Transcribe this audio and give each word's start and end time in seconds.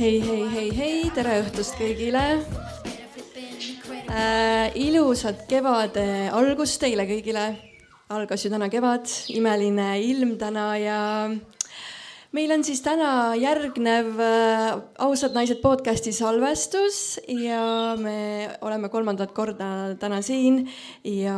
hei, 0.00 0.20
hei, 0.24 0.44
hei, 0.48 0.68
hei, 0.72 1.00
tere 1.12 1.34
õhtust 1.42 1.74
kõigile 1.76 2.20
äh,. 4.08 4.70
ilusat 4.80 5.42
kevade 5.50 6.30
algust 6.32 6.80
teile 6.80 7.04
kõigile. 7.04 7.42
algas 8.08 8.46
ju 8.46 8.50
täna 8.54 8.70
kevad, 8.72 9.04
imeline 9.36 9.90
ilm 10.00 10.38
täna 10.40 10.64
ja 10.80 11.00
meil 12.32 12.56
on 12.56 12.64
siis 12.64 12.80
täna 12.80 13.36
järgnev 13.36 14.16
äh, 14.24 14.80
Ausad 15.04 15.36
naised 15.36 15.60
podcasti 15.60 16.16
salvestus 16.16 17.20
ja 17.28 17.92
me 18.00 18.48
oleme 18.64 18.88
kolmandat 18.88 19.36
korda 19.36 19.92
täna 20.00 20.22
siin 20.24 20.62
ja 21.04 21.36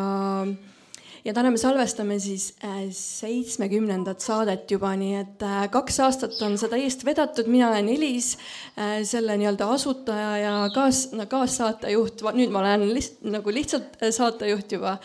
ja 1.24 1.34
täna 1.34 1.50
me 1.54 1.60
salvestame 1.60 2.18
siis 2.22 2.52
äh, 2.64 2.86
seitsmekümnendat 2.96 4.24
saadet 4.24 4.70
juba, 4.70 4.92
nii 4.98 5.18
et 5.20 5.44
äh, 5.46 5.66
kaks 5.72 6.00
aastat 6.06 6.38
on 6.46 6.56
seda 6.60 6.78
eest 6.80 7.04
vedatud, 7.06 7.50
mina 7.50 7.70
olen 7.70 7.90
Elis, 7.92 8.34
äh, 8.76 9.00
selle 9.06 9.38
nii-öelda 9.40 9.70
asutaja 9.74 10.32
ja 10.42 10.56
kaas, 10.74 11.10
no 11.16 11.28
kaassaatejuht, 11.30 12.26
nüüd 12.38 12.54
ma 12.54 12.64
olen 12.64 12.88
lihtsalt 12.90 13.30
nagu 13.38 13.54
lihtsalt 13.54 14.02
saatejuht 14.10 14.78
juba. 14.78 14.98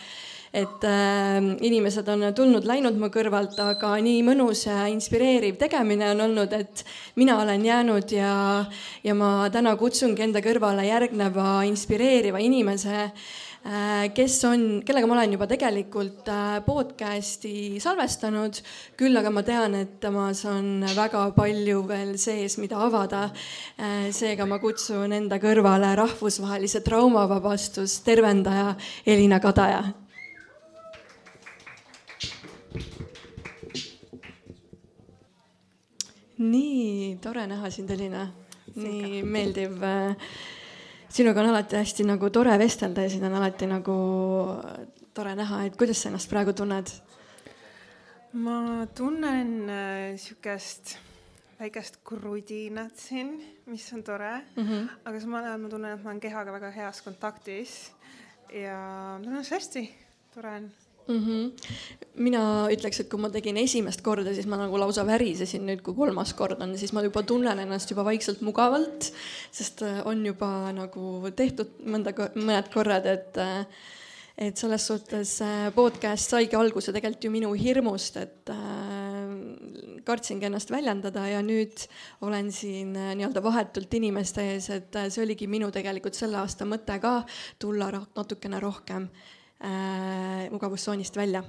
Et 0.58 0.84
äh, 0.88 1.44
inimesed 1.68 2.06
on 2.08 2.22
tulnud-läinud 2.34 2.96
mu 2.98 3.10
kõrvalt, 3.12 3.58
aga 3.60 3.90
nii 4.00 4.22
mõnus 4.24 4.64
ja 4.64 4.86
inspireeriv 4.88 5.58
tegemine 5.60 6.08
on 6.14 6.22
olnud, 6.24 6.54
et 6.56 6.86
mina 7.20 7.36
olen 7.42 7.66
jäänud 7.68 8.14
ja, 8.16 8.30
ja 9.04 9.14
ma 9.14 9.50
täna 9.52 9.76
kutsungi 9.76 10.24
enda 10.24 10.40
kõrvale 10.42 10.88
järgneva 10.88 11.60
inspireeriva 11.68 12.40
inimese 12.40 12.96
äh, 12.96 13.28
kes 14.14 14.36
on, 14.48 14.64
kellega 14.86 15.06
ma 15.08 15.16
olen 15.16 15.34
juba 15.34 15.46
tegelikult 15.50 16.28
äh, 16.32 16.58
podcast'i 16.64 17.80
salvestanud, 17.82 18.60
küll 18.98 19.18
aga 19.18 19.32
ma 19.34 19.42
tean, 19.46 19.74
et 19.74 19.98
temas 20.02 20.44
on 20.48 20.84
väga 20.96 21.24
palju 21.36 21.82
veel 21.88 22.16
sees, 22.20 22.58
mida 22.62 22.80
avada. 22.86 23.28
Äh, 23.76 24.10
seega 24.14 24.46
ma 24.48 24.60
kutsun 24.62 25.12
enda 25.12 25.40
kõrvale 25.42 25.94
rahvusvahelise 25.98 26.84
traumavabastus 26.86 28.00
tervendaja 28.06 28.74
Elina 29.06 29.40
Kadaja. 29.40 29.86
nii 36.38 37.16
tore 37.18 37.46
näha 37.50 37.70
sind, 37.70 37.90
Elina. 37.90 38.28
nii 38.78 39.24
meeldiv 39.26 39.82
äh, 39.82 40.14
sinuga 41.18 41.42
on 41.42 41.50
alati 41.50 41.78
hästi 41.78 42.06
nagu 42.06 42.30
tore 42.30 42.54
vestelda 42.60 43.02
ja 43.02 43.10
sind 43.10 43.26
on 43.26 43.34
alati 43.34 43.66
nagu 43.66 43.98
tore 45.14 45.34
näha, 45.34 45.64
et 45.66 45.76
kuidas 45.78 46.02
sa 46.02 46.12
ennast 46.12 46.30
praegu 46.30 46.54
tunned? 46.54 46.92
ma 48.38 48.86
tunnen 48.94 49.52
äh, 49.72 50.16
sihukest 50.20 50.98
väikest 51.58 51.98
krudinat 52.06 52.94
siin, 53.00 53.32
mis 53.66 53.86
on 53.96 54.04
tore 54.06 54.34
mm, 54.54 54.66
-hmm. 54.66 54.88
aga 55.04 55.20
samal 55.20 55.44
ajal 55.44 55.58
ma 55.58 55.68
tunnen, 55.68 55.94
et 55.96 56.04
ma 56.04 56.10
olen 56.10 56.20
kehaga 56.20 56.52
väga 56.52 56.70
heas 56.70 57.02
kontaktis 57.02 57.92
ja 58.52 58.78
tunnen 59.22 59.40
ennast 59.40 59.56
hästi, 59.56 59.88
tore 60.34 60.54
on 60.56 60.70
mm. 61.08 61.24
-hmm. 61.24 61.52
mina 62.14 62.42
ütleks, 62.72 63.00
et 63.00 63.08
kui 63.10 63.20
ma 63.20 63.30
tegin 63.30 63.56
esimest 63.56 64.02
korda, 64.02 64.32
siis 64.34 64.46
ma 64.46 64.58
nagu 64.60 64.78
lausa 64.80 65.06
värisesin, 65.06 65.66
nüüd 65.66 65.82
kui 65.82 65.94
kolmas 65.94 66.34
kord 66.34 66.62
on, 66.62 66.76
siis 66.78 66.92
ma 66.92 67.02
juba 67.02 67.22
tunnen 67.22 67.58
ennast 67.64 67.90
juba 67.90 68.04
vaikselt 68.04 68.42
mugavalt, 68.42 69.12
sest 69.52 69.82
äh, 69.82 70.02
on 70.06 70.26
juba 70.26 70.72
nagu 70.72 71.30
tehtud 71.36 71.78
mõnda, 71.86 72.14
mõned 72.34 72.74
korrad, 72.74 73.06
et 73.06 73.38
äh, 73.38 73.64
et 74.38 74.56
selles 74.56 74.84
suhtes 74.86 75.40
äh, 75.42 75.70
podcast 75.74 76.30
saigi 76.30 76.54
alguse 76.54 76.92
tegelikult 76.94 77.24
ju 77.24 77.30
minu 77.30 77.48
hirmust, 77.58 78.16
et 78.16 78.50
kartsingi 80.06 80.46
ennast 80.46 80.70
väljendada 80.70 81.24
ja 81.26 81.40
nüüd 81.42 81.82
olen 82.22 82.52
siin 82.52 82.92
nii-öelda 82.94 83.42
vahetult 83.42 83.94
inimeste 83.98 84.44
ees, 84.52 84.70
et 84.70 84.94
see 85.10 85.24
oligi 85.24 85.50
minu 85.50 85.72
tegelikult 85.74 86.14
selle 86.14 86.38
aasta 86.38 86.64
mõte 86.64 87.00
ka, 87.02 87.24
tulla 87.58 87.90
natukene 87.90 88.60
rohkem 88.62 89.10
mugavustsoonist 89.58 91.16
välja 91.18 91.42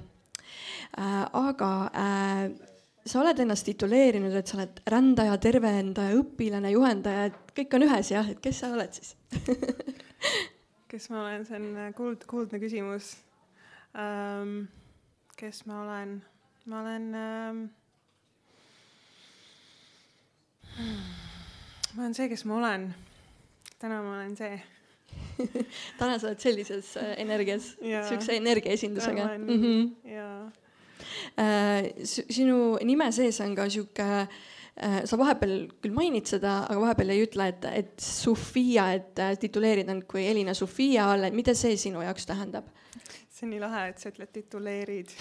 äh,. 0.98 1.26
aga 1.32 1.90
äh, 1.94 2.70
sa 3.06 3.20
oled 3.22 3.38
ennast 3.40 3.64
tituleerinud, 3.68 4.34
et 4.36 4.50
sa 4.50 4.58
oled 4.58 4.80
rändaja, 4.90 5.36
tervendaja, 5.40 6.16
õpilane, 6.20 6.72
juhendaja, 6.74 7.28
et 7.30 7.54
kõik 7.56 7.76
on 7.78 7.86
ühes 7.86 8.10
jah, 8.12 8.28
et 8.28 8.40
kes 8.42 8.62
sa 8.62 8.72
oled 8.74 8.98
siis 8.98 9.14
kes 10.90 11.10
ma 11.12 11.22
olen, 11.24 11.46
see 11.46 11.58
on 11.60 11.68
äh, 11.78 11.92
kuld, 11.96 12.26
kuldne 12.30 12.60
küsimus 12.62 13.14
ähm,. 13.94 14.64
kes 15.38 15.64
ma 15.70 15.82
olen? 15.84 16.18
ma 16.66 16.82
olen 16.82 17.06
ähm,. 17.14 17.62
ma 21.94 22.02
olen 22.02 22.18
see, 22.18 22.28
kes 22.32 22.44
ma 22.44 22.58
olen. 22.58 22.90
täna 23.78 24.02
ma 24.02 24.18
olen 24.18 24.36
see 24.36 24.60
täna 25.98 26.18
sa 26.18 26.30
oled 26.30 26.40
sellises 26.42 26.94
äh, 27.00 27.14
energias, 27.22 27.74
siukse 28.08 28.36
energiaesindusega. 28.36 29.28
Mm 29.38 29.60
-hmm. 29.62 30.14
jaa 30.14 30.50
äh,. 31.36 31.92
sinu 32.04 32.78
nime 32.84 33.12
sees 33.12 33.40
on 33.40 33.54
ka 33.56 33.68
sihuke 33.68 34.08
äh,, 34.82 35.00
sa 35.04 35.18
vahepeal 35.18 35.68
küll 35.82 35.94
mainid 35.96 36.26
seda, 36.26 36.66
aga 36.68 36.80
vahepeal 36.80 37.10
ei 37.10 37.24
ütle, 37.24 37.48
et, 37.48 37.64
et 37.64 37.94
Sofia, 38.00 38.92
et 38.92 39.40
tituleerid 39.40 39.88
end 39.88 40.04
kui 40.08 40.26
Elina 40.26 40.54
Sofia 40.54 41.10
all, 41.12 41.24
et 41.24 41.34
mida 41.34 41.54
see 41.54 41.76
sinu 41.76 42.02
jaoks 42.02 42.26
tähendab? 42.26 42.68
See 43.40 43.48
on 43.48 43.54
nii 43.54 43.62
lahe, 43.62 43.82
et 43.90 44.02
sa 44.02 44.10
ütled 44.12 44.30
tituleerid 44.34 45.12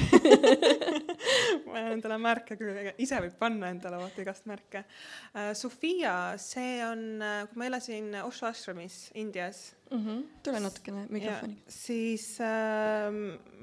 ma 1.66 1.75
olen 1.75 1.91
endale 1.96 2.18
märke 2.22 2.57
küll, 2.59 2.91
ise 3.00 3.19
võib 3.24 3.38
panna 3.40 3.72
endale 3.74 4.02
vaata 4.02 4.24
igast 4.24 4.50
märke 4.50 4.84
uh,. 4.84 5.52
Sofia, 5.57 6.16
see 6.41 6.80
on, 6.85 7.03
äh, 7.24 7.44
kui 7.50 7.62
ma 7.62 7.69
elasin 7.69 8.12
Osho 8.25 8.50
ashramis 8.50 9.09
Indias 9.19 9.69
mm. 9.90 10.03
-hmm. 10.03 10.24
tule 10.44 10.59
natukene 10.59 11.06
mikrofoni. 11.09 11.62
siis 11.68 12.38
uh, 12.44 13.13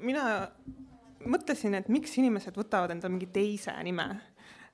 mina 0.01 0.25
mõtlesin, 1.27 1.77
et 1.77 1.89
miks 1.89 2.17
inimesed 2.17 2.57
võtavad 2.57 2.93
endale 2.93 3.13
mingi 3.13 3.29
teise 3.33 3.73
nime, 3.83 4.07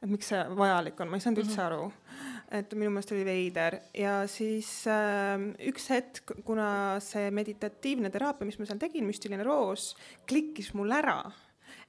et 0.01 0.09
miks 0.09 0.31
see 0.31 0.43
vajalik 0.57 0.99
on, 0.99 1.11
ma 1.11 1.19
ei 1.19 1.25
saanud 1.25 1.43
üldse 1.43 1.59
mm 1.59 1.67
-hmm. 1.67 1.73
aru 1.73 2.32
et 2.53 2.75
minu 2.77 2.91
meelest 2.93 3.13
oli 3.15 3.25
veider. 3.27 3.79
Ja 3.97 4.21
siis 4.29 4.69
äh, 4.89 5.47
üks 5.69 5.89
hetk, 5.93 6.35
kuna 6.45 6.99
see 7.03 7.31
meditatiivne 7.33 8.13
teraapia, 8.13 8.47
mis 8.49 8.59
ma 8.61 8.69
seal 8.69 8.81
tegin, 8.81 9.07
müstiline 9.09 9.45
roos, 9.47 9.93
klikkis 10.29 10.73
mul 10.77 10.93
ära 10.93 11.21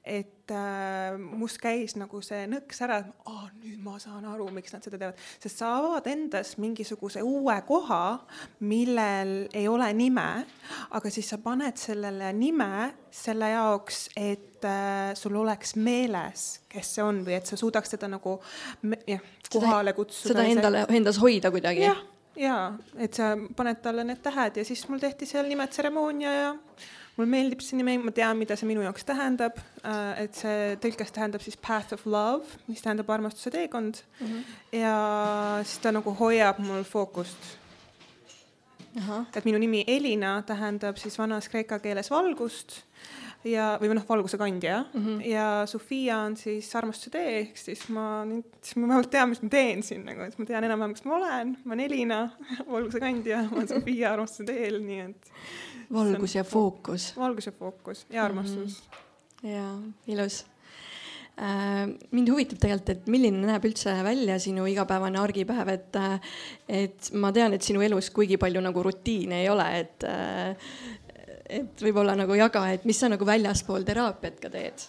et 0.04 0.50
äh, 0.52 1.16
must 1.16 1.56
käis 1.62 1.94
nagu 1.96 2.20
see 2.24 2.44
nõks 2.50 2.82
ära, 2.84 2.98
et 3.00 3.28
oh, 3.30 3.46
nüüd 3.62 3.80
ma 3.84 3.96
saan 4.02 4.26
aru, 4.28 4.50
miks 4.52 4.74
nad 4.74 4.84
seda 4.84 4.98
teevad, 5.00 5.20
sest 5.40 5.62
sa 5.62 5.70
avad 5.78 6.08
endas 6.12 6.54
mingisuguse 6.60 7.22
uue 7.24 7.56
koha, 7.64 8.02
millel 8.68 9.34
ei 9.56 9.64
ole 9.70 9.88
nime, 9.96 10.28
aga 10.94 11.12
siis 11.12 11.32
sa 11.32 11.38
paned 11.40 11.80
sellele 11.80 12.28
nime 12.36 12.70
selle 13.14 13.48
jaoks, 13.54 14.02
et 14.20 14.66
äh, 14.68 15.14
sul 15.16 15.38
oleks 15.40 15.72
meeles, 15.80 16.48
kes 16.68 16.96
see 16.98 17.04
on 17.04 17.22
või 17.24 17.38
et 17.38 17.48
sa 17.48 17.56
suudaks 17.56 17.96
teda 17.96 18.10
nagu 18.12 18.36
jah, 19.08 19.24
kohale 19.54 19.96
kutsuda. 19.96 20.34
seda 20.34 20.44
endale, 20.50 20.84
endas 20.92 21.20
hoida 21.22 21.48
kuidagi. 21.54 21.86
jah, 21.86 22.04
ja 22.36 22.58
et 23.00 23.16
sa 23.16 23.32
paned 23.56 23.80
talle 23.80 24.04
need 24.04 24.20
tähed 24.20 24.60
ja 24.60 24.66
siis 24.68 24.84
mul 24.90 25.00
tehti 25.00 25.24
seal 25.30 25.48
nimetseremoonia 25.48 26.34
ja 26.36 26.52
mulle 27.16 27.30
meeldib 27.30 27.62
see 27.62 27.78
nimi, 27.78 27.96
ma 28.02 28.12
tean, 28.14 28.38
mida 28.38 28.56
see 28.58 28.68
minu 28.68 28.82
jaoks 28.84 29.06
tähendab. 29.06 29.58
Äh, 29.82 30.24
et 30.24 30.38
see 30.38 30.78
tõlkes 30.82 31.12
tähendab 31.14 31.44
siis 31.44 31.58
path 31.60 31.94
of 31.96 32.06
love, 32.06 32.46
mis 32.68 32.82
tähendab 32.84 33.10
armastuse 33.14 33.52
teekond 33.54 34.00
mm. 34.20 34.26
-hmm. 34.26 34.56
ja 34.80 34.96
siis 35.64 35.78
ta 35.78 35.92
nagu 35.92 36.16
hoiab 36.20 36.58
mul 36.58 36.82
fookust. 36.84 37.58
et 39.36 39.44
minu 39.44 39.58
nimi 39.58 39.84
Elina 39.86 40.42
tähendab 40.42 40.96
siis 40.96 41.18
vanas 41.18 41.48
kreeka 41.48 41.78
keeles 41.78 42.10
valgust 42.10 42.84
ja, 43.48 43.66
või 43.80 43.90
noh, 43.94 44.06
valguse 44.08 44.38
kandja 44.40 44.84
mm 44.86 45.04
-hmm. 45.04 45.26
ja 45.28 45.46
Sofia 45.70 46.18
on 46.24 46.36
siis 46.36 46.70
armastuse 46.76 47.10
tee, 47.10 47.38
ehk 47.40 47.60
siis 47.60 47.88
ma 47.88 48.24
nüüd, 48.28 48.46
siis 48.62 48.76
ma 48.76 48.88
vähemalt 48.88 49.10
tean, 49.10 49.28
mis 49.28 49.42
ma 49.42 49.50
teen 49.52 49.82
siin 49.82 50.04
nagu, 50.06 50.24
et 50.24 50.38
ma 50.38 50.48
tean 50.48 50.64
enam-vähem, 50.64 50.94
kes 50.94 51.04
ma 51.04 51.16
olen, 51.18 51.56
ma 51.64 51.74
olen 51.74 51.84
Elina, 51.84 52.20
valguse 52.76 53.00
kandja, 53.00 53.42
ma 53.50 53.60
olen 53.60 53.68
Sofia 53.68 54.12
armastuse 54.12 54.48
teel, 54.52 54.80
nii 54.84 55.00
et 55.08 55.30
valgus 55.92 56.34
ja 56.34 56.44
fookus. 56.44 57.12
valgus 57.16 57.46
ja 57.46 57.52
fookus 57.52 58.06
ja 58.10 58.24
armastus 58.24 58.82
mm. 58.82 58.98
-hmm. 59.46 59.48
ja 59.48 59.68
ilus 60.06 60.44
äh, 61.40 61.88
mind 62.10 62.30
huvitab 62.30 62.58
tegelikult, 62.58 62.88
et 62.88 63.06
milline 63.06 63.46
näeb 63.46 63.64
üldse 63.64 63.94
välja 64.04 64.38
sinu 64.38 64.66
igapäevane 64.66 65.18
argipäev, 65.18 65.68
et, 65.68 65.96
äh, 65.96 66.20
et 66.68 67.10
ma 67.12 67.32
tean, 67.32 67.52
et 67.52 67.62
sinu 67.62 67.82
elus 67.82 68.10
kuigi 68.10 68.36
palju 68.36 68.60
nagu 68.60 68.82
rutiine 68.82 69.42
ei 69.42 69.48
ole, 69.48 69.68
et, 69.80 70.04
äh, 70.04 70.56
et 71.48 71.86
võib-olla 71.86 72.16
nagu 72.18 72.34
jaga, 72.38 72.66
et 72.72 72.84
mis 72.84 72.98
sa 72.98 73.10
nagu 73.12 73.26
väljaspool 73.26 73.86
teraapiat 73.86 74.40
ka 74.42 74.52
teed 74.52 74.86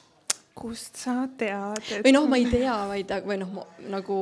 kust 0.56 0.96
sa 0.96 1.26
tead 1.38 1.82
et...? 1.84 2.04
või 2.06 2.14
noh, 2.16 2.28
ma 2.32 2.40
ei 2.40 2.46
tea, 2.56 2.76
vaid 2.88 3.16
või 3.28 3.40
noh, 3.42 3.64
nagu 3.92 4.20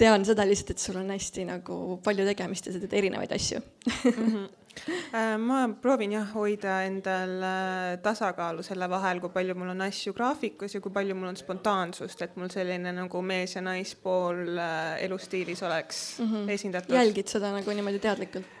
tean 0.00 0.24
seda 0.24 0.46
lihtsalt, 0.48 0.76
et 0.76 0.84
sul 0.86 1.00
on 1.02 1.10
hästi 1.12 1.48
nagu 1.50 1.98
palju 2.04 2.24
tegemist 2.28 2.68
ja 2.68 2.76
sa 2.76 2.80
teed 2.80 2.96
erinevaid 3.02 3.34
asju 3.36 3.60
mm. 3.60 4.14
-hmm 4.14 4.46
Äh, 5.14 5.36
ma 5.40 5.62
proovin 5.82 6.12
jah 6.12 6.26
hoida 6.34 6.80
endal 6.86 7.32
äh, 7.42 7.96
tasakaalu 8.04 8.64
selle 8.66 8.88
vahel, 8.90 9.20
kui 9.22 9.32
palju 9.32 9.56
mul 9.58 9.72
on 9.72 9.84
asju 9.86 10.12
graafikus 10.16 10.76
ja 10.76 10.82
kui 10.84 10.92
palju 10.94 11.16
mul 11.16 11.30
on 11.32 11.38
spontaansust, 11.38 12.22
et 12.26 12.36
mul 12.40 12.50
selline 12.52 12.92
nagu 12.94 13.22
mees 13.24 13.56
ja 13.56 13.64
naispool 13.64 14.58
äh, 14.60 14.98
elustiilis 15.06 15.62
oleks 15.66 16.02
mm 16.20 16.32
-hmm. 16.32 16.52
esindatud. 16.58 16.96
jälgid 16.96 17.32
seda 17.32 17.52
nagu 17.52 17.70
niimoodi 17.70 17.98
teadlikult? 17.98 18.54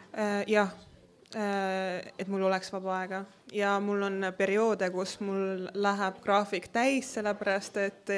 jah, 0.46 0.70
et 1.36 2.28
mul 2.32 2.46
oleks 2.48 2.70
vaba 2.72 2.94
aega. 3.00 3.18
Ja 3.52 3.74
mul 3.84 4.06
on 4.06 4.24
perioode, 4.38 4.88
kus 4.94 5.18
mul 5.20 5.66
läheb 5.74 6.22
graafik 6.24 6.70
täis, 6.72 7.10
sellepärast 7.18 7.76
et 7.82 8.12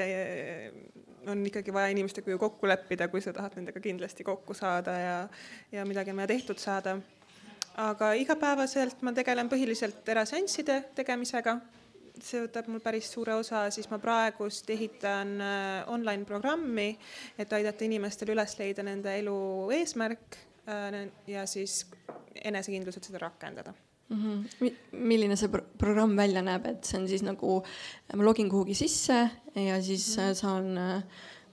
on 1.26 1.46
ikkagi 1.46 1.72
vaja 1.72 1.92
inimestega 1.92 2.30
ju 2.30 2.38
kokku 2.38 2.68
leppida, 2.68 3.08
kui 3.08 3.20
sa 3.24 3.32
tahad 3.36 3.58
nendega 3.58 3.80
kindlasti 3.82 4.24
kokku 4.24 4.54
saada 4.54 4.98
ja, 4.98 5.16
ja 5.72 5.84
midagi 5.88 6.10
on 6.14 6.20
vaja 6.22 6.32
tehtud 6.32 6.60
saada. 6.62 6.98
Aga 7.78 8.12
igapäevaselt 8.18 9.02
ma 9.06 9.12
tegelen 9.14 9.50
põhiliselt 9.50 10.08
eraseansside 10.10 10.80
tegemisega. 10.98 11.60
see 12.18 12.40
võtab 12.42 12.66
mul 12.66 12.80
päris 12.82 13.12
suure 13.14 13.36
osa, 13.38 13.68
siis 13.70 13.86
ma 13.92 14.00
praegust 14.02 14.70
ehitan 14.74 15.36
äh, 15.38 15.84
online 15.86 16.24
programmi, 16.26 16.88
et 17.38 17.52
aidata 17.54 17.84
inimestel 17.86 18.32
üles 18.34 18.56
leida 18.58 18.82
nende 18.82 19.12
elu 19.20 19.36
eesmärk. 19.76 20.34
äh, 20.34 20.47
ja 21.26 21.46
siis 21.48 21.86
enesekindlused 22.44 23.08
seda 23.08 23.22
rakendada 23.22 23.72
mm. 24.08 24.18
-hmm. 24.18 24.74
milline 24.92 25.36
see 25.36 25.48
pro 25.48 25.62
programm 25.78 26.16
välja 26.16 26.42
näeb, 26.42 26.66
et 26.66 26.84
see 26.84 27.00
on 27.00 27.08
siis 27.08 27.22
nagu, 27.22 27.62
ma 28.14 28.24
login 28.24 28.50
kuhugi 28.50 28.74
sisse 28.74 29.30
ja 29.54 29.82
siis 29.82 30.16
mm 30.16 30.22
-hmm. 30.22 30.34
saan 30.34 31.04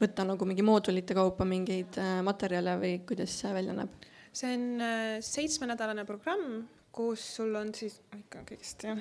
võtta 0.02 0.26
nagu 0.28 0.46
mingi 0.46 0.62
moodulite 0.62 1.14
kaupa 1.14 1.46
mingeid 1.46 1.96
materjale 2.24 2.76
või 2.82 3.00
kuidas 3.08 3.40
see 3.40 3.54
välja 3.54 3.74
näeb? 3.74 3.90
see 4.36 4.54
on 4.54 4.82
äh, 4.82 5.22
seitsmenädalane 5.24 6.06
programm, 6.06 6.66
kus 6.92 7.24
sul 7.38 7.56
on 7.56 7.72
siis, 7.76 8.00
ikka 8.18 8.44
kõigest 8.50 8.84
jah, 8.88 9.00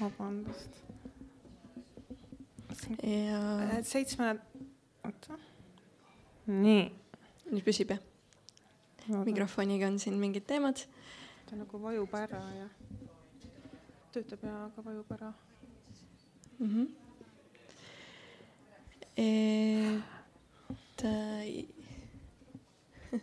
vabandust. 0.00 0.76
ja. 3.00 3.40
Äh, 3.64 3.80
seitsme, 3.86 4.34
oota, 5.08 5.40
nii. 6.46 6.84
nüüd 7.50 7.64
püsib 7.66 7.96
jah? 7.96 8.09
Mikrofoniga 9.08 9.86
on 9.86 9.98
siin 9.98 10.18
mingid 10.18 10.46
teemad. 10.46 10.86
ta 11.50 11.56
nagu 11.56 11.82
vajub 11.82 12.14
ära 12.14 12.42
ja 12.58 12.68
töötab 14.12 14.44
ja 14.44 14.54
aga 14.64 14.84
vajub 14.84 15.12
ära 15.12 15.32
mm. 16.58 16.68
-hmm. 16.74 16.86
et 19.16 21.04
äh, 21.04 21.64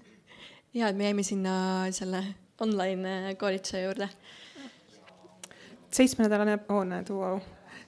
ja, 0.74 0.88
et 0.88 0.96
me 0.96 1.04
jäime 1.04 1.24
sinna 1.24 1.92
selle 1.92 2.24
online 2.60 3.36
koolituse 3.36 3.82
juurde. 3.82 4.10
seitsmenädalane, 5.92 6.60
oo 6.70 6.84
näed, 6.84 7.10
vau, 7.10 7.40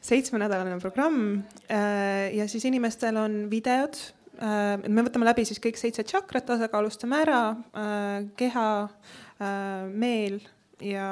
seitsmenädalane 0.01 0.79
programm 0.79 1.43
äh, 1.71 2.35
ja 2.35 2.47
siis 2.47 2.65
inimestel 2.65 3.17
on 3.17 3.51
videod. 3.51 3.93
Me 4.39 5.03
võtame 5.03 5.27
läbi 5.27 5.43
siis 5.47 5.59
kõik 5.63 5.79
seitse 5.79 6.05
tšakrat, 6.07 6.45
tasakaalustame 6.47 7.17
ära 7.25 7.41
äh, 7.51 8.29
keha 8.39 8.69
äh,, 8.85 9.89
meel 9.91 10.39
ja 10.83 11.09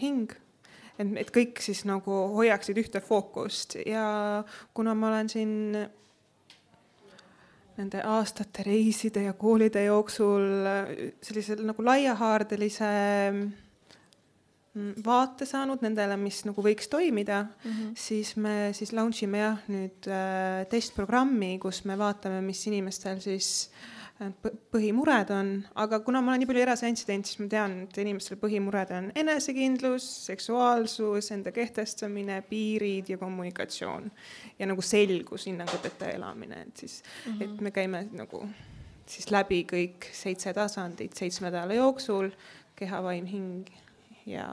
hing. 0.00 0.32
Et, 0.94 1.10
et 1.20 1.32
kõik 1.34 1.60
siis 1.60 1.82
nagu 1.88 2.20
hoiaksid 2.36 2.78
ühte 2.80 3.02
fookust. 3.04 3.76
Ja 3.84 4.44
kuna 4.74 4.94
ma 4.94 5.10
olen 5.10 5.28
siin 5.32 5.54
nende 7.74 8.04
aastate 8.06 8.62
reiside 8.64 9.24
ja 9.26 9.34
koolide 9.34 9.82
jooksul 9.88 10.46
sellisel 11.26 11.64
nagu 11.66 11.84
laiahaardelise 11.84 12.90
vaate 15.04 15.46
saanud 15.46 15.82
nendele, 15.84 16.16
mis 16.18 16.40
nagu 16.48 16.62
võiks 16.62 16.88
toimida 16.90 17.44
mm, 17.44 17.70
-hmm. 17.70 17.90
siis 17.94 18.34
me 18.36 18.72
siis 18.74 18.92
launch 18.92 19.22
ime 19.22 19.38
jah 19.38 19.58
nüüd 19.70 20.08
äh, 20.10 20.64
testprogrammi, 20.70 21.58
kus 21.62 21.84
me 21.84 21.98
vaatame, 21.98 22.40
mis 22.42 22.66
inimestel 22.66 23.20
siis 23.22 23.70
äh, 23.70 23.94
põhimured 24.70 25.30
on, 25.34 25.52
aga 25.74 26.00
kuna 26.00 26.20
ma 26.22 26.32
olen 26.32 26.42
nii 26.42 26.48
palju 26.50 26.62
eraseansse 26.62 27.06
teinud, 27.06 27.26
siis 27.26 27.38
ma 27.42 27.46
tean, 27.50 27.76
et 27.84 27.98
inimestel 28.02 28.38
põhimured 28.42 28.90
on 28.94 29.12
enesekindlus, 29.14 30.06
seksuaalsus, 30.26 31.30
enda 31.34 31.52
kehtestamine, 31.54 32.40
piirid 32.48 33.10
ja 33.14 33.18
kommunikatsioon. 33.18 34.10
ja 34.58 34.66
nagu 34.66 34.82
selgus 34.82 35.46
hinnanguteta 35.46 36.10
elamine, 36.10 36.62
et 36.62 36.76
siis 36.76 37.02
mm, 37.02 37.32
-hmm. 37.32 37.44
et 37.44 37.60
me 37.60 37.70
käime 37.70 38.08
nagu 38.12 38.46
siis 39.06 39.30
läbi 39.30 39.66
kõik 39.72 40.10
seitse 40.12 40.52
tasandit 40.52 41.14
seitsme 41.14 41.50
nädala 41.50 41.74
jooksul, 41.74 42.30
keha, 42.76 43.02
vaim, 43.02 43.26
hing 43.26 43.83
ja 44.26 44.48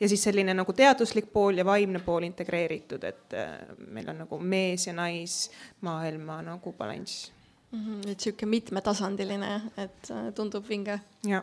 ja 0.00 0.08
siis 0.08 0.22
selline 0.22 0.54
nagu 0.54 0.72
teaduslik 0.72 1.32
pool 1.32 1.58
ja 1.58 1.64
vaimne 1.66 2.00
pool 2.04 2.26
integreeritud, 2.28 3.04
et 3.04 3.34
äh, 3.34 3.56
meil 3.90 4.08
on 4.12 4.22
nagu 4.24 4.38
mees 4.38 4.86
ja 4.86 4.94
naismaailma 4.96 6.40
nagu 6.46 6.72
balanss 6.78 7.32
mm. 7.70 7.78
-hmm, 7.84 8.10
et 8.12 8.20
sihuke 8.20 8.46
mitmetasandiline, 8.46 9.54
et 9.76 10.10
äh, 10.10 10.32
tundub 10.34 10.68
vinge. 10.68 11.00
jah 11.24 11.42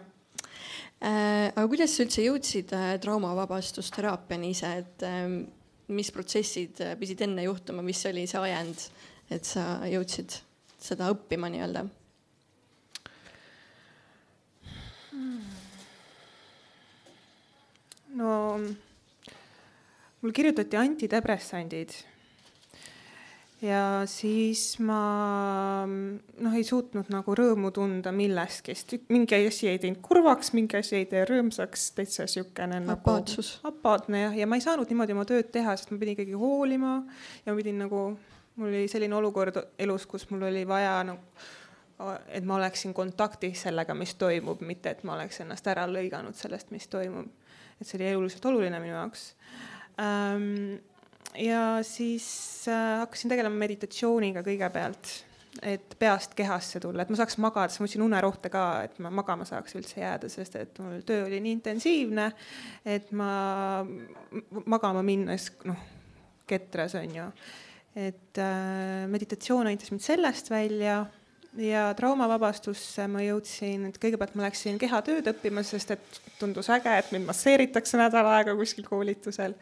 äh,. 1.01 1.51
aga 1.55 1.67
kuidas 1.67 1.97
sa 1.97 2.03
üldse 2.03 2.21
jõudsid 2.21 2.71
traumavabastusteraapiani 3.01 4.49
ise, 4.49 4.73
et 4.77 5.03
äh, 5.03 5.29
mis 5.87 6.11
protsessid 6.11 6.81
pidid 6.99 7.21
enne 7.21 7.43
juhtuma, 7.43 7.81
mis 7.81 8.05
oli 8.05 8.27
see 8.27 8.39
ajend, 8.39 8.87
et 9.29 9.45
sa 9.45 9.85
jõudsid 9.85 10.39
seda 10.79 11.11
õppima 11.13 11.49
nii-öelda? 11.49 11.85
No 18.15 18.33
mul 20.21 20.33
kirjutati 20.35 20.77
antidepressandid. 20.79 21.95
Ja 23.63 24.03
siis 24.05 24.75
ma 24.83 24.97
noh, 25.87 26.53
ei 26.53 26.65
suutnud 26.67 27.07
nagu 27.09 27.35
rõõmu 27.39 27.71
tunda 27.73 28.11
millestki, 28.13 28.75
sest 28.75 29.07
mingi 29.09 29.37
asi 29.37 29.69
ei 29.71 29.79
teinud 29.81 30.01
kurvaks, 30.05 30.51
mingi 30.53 30.77
asi 30.77 30.99
ei 30.99 31.07
tee 31.09 31.23
rõõmsaks, 31.25 31.87
täitsa 31.95 32.27
siukene 32.29 32.81
nagu 32.83 33.15
apaatne 33.65 34.25
jah, 34.25 34.35
ja 34.41 34.49
ma 34.49 34.59
ei 34.59 34.65
saanud 34.65 34.91
niimoodi 34.91 35.15
oma 35.15 35.25
tööd 35.29 35.49
teha, 35.55 35.73
sest 35.79 35.93
ma 35.93 36.01
pidin 36.01 36.17
ikkagi 36.17 36.35
hoolima 36.37 36.97
ja 37.45 37.53
ma 37.53 37.57
pidin 37.57 37.79
nagu, 37.85 38.01
mul 38.59 38.69
oli 38.73 38.89
selline 38.91 39.17
olukord 39.17 39.61
elus, 39.81 40.05
kus 40.11 40.27
mul 40.33 40.45
oli 40.51 40.65
vaja 40.67 40.99
nagu 41.07 41.47
et 42.27 42.43
ma 42.43 42.59
oleksin 42.59 42.93
kontaktis 42.93 43.61
sellega, 43.65 43.95
mis 43.95 44.17
toimub, 44.19 44.61
mitte 44.67 44.91
et 44.91 45.03
ma 45.07 45.15
oleks 45.15 45.39
ennast 45.41 45.67
ära 45.71 45.87
lõiganud 45.87 46.35
sellest, 46.35 46.75
mis 46.75 46.91
toimub. 46.91 47.31
Et 47.79 47.87
see 47.87 47.99
oli 47.99 48.09
eluliselt 48.11 48.45
oluline 48.51 48.79
minu 48.83 48.95
jaoks. 48.95 49.29
Ähm, 50.01 50.77
ja 51.39 51.79
siis 51.83 52.27
äh, 52.71 52.99
hakkasin 53.03 53.31
tegelema 53.31 53.57
meditatsiooniga 53.59 54.43
kõigepealt, 54.45 55.11
et 55.63 55.95
peast 55.99 56.35
kehasse 56.35 56.81
tulla, 56.83 57.03
et 57.03 57.11
ma 57.11 57.19
saaks 57.19 57.37
magada, 57.43 57.71
siis 57.71 57.81
ma 57.81 57.87
võtsin 57.87 58.05
unerohte 58.05 58.51
ka, 58.51 58.63
et 58.87 58.97
ma 59.03 59.11
magama 59.13 59.47
saaks 59.47 59.77
üldse 59.79 60.01
jääda, 60.01 60.29
sest 60.31 60.57
et 60.59 60.81
mul 60.83 61.03
töö 61.07 61.25
oli 61.29 61.39
nii 61.43 61.55
intensiivne, 61.59 62.29
et 62.91 63.11
ma 63.15 63.29
magama 64.65 65.03
minnes, 65.05 65.47
noh, 65.67 65.85
ketras 66.47 66.97
on 66.99 67.15
ju, 67.19 67.29
et 67.95 68.41
äh, 68.43 69.05
meditatsioon 69.11 69.71
aitas 69.71 69.93
mind 69.93 70.03
sellest 70.03 70.51
välja 70.51 71.05
ja 71.61 71.85
traumavabastusse 71.97 73.05
ma 73.11 73.21
jõudsin, 73.23 73.87
et 73.89 73.97
kõigepealt 74.01 74.35
ma 74.35 74.45
läksin 74.47 74.79
kehatööd 74.81 75.27
õppima, 75.31 75.63
sest 75.65 75.93
et 75.95 76.19
tundus 76.39 76.69
äge, 76.73 76.91
et 76.99 77.13
mind 77.15 77.27
masseeritakse 77.29 77.99
nädal 77.99 78.27
aega 78.33 78.55
kuskil 78.57 78.87
koolitusel. 78.87 79.55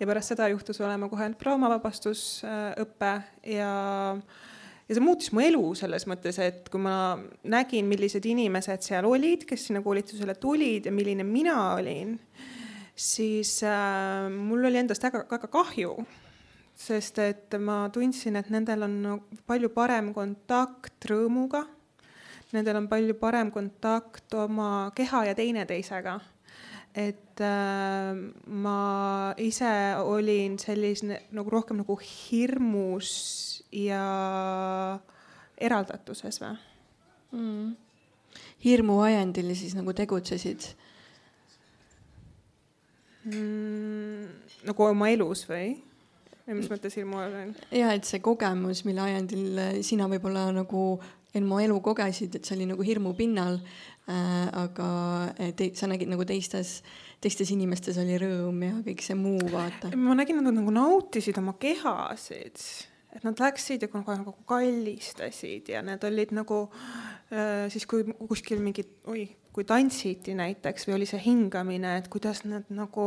ja 0.00 0.06
pärast 0.06 0.34
seda 0.34 0.48
juhtus 0.52 0.80
olema 0.80 1.08
kohe 1.10 1.30
traumavabastusõpe 1.40 3.12
ja, 3.54 3.74
ja 4.88 4.94
see 4.94 5.04
muutis 5.04 5.32
mu 5.34 5.42
elu 5.44 5.74
selles 5.78 6.06
mõttes, 6.10 6.38
et 6.38 6.70
kui 6.70 6.82
ma 6.82 7.18
nägin, 7.42 7.88
millised 7.90 8.26
inimesed 8.26 8.86
seal 8.86 9.08
olid, 9.10 9.44
kes 9.48 9.68
sinna 9.68 9.82
koolitusele 9.82 10.34
tulid 10.40 10.86
ja 10.86 10.94
milline 10.94 11.26
mina 11.26 11.74
olin, 11.74 12.18
siis 12.94 13.58
äh, 13.66 14.28
mul 14.30 14.70
oli 14.70 14.82
endast 14.84 15.02
väga, 15.02 15.26
väga 15.30 15.50
kahju 15.50 15.96
sest 16.80 17.18
et 17.20 17.56
ma 17.60 17.82
tundsin, 17.92 18.38
et 18.40 18.48
nendel 18.52 18.86
on 18.86 18.96
palju 19.48 19.68
parem 19.74 20.14
kontakt 20.16 21.08
rõõmuga, 21.10 21.64
nendel 22.54 22.80
on 22.80 22.88
palju 22.90 23.16
parem 23.20 23.50
kontakt 23.54 24.34
oma 24.38 24.90
keha 24.96 25.26
ja 25.28 25.36
teineteisega. 25.38 26.20
et 26.90 27.40
äh, 27.46 28.16
ma 28.46 29.32
ise 29.38 29.94
olin 30.02 30.56
selline 30.58 31.20
nagu 31.30 31.50
rohkem 31.50 31.78
nagu 31.78 31.94
hirmus 32.02 33.10
ja 33.70 34.98
eraldatuses 35.54 36.40
või 36.42 36.56
mm.? 37.30 37.76
hirmu 38.64 38.96
ajendil 39.06 39.54
siis 39.54 39.76
nagu 39.78 39.94
tegutsesid 39.94 40.66
mm,? 43.30 44.26
nagu 44.66 44.88
oma 44.88 45.12
elus 45.14 45.46
või? 45.46 45.76
Või 46.50 46.58
mis 46.60 46.70
mõttes 46.72 46.98
hirmu 46.98 47.22
all 47.22 47.38
on? 47.44 47.54
ja 47.74 47.94
et 47.96 48.08
see 48.08 48.20
kogemus, 48.24 48.84
mille 48.88 49.04
ajendil 49.06 49.62
sina 49.86 50.08
võib-olla 50.10 50.48
nagu 50.54 50.84
mu 51.38 51.60
elu 51.62 51.78
kogesid, 51.84 52.34
et 52.34 52.46
see 52.46 52.56
oli 52.58 52.66
nagu 52.72 52.82
hirmu 52.82 53.14
pinnal 53.18 53.60
äh,. 54.10 54.48
aga 54.64 54.90
te, 55.56 55.70
sa 55.78 55.86
nägid 55.90 56.10
nagu 56.10 56.26
teistes, 56.26 56.80
teistes 57.22 57.52
inimestes 57.54 58.00
oli 58.02 58.18
rõõm 58.18 58.64
ja 58.66 58.78
kõik 58.86 59.04
see 59.06 59.18
muu, 59.18 59.38
vaata. 59.52 59.92
ma 59.94 60.16
nägin, 60.18 60.40
nad 60.42 60.56
nagu 60.56 60.74
nautisid 60.74 61.38
oma 61.38 61.54
kehasid, 61.60 62.58
et 63.14 63.26
nad 63.26 63.38
läksid 63.38 63.86
ja 63.86 63.90
kogu 63.92 64.10
aeg 64.10 64.24
nagu 64.24 64.34
kallistasid 64.50 65.70
ja 65.70 65.84
need 65.86 66.02
olid 66.08 66.34
nagu 66.34 66.64
äh, 67.30 67.68
siis, 67.70 67.86
kui 67.86 68.02
kuskil 68.18 68.62
mingid, 68.64 68.90
oi, 69.10 69.28
kui 69.52 69.64
tantsiti 69.66 70.34
näiteks 70.38 70.86
või 70.86 70.94
oli 70.98 71.06
see 71.10 71.20
hingamine, 71.24 71.96
et 71.98 72.08
kuidas 72.12 72.44
nad 72.46 72.68
nagu 72.74 73.06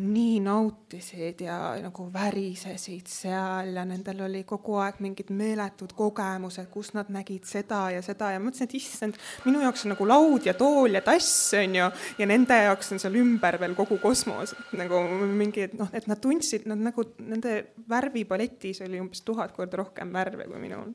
nii 0.00 0.40
nautisid 0.42 1.44
ja 1.46 1.58
nagu 1.82 2.08
värisesid 2.14 3.10
seal 3.10 3.70
ja 3.78 3.84
nendel 3.88 4.24
oli 4.26 4.42
kogu 4.48 4.78
aeg 4.82 4.98
mingid 5.04 5.30
meeletud 5.34 5.94
kogemused, 5.96 6.66
kus 6.72 6.92
nad 6.98 7.12
nägid 7.14 7.46
seda 7.48 7.86
ja 7.94 8.02
seda 8.02 8.32
ja 8.34 8.42
mõtlesin, 8.42 8.68
et 8.68 8.76
issand, 8.80 9.20
minu 9.46 9.62
jaoks 9.62 9.86
on 9.86 9.94
nagu 9.94 10.08
laud 10.08 10.50
ja 10.50 10.56
tool 10.58 10.98
ja 10.98 11.04
tass 11.06 11.54
on 11.60 11.78
ju, 11.78 11.88
ja 12.18 12.30
nende 12.30 12.58
jaoks 12.64 12.92
on 12.94 13.02
seal 13.02 13.20
ümber 13.22 13.60
veel 13.62 13.78
kogu 13.78 14.00
kosmos, 14.02 14.56
nagu 14.74 15.00
mingi 15.30 15.70
noh, 15.78 15.92
et 15.94 16.10
nad 16.10 16.22
tundsid, 16.22 16.66
nad 16.70 16.82
nagu 16.90 17.06
nende 17.22 17.60
värvipaletis 17.90 18.82
oli 18.84 19.02
umbes 19.02 19.22
tuhat 19.22 19.54
korda 19.54 19.84
rohkem 19.84 20.12
värve 20.14 20.50
kui 20.50 20.60
minul 20.60 20.92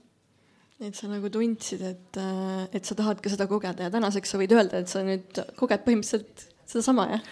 et 0.80 0.96
sa 0.96 1.10
nagu 1.12 1.30
tundsid, 1.32 1.82
et, 1.84 2.18
äh, 2.18 2.68
et 2.76 2.86
sa 2.88 2.96
tahad 2.96 3.20
ka 3.24 3.32
seda 3.32 3.50
kogeda 3.52 3.88
ja 3.88 3.92
tänaseks 3.92 4.32
sa 4.32 4.40
võid 4.40 4.54
öelda, 4.56 4.80
et 4.80 4.92
sa 4.92 5.04
nüüd 5.04 5.42
koged 5.60 5.84
põhimõtteliselt 5.84 6.46
sedasama, 6.70 7.10
jah? 7.12 7.26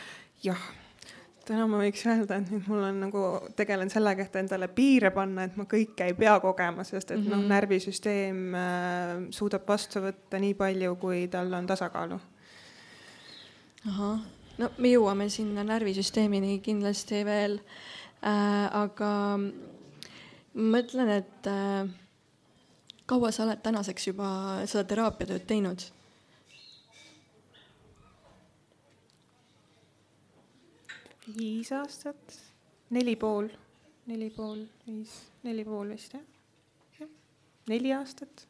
jah, 0.43 0.63
täna 1.47 1.67
ma 1.69 1.79
võiks 1.79 2.03
öelda, 2.09 2.41
et 2.41 2.49
nüüd 2.51 2.67
mul 2.67 2.83
on 2.89 2.97
nagu, 3.05 3.23
tegelen 3.57 3.91
sellega, 3.93 4.25
et 4.27 4.35
endale 4.41 4.67
piire 4.75 5.13
panna, 5.15 5.45
et 5.47 5.55
ma 5.59 5.63
kõike 5.69 6.09
ei 6.09 6.15
pea 6.17 6.35
kogema, 6.43 6.83
sest 6.83 7.11
et 7.11 7.19
mm 7.19 7.23
-hmm. 7.23 7.29
noh, 7.29 7.37
mhm. 7.37 7.53
närvisüsteem 7.53 8.55
äh, 8.55 9.13
suudab 9.31 9.67
vastu 9.67 10.03
võtta 10.03 10.41
nii 10.43 10.53
palju, 10.53 10.95
kui 10.95 11.27
tal 11.31 11.53
on 11.53 11.67
tasakaalu. 11.67 12.19
ahah, 13.87 14.19
no 14.57 14.69
me 14.77 14.91
jõuame 14.91 15.29
sinna 15.29 15.63
närvisüsteemini 15.63 16.59
kindlasti 16.59 17.23
veel 17.25 17.59
äh,, 18.23 18.67
aga 18.75 19.37
ma 19.37 20.79
mõtlen, 20.79 21.09
et 21.09 21.47
äh, 21.47 21.87
kaua 23.07 23.31
sa 23.31 23.45
oled 23.45 23.61
tänaseks 23.63 24.09
juba 24.09 24.29
seda 24.67 24.83
teraapiatööd 24.87 25.47
teinud? 25.47 25.85
viis 31.35 31.71
aastat, 31.75 32.35
neli 32.95 33.17
pool, 33.19 33.49
neli 34.07 34.29
pool, 34.31 34.61
viis, 34.85 35.11
neli 35.43 35.65
pool 35.67 35.89
vist 35.91 36.13
jah, 36.15 36.23
jah, 37.01 37.09
neli 37.67 37.91
aastat. 37.91 38.45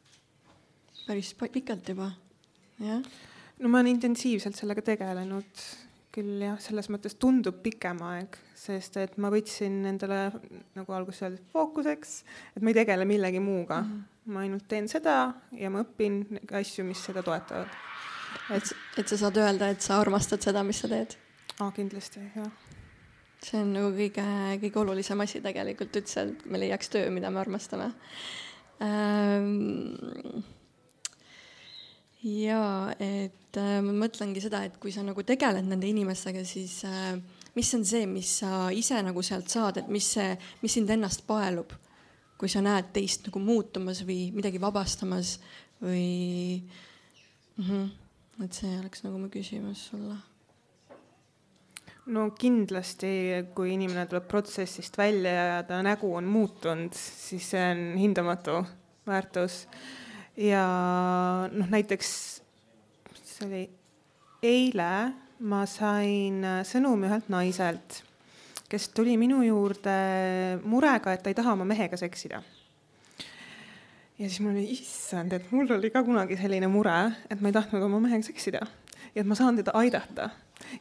päris 1.06 1.32
pikalt 1.34 1.90
juba, 1.90 2.12
jah? 2.78 3.02
no 3.58 3.68
ma 3.68 3.80
olen 3.80 3.96
intensiivselt 3.96 4.58
sellega 4.58 4.84
tegelenud 4.92 5.64
küll 6.14 6.44
jah, 6.46 6.58
selles 6.62 6.90
mõttes 6.92 7.18
tundub 7.18 7.58
pikem 7.64 7.98
aeg, 8.06 8.38
sest 8.68 8.98
et 9.00 9.16
ma 9.20 9.30
võtsin 9.32 9.80
endale 9.88 10.20
nagu 10.76 10.94
alguses 10.96 11.24
öeldi 11.26 11.42
fookuseks, 11.52 12.14
et 12.56 12.64
ma 12.64 12.72
ei 12.72 12.78
tegele 12.80 13.06
millegi 13.08 13.40
muuga 13.42 13.80
mm. 13.80 13.92
-hmm. 13.92 14.32
ma 14.34 14.44
ainult 14.46 14.68
teen 14.68 14.88
seda 14.88 15.16
ja 15.52 15.70
ma 15.70 15.84
õpin 15.84 16.20
asju, 16.60 16.84
mis 16.84 17.04
seda 17.04 17.22
toetavad. 17.22 17.68
et, 18.56 18.74
et 18.98 19.08
sa 19.08 19.16
saad 19.16 19.36
öelda, 19.36 19.70
et 19.70 19.80
sa 19.80 20.00
armastad 20.00 20.42
seda, 20.42 20.62
mis 20.62 20.80
sa 20.84 20.88
teed? 20.88 21.16
aa, 21.60 21.70
kindlasti, 21.72 22.20
jah. 22.36 22.52
see 23.42 23.60
on 23.60 23.72
nagu 23.72 23.94
kõige, 23.96 24.26
kõige 24.66 24.78
olulisem 24.84 25.20
asi 25.20 25.40
tegelikult 25.40 25.96
üldse, 25.96 26.28
et 26.28 26.46
me 26.46 26.60
leiaks 26.60 26.88
töö, 26.88 27.10
mida 27.10 27.30
me 27.30 27.40
armastame 27.40 27.92
ähm 28.82 30.44
jaa, 32.22 32.94
et 32.98 33.58
äh, 33.58 33.78
ma 33.84 33.94
mõtlengi 34.04 34.42
seda, 34.42 34.64
et 34.66 34.78
kui 34.82 34.92
sa 34.94 35.04
nagu 35.06 35.22
tegeled 35.26 35.66
nende 35.68 35.86
inimestega, 35.90 36.42
siis 36.46 36.80
äh, 36.88 37.14
mis 37.58 37.74
on 37.74 37.84
see, 37.88 38.06
mis 38.06 38.38
sa 38.40 38.68
ise 38.74 39.02
nagu 39.02 39.22
sealt 39.26 39.50
saad, 39.50 39.82
et 39.82 39.90
mis 39.90 40.06
see, 40.14 40.32
mis 40.62 40.78
sind 40.78 40.90
ennast 40.94 41.26
paelub, 41.26 41.74
kui 42.38 42.50
sa 42.50 42.62
näed 42.62 42.92
teist 42.94 43.26
nagu 43.26 43.42
muutumas 43.42 44.04
või 44.06 44.28
midagi 44.34 44.60
vabastamas 44.62 45.36
või 45.82 46.62
mm. 47.58 47.64
-hmm. 47.64 47.86
et 48.44 48.62
see 48.62 48.74
oleks 48.78 49.02
nagu 49.06 49.18
mu 49.18 49.30
küsimus 49.32 49.88
sulle 49.90 50.16
no 52.14 52.30
kindlasti, 52.38 53.10
kui 53.54 53.74
inimene 53.74 54.06
tuleb 54.08 54.28
protsessist 54.28 54.96
välja 54.98 55.32
ja 55.32 55.62
ta 55.68 55.82
nägu 55.84 56.14
on 56.16 56.24
muutunud, 56.24 56.94
siis 56.94 57.50
see 57.52 57.64
on 57.72 57.82
hindamatu 58.00 58.62
väärtus 59.06 59.66
ja 60.36 60.64
noh, 61.52 61.68
näiteks 61.68 62.10
see 63.22 63.46
oli 63.48 63.64
eile 64.42 64.90
ma 65.40 65.64
sain 65.70 66.42
äh, 66.44 66.60
sõnumi 66.66 67.08
ühelt 67.08 67.28
naiselt, 67.32 68.02
kes 68.68 68.88
tuli 68.94 69.16
minu 69.20 69.40
juurde 69.46 69.98
murega, 70.64 71.14
et 71.14 71.22
ta 71.24 71.30
ei 71.32 71.38
taha 71.38 71.54
oma 71.56 71.66
mehega 71.68 71.96
seksida. 71.96 72.42
ja 74.18 74.26
siis 74.26 74.40
mul 74.40 74.56
oli, 74.56 74.66
issand, 74.74 75.32
et 75.32 75.52
mul 75.52 75.70
oli 75.78 75.90
ka 75.94 76.02
kunagi 76.02 76.36
selline 76.36 76.68
mure, 76.68 76.98
et 77.30 77.40
ma 77.40 77.48
ei 77.48 77.56
tahtnud 77.56 77.82
oma 77.86 78.00
mehega 78.02 78.26
seksida 78.26 78.66
ja 79.14 79.22
et 79.22 79.26
ma 79.26 79.36
saan 79.38 79.56
teda 79.56 79.74
aidata 79.78 80.30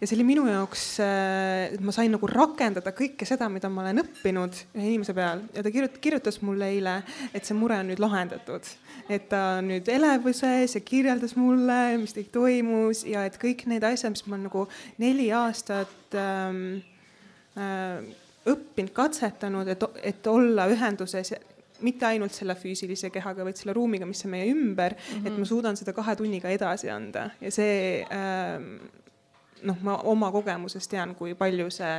ja 0.01 0.07
see 0.07 0.17
oli 0.17 0.25
minu 0.27 0.45
jaoks, 0.49 0.83
äh, 1.03 1.73
et 1.73 1.81
ma 1.85 1.93
sain 1.95 2.11
nagu 2.13 2.29
rakendada 2.29 2.93
kõike 2.95 3.27
seda, 3.27 3.49
mida 3.51 3.69
ma 3.71 3.83
olen 3.85 4.03
õppinud 4.03 4.61
ühe 4.77 4.91
inimese 4.91 5.15
peal 5.17 5.43
ja 5.55 5.63
ta 5.65 5.73
kirjutas, 5.73 6.01
kirjutas 6.03 6.39
mulle 6.45 6.69
eile, 6.75 6.99
et 7.33 7.47
see 7.47 7.57
mure 7.57 7.79
on 7.81 7.91
nüüd 7.91 8.01
lahendatud. 8.03 8.69
et 9.09 9.27
ta 9.31 9.57
on 9.57 9.71
nüüd 9.71 9.89
elevuses 9.91 10.75
ja 10.75 10.83
kirjeldas 10.83 11.35
mulle, 11.39 11.97
mis 12.01 12.15
kõik 12.17 12.31
toimus 12.33 13.03
ja 13.07 13.25
et 13.27 13.37
kõik 13.41 13.65
need 13.71 13.85
asjad, 13.87 14.15
mis 14.15 14.25
ma 14.27 14.39
nagu 14.41 14.67
neli 15.01 15.29
aastat 15.35 16.17
ähm, 16.17 16.63
äh, 17.57 18.01
õppinud, 18.47 18.93
katsetanud, 18.95 19.67
et, 19.71 19.85
et 20.03 20.27
olla 20.31 20.67
ühenduses 20.71 21.33
mitte 21.85 22.07
ainult 22.07 22.33
selle 22.33 22.55
füüsilise 22.57 23.11
kehaga, 23.13 23.45
vaid 23.45 23.59
selle 23.59 23.75
ruumiga, 23.77 24.07
mis 24.09 24.23
on 24.25 24.33
meie 24.33 24.47
ümber 24.49 24.95
mm, 24.95 25.17
-hmm. 25.17 25.27
et 25.27 25.37
ma 25.37 25.45
suudan 25.45 25.77
seda 25.77 25.93
kahe 25.93 26.15
tunniga 26.15 26.49
edasi 26.49 26.89
anda 26.89 27.29
ja 27.41 27.51
see 27.53 28.01
ähm, 28.11 28.71
noh, 29.63 29.79
ma 29.81 29.97
oma 30.09 30.31
kogemusest 30.31 30.89
tean, 30.91 31.15
kui 31.15 31.33
palju 31.35 31.69
see 31.73 31.95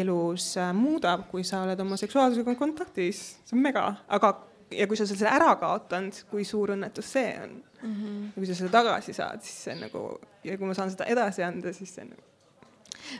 elus 0.00 0.52
äh, 0.60 0.70
muudab, 0.76 1.26
kui 1.30 1.42
sa 1.46 1.64
oled 1.64 1.80
oma 1.80 1.96
seksuaalsusega 1.98 2.54
kontaktis, 2.58 3.22
see 3.48 3.56
on 3.56 3.64
mega, 3.64 3.86
aga 4.08 4.34
ja 4.70 4.86
kui 4.86 4.98
sa 4.98 5.06
selle 5.08 5.30
ära 5.32 5.54
kaotanud, 5.60 6.24
kui 6.30 6.44
suur 6.46 6.74
õnnetus 6.76 7.12
see 7.16 7.30
on 7.42 7.54
mm. 7.58 7.94
-hmm. 7.94 8.26
ja 8.26 8.34
kui 8.36 8.46
sa 8.46 8.54
selle 8.54 8.72
tagasi 8.74 9.14
saad, 9.16 9.42
siis 9.42 9.64
see 9.64 9.74
on 9.74 9.86
nagu 9.86 10.02
ja 10.44 10.58
kui 10.58 10.66
ma 10.66 10.74
saan 10.74 10.90
seda 10.90 11.08
edasi 11.10 11.42
anda, 11.42 11.72
siis 11.72 11.94
see 11.94 12.04
on 12.04 12.12
nagu. 12.14 12.22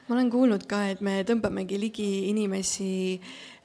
ma 0.09 0.15
olen 0.15 0.31
kuulnud 0.31 0.67
ka, 0.71 0.85
et 0.91 1.01
me 1.01 1.23
tõmbamegi 1.27 1.81
ligi 1.81 2.11
inimesi 2.31 3.21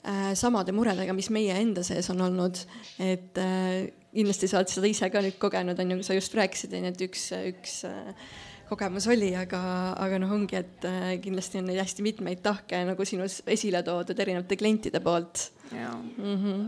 äh, 0.07 0.33
samade 0.33 0.71
muredega, 0.71 1.13
mis 1.13 1.29
meie 1.29 1.59
enda 1.61 1.83
sees 1.83 2.09
on 2.09 2.21
olnud, 2.21 2.57
et 2.99 3.37
äh, 3.37 3.91
kindlasti 4.15 4.47
sa 4.47 4.57
oled 4.57 4.71
seda 4.71 4.87
ise 4.87 5.09
ka 5.09 5.21
nüüd 5.21 5.37
kogenud, 5.37 5.79
on 5.79 5.91
ju, 5.91 6.03
sa 6.03 6.13
just 6.13 6.33
rääkisid, 6.33 6.73
on 6.73 6.87
ju, 6.87 6.93
et 6.95 7.01
üks, 7.09 7.29
üks 7.51 7.83
äh, 7.89 8.29
kogemus 8.69 9.07
oli, 9.13 9.31
aga, 9.37 9.59
aga 10.01 10.19
noh, 10.21 10.31
ongi, 10.37 10.57
et 10.59 10.87
äh, 10.89 11.11
kindlasti 11.23 11.61
on 11.61 11.69
neid 11.69 11.81
hästi 11.81 12.05
mitmeid 12.05 12.41
tahke 12.45 12.81
nagu 12.87 13.05
sinus 13.05 13.41
esile 13.47 13.83
toodud 13.85 14.19
erinevate 14.19 14.57
klientide 14.59 15.01
poolt. 15.05 15.51
Mm 15.71 16.35
-hmm. 16.41 16.65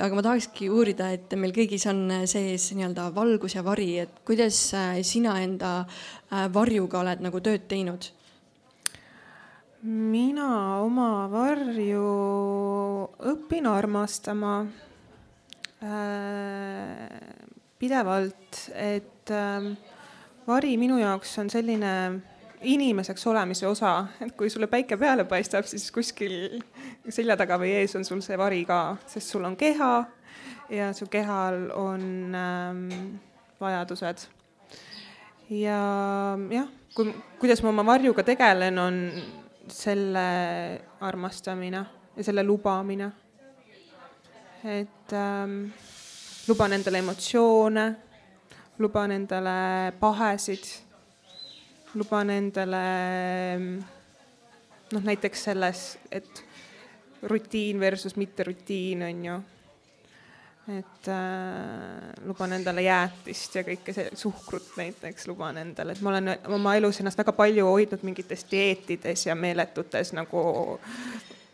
Aga 0.00 0.14
ma 0.14 0.22
tahakski 0.22 0.70
uurida, 0.72 1.10
et 1.12 1.34
meil 1.36 1.52
kõigis 1.52 1.84
on 1.90 2.26
sees 2.26 2.72
nii-öelda 2.72 3.10
valgus 3.14 3.54
ja 3.54 3.64
vari, 3.64 3.98
et 3.98 4.22
kuidas 4.24 4.74
äh, 4.74 5.02
sina 5.02 5.40
enda 5.42 5.84
äh, 6.32 6.48
varjuga 6.54 7.00
oled 7.00 7.20
nagu 7.20 7.40
tööd 7.40 7.68
teinud? 7.68 8.10
mina 9.82 10.80
oma 10.84 11.26
varju 11.32 12.08
õpin 13.32 13.66
armastama 13.66 14.66
äh, 15.80 17.08
pidevalt, 17.80 18.58
et 18.76 19.32
äh, 19.32 19.70
vari 20.50 20.76
minu 20.80 20.98
jaoks 20.98 21.38
on 21.38 21.50
selline 21.50 21.94
inimeseks 22.60 23.26
olemise 23.26 23.66
osa, 23.66 23.92
et 24.20 24.34
kui 24.36 24.50
sulle 24.50 24.68
päike 24.68 24.98
peale 25.00 25.24
paistab, 25.24 25.64
siis 25.68 25.88
kuskil 25.94 26.60
selja 27.08 27.36
taga 27.40 27.56
või 27.60 27.72
ees 27.78 27.94
on 27.96 28.04
sul 28.04 28.20
see 28.24 28.36
vari 28.38 28.64
ka, 28.68 28.98
sest 29.08 29.32
sul 29.32 29.46
on 29.48 29.56
keha 29.56 29.92
ja 30.70 30.90
su 30.96 31.08
kehal 31.10 31.70
on 31.76 32.36
ähm, 32.36 32.84
vajadused. 33.60 34.26
ja 35.50 35.80
jah, 36.50 36.68
kui, 36.94 37.14
kuidas 37.40 37.62
ma 37.64 37.72
oma 37.72 37.86
varjuga 37.86 38.26
tegelen, 38.26 38.78
on 38.78 39.00
selle 39.70 40.26
armastamine 41.00 41.84
ja 42.16 42.26
selle 42.26 42.44
lubamine. 42.44 43.10
et 44.64 45.12
ähm, 45.16 45.72
luban 46.48 46.72
endale 46.76 46.98
emotsioone 46.98 48.09
luban 48.80 49.12
endale 49.12 49.92
pahesid, 50.00 50.64
luban 51.94 52.30
endale 52.30 52.84
noh, 54.92 55.02
näiteks 55.02 55.44
selles, 55.50 55.98
et 56.10 56.44
rutiin 57.22 57.80
versus 57.80 58.16
mitterutiin 58.16 59.02
on 59.02 59.24
ju. 59.24 59.40
et 60.78 61.08
äh, 61.08 62.24
luban 62.24 62.52
endale 62.52 62.82
jäätist 62.82 63.54
ja 63.58 63.62
kõike 63.66 63.92
see, 63.96 64.10
suhkrut 64.14 64.68
näiteks 64.78 65.26
luban 65.26 65.58
endale, 65.58 65.96
et 65.96 66.02
ma 66.04 66.12
olen 66.12 66.30
oma 66.54 66.76
elus 66.78 67.00
ennast 67.00 67.18
väga 67.18 67.32
palju 67.34 67.64
hoidnud 67.66 68.04
mingites 68.06 68.44
dieetides 68.50 69.24
ja 69.26 69.34
meeletutes 69.34 70.12
nagu 70.14 70.42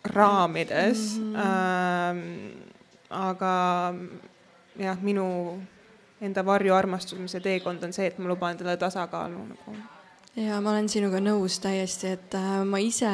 raamides 0.05 1.17
mm. 1.19 1.33
-hmm. 1.33 1.39
äh, 1.41 2.77
aga 3.11 3.55
jah, 4.79 5.01
minu 5.01 5.27
enda 6.21 6.45
varjuarmastumise 6.47 7.41
teekond 7.45 7.85
on 7.85 7.93
see, 7.93 8.09
et 8.11 8.19
ma 8.19 8.31
luban 8.31 8.57
endale 8.57 8.77
tasakaalu 8.81 9.45
nagu. 9.51 9.77
ja 10.37 10.61
ma 10.61 10.73
olen 10.73 10.89
sinuga 10.89 11.21
nõus 11.21 11.61
täiesti, 11.61 12.17
et 12.17 12.37
äh, 12.39 12.61
ma 12.65 12.81
ise 12.83 13.13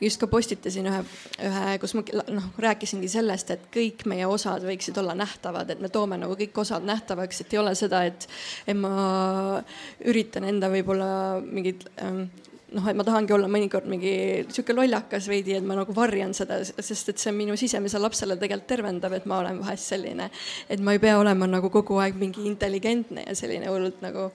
just 0.00 0.20
ka 0.20 0.28
postitasin 0.30 0.86
ühe, 0.88 1.00
ühe, 1.48 1.76
kus 1.82 1.94
ma 1.98 2.04
noh, 2.30 2.50
rääkisingi 2.62 3.10
sellest, 3.10 3.50
et 3.54 3.64
kõik 3.74 4.04
meie 4.10 4.26
osad 4.30 4.64
võiksid 4.66 4.98
olla 5.00 5.16
nähtavad, 5.18 5.70
et 5.72 5.80
me 5.82 5.90
toome 5.92 6.18
nagu 6.20 6.36
kõik 6.38 6.62
osad 6.62 6.86
nähtavaks, 6.86 7.42
et 7.42 7.56
ei 7.56 7.62
ole 7.62 7.74
seda, 7.78 8.04
et, 8.08 8.28
et 8.66 8.78
ma 8.78 9.62
üritan 10.06 10.46
enda 10.48 10.70
võib-olla 10.72 11.10
mingid 11.42 11.88
ähm, 12.04 12.28
noh, 12.76 12.88
et 12.90 12.96
ma 12.98 13.06
tahangi 13.06 13.32
olla 13.36 13.48
mõnikord 13.50 13.88
mingi 13.88 14.12
sihuke 14.48 14.76
lollakas 14.76 15.28
veidi, 15.30 15.56
et 15.56 15.64
ma 15.64 15.78
nagu 15.78 15.94
varjan 15.96 16.34
seda, 16.36 16.60
sest 16.64 17.14
et 17.14 17.22
see 17.22 17.32
on 17.32 17.38
minu 17.38 17.56
sisemisele 17.56 18.04
lapsele 18.04 18.36
tegelikult 18.40 18.68
tervendav, 18.68 19.14
et 19.16 19.28
ma 19.30 19.40
olen 19.42 19.62
vahest 19.62 19.94
selline, 19.94 20.28
et 20.68 20.82
ma 20.84 20.96
ei 20.96 21.02
pea 21.02 21.16
olema 21.20 21.48
nagu 21.48 21.70
kogu 21.72 22.00
aeg 22.02 22.18
mingi 22.20 22.44
intelligentne 22.50 23.24
ja 23.28 23.38
selline 23.38 23.72
hullult 23.72 24.04
nagu 24.04 24.28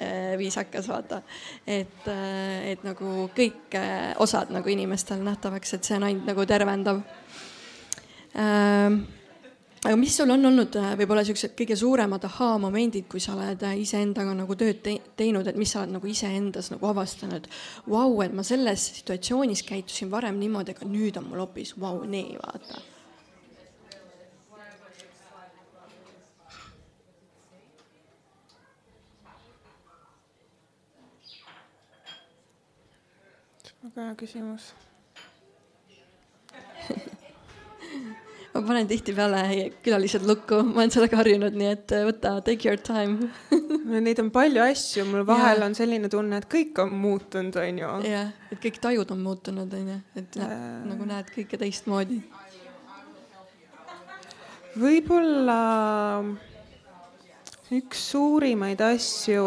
Äh, 0.00 0.38
viisakas, 0.38 0.88
vaata. 0.88 1.22
et, 1.66 2.06
äh, 2.06 2.70
et 2.70 2.84
nagu 2.86 3.30
kõik 3.34 3.74
äh, 3.74 4.14
osad 4.22 4.52
nagu 4.54 4.70
inimestel 4.70 5.24
nähtavaks, 5.26 5.72
et 5.74 5.88
see 5.88 5.96
on 5.96 6.04
ainult 6.06 6.28
nagu 6.28 6.44
tervendav 6.46 7.00
ähm, 8.38 9.00
aga 9.84 9.94
mis 9.96 10.16
sul 10.16 10.30
on 10.34 10.50
olnud 10.50 10.74
võib-olla 10.98 11.22
siuksed 11.26 11.54
kõige 11.58 11.76
suuremad 11.78 12.24
ahaa-momendid, 12.26 13.06
kui 13.10 13.22
sa 13.22 13.36
oled 13.36 13.62
iseendaga 13.78 14.34
nagu 14.34 14.58
tööd 14.58 14.82
te 14.82 14.98
teinud, 15.18 15.46
et 15.46 15.58
mis 15.58 15.70
sa 15.70 15.84
oled 15.84 15.94
nagu 15.94 16.10
iseendas 16.10 16.72
nagu 16.74 16.90
avastanud? 16.90 17.46
Vau, 17.86 18.12
et 18.26 18.34
ma 18.34 18.42
selles 18.46 18.90
situatsioonis 18.98 19.62
käitusin 19.68 20.10
varem 20.10 20.38
niimoodi, 20.42 20.74
aga 20.74 20.88
nüüd 20.88 21.18
on 21.20 21.30
mul 21.30 21.44
hoopis 21.46 21.76
vau, 21.78 22.02
nee, 22.04 22.36
vaata 22.42 22.82
väga 33.88 34.08
hea 34.08 34.14
küsimus 34.18 34.72
ma 38.54 38.62
panen 38.64 38.88
tihtipeale 38.88 39.42
külalised 39.84 40.24
lukku, 40.28 40.60
ma 40.66 40.82
olen 40.82 40.92
sellega 40.94 41.18
harjunud, 41.20 41.56
nii 41.58 41.68
et 41.70 41.94
äh, 41.94 42.04
võta, 42.08 42.34
take 42.44 42.68
your 42.68 42.80
time 42.80 43.30
Neid 44.06 44.20
on 44.20 44.28
palju 44.32 44.60
asju, 44.64 45.04
mul 45.08 45.24
vahel 45.28 45.62
ja. 45.62 45.68
on 45.68 45.76
selline 45.76 46.10
tunne, 46.12 46.40
et 46.40 46.48
kõik 46.50 46.76
on 46.82 46.92
muutunud, 47.02 47.56
onju. 47.62 47.92
jah, 48.08 48.32
et 48.52 48.60
kõik 48.62 48.80
tajud 48.84 49.14
on 49.14 49.22
muutunud, 49.24 49.78
onju, 49.80 49.96
et 50.20 50.38
äh... 50.44 50.52
nagu 50.88 51.08
näed 51.08 51.32
kõike 51.34 51.60
teistmoodi. 51.60 52.20
võib-olla 54.78 55.60
üks 57.76 58.04
suurimaid 58.12 58.80
asju 58.84 59.44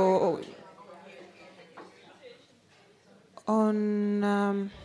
on 3.51 3.77
äh, 4.25 4.80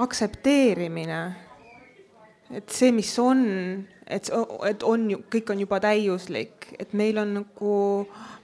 aktsepteerimine, 0.00 1.22
et 2.52 2.68
see, 2.72 2.92
mis 2.92 3.10
on, 3.20 3.42
et, 4.06 4.28
et 4.68 4.84
on 4.88 5.08
ju, 5.10 5.22
kõik 5.32 5.52
on 5.52 5.64
juba 5.64 5.80
täiuslik, 5.84 6.70
et 6.80 6.94
meil 6.96 7.20
on 7.20 7.34
nagu 7.42 7.72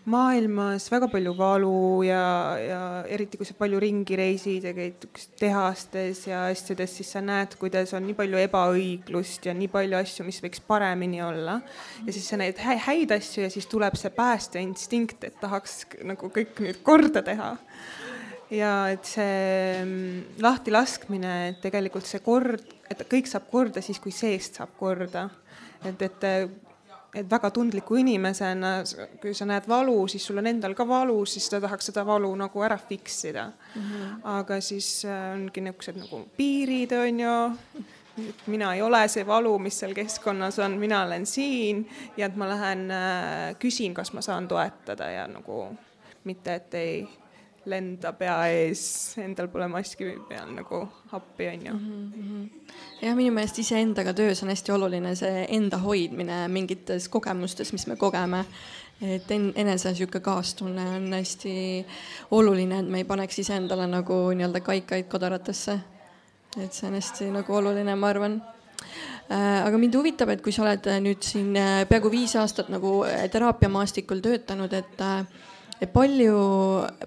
maailmas 0.08 0.86
väga 0.88 1.08
palju 1.12 1.34
valu 1.36 2.02
ja, 2.06 2.22
ja 2.62 2.80
eriti 3.12 3.36
kui 3.36 3.46
sa 3.48 3.56
palju 3.58 3.80
ringi 3.82 4.16
reisid 4.16 4.64
ja 4.64 4.72
käid 4.76 5.04
tehastes 5.40 6.22
ja 6.28 6.46
asjades, 6.48 6.94
siis 6.96 7.12
sa 7.12 7.20
näed, 7.24 7.58
kuidas 7.60 7.92
on 7.96 8.06
nii 8.08 8.16
palju 8.18 8.40
ebaõiglust 8.46 9.48
ja 9.50 9.56
nii 9.56 9.68
palju 9.72 9.98
asju, 10.00 10.26
mis 10.28 10.40
võiks 10.44 10.64
paremini 10.64 11.20
olla. 11.24 11.58
ja 12.06 12.14
siis 12.14 12.28
sa 12.30 12.40
näed 12.40 12.60
häid 12.64 13.12
asju 13.18 13.44
ja 13.44 13.52
siis 13.52 13.68
tuleb 13.68 13.98
see 14.00 14.12
päästeinstinkt, 14.16 15.28
et 15.28 15.40
tahaks 15.40 15.82
nagu 16.08 16.32
kõik 16.32 16.62
nüüd 16.64 16.80
korda 16.86 17.24
teha 17.26 17.54
ja 18.50 18.72
et 18.92 19.04
see 19.04 19.82
mm, 19.84 20.38
lahtilaskmine, 20.44 21.34
et 21.50 21.60
tegelikult 21.64 22.06
see 22.08 22.22
kord, 22.24 22.64
et 22.90 23.04
kõik 23.10 23.28
saab 23.28 23.50
korda 23.50 23.82
siis, 23.84 24.00
kui 24.00 24.14
seest 24.14 24.60
saab 24.60 24.72
korda. 24.78 25.28
et, 25.84 26.02
et 26.02 26.24
et 27.14 27.30
väga 27.30 27.50
tundliku 27.50 27.96
inimesena, 27.96 28.82
kui 29.22 29.32
sa 29.34 29.46
näed 29.48 29.64
valu, 29.68 29.96
siis 30.12 30.26
sul 30.28 30.38
on 30.42 30.46
endal 30.50 30.74
ka 30.76 30.84
valu, 30.88 31.22
siis 31.26 31.46
sa 31.48 31.60
tahaks 31.60 31.88
seda 31.88 32.04
valu 32.06 32.28
nagu 32.36 32.64
ära 32.64 32.76
fix 32.78 33.24
ida 33.24 33.46
mm. 33.48 33.82
-hmm. 33.82 34.18
aga 34.24 34.60
siis 34.60 35.04
äh, 35.04 35.32
ongi 35.34 35.60
niisugused 35.60 35.96
nagu 35.96 36.28
piirid, 36.36 36.92
on 36.92 37.20
ju 37.20 37.84
mina 38.46 38.74
ei 38.74 38.82
ole 38.82 39.08
see 39.08 39.26
valu, 39.26 39.58
mis 39.58 39.78
seal 39.80 39.94
keskkonnas 39.94 40.58
on, 40.58 40.78
mina 40.78 41.02
olen 41.02 41.26
siin 41.26 41.88
ja 42.16 42.26
et 42.26 42.36
ma 42.36 42.48
lähen 42.48 42.90
äh, 42.90 43.56
küsin, 43.58 43.94
kas 43.94 44.12
ma 44.12 44.20
saan 44.20 44.48
toetada 44.48 45.10
ja 45.10 45.26
nagu 45.26 45.78
mitte, 46.24 46.54
et 46.54 46.74
ei 46.74 47.08
lenda 47.68 48.12
pea 48.18 48.36
ees, 48.52 48.82
endal 49.22 49.48
pole 49.52 49.68
maski 49.70 50.10
peal 50.28 50.50
nagu 50.56 50.82
appi, 51.16 51.48
onju. 51.52 51.74
Mhm, 51.74 52.02
mhm. 52.22 52.74
jah, 53.02 53.14
minu 53.16 53.32
meelest 53.36 53.60
iseendaga 53.62 54.14
töös 54.16 54.42
on 54.42 54.52
hästi 54.52 54.74
oluline 54.74 55.14
see 55.18 55.46
enda 55.56 55.80
hoidmine 55.82 56.42
mingites 56.52 57.08
kogemustes, 57.12 57.72
mis 57.72 57.86
me 57.86 57.96
kogeme. 57.96 58.44
et 59.00 59.30
en-, 59.30 59.52
enese 59.54 59.92
sihuke 59.94 60.20
kaastunne 60.20 60.84
on 60.96 61.12
hästi 61.14 61.86
oluline, 62.34 62.80
et 62.80 62.88
me 62.90 62.98
ei 62.98 63.06
paneks 63.06 63.38
iseendale 63.38 63.86
nagu 63.86 64.16
nii-öelda 64.34 64.60
kaikaid 64.60 65.06
kodaratesse. 65.08 65.78
et 66.58 66.72
see 66.72 66.88
on 66.88 66.94
hästi 66.98 67.30
nagu 67.32 67.54
oluline, 67.54 67.94
ma 67.94 68.08
arvan 68.08 68.40
äh, 69.30 69.66
aga 69.66 69.78
mind 69.78 69.94
huvitab, 69.94 70.32
et 70.34 70.42
kui 70.42 70.52
sa 70.52 70.64
oled 70.66 70.90
nüüd 71.04 71.22
siin 71.22 71.54
äh, 71.56 71.84
peaaegu 71.88 72.10
viis 72.10 72.34
aastat 72.36 72.72
nagu 72.74 73.04
äh, 73.06 73.28
teraapiamaastikul 73.30 74.24
töötanud, 74.24 74.72
et 74.72 75.06
et 75.80 75.90
palju, 75.92 76.38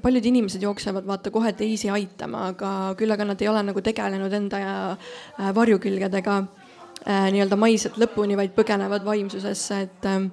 paljud 0.02 0.28
inimesed 0.32 0.64
jooksevad 0.64 1.08
vaata 1.08 1.32
kohe 1.34 1.52
teisi 1.58 1.90
aitama, 1.92 2.48
aga 2.54 2.72
küll 3.00 3.12
aga 3.12 3.28
nad 3.28 3.42
ei 3.42 3.50
ole 3.52 3.64
nagu 3.68 3.84
tegelenud 3.84 4.34
enda 4.34 4.62
äh, 4.66 5.50
varjukülgedega 5.56 6.38
äh, 6.42 7.28
nii-öelda 7.36 7.60
maiselt 7.60 8.00
lõpuni, 8.02 8.38
vaid 8.40 8.56
põgenevad 8.56 9.06
vaimsusesse, 9.08 9.82
et 9.88 10.10
äh, 10.10 10.24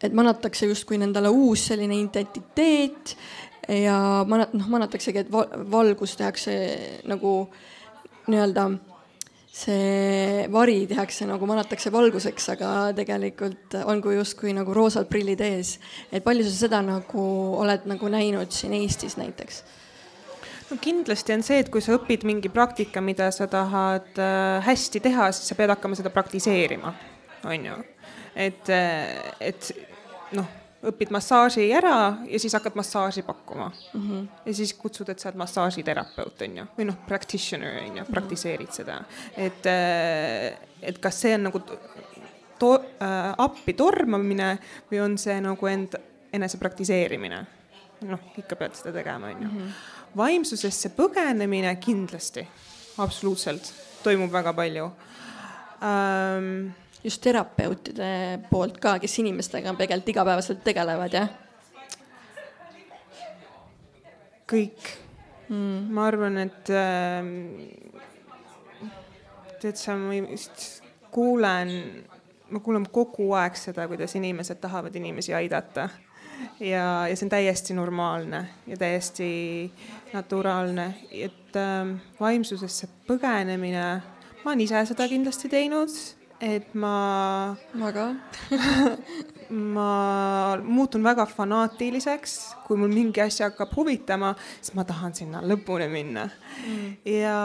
et 0.00 0.14
manatakse 0.16 0.64
justkui 0.64 0.96
nendele 0.96 1.28
uus 1.28 1.66
selline 1.68 1.98
identiteet 2.00 3.14
ja 3.68 3.96
manat-, 4.28 4.54
noh, 4.56 4.70
manataksegi, 4.72 5.26
et 5.26 5.32
valgus 5.70 6.16
tehakse 6.16 6.54
nagu 7.10 7.34
nii-öelda 8.30 8.70
see 9.50 10.46
vari 10.52 10.84
tehakse 10.90 11.26
nagu 11.26 11.46
manatakse 11.48 11.90
valguseks, 11.92 12.48
aga 12.54 12.70
tegelikult 12.96 13.74
on 13.82 14.02
kui 14.02 14.14
justkui 14.14 14.54
nagu 14.54 14.74
roosad 14.76 15.08
prillid 15.10 15.42
ees. 15.42 15.78
et 16.12 16.24
palju 16.24 16.46
sa 16.46 16.54
seda 16.54 16.82
nagu 16.86 17.24
oled 17.58 17.86
nagu 17.90 18.10
näinud 18.12 18.54
siin 18.54 18.76
Eestis 18.78 19.18
näiteks? 19.18 19.62
no 20.70 20.78
kindlasti 20.80 21.34
on 21.34 21.42
see, 21.42 21.58
et 21.64 21.70
kui 21.72 21.82
sa 21.82 21.96
õpid 21.98 22.24
mingi 22.28 22.52
praktika, 22.52 23.02
mida 23.02 23.30
sa 23.34 23.48
tahad 23.50 24.22
äh, 24.22 24.62
hästi 24.66 25.02
teha, 25.02 25.32
siis 25.34 25.50
sa 25.50 25.58
pead 25.58 25.74
hakkama 25.74 25.98
seda 25.98 26.14
praktiseerima, 26.14 26.94
on 27.50 27.66
ju. 27.72 27.82
et, 28.36 28.70
äh, 28.70 29.34
et 29.50 29.72
noh 30.38 30.59
õpid 30.86 31.12
massaaži 31.12 31.66
ära 31.76 31.96
ja 32.28 32.40
siis 32.40 32.54
hakkad 32.56 32.76
massaaži 32.78 33.22
pakkuma 33.22 33.68
mm. 33.68 34.00
-hmm. 34.00 34.26
ja 34.46 34.54
siis 34.54 34.72
kutsud, 34.74 35.08
et 35.08 35.18
sa 35.18 35.28
oled 35.28 35.38
massaažiterapeut, 35.42 36.42
on 36.46 36.56
ju, 36.56 36.66
või 36.78 36.88
noh, 36.88 36.96
practitioner 37.06 37.82
on 37.84 38.00
ju, 38.00 38.04
praktiseerid 38.10 38.72
seda. 38.72 39.02
et, 39.36 39.66
äh, 39.66 40.58
et 40.82 40.98
kas 40.98 41.20
see 41.20 41.34
on 41.34 41.48
nagu 41.50 41.60
to-, 42.58 42.84
äh, 43.02 43.34
appi 43.38 43.72
tormamine 43.72 44.58
või 44.92 45.04
on 45.04 45.18
see 45.18 45.40
nagu 45.40 45.66
end, 45.66 45.96
enese 46.32 46.58
praktiseerimine? 46.58 47.46
noh, 48.00 48.20
ikka 48.38 48.56
pead 48.56 48.74
seda 48.74 48.92
tegema, 48.96 49.28
on 49.28 49.42
ju. 49.42 49.70
Vaimsusesse 50.16 50.88
põgenemine 50.96 51.74
kindlasti, 51.80 52.46
absoluutselt, 52.98 53.72
toimub 54.02 54.32
väga 54.32 54.52
palju 54.56 54.86
ähm, 55.84 56.70
just 57.04 57.22
terapeutide 57.24 58.40
poolt 58.50 58.80
ka, 58.82 58.98
kes 59.02 59.18
inimestega 59.22 59.74
tegelikult 59.78 60.12
igapäevaselt 60.14 60.64
tegelevad, 60.64 61.14
jah? 61.16 61.30
kõik 64.50 64.90
mm.. 65.48 65.88
ma 65.94 66.06
arvan, 66.10 66.38
et 66.42 66.70
äh, 66.74 67.22
tead 69.62 69.78
sa, 69.78 69.94
ma 69.98 70.18
vist 70.26 70.82
kuulen, 71.14 71.72
ma 72.50 72.62
kuulen 72.64 72.86
kogu 72.90 73.30
aeg 73.38 73.58
seda, 73.58 73.86
kuidas 73.90 74.16
inimesed 74.18 74.58
tahavad 74.62 74.94
inimesi 74.98 75.34
aidata. 75.38 75.88
ja, 76.60 77.06
ja 77.06 77.16
see 77.16 77.26
on 77.28 77.34
täiesti 77.36 77.74
normaalne 77.78 78.46
ja 78.66 78.76
täiesti 78.80 79.28
naturaalne, 80.12 80.94
et 81.12 81.56
äh, 81.56 81.94
vaimsusesse 82.20 82.90
põgenemine 83.06 83.86
ma 84.44 84.50
olen 84.50 84.64
ise 84.64 84.80
seda 84.88 85.06
kindlasti 85.08 85.50
teinud, 85.52 85.92
et 86.40 86.74
ma 86.74 87.54
ma 87.76 87.90
ka 87.92 88.06
ma 89.76 90.56
muutun 90.62 91.04
väga 91.04 91.26
fanaatiliseks, 91.28 92.36
kui 92.66 92.78
mul 92.80 92.92
mingi 92.94 93.20
asi 93.20 93.44
hakkab 93.44 93.74
huvitama, 93.76 94.32
siis 94.60 94.74
ma 94.78 94.86
tahan 94.88 95.14
sinna 95.16 95.42
lõpuni 95.44 95.88
minna 95.92 96.24
mm.. 96.28 96.94
ja 97.12 97.36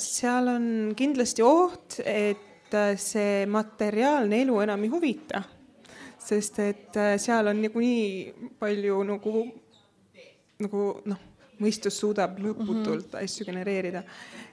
seal 0.00 0.48
on 0.54 0.66
kindlasti 0.96 1.44
oht, 1.44 2.00
et 2.04 2.78
see 2.98 3.44
materiaalne 3.46 4.40
elu 4.42 4.56
enam 4.64 4.86
ei 4.86 4.94
huvita. 4.94 5.42
sest 6.24 6.58
et 6.64 6.96
seal 7.20 7.52
on 7.52 7.60
niikuinii 7.60 8.48
palju 8.58 9.02
nagu, 9.04 9.44
nagu 10.64 10.84
noh, 11.04 11.20
mõistus 11.60 11.98
suudab 12.00 12.38
lõputult 12.38 13.06
mm 13.06 13.12
-hmm. 13.12 13.24
asju 13.24 13.46
genereerida 13.46 14.02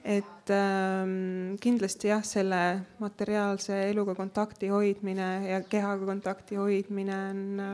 et 0.04 0.50
ähm, 0.50 1.58
kindlasti 1.62 2.10
jah, 2.10 2.24
selle 2.26 2.62
materiaalse 3.02 3.76
eluga 3.92 4.16
kontakti 4.18 4.72
hoidmine 4.74 5.30
ja 5.46 5.62
kehaga 5.70 6.06
kontakti 6.10 6.58
hoidmine 6.58 7.18
on 7.30 7.42
äh, 7.62 7.74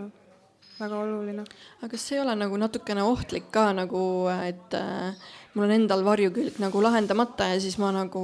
väga 0.79 0.99
oluline. 0.99 1.45
aga 1.79 1.89
kas 1.93 2.07
see 2.07 2.17
ei 2.17 2.23
ole 2.25 2.35
nagu 2.35 2.57
natukene 2.59 3.03
ohtlik 3.03 3.47
ka 3.51 3.69
nagu, 3.73 4.01
et 4.43 4.75
äh, 4.75 5.29
mul 5.55 5.69
on 5.69 5.75
endal 5.77 6.03
varjukülg 6.05 6.59
nagu 6.59 6.81
lahendamata 6.83 7.47
ja 7.53 7.61
siis 7.63 7.77
ma 7.79 7.93
nagu 7.95 8.23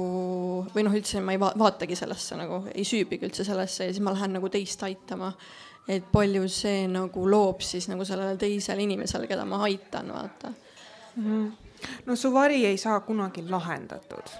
või 0.74 0.84
noh, 0.84 0.96
üldse 1.00 1.22
ma 1.24 1.32
ei 1.32 1.40
va 1.40 1.54
vaatagi 1.58 1.96
sellesse 1.96 2.36
nagu, 2.38 2.60
ei 2.74 2.84
süübigi 2.84 3.30
üldse 3.30 3.46
sellesse 3.48 3.88
ja 3.88 3.94
siis 3.94 4.04
ma 4.04 4.12
lähen 4.12 4.36
nagu 4.36 4.52
teist 4.52 4.84
aitama. 4.84 5.32
et 5.88 6.04
palju 6.12 6.46
see 6.48 6.86
nagu 6.88 7.24
loob 7.28 7.60
siis 7.60 7.88
nagu 7.88 8.04
sellele 8.04 8.36
teisele 8.40 8.84
inimesele, 8.84 9.26
keda 9.28 9.44
ma 9.44 9.64
aitan, 9.64 10.12
vaata 10.12 10.52
no 12.06 12.16
su 12.16 12.32
vari 12.32 12.64
ei 12.66 12.78
saa 12.80 13.00
kunagi 13.00 13.44
lahendatud, 13.48 14.30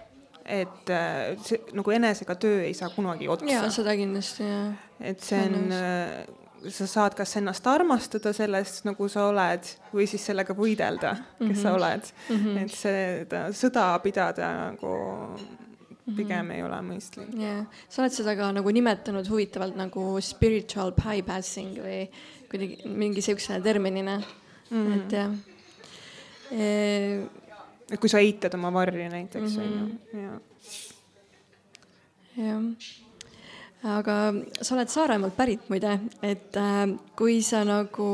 et 0.44 0.90
äh, 0.92 1.34
see 1.44 1.60
nagu 1.76 1.94
enesega 1.94 2.36
töö 2.40 2.62
ei 2.64 2.74
saa 2.76 2.90
kunagi 2.94 3.28
otsa. 3.28 3.50
jaa, 3.50 3.68
seda 3.72 3.96
kindlasti 3.96 4.46
jah. 4.48 4.72
et 5.00 5.20
see 5.24 5.40
on, 5.48 5.72
äh, 5.72 6.70
sa 6.72 6.86
saad 6.88 7.16
kas 7.16 7.36
ennast 7.40 7.66
armastada 7.68 8.32
sellest, 8.36 8.84
nagu 8.88 9.08
sa 9.12 9.28
oled, 9.30 9.68
või 9.92 10.08
siis 10.08 10.24
sellega 10.30 10.56
võidelda, 10.56 11.16
kes 11.38 11.40
mm 11.40 11.50
-hmm. 11.50 11.62
sa 11.62 11.68
mhm. 11.68 11.76
oled 11.76 12.12
mm. 12.28 12.36
-hmm. 12.44 12.64
et 12.64 12.78
seda 12.80 13.44
sõda 13.52 13.88
pidada 14.02 14.52
nagu 14.70 14.94
pigem 16.16 16.44
mm 16.44 16.50
-hmm. 16.50 16.54
ei 16.54 16.62
ole 16.62 16.80
mõistlik. 16.82 17.32
jah 17.32 17.42
yeah., 17.42 17.66
sa 17.88 18.02
oled 18.02 18.12
seda 18.12 18.36
ka 18.36 18.52
nagu 18.52 18.70
nimetanud 18.70 19.28
huvitavalt 19.28 19.76
nagu 19.76 20.20
spiritual 20.20 20.92
bypassing 20.92 21.78
või 21.78 22.08
kuidagi 22.50 22.88
mingi 22.88 23.22
siukse 23.22 23.60
terminina 23.60 24.18
mm, 24.18 24.86
-hmm. 24.86 24.96
et 24.96 25.12
jah 25.12 25.30
et 25.32 25.53
kui 26.50 28.10
sa 28.10 28.20
eitad 28.24 28.54
oma 28.58 28.72
varri 28.74 29.08
näiteks 29.12 29.56
on 29.60 29.70
ju, 29.70 29.86
mhm. 29.86 30.20
ja. 30.24 30.34
jah 32.44 32.60
aga 33.84 34.16
sa 34.64 34.74
oled 34.78 34.90
Saaremaalt 34.92 35.36
pärit 35.36 35.68
muide, 35.68 35.98
et 36.24 36.56
äh, 36.56 36.86
kui 37.18 37.40
sa 37.44 37.60
nagu 37.68 38.08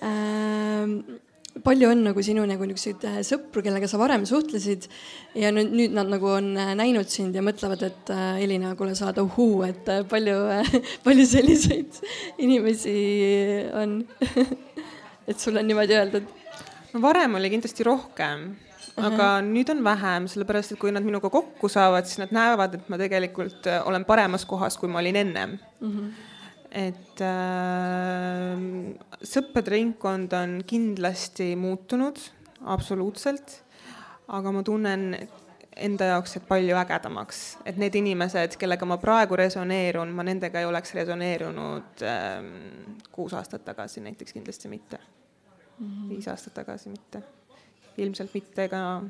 äh, 0.00 0.94
palju 1.62 1.90
on 1.92 2.04
nagu 2.08 2.24
sinu 2.24 2.46
nagu 2.48 2.64
niisuguseid 2.64 3.04
äh, 3.10 3.18
sõpru, 3.26 3.60
kellega 3.64 3.88
sa 3.90 4.00
varem 4.00 4.24
suhtlesid 4.28 4.88
ja 5.36 5.52
nüüd, 5.52 5.74
nüüd 5.76 5.96
nad 5.96 6.08
nagu 6.08 6.30
on 6.32 6.54
äh, 6.56 6.72
näinud 6.78 7.12
sind 7.12 7.36
ja 7.36 7.44
mõtlevad, 7.44 7.84
et 7.90 8.12
äh, 8.14 8.40
Elina, 8.46 8.72
kuule, 8.78 8.96
sa 8.96 9.10
oled 9.10 9.20
ohuu, 9.26 9.60
et 9.68 9.92
palju, 10.08 10.38
palju 11.06 11.28
selliseid 11.28 12.00
inimesi 12.40 12.96
on 13.76 14.00
et 15.28 15.36
sul 15.36 15.60
on 15.60 15.68
niimoodi 15.68 16.00
öeldud 16.00 16.38
no 16.92 17.00
varem 17.02 17.38
oli 17.38 17.50
kindlasti 17.52 17.86
rohkem, 17.86 18.52
aga 19.00 19.28
nüüd 19.46 19.70
on 19.72 19.80
vähem, 19.84 20.28
sellepärast 20.30 20.74
et 20.74 20.80
kui 20.80 20.92
nad 20.94 21.04
minuga 21.06 21.30
kokku 21.32 21.70
saavad, 21.72 22.08
siis 22.08 22.20
nad 22.20 22.34
näevad, 22.34 22.76
et 22.78 22.92
ma 22.92 22.98
tegelikult 23.00 23.68
äh, 23.70 23.80
olen 23.88 24.06
paremas 24.08 24.44
kohas, 24.48 24.76
kui 24.80 24.90
ma 24.92 25.00
olin 25.00 25.20
ennem 25.22 25.58
uh. 25.80 25.88
-huh. 25.88 26.10
et 26.70 27.20
äh, 27.24 28.64
sõprade 29.22 29.76
ringkond 29.76 30.32
on 30.32 30.60
kindlasti 30.66 31.54
muutunud, 31.56 32.18
absoluutselt, 32.64 33.62
aga 34.28 34.52
ma 34.52 34.62
tunnen 34.62 35.16
enda 35.76 36.04
jaoks, 36.04 36.36
et 36.36 36.44
palju 36.48 36.76
ägedamaks, 36.76 37.56
et 37.64 37.76
need 37.80 37.94
inimesed, 37.94 38.58
kellega 38.60 38.84
ma 38.84 38.98
praegu 39.00 39.36
resoneerun, 39.36 40.12
ma 40.12 40.22
nendega 40.22 40.60
ei 40.60 40.68
oleks 40.68 40.94
resoneerunud 40.94 42.04
äh, 42.04 42.44
kuus 43.12 43.32
aastat 43.32 43.64
tagasi 43.64 44.00
näiteks 44.00 44.32
kindlasti 44.32 44.68
mitte 44.68 44.98
mm 45.82 45.88
-hmm. 45.88 46.08
viis 46.08 46.28
aastat 46.28 46.54
tagasi 46.54 46.88
mitte, 46.88 47.22
ilmselt 47.98 48.34
mitte 48.34 48.68
ka 48.68 49.02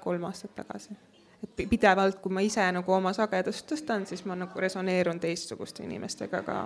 kolm 0.00 0.24
aastat 0.24 0.54
tagasi. 0.54 0.96
et 1.42 1.68
pidevalt, 1.70 2.18
kui 2.20 2.32
ma 2.32 2.40
ise 2.40 2.72
nagu 2.72 2.92
oma 2.92 3.12
sagedust 3.16 3.64
tõstan, 3.72 4.04
siis 4.06 4.24
ma 4.28 4.34
nagu 4.36 4.60
resoneerun 4.60 5.20
teistsuguste 5.20 5.82
inimestega 5.84 6.42
ka. 6.42 6.56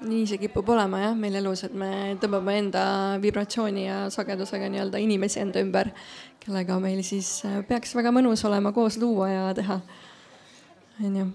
nii 0.00 0.26
see 0.26 0.38
kipub 0.38 0.68
olema 0.68 1.00
jah, 1.00 1.14
meil 1.16 1.34
elus, 1.34 1.64
et 1.64 1.74
me 1.74 2.16
tõmbame 2.20 2.56
enda 2.58 2.82
vibratsiooni 3.22 3.86
ja 3.86 4.10
sagedusega 4.10 4.68
nii-öelda 4.68 4.98
inimesi 4.98 5.40
enda 5.40 5.60
ümber, 5.60 5.90
kellega 6.40 6.78
meil 6.80 7.02
siis 7.02 7.44
äh, 7.44 7.60
peaks 7.68 7.94
väga 7.94 8.10
mõnus 8.10 8.44
olema 8.48 8.72
koos 8.72 8.96
luua 8.98 9.28
ja 9.28 9.54
teha, 9.54 9.80
onju 11.04 11.26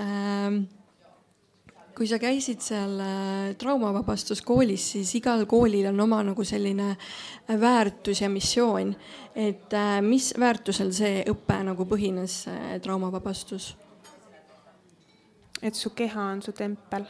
ähm, 0.00 0.62
kui 2.00 2.08
sa 2.08 2.16
käisid 2.16 2.62
seal 2.64 2.94
äh, 3.04 3.50
traumavabastuskoolis, 3.60 4.84
siis 4.94 5.10
igal 5.18 5.42
koolil 5.44 5.90
on 5.90 6.00
oma 6.00 6.22
nagu 6.24 6.44
selline 6.48 6.94
äh, 6.94 7.58
väärtus 7.60 8.22
ja 8.22 8.30
missioon. 8.32 8.94
et 9.34 9.74
äh, 9.76 9.98
mis 10.00 10.32
väärtusel 10.40 10.94
see 10.96 11.18
õpe 11.28 11.58
nagu 11.66 11.84
põhines, 11.84 12.46
traumavabastus? 12.80 13.74
et 15.60 15.76
su 15.76 15.92
keha 15.92 16.24
on 16.24 16.40
su 16.42 16.52
tempel 16.56 17.04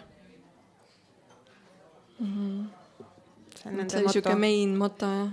mm. 2.18 2.26
-hmm. 2.26 2.66
see 3.62 3.70
on 3.70 3.90
see 3.90 4.08
sihuke 4.08 4.34
main 4.34 4.74
moto 4.76 5.06
jah? 5.06 5.30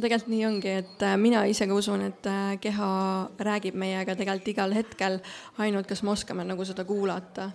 tegelikult 0.00 0.32
nii 0.34 0.46
ongi, 0.46 0.72
et 0.82 1.06
mina 1.16 1.44
ise 1.44 1.66
ka 1.66 1.74
usun, 1.74 2.02
et 2.10 2.26
keha 2.60 2.90
räägib 3.38 3.78
meiega 3.78 4.16
tegelikult 4.16 4.48
igal 4.48 4.74
hetkel, 4.74 5.20
ainult 5.58 5.86
kas 5.86 6.02
me 6.02 6.10
oskame 6.10 6.44
nagu 6.44 6.64
seda 6.64 6.84
kuulata 6.84 7.50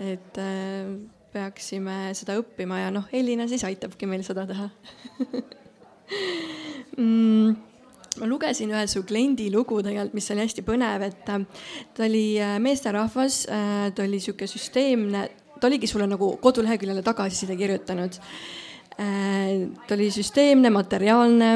et 0.00 0.38
äh, 0.40 0.88
peaksime 1.32 2.12
seda 2.16 2.36
õppima 2.40 2.80
ja 2.82 2.92
noh, 2.92 3.04
Elina 3.12 3.48
siis 3.48 3.64
aitabki 3.68 4.08
meil 4.08 4.24
seda 4.24 4.44
teha 4.48 4.68
mm, 7.00 7.52
ma 8.20 8.28
lugesin 8.28 8.72
ühe 8.72 8.86
su 8.88 9.04
kliendi 9.08 9.50
lugu 9.52 9.80
tegelikult, 9.84 10.16
mis 10.16 10.30
oli 10.32 10.44
hästi 10.44 10.64
põnev, 10.66 11.06
et 11.08 11.30
äh, 11.32 11.68
ta 11.96 12.08
oli 12.08 12.26
äh, 12.40 12.56
meesterahvas, 12.62 13.44
ta 13.48 14.04
oli 14.04 14.20
sihuke 14.22 14.48
süsteemne, 14.48 15.28
ta 15.60 15.68
oligi 15.68 15.88
sulle 15.90 16.08
nagu 16.10 16.34
koduleheküljele 16.42 17.04
tagasiside 17.06 17.56
kirjutanud. 17.56 18.18
ta 18.92 19.94
oli 19.94 20.10
süsteemne, 20.12 20.68
materiaalne, 20.70 21.48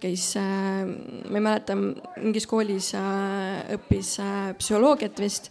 käis, 0.00 0.28
ma 0.36 1.38
ei 1.38 1.42
mäleta, 1.42 1.74
mingis 1.74 2.46
koolis 2.46 2.92
õppis 3.74 4.12
psühholoogiat 4.60 5.18
vist, 5.20 5.50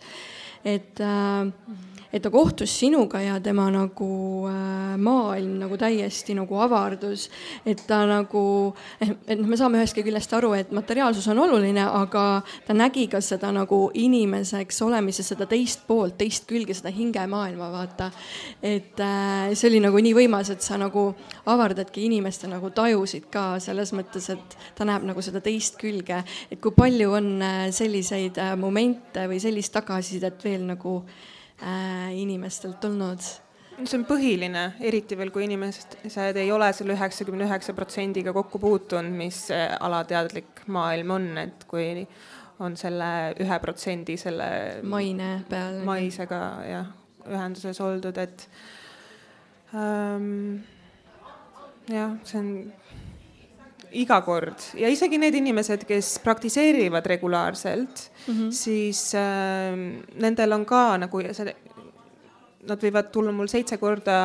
et 0.66 1.02
äh, 1.04 1.52
et 2.16 2.24
ta 2.24 2.32
kohtus 2.32 2.72
sinuga 2.80 3.20
ja 3.20 3.40
tema 3.44 3.66
nagu 3.74 4.08
äh, 4.48 4.96
maailm 4.98 5.58
nagu 5.60 5.76
täiesti 5.78 6.36
nagu 6.38 6.60
avardus, 6.64 7.28
et 7.68 7.82
ta 7.88 8.06
nagu, 8.08 8.44
eh, 9.04 9.12
et 9.28 9.40
noh, 9.40 9.50
me 9.52 9.60
saame 9.60 9.82
ühest 9.82 9.98
küljest 9.98 10.32
aru, 10.38 10.54
et 10.56 10.72
materiaalsus 10.76 11.28
on 11.34 11.42
oluline, 11.44 11.84
aga 11.84 12.24
ta 12.68 12.76
nägi 12.78 13.10
ka 13.12 13.20
seda 13.24 13.52
nagu 13.56 13.90
inimeseks 13.94 14.80
olemise 14.88 15.26
seda 15.28 15.48
teist 15.52 15.84
poolt, 15.90 16.16
teist 16.22 16.48
külge, 16.48 16.78
seda 16.78 16.94
hingemaailma, 16.96 17.70
vaata. 17.74 18.10
et 18.64 19.04
äh, 19.04 19.52
see 19.52 19.74
oli 19.74 19.84
nagu 19.84 20.00
nii 20.00 20.16
võimas, 20.16 20.54
et 20.56 20.64
sa 20.64 20.80
nagu 20.80 21.10
avardadki 21.52 22.08
inimeste 22.08 22.48
nagu 22.48 22.72
tajusid 22.72 23.28
ka 23.32 23.48
selles 23.60 23.92
mõttes, 23.98 24.32
et 24.32 24.60
ta 24.78 24.88
näeb 24.88 25.04
nagu 25.12 25.22
seda 25.26 25.44
teist 25.44 25.76
külge, 25.82 26.24
et 26.48 26.64
kui 26.64 26.72
palju 26.72 27.12
on 27.20 27.32
äh, 27.44 27.62
selliseid 27.76 28.40
momente 28.62 29.28
või 29.28 29.44
sellist 29.44 29.76
tagasisidet 29.76 30.44
veel 30.48 30.64
nagu 30.72 31.02
inimestelt 31.62 32.80
tulnud? 32.84 33.24
see 33.76 33.98
on 33.98 34.06
põhiline, 34.08 34.62
eriti 34.88 35.18
veel, 35.20 35.32
kui 35.36 35.44
inimesed 35.44 36.38
ei 36.40 36.52
ole 36.56 36.70
selle 36.76 36.96
üheksakümne 36.96 37.44
üheksa 37.44 37.76
protsendiga 37.76 38.32
kokku 38.36 38.60
puutunud, 38.62 39.12
mis 39.20 39.50
alateadlik 39.52 40.64
maailm 40.72 41.12
on, 41.18 41.28
et 41.42 41.66
kui 41.68 42.06
on 42.64 42.78
selle 42.80 43.10
ühe 43.44 43.58
protsendi 43.60 44.16
selle 44.20 44.48
maine 44.88 45.32
peal. 45.50 45.82
maisega 45.88 46.40
jah, 46.70 46.88
ühenduses 47.28 47.82
oldud, 47.84 48.18
et 48.22 48.48
ähm, 49.76 50.64
jah, 51.92 52.16
see 52.24 52.40
on 52.40 52.52
iga 54.02 54.22
kord 54.26 54.72
ja 54.80 54.90
isegi 54.92 55.20
need 55.22 55.36
inimesed, 55.40 55.86
kes 55.88 56.18
praktiseerivad 56.24 57.06
regulaarselt 57.06 58.10
mm, 58.28 58.34
-hmm. 58.34 58.52
siis 58.52 59.14
äh, 59.16 59.76
nendel 60.22 60.52
on 60.52 60.66
ka 60.66 60.98
nagu 60.98 61.22
see 61.32 61.56
nad 62.66 62.82
võivad 62.82 63.12
tulla 63.14 63.32
mul 63.36 63.50
seitse 63.52 63.78
korda, 63.82 64.16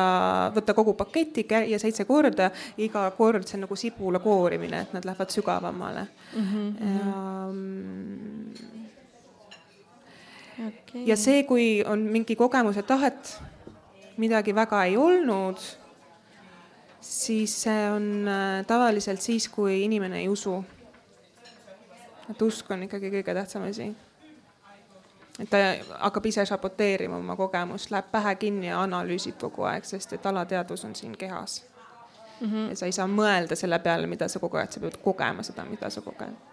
võtta 0.55 0.73
kogu 0.77 0.93
paketi 0.97 1.45
ja 1.69 1.79
seitse 1.81 2.05
korda, 2.09 2.51
iga 2.81 3.05
kord 3.17 3.47
see 3.47 3.57
on 3.59 3.65
nagu 3.67 3.75
sibula 3.77 4.19
koorimine, 4.23 4.81
et 4.85 4.93
nad 4.95 5.05
lähevad 5.05 5.29
sügavamale 5.33 6.07
mm. 6.35 6.47
-hmm. 6.51 6.75
ja, 10.57 10.67
okay. 10.67 11.03
ja 11.05 11.17
see, 11.17 11.43
kui 11.43 11.83
on 11.87 11.99
mingi 11.99 12.35
kogemuse 12.35 12.83
tahet, 12.83 13.39
midagi 14.17 14.55
väga 14.55 14.83
ei 14.85 14.97
olnud, 14.97 15.57
siis 17.01 17.55
see 17.63 17.89
on 17.91 18.27
äh, 18.27 18.65
tavaliselt 18.67 19.21
siis, 19.21 19.49
kui 19.49 19.83
inimene 19.83 20.19
ei 20.19 20.29
usu. 20.29 20.63
et 22.31 22.41
usk 22.41 22.71
on 22.71 22.83
ikkagi 22.83 23.09
kõige 23.11 23.33
tähtsam 23.33 23.63
asi 23.67 23.89
et 25.39 25.49
ta 25.49 25.57
hakkab 25.99 26.25
ise 26.25 26.45
saboteerima 26.45 27.17
oma 27.17 27.35
kogemust, 27.35 27.91
läheb 27.91 28.11
pähe 28.11 28.35
kinni 28.35 28.67
ja 28.67 28.81
analüüsib 28.83 29.39
kogu 29.41 29.65
aeg, 29.67 29.85
sest 29.85 30.13
et 30.13 30.25
alateadvus 30.25 30.85
on 30.85 30.95
siin 30.95 31.17
kehas 31.17 31.63
mm. 32.41 32.47
-hmm. 32.47 32.69
ja 32.69 32.75
sa 32.75 32.85
ei 32.85 32.91
saa 32.91 33.07
mõelda 33.07 33.55
selle 33.55 33.79
peale, 33.79 34.07
mida 34.07 34.27
sa 34.27 34.39
koged, 34.39 34.71
sa 34.71 34.79
pead 34.79 34.97
kogema 35.03 35.43
seda, 35.43 35.65
mida 35.65 35.89
sa 35.89 36.01
koged 36.01 36.50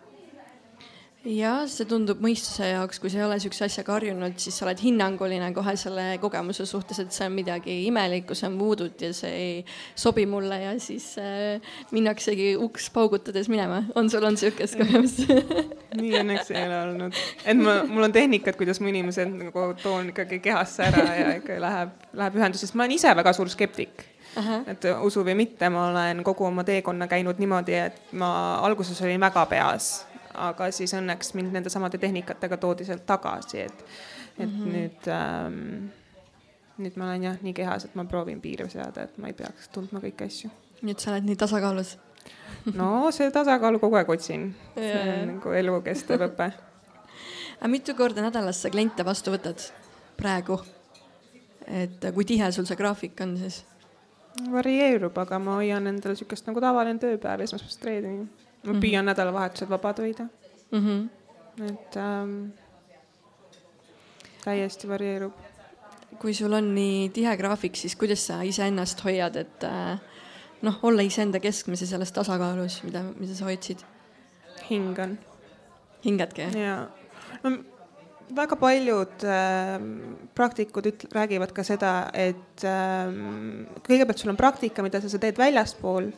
jah, 1.29 1.65
see 1.69 1.87
tundub 1.89 2.21
mõistuse 2.23 2.71
jaoks, 2.71 2.99
kui 3.03 3.11
sa 3.13 3.21
ei 3.21 3.25
ole 3.27 3.37
sihukese 3.43 3.67
asjaga 3.67 3.95
harjunud, 3.97 4.37
siis 4.41 4.57
sa 4.59 4.65
oled 4.67 4.81
hinnanguline 4.81 5.51
kohe 5.57 5.75
selle 5.81 6.07
kogemuse 6.23 6.67
suhtes, 6.69 7.01
et 7.03 7.15
see 7.15 7.27
on 7.29 7.35
midagi 7.37 7.75
imelikku, 7.89 8.37
see 8.39 8.49
on 8.49 8.59
voodut 8.61 9.05
ja 9.05 9.13
see 9.17 9.33
ei 9.37 9.55
sobi 9.99 10.25
mulle 10.31 10.61
ja 10.63 10.75
siis 10.83 11.11
äh, 11.21 11.73
minnaksegi 11.93 12.55
uks 12.65 12.89
paugutades 12.95 13.51
minema. 13.53 13.83
on 13.95 14.11
sul 14.11 14.25
on 14.25 14.37
sihukest 14.41 14.79
kogemust 14.81 15.25
nii 16.01 16.15
õnneks 16.23 16.53
ei 16.55 16.65
ole 16.65 16.83
olnud, 16.87 17.23
et 17.45 17.61
ma, 17.61 17.81
mul 17.89 18.09
on 18.09 18.15
tehnikad, 18.15 18.57
kuidas 18.59 18.81
ma 18.81 18.93
inimesed 18.93 19.33
nagu 19.35 19.73
toon 19.83 20.13
ikkagi 20.15 20.41
kehasse 20.45 20.89
ära 20.89 21.09
ja 21.19 21.33
ikka 21.41 21.61
läheb, 21.63 21.97
läheb 22.17 22.39
ühendusest, 22.41 22.77
ma 22.77 22.87
olen 22.87 22.97
ise 22.97 23.13
väga 23.19 23.37
suur 23.37 23.53
skeptik 23.53 24.07
Aha. 24.39 24.63
et 24.71 24.85
usu 25.03 25.25
või 25.27 25.35
mitte, 25.45 25.69
ma 25.73 25.89
olen 25.91 26.23
kogu 26.25 26.47
oma 26.49 26.65
teekonna 26.65 27.09
käinud 27.11 27.41
niimoodi, 27.43 27.81
et 27.89 28.13
ma 28.17 28.31
alguses 28.65 29.01
olin 29.03 29.21
väga 29.21 29.45
peas 29.51 30.09
aga 30.35 30.71
siis 30.75 30.95
õnneks 30.95 31.35
mind 31.35 31.53
nendesamade 31.53 31.99
tehnikatega 31.99 32.57
toodi 32.57 32.85
sealt 32.85 33.07
tagasi, 33.07 33.61
et, 33.61 33.85
et 34.39 34.49
mm 34.49 34.59
-hmm. 34.59 34.73
nüüd 34.75 35.09
ähm, 35.15 35.89
nüüd 36.79 36.97
ma 36.97 37.11
olen 37.11 37.23
jah 37.23 37.39
nii 37.43 37.55
kehas, 37.55 37.85
et 37.85 37.95
ma 37.95 38.05
proovin 38.05 38.41
piire 38.41 38.69
seada, 38.69 39.03
et 39.03 39.19
ma 39.19 39.27
ei 39.27 39.33
peaks 39.33 39.69
tundma 39.75 40.01
kõiki 40.01 40.27
asju. 40.27 40.51
nüüd 40.83 40.99
sa 40.99 41.11
oled 41.11 41.25
nii 41.27 41.37
tasakaalus 41.37 41.97
no 42.75 43.11
see 43.15 43.31
tasakaalu 43.35 43.81
kogu 43.83 43.99
aeg 44.01 44.11
otsin. 44.11 44.49
see 44.75 45.05
on 45.23 45.33
nagu 45.35 45.55
elukestev 45.61 46.25
õpe. 46.29 46.51
aga 47.59 47.71
mitu 47.73 47.95
korda 47.99 48.23
nädalas 48.25 48.63
sa 48.63 48.71
kliente 48.71 49.05
vastu 49.05 49.35
võtad 49.35 49.71
praegu? 50.17 50.61
et 51.67 52.11
kui 52.15 52.25
tihe 52.25 52.53
sul 52.53 52.69
see 52.69 52.77
graafik 52.77 53.21
on 53.25 53.37
siis? 53.41 53.65
varieerub, 54.53 55.17
aga 55.19 55.39
ma 55.43 55.59
hoian 55.59 55.91
endale 55.91 56.15
sihukest 56.17 56.47
nagu 56.47 56.61
tavaline 56.63 57.01
tööpäev 57.03 57.43
esmaspäevast 57.47 57.85
reedeni 57.85 58.29
ma 58.65 58.73
mm 58.73 58.77
-hmm. 58.77 58.81
püüan 58.83 59.05
nädalavahetused 59.05 59.69
vabad 59.71 59.99
hoida 59.99 60.27
mm. 60.71 60.79
-hmm. 60.87 61.09
et 61.71 61.97
ähm, 61.97 62.51
täiesti 64.45 64.89
varieerub. 64.89 65.33
kui 66.19 66.35
sul 66.35 66.53
on 66.53 66.75
nii 66.75 67.09
tihe 67.09 67.37
graafik, 67.37 67.77
siis 67.77 67.97
kuidas 67.97 68.27
sa 68.27 68.43
iseennast 68.43 69.05
hoiad, 69.05 69.37
et 69.37 69.65
äh, 69.65 70.01
noh, 70.63 70.79
olla 70.83 71.03
iseenda 71.03 71.41
keskmes 71.41 71.81
ja 71.81 71.87
selles 71.87 72.13
tasakaalus, 72.13 72.83
mida, 72.83 73.03
mida 73.03 73.35
sa 73.35 73.45
hoidsid? 73.45 73.85
hingan. 74.71 75.19
hingadki, 76.05 76.49
jaa. 76.59 76.87
no 77.43 77.59
väga 78.37 78.57
paljud 78.61 79.25
äh, 79.25 79.77
praktikud 80.35 80.89
üt-, 80.91 81.07
räägivad 81.15 81.53
ka 81.57 81.65
seda, 81.65 81.93
et 82.13 82.65
äh, 82.65 83.13
kõigepealt 83.87 84.25
sul 84.25 84.33
on 84.33 84.41
praktika, 84.41 84.83
mida 84.83 85.01
sa, 85.01 85.13
sa 85.13 85.21
teed 85.23 85.39
väljaspool 85.39 86.11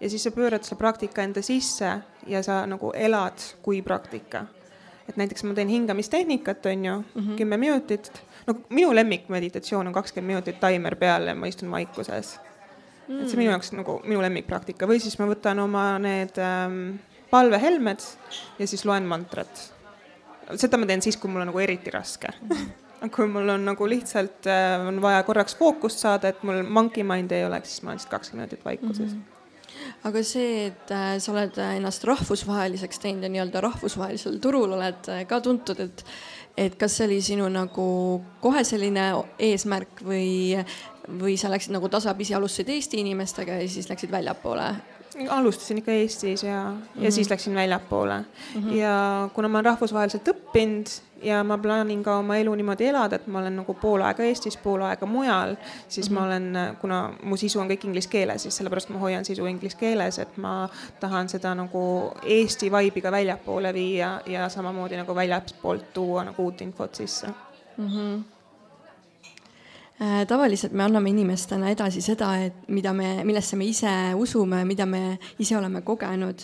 ja 0.00 0.10
siis 0.10 0.22
sa 0.22 0.30
pöörad 0.30 0.64
selle 0.64 0.78
praktika 0.78 1.22
enda 1.22 1.42
sisse 1.42 1.92
ja 2.26 2.42
sa 2.42 2.62
nagu 2.66 2.92
elad 2.96 3.42
kui 3.62 3.82
praktika. 3.82 4.46
et 5.08 5.16
näiteks 5.16 5.42
ma 5.44 5.54
teen 5.54 5.68
hingamistehnikat, 5.68 6.66
on 6.66 6.84
ju 6.84 6.96
mm, 6.96 7.04
-hmm. 7.20 7.36
kümme 7.36 7.56
minutit. 7.56 8.22
no 8.46 8.54
minu 8.68 8.94
lemmikmeditatsioon 8.94 9.86
on 9.86 9.92
kakskümmend 9.92 10.26
minutit 10.26 10.60
taimer 10.60 10.96
peal 10.96 11.26
ja 11.26 11.34
ma 11.34 11.46
istun 11.46 11.70
vaikuses 11.70 12.40
mm.. 13.08 13.20
et 13.20 13.28
see 13.28 13.36
minu 13.36 13.50
jaoks 13.50 13.72
nagu 13.72 14.00
minu 14.04 14.22
lemmikpraktika 14.22 14.86
või 14.86 15.00
siis 15.00 15.18
ma 15.18 15.26
võtan 15.26 15.58
oma 15.58 15.98
need 15.98 16.38
ähm, 16.38 16.96
palvehelmed 17.30 17.98
ja 18.58 18.66
siis 18.66 18.84
loen 18.84 19.02
mantrat. 19.02 19.72
seda 20.56 20.78
ma 20.78 20.86
teen 20.86 21.02
siis, 21.02 21.16
kui 21.16 21.30
mul 21.30 21.40
on 21.40 21.46
nagu 21.46 21.58
eriti 21.58 21.90
raske 21.90 22.28
mhm. 22.40 23.10
kui 23.16 23.26
mul 23.26 23.48
on 23.48 23.64
nagu 23.64 23.88
lihtsalt 23.88 24.46
äh, 24.46 24.86
on 24.86 25.02
vaja 25.02 25.22
korraks 25.22 25.56
fookust 25.56 25.98
saada, 25.98 26.28
et 26.28 26.42
mul 26.42 26.62
monkey 26.62 27.02
mind 27.02 27.32
ei 27.32 27.44
oleks, 27.44 27.68
siis 27.68 27.82
ma 27.82 27.90
olen 27.90 27.96
lihtsalt 27.96 28.10
kakskümmend 28.10 28.46
minutit 28.46 28.64
vaikuses 28.64 29.12
mm. 29.12 29.20
-hmm 29.20 29.39
aga 30.08 30.22
see, 30.24 30.66
et 30.70 30.92
äh, 30.94 31.16
sa 31.20 31.32
oled 31.34 31.56
ennast 31.60 32.04
rahvusvaheliseks 32.08 33.02
teinud 33.02 33.26
ja 33.26 33.32
nii-öelda 33.32 33.62
rahvusvahelisel 33.64 34.38
turul 34.42 34.76
oled 34.76 35.10
äh, 35.12 35.24
ka 35.28 35.40
tuntud, 35.44 35.80
et, 35.84 36.04
et 36.56 36.78
kas 36.80 36.96
see 36.96 37.08
oli 37.08 37.20
sinu 37.24 37.48
nagu 37.52 37.88
kohe 38.40 38.64
selline 38.64 39.10
eesmärk 39.50 40.00
või, 40.06 40.56
või 41.20 41.36
sa 41.40 41.52
läksid 41.52 41.76
nagu 41.76 41.90
tasapisi, 41.92 42.36
alustasid 42.36 42.72
Eesti 42.76 43.04
inimestega 43.04 43.60
ja 43.60 43.68
siis 43.68 43.92
läksid 43.92 44.12
väljapoole? 44.12 44.72
alustasin 45.28 45.78
ikka 45.78 45.92
Eestis 45.92 46.42
ja 46.42 46.70
mm, 46.70 46.82
-hmm. 46.82 47.04
ja 47.04 47.10
siis 47.12 47.26
mhm. 47.26 47.32
läksin 47.32 47.54
väljapoole 47.54 48.18
mm. 48.18 48.62
-hmm. 48.62 48.74
ja 48.74 49.28
kuna 49.34 49.48
ma 49.48 49.58
olen 49.58 49.64
rahvusvaheliselt 49.64 50.28
õppinud 50.28 50.86
ja 51.22 51.44
ma 51.44 51.58
plaanin 51.58 52.02
ka 52.02 52.16
oma 52.18 52.36
elu 52.36 52.54
niimoodi 52.54 52.86
elada, 52.86 53.16
et 53.16 53.26
ma 53.26 53.38
olen 53.38 53.56
nagu 53.60 53.74
pool 53.74 54.02
aega 54.06 54.24
Eestis, 54.24 54.56
pool 54.56 54.82
aega 54.86 55.06
mujal, 55.06 55.56
siis 55.88 56.10
mm 56.10 56.16
-hmm. 56.16 56.20
ma 56.20 56.26
olen, 56.26 56.76
kuna 56.80 57.12
mu 57.22 57.36
sisu 57.36 57.60
on 57.60 57.68
kõik 57.70 57.84
inglise 57.84 58.08
keeles, 58.08 58.42
siis 58.42 58.56
sellepärast 58.56 58.88
ma 58.88 58.98
hoian 58.98 59.24
sisu 59.24 59.46
inglise 59.46 59.76
keeles, 59.76 60.18
et 60.18 60.36
ma 60.36 60.68
tahan 61.00 61.28
seda 61.28 61.54
nagu 61.54 62.12
Eesti 62.22 62.72
vibe'i 62.72 63.00
ka 63.00 63.12
väljapoole 63.12 63.74
viia 63.74 64.20
ja 64.26 64.48
samamoodi 64.48 64.96
nagu 64.96 65.14
väljastpoolt 65.14 65.92
tuua 65.92 66.24
nagu 66.24 66.44
uut 66.44 66.60
infot 66.60 66.94
sisse 66.94 67.26
mm. 67.76 67.88
-hmm 67.88 68.22
tavaliselt 70.28 70.72
me 70.72 70.82
anname 70.82 71.10
inimestena 71.10 71.70
edasi 71.70 72.00
seda, 72.00 72.36
et 72.36 72.68
mida 72.68 72.92
me, 72.92 73.24
millesse 73.24 73.56
me 73.56 73.64
ise 73.64 74.14
usume, 74.14 74.64
mida 74.64 74.86
me 74.86 75.18
ise 75.38 75.56
oleme 75.56 75.82
kogenud. 75.82 76.40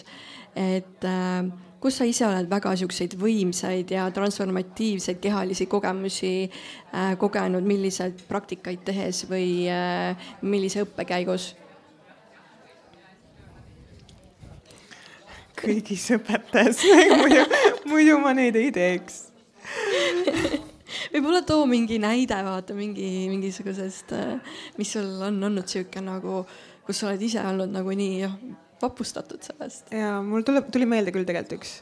et 0.57 1.05
äh, 1.05 1.53
kus 1.81 2.01
sa 2.01 2.07
ise 2.09 2.27
oled 2.27 2.49
väga 2.51 2.73
siukseid 2.81 3.17
võimsaid 3.21 3.93
ja 3.95 4.07
transformatiivseid 4.15 5.21
kehalisi 5.23 5.69
kogemusi 5.71 6.33
äh, 6.47 7.15
kogenud, 7.21 7.67
milliseid 7.67 8.25
praktikaid 8.29 8.85
tehes 8.87 9.25
või 9.31 9.69
millise 10.43 10.87
õppe 10.87 11.07
käigus? 11.09 11.55
kõigis 15.57 16.03
õpetajas 16.13 16.83
muidu, 17.23 17.45
muidu 17.89 18.19
ma 18.21 18.35
neid 18.37 18.59
ei 18.61 18.69
teeks 18.75 19.23
võib-olla 21.13 21.43
too 21.47 21.67
mingi 21.69 21.99
näide, 22.03 22.39
vaata 22.47 22.77
mingi, 22.77 23.27
mingisugusest, 23.31 24.15
äh, 24.17 24.61
mis 24.79 24.93
sul 24.97 25.09
on 25.27 25.41
olnud 25.49 25.69
sihuke 25.71 26.03
nagu, 26.05 26.45
kus 26.87 27.01
sa 27.01 27.11
oled 27.11 27.23
ise 27.27 27.43
olnud 27.43 27.73
nagu 27.75 27.97
nii 27.97 28.29
vapustatud 28.83 29.43
sellest. 29.47 29.93
ja 29.95 30.19
mul 30.25 30.45
tuleb, 30.47 30.71
tuli 30.73 30.89
meelde 30.89 31.15
küll 31.15 31.29
tegelikult 31.29 31.61
üks, 31.61 31.77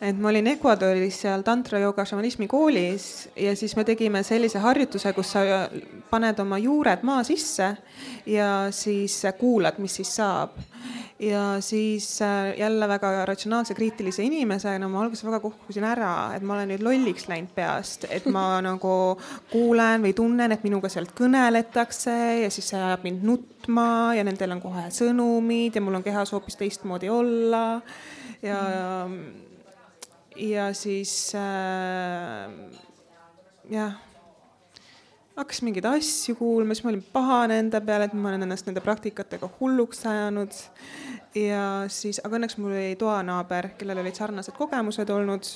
et 0.00 0.18
ma 0.18 0.30
olin 0.30 0.46
Ecuadoris 0.46 1.22
seal 1.24 1.42
tantra 1.46 1.80
jooga 1.82 2.04
šamanismi 2.06 2.46
koolis 2.50 3.28
ja 3.36 3.54
siis 3.58 3.74
me 3.76 3.84
tegime 3.84 4.22
sellise 4.22 4.60
harjutuse, 4.62 5.12
kus 5.16 5.32
sa 5.34 5.42
paned 6.10 6.38
oma 6.38 6.58
juured 6.62 7.02
maa 7.06 7.24
sisse 7.26 7.72
ja 8.26 8.50
siis 8.74 9.20
kuulad, 9.38 9.80
mis 9.82 9.98
siis 9.98 10.14
saab 10.20 10.54
ja 11.18 11.56
siis 11.60 12.22
äh, 12.22 12.58
jälle 12.58 12.88
väga 12.88 13.24
ratsionaalse 13.26 13.74
kriitilise 13.74 14.22
inimesena 14.22 14.88
ma 14.88 15.02
alguses 15.02 15.24
väga 15.26 15.40
kohkusin 15.40 15.84
ära, 15.84 16.12
et 16.36 16.46
ma 16.46 16.54
olen 16.54 16.70
nüüd 16.72 16.84
lolliks 16.86 17.26
läinud 17.28 17.50
peast, 17.56 18.06
et 18.10 18.28
ma 18.30 18.44
nagu 18.68 18.94
kuulen 19.50 20.06
või 20.06 20.14
tunnen, 20.14 20.54
et 20.54 20.62
minuga 20.62 20.90
sealt 20.92 21.10
kõneletakse 21.18 22.14
ja 22.44 22.52
siis 22.54 22.70
see 22.70 22.78
ajab 22.78 23.02
mind 23.08 23.26
nutma 23.26 24.14
ja 24.14 24.22
nendel 24.26 24.54
on 24.54 24.62
kohe 24.62 24.86
sõnumid 24.94 25.74
ja 25.74 25.82
mul 25.82 25.98
on 25.98 26.06
kehas 26.06 26.32
hoopis 26.36 26.60
teistmoodi 26.60 27.10
olla. 27.10 27.80
ja 28.42 28.62
mm., 29.08 29.47
ja 30.38 30.68
siis 30.74 31.32
äh, 31.34 32.52
jah 33.70 33.96
hakkas 35.38 35.60
mingeid 35.62 35.86
asju 35.86 36.34
kuulma, 36.38 36.74
siis 36.74 36.84
ma 36.84 36.90
olin 36.92 37.04
pahane 37.12 37.58
enda 37.62 37.80
peale, 37.84 38.08
et 38.08 38.14
ma 38.16 38.32
olen 38.32 38.42
ennast 38.46 38.66
nende 38.66 38.82
praktikatega 38.82 39.50
hulluks 39.60 40.02
ajanud. 40.10 40.54
ja 41.38 41.64
siis, 41.92 42.18
aga 42.24 42.40
õnneks 42.40 42.58
mul 42.58 42.74
oli 42.74 42.96
toanaaber, 42.98 43.70
kellel 43.78 44.02
olid 44.02 44.18
sarnased 44.18 44.56
kogemused 44.56 45.10
olnud 45.14 45.50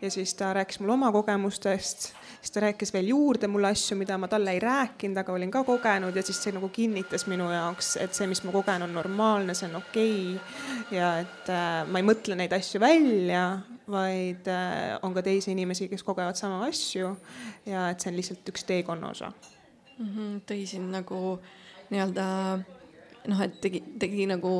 ja 0.00 0.10
siis 0.10 0.32
ta 0.38 0.54
rääkis 0.56 0.80
mulle 0.80 0.96
oma 0.96 1.12
kogemustest. 1.12 2.12
Siis 2.46 2.54
ta 2.54 2.60
rääkis 2.62 2.92
veel 2.94 3.08
juurde 3.10 3.48
mulle 3.50 3.72
asju, 3.74 3.96
mida 3.98 4.18
ma 4.18 4.28
talle 4.30 4.52
ei 4.54 4.60
rääkinud, 4.62 5.18
aga 5.18 5.32
olin 5.34 5.50
ka 5.50 5.64
kogenud 5.66 6.16
ja 6.16 6.22
siis 6.22 6.38
see 6.44 6.54
nagu 6.54 6.68
kinnitas 6.70 7.26
minu 7.26 7.48
jaoks, 7.50 7.96
et 8.02 8.14
see, 8.14 8.28
mis 8.30 8.42
ma 8.46 8.54
kogen, 8.54 8.84
on 8.86 8.94
normaalne, 8.94 9.54
see 9.58 9.66
on 9.66 9.80
okei 9.80 10.36
okay. 10.36 10.98
ja 10.98 11.16
et 11.24 11.50
äh, 11.50 11.80
ma 11.90 12.02
ei 12.02 12.06
mõtle 12.06 12.38
neid 12.38 12.54
asju 12.54 12.80
välja 12.82 13.42
vaid 13.90 14.46
äh, 14.50 14.94
on 15.02 15.14
ka 15.14 15.26
teisi 15.26 15.50
inimesi, 15.56 15.90
kes 15.90 16.06
kogevad 16.06 16.38
sama 16.38 16.62
asju 16.68 17.16
ja 17.66 17.88
et 17.90 18.02
see 18.02 18.12
on 18.12 18.20
lihtsalt 18.20 18.54
üks 18.54 18.66
teekonna 18.68 19.10
osa 19.10 19.32
mm. 19.32 20.06
-hmm, 20.06 20.40
tõi 20.46 20.62
sind 20.70 20.94
nagu 20.94 21.20
nii-öelda 21.90 22.30
noh, 23.26 23.42
et 23.42 23.60
tegi, 23.62 23.82
tegi 23.98 24.30
nagu 24.30 24.54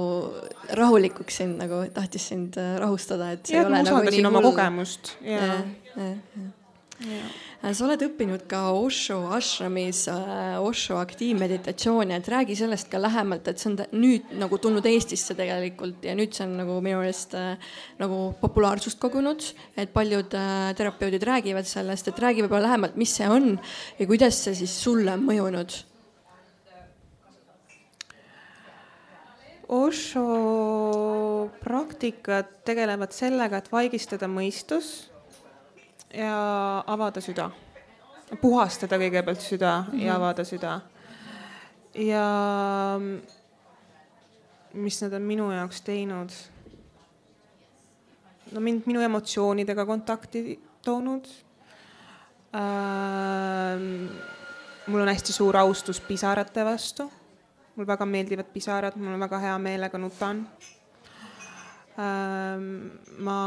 rahulikuks 0.75 1.43
sind 1.43 1.63
nagu, 1.63 1.85
tahtis 1.95 2.31
sind 2.35 2.59
äh, 2.59 2.77
rahustada, 2.83 3.33
et 3.37 3.47
see 3.47 3.61
ja, 3.61 3.63
ei 3.63 3.71
ole 3.71 3.83
nagu 3.87 4.05
nii 4.11 4.19
hull. 4.19 4.31
oma 4.35 4.47
kogemust 4.51 5.17
ja, 5.23 5.39
ja, 5.39 5.59
ja, 5.95 6.13
ja. 6.13 6.55
Sa 6.97 7.85
oled 7.85 8.01
õppinud 8.07 8.47
ka 8.49 8.71
Osho 8.73 9.19
ashramis 9.37 10.07
äh, 10.09 10.57
Osho 10.63 10.97
aktiivmeditatsiooni, 10.97 12.15
et 12.17 12.29
räägi 12.31 12.55
sellest 12.57 12.89
ka 12.93 13.01
lähemalt, 13.01 13.49
et 13.51 13.61
see 13.61 13.73
on 13.73 13.81
nüüd 14.01 14.31
nagu 14.41 14.57
tulnud 14.63 14.87
Eestisse 14.89 15.35
tegelikult 15.37 16.05
ja 16.07 16.15
nüüd 16.17 16.33
see 16.37 16.47
on 16.47 16.55
nagu 16.61 16.79
minu 16.85 17.03
meelest 17.03 17.35
äh, 17.37 17.75
nagu 18.01 18.21
populaarsust 18.41 19.01
kogunud, 19.03 19.45
et 19.77 19.93
paljud 19.93 20.37
äh, 20.39 20.71
terapeudid 20.79 21.27
räägivad 21.29 21.69
sellest, 21.69 22.09
et 22.09 22.23
räägi 22.23 22.47
võib-olla 22.47 22.71
lähemalt, 22.71 22.97
mis 23.01 23.13
see 23.19 23.29
on 23.29 23.59
ja 23.99 24.09
kuidas 24.09 24.41
see 24.47 24.57
siis 24.63 24.79
sulle 24.87 25.13
on 25.17 25.27
mõjunud? 25.27 25.77
Osho 29.77 30.25
praktikad 31.61 32.63
tegelevad 32.65 33.13
sellega, 33.13 33.59
et 33.59 33.73
vaigistada 33.73 34.31
mõistus 34.31 35.11
ja 36.17 36.85
avada 36.87 37.21
süda. 37.21 37.51
puhastada 38.41 38.99
kõigepealt 38.99 39.41
süda 39.41 39.81
mm 39.81 39.93
-hmm. 39.93 40.03
ja 40.03 40.13
mhm. 40.13 40.23
avada 40.23 40.45
süda. 40.45 40.81
ja 41.95 42.27
mis 44.73 45.03
nad 45.03 45.13
on 45.13 45.23
minu 45.23 45.51
jaoks 45.51 45.81
teinud? 45.81 46.31
no 48.53 48.61
mind 48.61 48.83
minu 48.87 49.01
emotsioonidega 49.01 49.87
kontakti 49.87 50.61
toonud 50.85 51.27
ähm,. 52.55 54.09
mul 54.87 55.01
on 55.01 55.09
hästi 55.09 55.33
suur 55.33 55.57
austus 55.57 56.01
pisarate 56.01 56.65
vastu 56.65 57.11
mul 57.77 57.87
väga 57.87 58.07
meeldivad 58.09 58.49
pisarad, 58.53 58.97
mul 58.97 59.13
on 59.15 59.21
väga 59.21 59.39
hea 59.39 59.59
meelega 59.59 59.99
nutan. 59.99 60.47
Ähm, 61.97 62.91
ma 63.25 63.41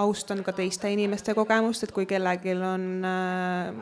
austan 0.00 0.40
ka 0.46 0.54
teiste 0.56 0.88
inimeste 0.88 1.34
kogemust, 1.36 1.84
et 1.84 1.92
kui 1.92 2.06
kellelgi 2.08 2.54
on 2.64 2.86
äh, 3.04 3.74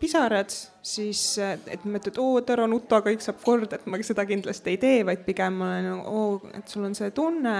pisarad, 0.00 0.54
siis 0.82 1.22
et 1.42 1.84
ma 1.84 1.98
ütlen, 1.98 2.12
et 2.12 2.20
oo, 2.22 2.38
et 2.40 2.52
ära 2.54 2.68
nuta, 2.70 3.02
kõik 3.04 3.20
saab 3.24 3.42
korda, 3.44 3.76
et 3.76 3.88
ma 3.90 4.00
seda 4.06 4.24
kindlasti 4.28 4.74
ei 4.74 4.80
tee, 4.80 5.02
vaid 5.04 5.26
pigem 5.26 5.58
ma 5.60 5.72
olen, 5.74 5.90
oo, 6.08 6.38
et 6.56 6.70
sul 6.70 6.86
on 6.88 6.96
see 6.96 7.10
tunne, 7.16 7.56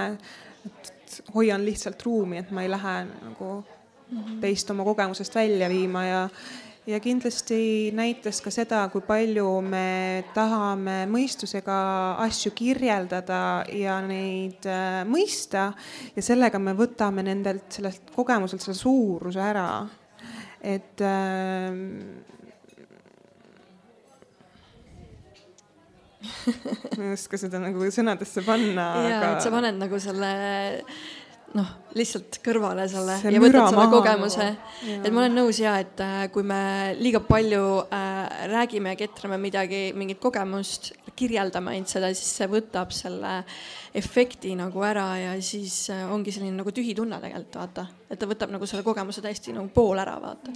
et 0.65 1.19
hoian 1.35 1.61
lihtsalt 1.65 2.01
ruumi, 2.05 2.39
et 2.41 2.49
ma 2.55 2.65
ei 2.65 2.71
lähe 2.71 2.95
nagu 3.11 3.51
mhm. 3.59 4.39
teist 4.41 4.71
oma 4.73 4.87
kogemusest 4.87 5.35
välja 5.35 5.69
viima 5.69 6.05
ja 6.07 6.23
ja 6.89 6.99
kindlasti 7.03 7.91
näitas 7.95 8.39
ka 8.41 8.51
seda, 8.53 8.81
kui 8.93 9.03
palju 9.05 9.45
me 9.65 10.23
tahame 10.33 11.03
mõistusega 11.11 11.77
asju 12.25 12.51
kirjeldada 12.57 13.41
ja 13.77 13.99
neid 14.05 14.65
äh, 14.69 15.03
mõista 15.09 15.69
ja 16.15 16.25
sellega 16.25 16.61
me 16.61 16.73
võtame 16.77 17.25
nendelt 17.27 17.69
sellelt 17.77 18.09
kogemuselt 18.15 18.65
selle 18.65 18.79
suuruse 18.79 19.43
ära. 19.43 19.69
et 20.61 21.01
äh, 21.05 21.71
ma 26.97 27.05
ei 27.05 27.13
oska 27.13 27.37
seda 27.39 27.61
nagu 27.61 27.85
sõnadesse 27.93 28.43
panna. 28.47 28.89
ja 29.05 29.17
aga..., 29.21 29.31
et 29.35 29.45
sa 29.45 29.53
paned 29.53 29.77
nagu 29.79 29.99
selle 30.01 30.31
noh, 31.57 31.69
lihtsalt 31.97 32.39
kõrvale 32.45 32.85
selle 32.91 33.15
see 33.21 33.33
ja 33.33 33.41
võtad 33.41 33.71
selle 33.71 33.85
kogemuse. 33.91 34.47
et 34.99 35.09
ma 35.09 35.23
olen 35.23 35.37
nõus 35.39 35.59
ja 35.61 35.75
et 35.81 36.01
äh, 36.03 36.25
kui 36.33 36.45
me 36.47 36.59
liiga 36.99 37.21
palju 37.25 37.63
äh, 37.85 38.45
räägime 38.51 38.93
ja 38.93 38.99
ketrame 38.99 39.39
midagi, 39.41 39.89
mingit 39.97 40.21
kogemust, 40.21 40.91
kirjeldame 41.19 41.73
ainult 41.73 41.91
seda, 41.91 42.11
siis 42.13 42.29
see 42.41 42.49
võtab 42.51 42.93
selle 42.95 43.39
efekti 43.97 44.53
nagu 44.59 44.83
ära 44.85 45.07
ja 45.19 45.33
siis 45.41 45.87
äh, 45.93 46.05
ongi 46.13 46.33
selline 46.35 46.59
nagu 46.59 46.73
tühi 46.75 46.95
tunne 46.97 47.21
tegelikult 47.23 47.59
vaata, 47.63 47.87
et 48.09 48.17
ta 48.17 48.27
võtab 48.29 48.49
nagu 48.53 48.65
selle 48.69 48.83
kogemuse 48.85 49.21
täiesti 49.21 49.53
nagu 49.53 49.69
pool 49.73 49.99
ära 50.01 50.15
vaata. 50.21 50.53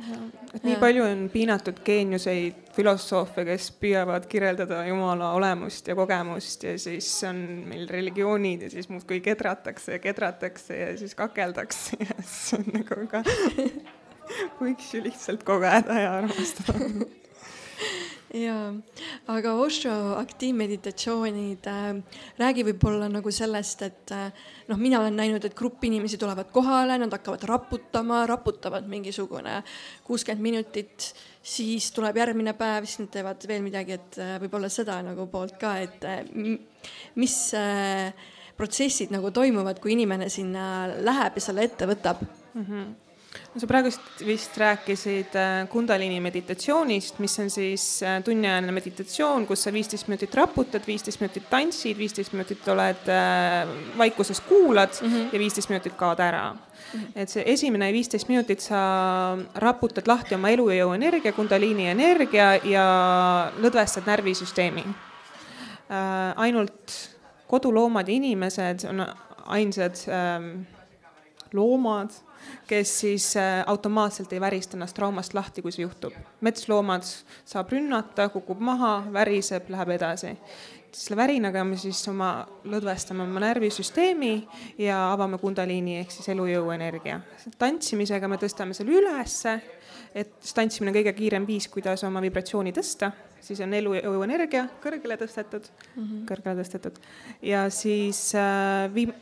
et 0.53 0.65
nii 0.65 0.77
palju 0.81 1.05
on 1.05 1.23
piinatud 1.33 1.81
geeniuseid, 1.85 2.61
filosoofe, 2.73 3.45
kes 3.45 3.69
püüavad 3.81 4.25
kirjeldada 4.29 4.81
Jumala 4.87 5.33
olemust 5.37 5.87
ja 5.87 5.95
kogemust 5.97 6.65
ja 6.65 6.75
siis 6.81 7.09
on 7.29 7.43
meil 7.69 7.87
religioonid 7.89 8.67
ja 8.67 8.71
siis 8.73 8.89
muudkui 8.89 9.21
kedratakse 9.25 9.97
ja 9.97 10.03
kedratakse 10.03 10.79
ja 10.79 10.93
siis 10.97 11.15
kakeldakse 11.15 11.99
ja 12.01 12.17
siis 12.21 12.59
on 12.59 12.71
nagu 12.73 13.07
ka 13.11 13.23
võiks 14.61 14.93
ju 14.95 15.03
lihtsalt 15.05 15.45
kogeda 15.45 15.99
ja 15.99 16.17
armastada 16.21 16.89
jaa, 18.33 18.73
aga 19.29 19.53
Osho 19.61 19.91
aktiivmeditatsioonid 20.17 21.67
äh, 21.69 21.89
räägi 22.39 22.65
võib-olla 22.65 23.09
nagu 23.11 23.31
sellest, 23.33 23.83
et 23.85 24.13
äh, 24.15 24.31
noh, 24.69 24.79
mina 24.81 25.01
olen 25.03 25.17
näinud, 25.19 25.45
et 25.45 25.55
grupp 25.57 25.83
inimesi 25.85 26.17
tulevad 26.21 26.49
kohale, 26.53 26.97
nad 26.97 27.13
hakkavad 27.13 27.45
raputama, 27.49 28.23
raputavad 28.29 28.87
mingisugune 28.89 29.59
kuuskümmend 30.07 30.43
minutit, 30.43 31.11
siis 31.43 31.91
tuleb 31.93 32.17
järgmine 32.23 32.55
päev, 32.57 32.87
siis 32.89 33.03
nad 33.03 33.13
teevad 33.13 33.45
veel 33.49 33.61
midagi, 33.65 33.99
et 33.99 34.19
äh, 34.21 34.35
võib-olla 34.41 34.71
seda 34.73 34.97
nagu 35.05 35.27
poolt 35.31 35.59
ka, 35.61 35.75
et 35.85 36.09
äh, 36.09 36.23
mis 37.19 37.37
äh, 37.59 38.09
protsessid 38.57 39.13
nagu 39.13 39.29
toimuvad, 39.33 39.77
kui 39.81 39.93
inimene 39.93 40.29
sinna 40.33 40.87
läheb 41.05 41.37
ja 41.37 41.47
selle 41.51 41.69
ette 41.69 41.89
võtab 41.89 42.25
mm. 42.25 42.65
-hmm 42.65 42.91
sa 43.53 43.67
praegust 43.69 44.23
vist 44.25 44.55
rääkisid 44.57 45.35
äh, 45.37 45.67
Kundalini 45.69 46.17
meditatsioonist, 46.23 47.19
mis 47.21 47.35
on 47.39 47.51
siis 47.53 47.85
äh, 48.03 48.17
tunniajane 48.25 48.73
meditatsioon, 48.73 49.45
kus 49.47 49.65
sa 49.67 49.73
viisteist 49.73 50.09
minutit 50.09 50.33
raputad, 50.35 50.85
viisteist 50.87 51.21
minutit 51.21 51.45
tantsid, 51.51 51.97
viisteist 51.97 52.33
minutit 52.33 52.67
oled 52.73 53.11
äh, 53.13 53.69
vaikuses, 53.97 54.41
kuulad 54.41 54.97
mm 55.01 55.09
-hmm. 55.09 55.29
ja 55.33 55.39
viisteist 55.39 55.69
minutit 55.69 55.93
kaod 55.93 56.19
ära 56.19 56.53
mm. 56.53 56.99
-hmm. 56.99 57.11
et 57.15 57.29
see 57.29 57.43
esimene 57.53 57.91
viisteist 57.93 58.27
minutit 58.27 58.59
sa 58.59 59.37
raputad 59.55 60.07
lahti 60.07 60.35
oma 60.35 60.49
elujõu 60.49 60.93
energia, 60.93 61.31
Kundalini 61.33 61.87
energia 61.87 62.55
ja 62.63 63.51
lõdvestad 63.61 64.05
närvisüsteemi. 64.05 64.83
ainult 66.35 67.09
koduloomad 67.47 68.07
ja 68.07 68.13
inimesed 68.13 68.85
on 68.89 69.05
ainsad 69.45 69.95
ähm, 70.07 70.61
loomad 71.53 72.09
kes 72.67 72.99
siis 72.99 73.27
äh, 73.37 73.63
automaatselt 73.67 74.33
ei 74.33 74.41
värista 74.41 74.77
ennast 74.77 74.95
traumast 74.97 75.33
lahti, 75.33 75.61
kui 75.61 75.71
see 75.71 75.83
juhtub. 75.83 76.13
metsloomad 76.41 77.07
saab 77.45 77.71
rünnata, 77.73 78.29
kukub 78.33 78.59
maha, 78.59 78.95
väriseb, 79.13 79.69
läheb 79.73 79.95
edasi. 79.97 80.37
selle 80.93 81.17
värinaga 81.17 81.63
me 81.65 81.77
siis 81.77 82.07
oma, 82.07 82.45
lõdvestame 82.69 83.23
oma 83.25 83.41
närvisüsteemi 83.41 84.33
ja 84.77 84.99
avame 85.11 85.39
kundaliini 85.41 85.97
ehk 85.99 86.11
siis 86.11 86.29
elujõu 86.29 86.71
energia. 86.75 87.19
tantsimisega 87.57 88.27
me 88.27 88.37
tõstame 88.37 88.73
selle 88.77 88.93
ülesse, 89.01 89.59
et 90.15 90.33
tantsimine 90.55 90.93
on 90.93 90.97
kõige 91.01 91.13
kiirem 91.17 91.47
viis, 91.47 91.67
kuidas 91.67 92.03
oma 92.03 92.21
vibratsiooni 92.21 92.73
tõsta 92.73 93.11
siis 93.43 93.59
on 93.63 93.73
elujõu 93.75 94.23
energia 94.23 94.67
kõrgele 94.83 95.17
tõstetud 95.19 95.67
mm, 95.67 96.03
-hmm. 96.03 96.25
kõrgele 96.29 96.61
tõstetud 96.61 96.99
ja 97.41 97.65
siis 97.73 98.31
äh, 98.35 98.87
viim-, 98.93 99.15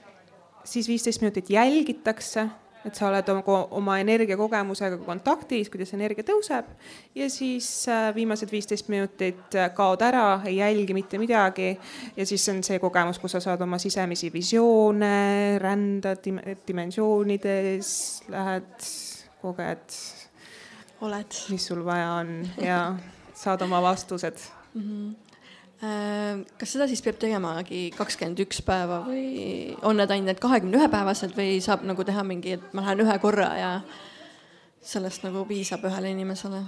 siis 0.63 0.87
viisteist 0.87 1.21
minutit 1.21 1.49
jälgitakse 1.49 2.47
et 2.85 2.97
sa 2.97 3.07
oled 3.09 3.29
oma, 3.33 3.57
oma 3.77 3.97
energiakogemusega 4.01 4.99
kontaktis, 5.05 5.69
kuidas 5.71 5.93
energia 5.95 6.25
tõuseb 6.25 6.69
ja 7.17 7.27
siis 7.31 7.67
äh, 7.91 8.09
viimased 8.15 8.51
viisteist 8.51 8.89
minutit 8.91 9.57
äh, 9.57 9.69
kaod 9.77 10.01
ära, 10.05 10.41
ei 10.49 10.57
jälgi 10.57 10.95
mitte 10.97 11.19
midagi 11.21 11.71
ja 12.17 12.25
siis 12.27 12.47
on 12.53 12.63
see 12.65 12.79
kogemus, 12.81 13.21
kus 13.21 13.37
sa 13.37 13.43
saad 13.43 13.61
oma 13.65 13.79
sisemisi 13.81 14.31
visioone, 14.33 15.57
rändad 15.61 16.23
dim 16.25 16.41
dimensioonides, 16.67 17.91
lähed, 18.33 18.89
koged. 19.41 19.97
oled. 21.01 21.41
mis 21.49 21.67
sul 21.67 21.85
vaja 21.85 22.13
on 22.21 22.39
ja 22.61 22.83
saad 23.33 23.61
oma 23.61 23.81
vastused 23.81 24.37
mm. 24.73 24.81
-hmm 24.81 25.30
kas 25.81 26.75
seda 26.75 26.85
siis 26.89 27.01
peab 27.01 27.17
tegemagi 27.21 27.87
kakskümmend 27.95 28.37
üks 28.43 28.59
päeva 28.65 28.99
või 29.07 29.73
on 29.81 29.97
need 29.97 30.13
ainult 30.13 30.41
kahekümne 30.43 30.77
ühe 30.77 30.89
päevased 30.93 31.33
või 31.33 31.55
saab 31.63 31.87
nagu 31.89 32.05
teha 32.05 32.21
mingi, 32.27 32.53
et 32.59 32.75
ma 32.77 32.85
lähen 32.85 33.01
ühe 33.07 33.17
korra 33.23 33.47
ja 33.57 33.71
sellest 34.85 35.25
nagu 35.25 35.41
piisab 35.49 35.85
ühele 35.89 36.13
inimesele? 36.13 36.61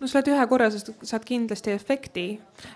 no 0.00 0.10
sa 0.10 0.18
oled 0.18 0.32
ühe 0.34 0.48
korra, 0.50 0.68
sa 0.74 0.96
saad 1.06 1.24
kindlasti 1.28 1.72
efekti, 1.76 2.26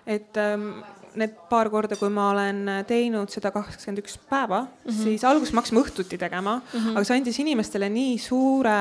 et 0.07 0.39
ähm, 0.41 0.71
need 1.19 1.35
paar 1.51 1.71
korda, 1.73 1.97
kui 1.99 2.11
ma 2.13 2.31
olen 2.31 2.69
teinud 2.89 3.31
seda 3.33 3.51
kakskümmend 3.55 4.03
üks 4.03 4.19
päeva 4.31 4.61
mm, 4.63 4.91
-hmm. 4.91 5.03
siis 5.03 5.25
alguses 5.25 5.53
me 5.53 5.61
hakkasime 5.61 5.81
õhtuti 5.81 6.19
tegema 6.19 6.57
mm, 6.61 6.81
-hmm. 6.81 6.97
aga 6.97 7.05
see 7.05 7.17
andis 7.17 7.39
inimestele 7.39 7.89
nii 7.89 8.19
suure 8.19 8.77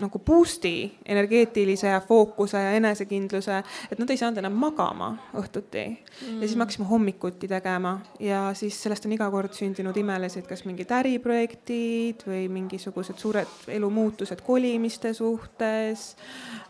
nagu 0.00 0.18
boost'i, 0.18 0.90
energeetilise 1.06 1.86
ja 1.86 2.00
fookuse 2.00 2.58
ja 2.58 2.72
enesekindluse, 2.72 3.62
et 3.90 3.98
nad 3.98 4.10
ei 4.10 4.16
saanud 4.16 4.38
enam 4.38 4.52
magama 4.52 5.16
õhtuti 5.34 5.86
mm. 5.88 5.96
-hmm. 5.96 6.40
ja 6.42 6.48
siis 6.48 6.56
me 6.56 6.64
hakkasime 6.64 6.86
hommikuti 6.86 7.48
tegema 7.48 8.00
ja 8.20 8.54
siis 8.54 8.82
sellest 8.82 9.06
on 9.06 9.12
iga 9.12 9.30
kord 9.30 9.52
sündinud 9.52 9.96
imeliseid, 9.96 10.46
kas 10.46 10.64
mingid 10.64 10.90
äriprojektid 10.90 12.24
või 12.26 12.48
mingisugused 12.48 13.18
suured 13.18 13.68
elumuutused 13.68 14.40
kolimiste 14.46 15.12
suhtes. 15.14 16.16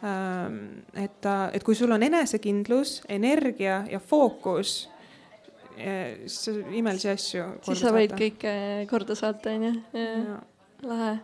Ähm, 0.04 0.58
et, 0.94 1.26
et 1.52 1.64
kui 1.64 1.74
sul 1.74 1.92
on 1.94 2.02
enesekindlus, 2.02 3.02
energia 3.08 3.84
ja 3.90 4.00
fookus, 4.00 4.57
siis 4.66 6.62
imelisi 6.74 7.10
asju. 7.12 7.44
siis 7.62 7.82
sa 7.84 7.92
võid 7.94 8.14
kõike 8.18 8.52
korda 8.90 9.14
saata, 9.18 9.54
onju. 9.54 9.74
lahe 10.88 11.18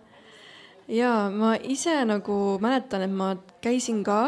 ja 0.89 1.31
ma 1.33 1.55
ise 1.57 1.97
nagu 2.09 2.59
mäletan, 2.63 3.07
et 3.07 3.13
ma 3.13 3.35
käisin 3.65 4.03
ka 4.05 4.21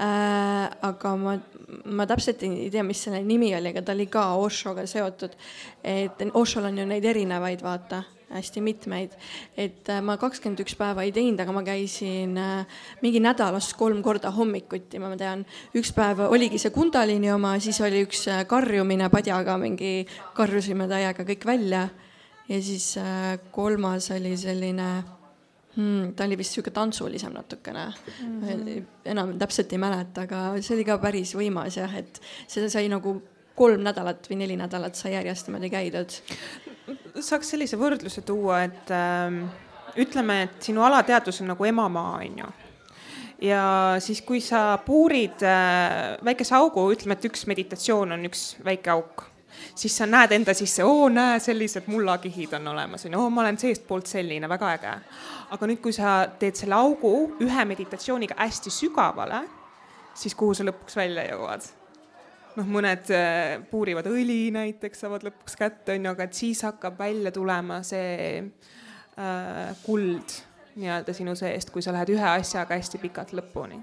äh,, 0.00 0.68
aga 0.82 1.14
ma, 1.20 1.36
ma 1.84 2.06
täpselt 2.08 2.42
ei 2.46 2.70
tea, 2.72 2.84
mis 2.86 3.02
selle 3.04 3.20
nimi 3.24 3.52
oli, 3.56 3.72
aga 3.72 3.84
ta 3.84 3.96
oli 3.96 4.08
ka 4.10 4.30
Oshoga 4.40 4.86
seotud. 4.88 5.36
et 5.84 6.22
Oshol 6.34 6.70
on 6.70 6.78
ju 6.78 6.86
neid 6.88 7.04
erinevaid, 7.04 7.62
vaata 7.62 8.02
hästi 8.30 8.60
mitmeid. 8.60 9.10
et 9.56 9.88
äh, 9.88 10.00
ma 10.04 10.16
kakskümmend 10.20 10.60
üks 10.62 10.76
päeva 10.78 11.04
ei 11.06 11.12
teinud, 11.14 11.40
aga 11.40 11.54
ma 11.54 11.62
käisin 11.66 12.36
äh, 12.38 12.80
mingi 13.02 13.22
nädalas 13.24 13.72
kolm 13.78 14.02
korda 14.04 14.30
hommikuti, 14.34 15.00
ma 15.00 15.14
tean, 15.16 15.44
üks 15.76 15.92
päev 15.96 16.26
oligi 16.28 16.60
see 16.60 16.74
Kundalini 16.74 17.32
oma, 17.32 17.56
siis 17.62 17.80
oli 17.84 18.04
üks 18.06 18.26
äh, 18.32 18.44
karjumine 18.48 19.08
padjaga, 19.12 19.56
mingi 19.60 20.02
karjusime 20.36 20.88
täiega 20.90 21.24
kõik 21.28 21.48
välja. 21.48 21.88
ja 22.48 22.58
siis 22.64 22.94
kolmas 23.52 24.06
oli 24.14 24.30
selline 24.40 24.86
hmm,, 25.74 26.14
ta 26.16 26.24
oli 26.24 26.38
vist 26.40 26.56
sihuke 26.56 26.70
tantsulisem 26.72 27.32
natukene 27.32 27.84
mm. 27.88 28.38
-hmm. 28.40 28.86
enam 29.04 29.34
täpselt 29.38 29.72
ei 29.72 29.78
mäleta, 29.78 30.24
aga 30.24 30.54
see 30.60 30.76
oli 30.76 30.84
ka 30.88 30.98
päris 30.98 31.34
võimas 31.36 31.76
jah, 31.76 31.96
et 31.96 32.20
seda 32.46 32.70
sai 32.72 32.88
nagu 32.88 33.18
kolm 33.58 33.82
nädalat 33.82 34.30
või 34.30 34.40
neli 34.44 34.56
nädalat 34.56 34.94
sai 34.94 35.12
järjest 35.16 35.48
niimoodi 35.48 35.70
käidud 35.70 36.20
saaks 37.20 37.54
sellise 37.54 37.78
võrdluse 37.80 38.22
tuua, 38.26 38.62
et 38.68 38.92
äh, 38.94 39.38
ütleme, 40.00 40.42
et 40.46 40.68
sinu 40.68 40.84
alateadvus 40.86 41.42
on 41.42 41.52
nagu 41.52 41.68
emamaa, 41.68 42.18
onju. 42.22 42.50
ja 43.44 43.62
siis, 44.02 44.22
kui 44.26 44.40
sa 44.44 44.78
puurid 44.84 45.42
äh, 45.46 46.18
väikese 46.24 46.56
augu, 46.58 46.88
ütleme, 46.94 47.18
et 47.18 47.26
üks 47.30 47.46
meditatsioon 47.50 48.16
on 48.16 48.28
üks 48.28 48.50
väike 48.64 48.92
auk, 48.94 49.26
siis 49.78 49.96
sa 49.98 50.06
näed 50.06 50.34
enda 50.36 50.54
sisse, 50.56 50.84
oo, 50.86 51.08
näe, 51.12 51.38
sellised 51.42 51.88
mullakihid 51.90 52.58
on 52.58 52.72
olemas, 52.74 53.06
onju, 53.08 53.20
oo, 53.20 53.30
ma 53.30 53.44
olen 53.44 53.58
seestpoolt 53.60 54.10
selline, 54.10 54.50
väga 54.50 54.74
äge. 54.78 54.94
aga 55.50 55.70
nüüd, 55.70 55.82
kui 55.84 55.94
sa 55.96 56.20
teed 56.38 56.58
selle 56.58 56.76
augu 56.76 57.14
ühe 57.44 57.64
meditatsiooniga 57.72 58.36
hästi 58.38 58.72
sügavale, 58.74 59.42
siis 60.18 60.34
kuhu 60.34 60.54
sa 60.54 60.66
lõpuks 60.66 60.98
välja 60.98 61.28
jõuad 61.30 61.77
noh, 62.58 62.68
mõned 62.78 63.12
äh, 63.14 63.54
puurivad 63.70 64.08
õli 64.10 64.48
näiteks, 64.54 65.04
saavad 65.04 65.26
lõpuks 65.28 65.56
kätte, 65.58 65.94
on 65.94 66.08
ju, 66.08 66.12
aga 66.16 66.26
et 66.28 66.36
siis 66.38 66.62
hakkab 66.66 66.98
välja 66.98 67.32
tulema 67.34 67.80
see 67.86 68.42
äh, 68.42 69.72
kuld 69.84 70.38
nii-öelda 70.78 71.14
sinu 71.16 71.34
seest, 71.38 71.72
kui 71.74 71.82
sa 71.82 71.94
lähed 71.94 72.12
ühe 72.14 72.28
asjaga 72.36 72.76
hästi 72.78 73.00
pikalt 73.02 73.34
lõpuni 73.36 73.78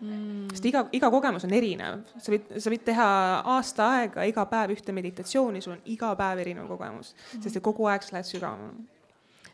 mm.. 0.00 0.48
sest 0.54 0.66
iga, 0.70 0.84
iga 0.96 1.10
kogemus 1.12 1.46
on 1.46 1.54
erinev, 1.56 2.02
sa 2.18 2.34
võid, 2.34 2.48
sa 2.58 2.72
võid 2.72 2.86
teha 2.86 3.10
aasta 3.54 3.90
aega 3.98 4.26
iga 4.30 4.46
päev 4.50 4.74
ühte 4.74 4.94
meditatsiooni, 4.96 5.62
sul 5.64 5.76
on 5.76 5.84
iga 5.94 6.10
päev 6.18 6.42
erinev 6.44 6.70
kogemus 6.70 7.14
mm., 7.14 7.44
sest 7.44 7.60
et 7.60 7.64
kogu 7.64 7.88
aeg 7.90 8.06
sa 8.06 8.18
lähed 8.18 8.30
sügavamale. 8.30 8.88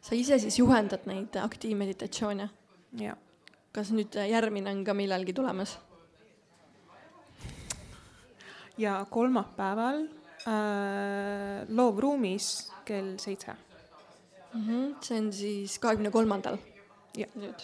sa 0.01 0.17
ise 0.17 0.41
siis 0.43 0.59
juhendad 0.61 1.07
neid 1.11 1.37
aktiivmeditatsioone? 1.43 2.49
jah. 3.05 3.21
kas 3.77 3.93
nüüd 3.95 4.17
järgmine 4.31 4.73
on 4.73 4.85
ka 4.87 4.97
millalgi 4.97 5.37
tulemas? 5.37 5.79
Ja 8.79 9.07
kolmapäeval 9.11 10.05
äh, 10.47 11.69
loovruumis 11.69 12.73
kell 12.85 13.17
seitse 13.19 13.53
mm. 14.55 14.61
-hmm. 14.61 14.95
see 15.01 15.19
on 15.19 15.33
siis 15.33 15.79
kahekümne 15.79 16.11
kolmandal. 16.11 16.59
nüüd. 17.35 17.61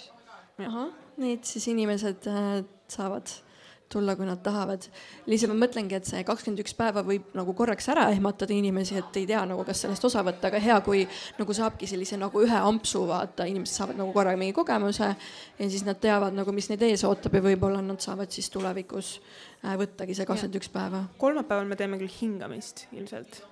ahah, 0.59 0.89
need 1.17 1.45
siis 1.45 1.69
inimesed 1.69 2.27
äh, 2.27 2.65
saavad 2.89 3.46
tulla, 3.93 4.17
kui 4.17 4.27
nad 4.27 4.43
tahavad. 4.43 4.87
lihtsalt 5.27 5.53
ma 5.53 5.59
mõtlengi, 5.67 5.97
et 5.99 6.09
see 6.09 6.23
kakskümmend 6.27 6.63
üks 6.65 6.75
päeva 6.77 7.03
võib 7.07 7.35
nagu 7.39 7.55
korraks 7.57 7.89
ära 7.93 8.09
ehmatada 8.15 8.55
inimesi, 8.55 8.97
et 8.99 9.19
ei 9.21 9.27
tea 9.31 9.45
nagu, 9.49 9.65
kas 9.67 9.85
sellest 9.85 10.05
osa 10.09 10.25
võtta, 10.27 10.51
aga 10.51 10.61
hea, 10.63 10.79
kui 10.87 11.07
nagu 11.39 11.57
saabki 11.57 11.89
sellise 11.91 12.19
nagu 12.21 12.43
ühe 12.43 12.61
ampsu 12.71 13.07
vaata, 13.09 13.47
inimesed 13.47 13.81
saavad 13.81 14.01
nagu 14.01 14.15
korraga 14.17 14.41
mingi 14.41 14.57
kogemuse 14.57 15.11
ja 15.13 15.71
siis 15.71 15.87
nad 15.87 16.01
teavad 16.03 16.35
nagu, 16.37 16.55
mis 16.57 16.71
neid 16.73 16.83
ees 16.87 17.05
ootab 17.07 17.39
ja 17.39 17.45
võib-olla 17.49 17.83
nad 17.85 18.03
saavad 18.03 18.33
siis 18.35 18.51
tulevikus 18.55 19.17
äh, 19.65 19.77
võttagi 19.79 20.17
see 20.19 20.29
kakskümmend 20.29 20.63
üks 20.63 20.73
päeva. 20.73 21.05
kolmapäeval 21.19 21.69
me 21.69 21.79
teeme 21.79 22.01
küll 22.03 22.17
hingamist 22.21 22.89
ilmselt 22.93 23.45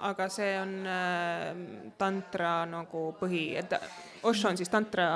aga 0.00 0.28
see 0.32 0.54
on 0.60 0.74
äh, 0.86 1.92
tantra 1.98 2.64
nagu 2.68 3.12
põhi, 3.20 3.52
et 3.60 3.74
Osho 4.22 4.48
on 4.48 4.56
siis 4.58 4.68
tantra 4.72 5.06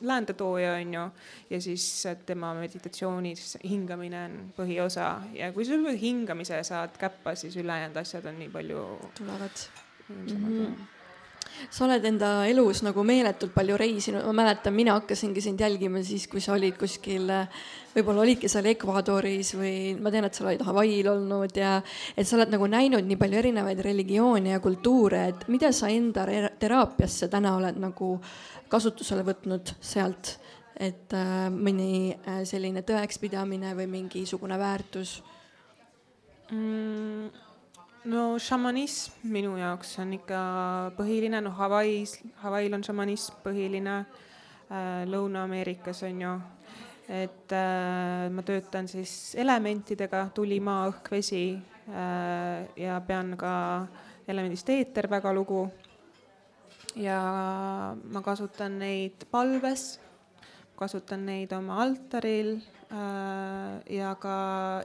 läänetooja, 0.00 0.72
on 0.80 0.94
ju, 0.94 1.04
ja 1.50 1.60
siis 1.60 2.06
tema 2.26 2.54
meditatsioonis 2.58 3.58
hingamine 3.62 4.24
on 4.24 4.36
põhiosa 4.56 5.12
ja 5.36 5.52
kui 5.54 5.68
sa 5.68 5.78
hingamise 6.00 6.62
saad 6.66 6.98
käppa, 6.98 7.36
siis 7.38 7.56
ülejäänud 7.56 8.02
asjad 8.02 8.26
on 8.26 8.38
nii 8.38 8.50
palju. 8.50 8.84
tulevad. 9.18 9.66
Mm 10.08 10.26
-hmm 10.26 10.95
sa 11.70 11.84
oled 11.86 12.04
enda 12.08 12.30
elus 12.48 12.82
nagu 12.86 13.02
meeletult 13.06 13.54
palju 13.54 13.76
reisinud, 13.80 14.24
ma 14.28 14.42
mäletan, 14.42 14.74
mina 14.76 14.96
hakkasingi 14.98 15.42
sind 15.44 15.60
jälgima 15.60 16.02
siis, 16.06 16.26
kui 16.30 16.42
sa 16.44 16.54
olid 16.54 16.76
kuskil, 16.78 17.30
võib-olla 17.94 18.24
olidki 18.24 18.50
seal 18.52 18.68
Ecuadoris 18.70 19.54
või 19.56 19.76
ma 20.00 20.12
tean, 20.14 20.28
et 20.28 20.36
sa 20.36 20.46
olid 20.46 20.64
Hawaii'l 20.66 21.10
olnud 21.12 21.56
ja 21.56 21.78
et 22.16 22.28
sa 22.28 22.36
oled 22.38 22.52
nagu 22.52 22.68
näinud 22.70 23.06
nii 23.06 23.20
palju 23.20 23.40
erinevaid 23.42 23.80
religioone 23.86 24.52
ja 24.54 24.60
kultuure, 24.64 25.22
et 25.32 25.46
mida 25.52 25.72
sa 25.76 25.90
enda 25.92 26.26
teraapiasse 26.60 27.30
täna 27.32 27.56
oled 27.56 27.80
nagu 27.82 28.16
kasutusele 28.72 29.24
võtnud 29.26 29.76
sealt, 29.80 30.36
et 30.76 31.14
äh, 31.16 31.46
mõni 31.52 32.12
äh, 32.12 32.42
selline 32.44 32.82
tõekspidamine 32.84 33.72
või 33.78 33.88
mingisugune 33.88 34.58
väärtus 34.60 35.16
mm.? 36.52 37.45
No 38.06 38.38
šamanism 38.38 39.26
minu 39.34 39.56
jaoks 39.58 39.96
on 40.02 40.14
ikka 40.16 40.40
põhiline, 40.98 41.40
noh 41.42 41.54
Hawaii's, 41.58 42.16
Hawaii'l 42.42 42.76
on 42.78 42.84
šamanism 42.86 43.40
põhiline 43.44 43.96
äh,, 43.98 45.02
Lõuna-Ameerikas 45.10 46.04
on 46.06 46.22
ju, 46.22 46.34
et 47.08 47.54
äh, 47.54 48.28
ma 48.30 48.44
töötan 48.46 48.88
siis 48.90 49.34
elementidega, 49.38 50.26
tuli, 50.34 50.60
maa, 50.62 50.86
õhk, 50.92 51.10
vesi 51.16 51.42
äh, 51.56 52.66
ja 52.78 53.00
pean 53.06 53.34
ka 53.38 53.52
elemendist 54.28 54.70
eeter 54.74 55.10
väga 55.10 55.34
lugu. 55.34 55.66
ja 56.96 57.20
ma 57.92 58.22
kasutan 58.24 58.78
neid 58.80 59.26
palves, 59.30 59.98
kasutan 60.78 61.26
neid 61.26 61.52
oma 61.52 61.82
altaril 61.82 62.56
ja 63.90 64.14
ka 64.20 64.36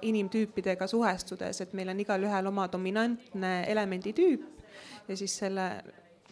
inimtüüpidega 0.01 0.87
suhestudes, 0.87 1.61
et 1.61 1.73
meil 1.77 1.91
on 1.93 1.99
igalühel 2.01 2.47
oma 2.49 2.65
dominantne 2.71 3.51
elemenditüüp 3.69 4.47
ja 5.07 5.17
siis 5.17 5.35
selle 5.37 5.67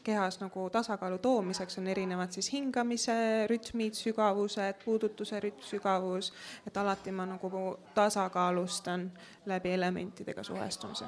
kehas 0.04 0.40
nagu 0.40 0.70
tasakaalu 0.70 1.18
toomiseks 1.18 1.78
on 1.78 1.88
erinevad 1.88 2.32
siis 2.32 2.52
hingamise 2.54 3.16
rütmid, 3.50 3.94
sügavused, 3.94 4.80
puudutuse 4.86 5.40
rütm, 5.44 5.62
sügavus, 5.66 6.32
et 6.68 6.78
alati 6.78 7.12
ma 7.12 7.28
nagu 7.30 7.76
tasakaalustan 7.96 9.10
läbi 9.46 9.74
elementidega 9.78 10.44
suhestumise. 10.44 11.06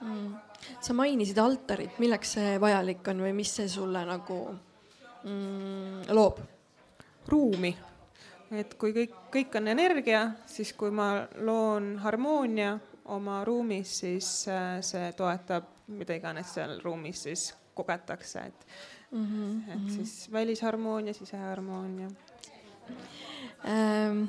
Mm.. 0.00 0.34
sa 0.80 0.94
mainisid 0.94 1.38
altarit, 1.42 1.98
milleks 1.98 2.36
see 2.36 2.60
vajalik 2.62 3.08
on 3.10 3.24
või 3.26 3.32
mis 3.34 3.50
see 3.56 3.66
sulle 3.68 4.04
nagu 4.06 4.38
mm, 5.24 6.06
loob? 6.14 6.38
ruumi 7.28 7.72
et 8.50 8.74
kui 8.80 8.92
kõik, 8.96 9.16
kõik 9.32 9.56
on 9.60 9.68
energia, 9.68 10.30
siis 10.46 10.72
kui 10.72 10.90
ma 10.90 11.26
loon 11.40 11.96
harmoonia 12.04 12.78
oma 13.04 13.42
ruumis, 13.44 13.98
siis 14.00 14.48
äh, 14.48 14.78
see 14.84 15.12
toetab 15.16 15.78
mida 15.88 16.16
iganes 16.18 16.52
seal 16.56 16.78
ruumis 16.84 17.22
siis 17.28 17.48
kogetakse, 17.74 18.40
et 18.40 18.66
mm, 19.10 19.24
-hmm, 19.24 19.72
et 19.72 19.80
mhm. 19.80 19.90
siis 19.90 20.32
välisharmoonia, 20.32 21.14
siseharmoonia 21.14 22.08
ähm 23.64 24.28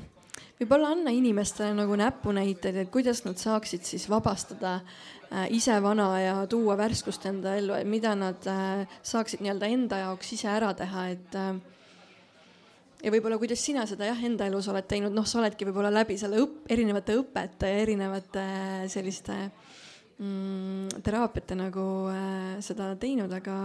võib-olla 0.59 0.91
anna 0.91 1.11
inimestele 1.11 1.73
nagu 1.73 1.95
näpunäiteid, 1.95 2.75
et 2.75 2.89
kuidas 2.91 3.23
nad 3.25 3.37
saaksid 3.37 3.83
siis 3.83 4.09
vabastada 4.09 4.73
äh, 4.75 5.47
ise 5.49 5.83
vana 5.83 6.19
ja 6.19 6.47
tuua 6.47 6.77
värskust 6.77 7.25
enda 7.25 7.55
ellu, 7.55 7.73
et 7.73 7.87
mida 7.87 8.15
nad 8.15 8.47
äh, 8.47 8.87
saaksid 9.03 9.39
nii-öelda 9.39 9.65
enda 9.65 9.97
jaoks 9.97 10.33
ise 10.33 10.47
ära 10.47 10.73
teha, 10.73 11.07
et 11.07 11.35
ja 13.03 13.11
võib-olla, 13.13 13.39
kuidas 13.41 13.63
sina 13.63 13.85
seda 13.89 14.09
jah, 14.09 14.21
enda 14.27 14.47
elus 14.49 14.67
oled 14.71 14.87
teinud, 14.89 15.15
noh, 15.15 15.27
sa 15.27 15.39
oledki 15.41 15.67
võib-olla 15.67 15.91
läbi 15.93 16.17
selle 16.19 16.41
õpp, 16.43 16.67
erinevate 16.71 17.15
õpete 17.19 17.71
ja 17.71 17.81
erinevate 17.83 18.45
selliste 18.91 19.35
mm, 20.19 21.01
teraapiate 21.05 21.57
nagu 21.59 21.85
äh, 22.11 22.55
seda 22.65 22.93
teinud, 22.99 23.31
aga 23.35 23.59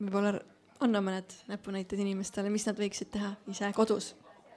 võib-olla 0.00 0.36
anna 0.84 1.00
mõned 1.04 1.32
näpunäited 1.50 2.00
inimestele, 2.00 2.50
mis 2.52 2.66
nad 2.68 2.78
võiksid 2.80 3.12
teha 3.14 3.34
ise 3.52 3.72
kodus? 3.76 4.14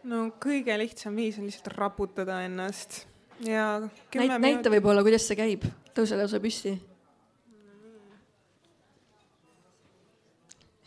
no 0.08 0.30
kõige 0.39 0.76
lihtsam 0.80 1.16
viis 1.20 1.38
on 1.39 1.45
lihtsalt 1.50 1.74
raputada 1.76 2.41
ennast. 2.45 3.06
Ja 3.43 3.80
Näit, 4.16 4.36
näita 4.43 4.72
võib-olla, 4.72 5.04
kuidas 5.04 5.24
see 5.28 5.38
käib, 5.39 5.64
tõuse 5.95 6.16
lausa 6.20 6.39
püsti 6.43 6.74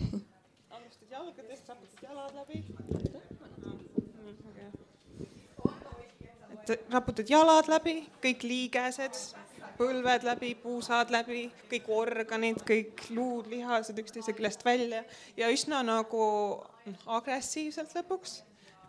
alustad 0.76 1.08
jalgadest, 1.10 1.68
raputad 1.68 2.02
jalad 2.04 2.32
läbi. 2.36 2.41
Et 6.62 6.92
raputad 6.92 7.28
jalad 7.28 7.68
läbi, 7.70 7.96
kõik 8.22 8.44
liigesed, 8.46 9.18
põlved 9.78 10.26
läbi, 10.26 10.53
puusad 10.62 11.11
läbi, 11.12 11.46
kõik 11.70 11.90
organid, 11.92 12.62
kõik 12.68 13.05
luud, 13.16 13.48
lihased 13.50 13.98
üksteise 13.98 14.34
küljest 14.36 14.64
välja 14.66 15.03
ja 15.36 15.50
üsna 15.53 15.82
nagu 15.86 16.24
agressiivselt 17.07 17.94
lõpuks. 17.98 18.42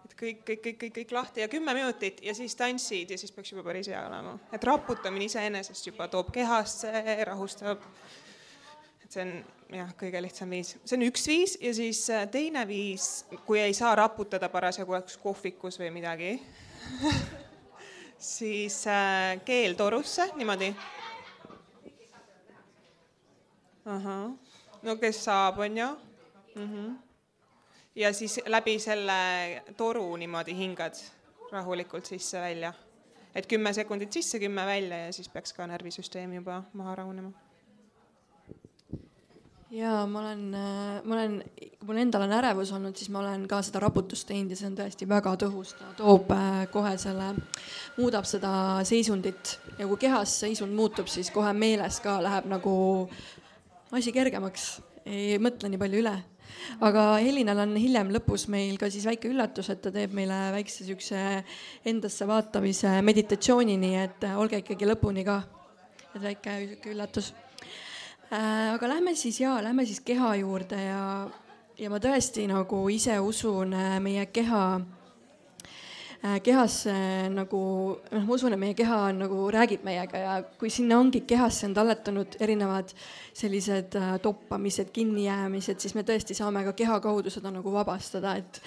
et 0.04 0.14
kõik, 0.20 0.42
kõik, 0.46 0.62
kõik, 0.64 0.78
kõik, 0.80 0.94
kõik 0.98 1.12
lahti 1.16 1.42
ja 1.42 1.48
kümme 1.48 1.74
minutit 1.74 2.20
ja 2.22 2.34
siis 2.36 2.56
tantsid 2.56 3.10
ja 3.10 3.18
siis 3.18 3.32
peaks 3.32 3.52
juba 3.52 3.64
päris 3.64 3.88
hea 3.88 4.08
olema. 4.08 4.38
et 4.52 4.64
raputamine 4.64 5.26
iseenesest 5.26 5.88
juba 5.88 6.08
toob 6.08 6.32
kehasse, 6.32 6.92
rahustab. 7.26 7.82
See 9.14 9.24
on 9.26 9.34
jah, 9.78 9.92
kõige 9.98 10.22
lihtsam 10.24 10.52
viis, 10.54 10.76
see 10.84 10.98
on 10.98 11.06
üks 11.08 11.26
viis 11.30 11.56
ja 11.62 11.74
siis 11.76 12.02
äh, 12.14 12.26
teine 12.32 12.66
viis, 12.70 13.26
kui 13.48 13.62
ei 13.62 13.74
saa 13.78 13.94
raputada 13.98 14.50
parasjagu 14.54 14.96
oleks 14.96 15.18
kohvikus 15.22 15.80
või 15.82 15.92
midagi 15.96 16.34
siis 18.34 18.84
äh, 18.90 19.40
keel 19.46 19.78
torusse 19.80 20.30
niimoodi. 20.38 20.74
ahah, 23.86 24.32
no 24.82 24.96
kes 25.00 25.24
saab, 25.26 25.60
onju 25.60 25.90
mm. 26.56 26.70
-hmm. 26.70 26.94
ja 27.96 28.14
siis 28.14 28.40
läbi 28.46 28.80
selle 28.80 29.64
toru 29.78 30.16
niimoodi 30.16 30.56
hingad 30.58 30.98
rahulikult 31.52 32.06
sisse-välja, 32.06 32.74
et 33.36 33.46
kümme 33.48 33.74
sekundit 33.74 34.14
sisse, 34.14 34.40
kümme 34.40 34.66
välja 34.66 35.06
ja 35.06 35.14
siis 35.14 35.30
peaks 35.30 35.54
ka 35.54 35.68
närvisüsteem 35.68 36.34
juba 36.34 36.64
maha 36.74 36.96
rahunema 36.96 37.43
ja 39.74 40.06
ma 40.06 40.20
olen, 40.22 40.42
äh, 40.54 41.02
ma 41.04 41.16
olen, 41.16 41.38
kui 41.80 41.88
mul 41.90 42.02
endal 42.04 42.26
on 42.28 42.34
ärevus 42.38 42.72
olnud, 42.76 42.96
siis 42.98 43.10
ma 43.14 43.22
olen 43.24 43.46
ka 43.50 43.62
seda 43.66 43.82
raputust 43.84 44.28
teinud 44.30 44.54
ja 44.54 44.58
see 44.60 44.70
on 44.70 44.76
tõesti 44.78 45.08
väga 45.10 45.34
tõhus, 45.42 45.74
ta 45.80 45.94
toob 45.98 46.30
äh, 46.36 46.66
kohe 46.74 46.94
selle, 47.02 47.32
muudab 47.98 48.28
seda 48.30 48.54
seisundit 48.88 49.58
ja 49.80 49.88
kui 49.90 50.00
kehas 50.02 50.36
seisund 50.44 50.76
muutub, 50.78 51.10
siis 51.12 51.32
kohe 51.34 51.54
meeles 51.58 52.00
ka 52.04 52.20
läheb 52.24 52.50
nagu 52.52 52.76
asi 53.94 54.14
kergemaks, 54.14 54.78
ei 55.06 55.40
mõtle 55.42 55.72
nii 55.72 55.82
palju 55.82 56.04
üle. 56.04 56.16
Aga 56.86 57.18
Helinal 57.18 57.64
on 57.64 57.74
hiljem 57.80 58.12
lõpus 58.14 58.46
meil 58.52 58.78
ka 58.80 58.88
siis 58.94 59.08
väike 59.10 59.32
üllatus, 59.32 59.72
et 59.74 59.82
ta 59.82 59.92
teeb 59.92 60.14
meile 60.16 60.38
väikse 60.54 60.86
siukse 60.86 61.18
endasse 61.90 62.28
vaatamise 62.30 62.94
meditatsiooni, 63.04 63.78
nii 63.82 63.98
et 64.04 64.28
olge 64.38 64.62
ikkagi 64.62 64.88
lõpuni 64.88 65.26
ka. 65.28 65.42
et 66.14 66.22
väike 66.22 66.60
sihuke 66.62 66.94
üllatus 66.94 67.32
aga 68.34 68.88
lähme 68.88 69.16
siis 69.16 69.40
ja 69.42 69.58
lähme 69.64 69.86
siis 69.86 70.00
keha 70.00 70.36
juurde 70.36 70.80
ja, 70.80 71.30
ja 71.78 71.90
ma 71.90 72.00
tõesti 72.02 72.48
nagu 72.50 72.84
ise 72.90 73.20
usun 73.22 73.74
äh, 73.78 73.98
meie 74.02 74.26
keha 74.34 74.64
äh, 74.80 76.40
kehasse 76.46 76.94
nagu, 77.34 77.62
noh, 78.12 78.26
ma 78.26 78.34
usun, 78.34 78.56
et 78.56 78.62
meie 78.62 78.78
keha 78.78 79.00
on 79.10 79.22
nagu 79.26 79.46
räägib 79.54 79.86
meiega 79.86 80.24
ja 80.24 80.40
kui 80.60 80.72
sinna 80.74 80.98
ongi 81.04 81.22
kehasse 81.30 81.68
on 81.70 81.78
talletunud 81.78 82.40
erinevad 82.40 82.96
sellised 83.34 83.98
toppamised, 84.22 84.90
kinnijäämised, 84.94 85.80
siis 85.84 85.96
me 85.98 86.06
tõesti 86.08 86.38
saame 86.38 86.66
ka 86.70 86.74
keha 86.78 87.00
kaudu 87.04 87.34
seda 87.34 87.54
nagu 87.54 87.74
vabastada, 87.74 88.38
et 88.42 88.62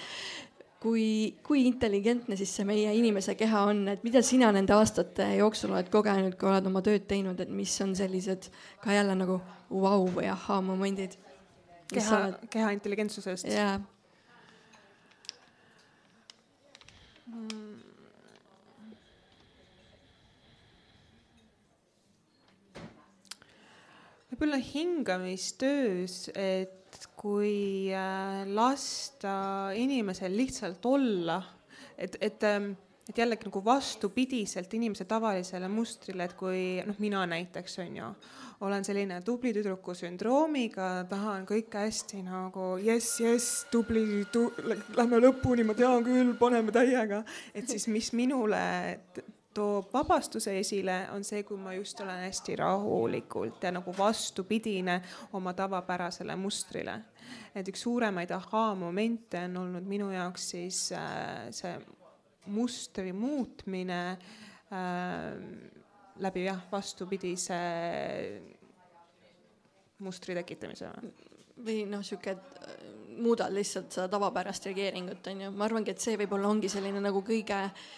kui, 0.81 1.35
kui 1.45 1.65
intelligentne 1.67 2.37
siis 2.37 2.53
see 2.59 2.65
meie 2.67 2.93
inimese 2.97 3.35
keha 3.39 3.63
on, 3.71 3.83
et 3.93 4.03
mida 4.05 4.21
sina 4.25 4.51
nende 4.53 4.75
aastate 4.75 5.29
jooksul 5.39 5.73
oled 5.73 5.89
kogenud, 5.93 6.37
kui 6.37 6.51
oled 6.51 6.69
oma 6.69 6.83
tööd 6.85 7.07
teinud, 7.09 7.39
et 7.41 7.51
mis 7.51 7.73
on 7.85 7.95
sellised 7.97 8.49
ka 8.83 8.95
jälle 8.95 9.17
nagu 9.17 9.39
vau 9.69 10.05
wow 10.05 10.09
või 10.19 10.29
ahhaa 10.31 10.61
momendid? 10.61 11.17
keha, 11.93 12.23
keha 12.51 12.73
intelligentsusest? 12.77 13.47
jaa. 13.51 13.77
võib-olla 24.27 24.59
hingamistöös, 24.61 26.27
et 26.35 26.76
kui 27.17 27.89
äh, 27.93 28.43
lasta 28.49 29.69
inimesel 29.75 30.35
lihtsalt 30.37 30.85
olla, 30.85 31.37
et, 31.97 32.17
et, 32.21 32.43
ähm, 32.43 32.71
et 33.09 33.17
jällegi 33.17 33.47
nagu 33.47 33.61
vastupidiselt 33.65 34.73
inimese 34.73 35.05
tavalisele 35.09 35.69
mustrile, 35.71 36.27
et 36.27 36.35
kui 36.39 36.81
noh, 36.87 36.97
mina 37.03 37.25
näiteks 37.29 37.79
on 37.83 38.01
ju, 38.01 38.11
olen 38.67 38.85
selline 38.85 39.21
tubli 39.21 39.53
tüdruku 39.53 39.93
sündroomiga, 39.97 40.89
tahan 41.09 41.45
kõike 41.49 41.85
hästi 41.85 42.23
nagu 42.25 42.75
jess, 42.81 43.19
jess, 43.21 43.63
tubli 43.71 44.25
tu,, 44.33 44.47
lähme 44.97 45.21
lõpuni, 45.21 45.65
ma 45.67 45.77
tean 45.77 46.05
küll, 46.05 46.33
paneme 46.39 46.73
täiega, 46.73 47.21
et 47.53 47.69
siis 47.69 47.87
mis 47.93 48.13
minule 48.17 48.61
toob 49.57 49.93
vabastuse 49.93 50.53
esile, 50.59 50.97
on 51.15 51.25
see, 51.25 51.43
kui 51.47 51.57
ma 51.61 51.73
just 51.77 51.99
olen 52.03 52.23
hästi 52.27 52.55
rahulikult 52.59 53.63
ja 53.63 53.71
nagu 53.73 53.93
vastupidine 53.97 54.99
oma 55.37 55.53
tavapärasele 55.57 56.35
mustrile. 56.35 56.99
et 57.55 57.67
üks 57.67 57.81
suuremaid 57.83 58.31
ahaa-momente 58.31 59.41
on 59.49 59.57
olnud 59.63 59.87
minu 59.89 60.11
jaoks 60.13 60.49
siis 60.53 60.91
äh, 60.95 61.49
see 61.51 61.73
mustri 62.53 63.13
muutmine 63.13 64.01
äh, 64.11 65.39
läbi 66.23 66.45
jah, 66.45 66.61
vastupidise 66.71 67.57
mustri 69.99 70.37
tekitamise 70.37 70.91
või 71.65 71.81
noh, 71.89 72.05
sihuke 72.05 72.37
äh, 72.37 72.75
muudad 73.17 73.53
lihtsalt 73.53 73.89
seda 73.91 74.07
tavapärast 74.13 74.69
reageeringut 74.69 75.33
on 75.33 75.47
ju, 75.47 75.55
ma 75.57 75.65
arvangi, 75.65 75.97
et 75.97 76.03
see 76.03 76.19
võib-olla 76.21 76.53
ongi 76.53 76.69
selline 76.69 77.01
nagu 77.01 77.25
kõige 77.25 77.63
äh, 77.65 77.89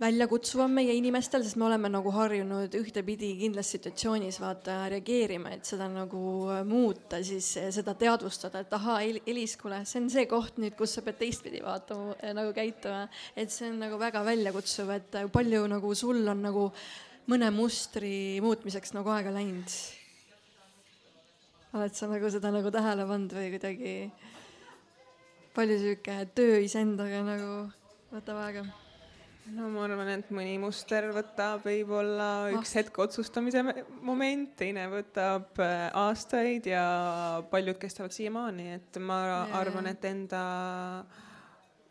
väljakutsuvam 0.00 0.72
meie 0.74 0.94
inimestel, 0.98 1.44
sest 1.46 1.56
me 1.60 1.68
oleme 1.68 1.88
nagu 1.92 2.10
harjunud 2.14 2.72
ühtepidi 2.74 3.30
kindlas 3.38 3.70
situatsioonis 3.76 4.40
vaata 4.42 4.80
reageerima, 4.90 5.52
et 5.54 5.68
seda 5.68 5.86
nagu 5.90 6.22
muuta, 6.66 7.20
siis 7.24 7.52
seda 7.76 7.94
teadvustada, 7.98 8.64
et 8.64 8.74
ahaa, 8.74 8.98
Elis, 9.04 9.56
kuule, 9.60 9.84
see 9.86 10.02
on 10.02 10.10
see 10.10 10.26
koht 10.30 10.58
nüüd, 10.62 10.74
kus 10.78 10.96
sa 10.98 11.04
pead 11.06 11.20
teistpidi 11.22 11.62
vaatama, 11.64 12.16
äh, 12.18 12.34
nagu 12.34 12.52
käituma. 12.56 13.06
et 13.36 13.54
see 13.54 13.70
on 13.70 13.78
nagu 13.86 13.98
väga 14.00 14.24
väljakutsuv, 14.26 14.90
et 14.98 15.18
palju 15.32 15.66
nagu 15.70 15.94
sul 15.94 16.26
on 16.28 16.42
nagu 16.42 16.70
mõne 17.30 17.50
mustri 17.54 18.40
muutmiseks 18.42 18.96
nagu 18.98 19.14
aega 19.14 19.30
läinud? 19.30 19.78
oled 21.74 21.94
sa 21.94 22.06
nagu 22.06 22.30
seda 22.30 22.50
nagu 22.54 22.70
tähele 22.70 23.06
pannud 23.06 23.32
või 23.34 23.50
kuidagi 23.56 23.94
palju 25.54 25.78
sihuke 25.82 26.22
töö 26.34 26.62
iseendaga 26.62 27.22
nagu 27.26 27.52
võtab 28.14 28.42
aega? 28.46 28.83
No 29.52 29.68
ma 29.72 29.84
arvan, 29.84 30.08
et 30.14 30.30
mõni 30.34 30.54
muster 30.62 31.10
võtab 31.12 31.64
võib-olla 31.66 32.28
üks 32.56 32.72
hetk 32.78 32.98
otsustamise 33.04 33.64
moment, 34.04 34.54
teine 34.56 34.86
võtab 34.92 35.60
äh, 35.62 35.88
aastaid 36.00 36.70
ja 36.70 36.84
paljud 37.50 37.78
kestavad 37.80 38.14
siiamaani, 38.16 38.70
et 38.78 38.98
ma 39.02 39.20
ja, 39.26 39.42
arvan, 39.60 39.90
et 39.92 40.08
enda 40.08 40.44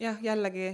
jah, 0.01 0.17
jällegi 0.23 0.71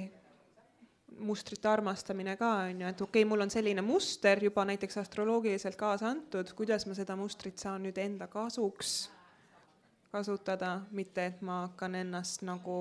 mustrite 1.20 1.68
armastamine 1.68 2.38
ka 2.40 2.52
on 2.70 2.84
ju, 2.84 2.88
et 2.88 3.02
okei 3.02 3.24
okay,, 3.24 3.28
mul 3.28 3.44
on 3.44 3.52
selline 3.52 3.84
muster 3.84 4.40
juba 4.44 4.64
näiteks 4.70 5.02
astroloogiliselt 5.02 5.76
kaasa 5.80 6.08
antud, 6.14 6.54
kuidas 6.56 6.88
ma 6.88 6.96
seda 6.96 7.18
mustrit 7.20 7.60
saan 7.60 7.84
nüüd 7.84 8.00
enda 8.00 8.30
kasuks 8.32 9.10
kasutada, 10.10 10.80
mitte 10.96 11.28
et 11.30 11.42
ma 11.46 11.66
hakkan 11.68 12.00
ennast 12.00 12.42
nagu 12.48 12.80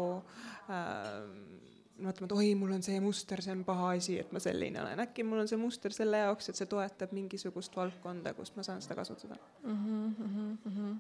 äh, 0.70 1.66
mõtlema, 2.02 2.28
et 2.28 2.34
oi, 2.36 2.48
mul 2.58 2.72
on 2.76 2.82
see 2.84 2.98
muster, 3.02 3.40
see 3.44 3.54
on 3.54 3.64
paha 3.66 3.92
asi, 3.96 4.18
et 4.22 4.32
ma 4.34 4.40
selline 4.42 4.80
olen. 4.82 5.02
äkki 5.04 5.24
mul 5.26 5.42
on 5.42 5.48
see 5.50 5.60
muster 5.60 5.94
selle 5.94 6.22
jaoks, 6.22 6.50
et 6.50 6.56
see 6.58 6.68
toetab 6.70 7.14
mingisugust 7.16 7.76
valdkonda, 7.76 8.34
kus 8.38 8.50
ma 8.56 8.62
saan 8.66 8.82
seda 8.84 8.94
kasutada 8.98 9.36
mm. 9.62 9.78
-hmm, 9.84 10.08
mm 10.24 10.72
-hmm. 10.76 10.94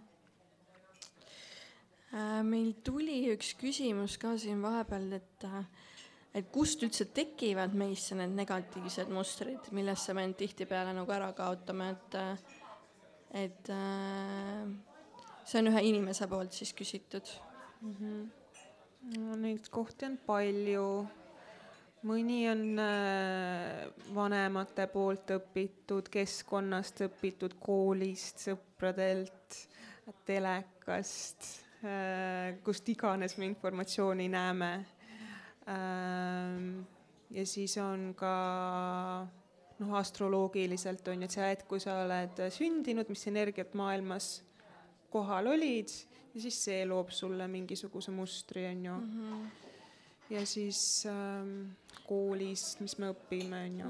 meil 2.42 2.72
tuli 2.84 3.18
üks 3.34 3.54
küsimus 3.60 4.18
ka 4.18 4.38
siin 4.38 4.62
vahepeal, 4.62 5.12
et, 5.12 5.44
äh, 5.44 5.64
et 6.34 6.46
kust 6.52 6.82
üldse 6.82 7.04
tekivad 7.04 7.74
meisse 7.74 8.14
need 8.14 8.34
negatiivsed 8.34 9.08
mustrid, 9.08 9.70
millesse 9.70 10.14
me 10.14 10.24
end 10.24 10.34
tihtipeale 10.34 10.92
nagu 10.92 11.12
ära 11.12 11.32
kaotame, 11.32 11.90
et, 11.90 12.14
äh, 12.14 12.38
et 13.44 13.66
see 15.44 15.58
on 15.60 15.66
ühe 15.66 15.82
inimese 15.82 16.26
poolt 16.26 16.52
siis 16.52 16.72
küsitud 16.72 17.26
mm. 17.82 17.94
-hmm 17.94 18.38
no 19.02 19.36
neid 19.38 19.68
kohti 19.72 20.08
on 20.08 20.18
palju. 20.26 20.88
mõni 22.08 22.44
on 22.46 22.78
äh, 22.78 23.88
vanemate 24.14 24.86
poolt 24.92 25.32
õpitud, 25.34 26.06
keskkonnast 26.14 27.02
õpitud, 27.08 27.56
koolist, 27.58 28.44
sõpradelt, 28.46 29.56
telekast, 30.28 31.48
äh, 31.82 32.54
kust 32.64 32.88
iganes 32.88 33.34
me 33.38 33.48
informatsiooni 33.50 34.28
näeme. 34.30 34.70
Ähm, 35.68 36.86
ja 37.34 37.44
siis 37.46 37.74
on 37.82 38.12
ka 38.16 38.34
noh, 39.78 39.94
astroloogiliselt 39.98 41.08
on 41.10 41.22
ju, 41.22 41.28
et 41.28 41.34
see 41.34 41.50
hetk, 41.50 41.66
kui 41.68 41.82
sa 41.82 41.98
oled 42.04 42.40
sündinud, 42.54 43.10
mis 43.10 43.26
energiat 43.30 43.74
maailmas 43.78 44.36
kohal 45.12 45.52
olid 45.54 45.92
ja 46.34 46.40
siis 46.40 46.60
see 46.68 46.84
loob 46.86 47.10
sulle 47.14 47.48
mingisuguse 47.50 48.12
mustri, 48.14 48.66
on 48.66 48.84
ju 48.84 48.94
mm. 48.94 49.10
-hmm. 49.32 49.46
ja 50.30 50.46
siis 50.46 51.06
ähm, 51.06 51.70
koolis, 52.08 52.62
mis 52.80 52.98
me 52.98 53.10
õpime, 53.12 53.60
on 53.66 53.78
ju. 53.80 53.88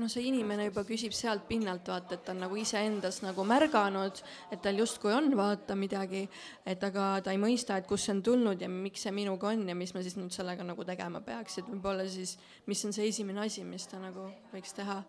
noh, 0.00 0.10
see 0.10 0.26
inimene 0.28 0.68
juba 0.68 0.84
küsib 0.86 1.14
sealt 1.16 1.46
pinnalt 1.48 1.88
vaata, 1.88 2.14
et 2.14 2.24
ta 2.24 2.32
on 2.32 2.42
nagu 2.44 2.56
iseendas 2.56 3.22
nagu 3.22 3.44
märganud, 3.44 4.22
et 4.52 4.62
tal 4.62 4.78
justkui 4.78 5.12
on 5.12 5.36
vaata 5.36 5.76
midagi, 5.76 6.28
et 6.66 6.84
aga 6.84 7.20
ta 7.24 7.34
ei 7.34 7.38
mõista, 7.42 7.76
et 7.76 7.86
kust 7.86 8.06
see 8.06 8.16
on 8.16 8.22
tulnud 8.22 8.60
ja 8.60 8.68
miks 8.68 9.02
see 9.06 9.12
minuga 9.12 9.48
on 9.48 9.68
ja 9.68 9.74
mis 9.74 9.94
ma 9.94 10.02
siis 10.02 10.16
nüüd 10.16 10.34
sellega 10.34 10.64
nagu 10.64 10.84
tegema 10.84 11.20
peaks, 11.20 11.58
et 11.58 11.70
võib-olla 11.70 12.06
siis, 12.08 12.38
mis 12.66 12.84
on 12.84 12.92
see 12.92 13.08
esimene 13.08 13.40
asi, 13.46 13.64
mis 13.64 13.86
ta 13.86 13.98
nagu 14.02 14.30
võiks 14.52 14.74
teha 14.74 15.02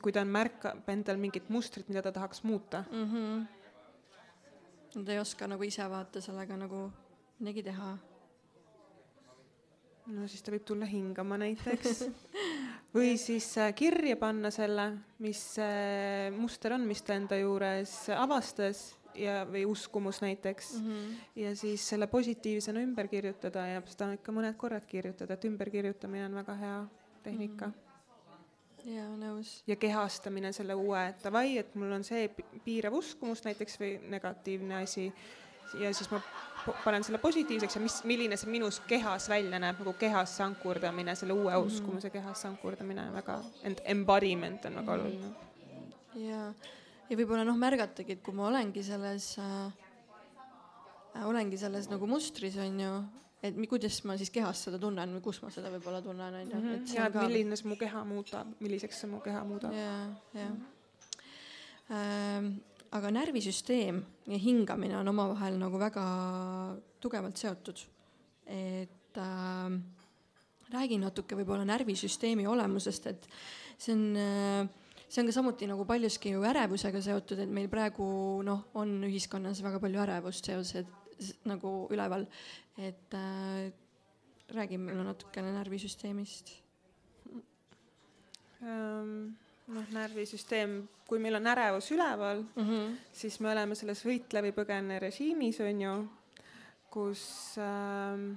kui 0.00 0.14
ta 0.14 0.24
märkab 0.24 0.88
endal 0.88 1.20
mingit 1.20 1.50
mustrit, 1.52 1.88
mida 1.90 2.02
ta 2.02 2.12
tahaks 2.12 2.42
muuta 2.44 2.84
mm. 2.90 3.12
-hmm. 3.12 3.44
Nad 4.94 5.08
ei 5.08 5.18
oska 5.18 5.46
nagu 5.46 5.62
ise 5.62 5.90
vaata 5.90 6.20
sellega 6.20 6.56
nagu 6.56 6.90
midagi 7.38 7.62
teha. 7.62 7.98
no 10.06 10.28
siis 10.28 10.42
ta 10.42 10.52
võib 10.52 10.64
tulla 10.64 10.86
hingama 10.86 11.38
näiteks 11.38 12.04
või 12.94 13.16
siis 13.18 13.58
äh, 13.58 13.74
kirja 13.74 14.16
panna 14.16 14.50
selle, 14.50 14.98
mis 15.18 15.40
see 15.54 16.30
muster 16.30 16.72
on, 16.72 16.86
mis 16.86 17.02
ta 17.02 17.14
enda 17.14 17.36
juures 17.36 18.10
avastas 18.16 18.94
ja, 19.14 19.46
või 19.48 19.64
uskumus 19.64 20.20
näiteks 20.20 20.74
mm. 20.74 20.90
-hmm. 20.90 21.14
ja 21.36 21.56
siis 21.56 21.88
selle 21.88 22.06
positiivsena 22.06 22.80
ümber 22.80 23.08
kirjutada 23.08 23.66
ja 23.66 23.82
seda 23.86 24.12
ikka 24.12 24.32
mõned 24.32 24.56
korrad 24.56 24.86
kirjutada, 24.86 25.34
et 25.34 25.44
ümberkirjutamine 25.44 26.26
on 26.26 26.34
väga 26.34 26.54
hea 26.54 26.84
tehnika 27.22 27.66
mm. 27.66 27.72
-hmm 27.72 27.83
jaa, 28.84 29.08
nõus. 29.16 29.62
ja 29.66 29.76
kehastamine 29.76 30.52
selle 30.52 30.74
uue, 30.74 31.06
et 31.08 31.24
davai, 31.24 31.58
et 31.58 31.74
mul 31.74 31.92
on 31.96 32.04
see 32.04 32.28
piirav 32.64 32.94
uskumus 32.98 33.44
näiteks 33.44 33.80
või 33.80 33.96
negatiivne 34.12 34.82
asi 34.82 35.10
ja 35.80 35.94
siis 35.94 36.10
ma 36.10 36.20
panen 36.84 37.04
selle 37.04 37.18
positiivseks 37.22 37.76
ja 37.76 37.82
mis, 37.82 37.96
milline 38.08 38.36
see 38.40 38.50
minus 38.52 38.80
kehas 38.88 39.28
välja 39.32 39.58
näeb, 39.60 39.80
nagu 39.80 39.94
kehas 39.98 40.36
sankurdamine, 40.38 41.14
selle 41.18 41.32
uue 41.32 41.50
mm 41.50 41.56
-hmm. 41.56 41.66
uskumuse 41.66 42.10
kehas 42.10 42.42
sankurdamine 42.42 43.12
väga, 43.12 43.40
ent 43.62 43.80
embodiment 43.84 44.64
on 44.64 44.76
väga 44.76 44.96
mm 44.96 45.00
-hmm. 45.00 45.06
oluline. 45.06 45.34
ja, 46.28 46.52
ja 47.10 47.16
võib-olla 47.16 47.44
noh, 47.44 47.56
märgatagi, 47.56 48.12
et 48.12 48.22
kui 48.22 48.34
ma 48.34 48.48
olengi 48.48 48.82
selles 48.82 49.38
äh,, 49.38 49.72
olengi 51.26 51.58
selles 51.58 51.88
nagu 51.88 52.06
mustris, 52.06 52.56
on 52.56 52.80
ju, 52.80 53.02
et 53.44 53.56
kuidas 53.68 53.98
ma 54.08 54.16
siis 54.20 54.32
kehas 54.32 54.62
seda 54.66 54.78
tunnen 54.80 55.16
või 55.16 55.24
kus 55.24 55.40
ma 55.44 55.50
seda 55.52 55.72
võib-olla 55.74 56.00
tunnen, 56.04 56.36
on 56.40 56.52
ju. 56.52 56.60
Mhm. 56.60 56.84
ja, 56.94 57.08
et 57.10 57.18
milline 57.18 57.58
see 57.60 57.70
mu 57.70 57.78
keha 57.80 58.04
muudab, 58.08 58.54
milliseks 58.64 59.02
see 59.02 59.10
mu 59.10 59.20
keha 59.24 59.42
muudab. 59.48 59.74
ja, 59.76 59.96
ja 60.34 60.46
mm. 60.48 60.60
-hmm. 60.60 61.96
ähm, 61.96 62.52
aga 62.90 63.10
närvisüsteem 63.10 64.04
ja 64.26 64.38
hingamine 64.38 64.96
on 64.98 65.08
omavahel 65.08 65.58
nagu 65.58 65.78
väga 65.78 66.06
tugevalt 67.00 67.36
seotud. 67.36 67.84
et 68.46 69.16
äh, 69.16 69.80
räägi 70.72 70.98
natuke 70.98 71.36
võib-olla 71.36 71.64
närvisüsteemi 71.64 72.46
olemusest, 72.46 73.06
et 73.06 73.28
see 73.78 73.92
on 73.92 74.16
äh, 74.16 74.68
see 75.08 75.22
on 75.22 75.26
ka 75.26 75.32
samuti 75.32 75.66
nagu 75.66 75.84
paljuski 75.84 76.30
ju 76.34 76.42
ärevusega 76.42 77.00
seotud, 77.00 77.38
et 77.38 77.48
meil 77.48 77.68
praegu 77.68 78.42
noh, 78.42 78.64
on 78.74 78.96
ühiskonnas 79.04 79.62
väga 79.62 79.78
palju 79.80 80.00
ärevust 80.00 80.44
seoses 80.44 80.86
nagu 81.48 81.72
üleval, 81.94 82.26
et 82.78 83.14
äh, 83.14 83.72
räägi 84.54 84.78
mulle 84.78 85.04
natukene 85.04 85.52
närvisüsteemist 85.54 86.52
ähm,. 88.62 89.34
noh, 89.66 89.86
närvisüsteem, 89.96 90.82
kui 91.08 91.20
meil 91.22 91.38
on 91.38 91.46
ärevus 91.48 91.90
üleval 91.94 92.42
mm, 92.42 92.64
-hmm. 92.64 92.96
siis 93.12 93.40
me 93.40 93.52
oleme 93.52 93.74
selles 93.74 94.04
võitle 94.04 94.42
või 94.44 94.52
põgene 94.52 94.98
režiimis, 95.00 95.60
on 95.60 95.80
ju, 95.80 95.94
kus 96.90 97.22
ähm,, 97.58 98.34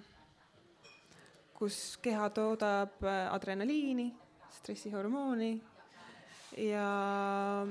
kus 1.53 1.97
keha 2.01 2.29
toodab 2.29 3.03
äh, 3.03 3.33
adrenaliini, 3.33 4.13
stressihormooni 4.59 5.61
ja 6.57 7.65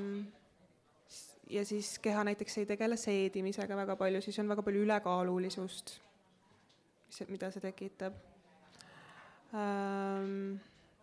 ja 1.50 1.64
siis 1.64 1.98
keha 1.98 2.24
näiteks 2.24 2.58
ei 2.58 2.66
tegele 2.66 2.96
seedimisega 2.96 3.76
väga 3.76 3.96
palju, 3.96 4.20
siis 4.20 4.38
on 4.42 4.48
väga 4.48 4.62
palju 4.66 4.82
ülekaalulisust, 4.86 5.98
mis, 7.06 7.20
mida 7.28 7.50
see 7.50 7.62
tekitab. 7.64 8.16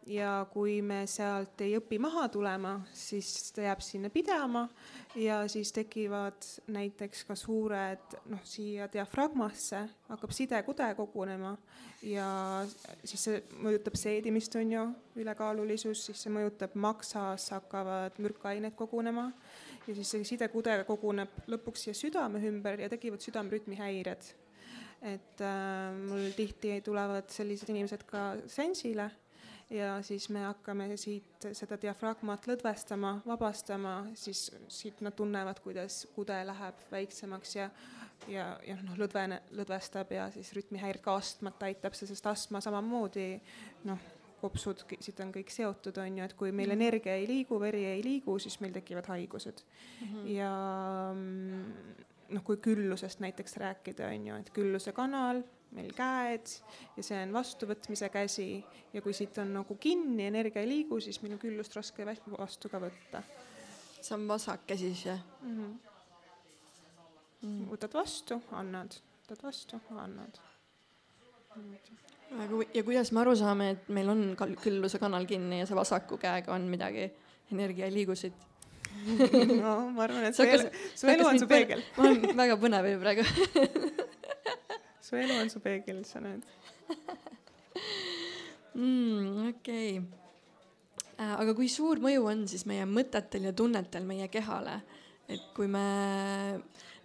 ja 0.05 0.31
kui 0.51 0.81
me 0.81 1.05
sealt 1.07 1.61
ei 1.63 1.77
õpi 1.79 1.97
maha 2.01 2.27
tulema, 2.29 2.73
siis 2.93 3.53
ta 3.55 3.63
jääb 3.63 3.81
sinna 3.81 4.09
pidama 4.11 4.67
ja 5.15 5.39
siis 5.47 5.71
tekivad 5.71 6.43
näiteks 6.67 7.23
ka 7.29 7.37
suured, 7.39 8.17
noh, 8.29 8.43
siia 8.43 8.89
diafragmasse 8.91 9.85
hakkab 10.09 10.35
sidekude 10.35 10.89
kogunema 10.99 11.55
ja 12.03 12.27
siis 13.05 13.23
see 13.29 13.41
mõjutab 13.63 13.95
seedimist, 13.95 14.55
on 14.59 14.75
ju, 14.75 14.85
ülekaalulisus, 15.23 16.09
siis 16.09 16.25
see 16.25 16.35
mõjutab 16.35 16.75
maksas 16.75 17.47
hakkavad 17.55 18.19
mürkained 18.19 18.75
kogunema 18.75 19.29
ja 19.87 19.95
siis 19.95 20.13
see 20.13 20.27
sidekude 20.27 20.77
koguneb 20.87 21.43
lõpuks 21.51 21.87
siia 21.87 21.97
südame 21.97 22.41
ümber 22.47 22.79
ja 22.79 22.89
tekivad 22.91 23.23
südamerütmi 23.23 23.79
häired. 23.79 24.31
et 25.03 25.41
äh, 25.41 25.91
mul 26.07 26.31
tihti 26.35 26.79
tulevad 26.81 27.27
sellised 27.29 27.69
inimesed 27.69 28.05
ka 28.07 28.37
sensile 28.47 29.09
ja 29.69 29.97
siis 30.01 30.29
me 30.29 30.45
hakkame 30.45 30.87
siit 30.97 31.47
seda 31.51 31.75
diafragmat 31.81 32.47
lõdvestama, 32.47 33.17
vabastama, 33.25 33.95
siis 34.15 34.45
siit 34.67 35.01
nad 35.01 35.15
tunnevad, 35.17 35.59
kuidas 35.59 36.05
kude 36.15 36.39
läheb 36.47 36.87
väiksemaks 36.91 37.55
ja 37.55 37.69
ja, 38.31 38.45
ja 38.63 38.77
noh, 38.83 38.95
lõdvene, 38.99 39.41
lõdvestab 39.57 40.11
ja 40.15 40.29
siis 40.33 40.53
rütmihäired 40.55 41.03
ka 41.03 41.17
astmat 41.19 41.63
aitab 41.67 41.95
sest 41.97 42.27
astma 42.29 42.61
samamoodi 42.63 43.27
noh, 43.89 44.11
kopsud, 44.43 44.83
siit 44.99 45.19
on 45.23 45.31
kõik 45.33 45.51
seotud, 45.53 45.97
on 46.03 46.19
ju, 46.19 46.27
et 46.27 46.33
kui 46.37 46.51
meil 46.51 46.67
mm 46.67 46.71
-hmm. 46.71 46.81
energia 46.81 47.15
ei 47.15 47.27
liigu, 47.27 47.59
veri 47.59 47.85
ei 47.85 48.03
liigu, 48.03 48.37
siis 48.39 48.59
meil 48.59 48.73
tekivad 48.73 49.07
haigused 49.07 49.63
mm. 49.63 50.07
-hmm. 50.07 50.27
ja 50.37 50.53
mm, 51.15 51.95
noh, 52.35 52.43
kui 52.43 52.57
küllusest 52.57 53.19
näiteks 53.23 53.57
rääkida, 53.57 54.07
on 54.07 54.27
ju, 54.27 54.35
et 54.35 54.49
külluse 54.53 54.91
kanal, 54.91 55.43
meil 55.73 55.93
käed 55.97 56.51
ja 56.97 57.03
see 57.03 57.21
on 57.23 57.33
vastuvõtmise 57.33 58.09
käsi 58.13 58.63
ja 58.93 59.01
kui 59.01 59.13
siit 59.13 59.37
on 59.41 59.53
nagu 59.53 59.75
kinni, 59.75 60.27
energia 60.27 60.61
ei 60.61 60.69
liigu, 60.69 60.99
siis 60.99 61.21
meil 61.21 61.33
on 61.37 61.41
küllust 61.41 61.75
raske 61.75 62.05
vastu 62.05 62.69
ka 62.69 62.79
võtta. 62.79 63.23
see 64.01 64.15
on 64.15 64.27
vasak 64.27 64.67
käsi 64.67 64.93
siis 64.93 65.05
jah 65.05 65.19
mm? 65.41 65.57
-hmm. 65.57 65.73
Mm. 67.41 67.67
võtad 67.71 67.93
vastu, 67.93 68.41
annad, 68.51 68.95
võtad 69.23 69.43
vastu, 69.43 69.81
annad 69.89 70.39
aga 72.41 72.63
ja 72.73 72.83
kuidas 72.83 73.11
me 73.13 73.21
aru 73.21 73.35
saame, 73.37 73.69
et 73.75 73.91
meil 73.93 74.09
on 74.09 74.23
külluse 74.37 74.99
kanal 75.01 75.27
kinni 75.29 75.61
ja 75.61 75.67
see 75.69 75.77
vasaku 75.77 76.17
käega 76.21 76.53
on 76.55 76.65
midagi, 76.71 77.09
energia 77.53 77.87
ei 77.89 77.95
liigu 77.95 78.15
siit? 78.17 78.49
no 79.61 79.89
ma 79.93 80.05
arvan, 80.05 80.27
et 80.29 80.37
su 80.37 80.45
elu, 80.45 80.69
su 80.95 81.09
elu 81.11 81.27
on 81.27 81.39
su 81.41 81.47
peegel. 81.49 81.81
ma 81.97 82.07
olen 82.07 82.37
väga 82.37 82.57
põnev 82.61 82.89
ju 82.91 82.99
praegu 83.01 83.25
su 85.05 85.17
elu 85.19 85.39
on 85.41 85.49
su 85.51 85.61
peegel, 85.63 86.03
sa 86.07 86.21
näed 86.23 86.43
mm,. 88.75 89.49
okei 89.49 89.97
okay. 89.99 90.03
äh,. 91.17 91.35
aga 91.39 91.55
kui 91.57 91.69
suur 91.71 92.01
mõju 92.03 92.27
on 92.31 92.45
siis 92.51 92.67
meie 92.69 92.85
mõtetel 92.89 93.49
ja 93.49 93.55
tunnetel 93.57 94.07
meie 94.07 94.29
kehale, 94.31 94.79
et 95.27 95.51
kui 95.57 95.67
me 95.71 95.87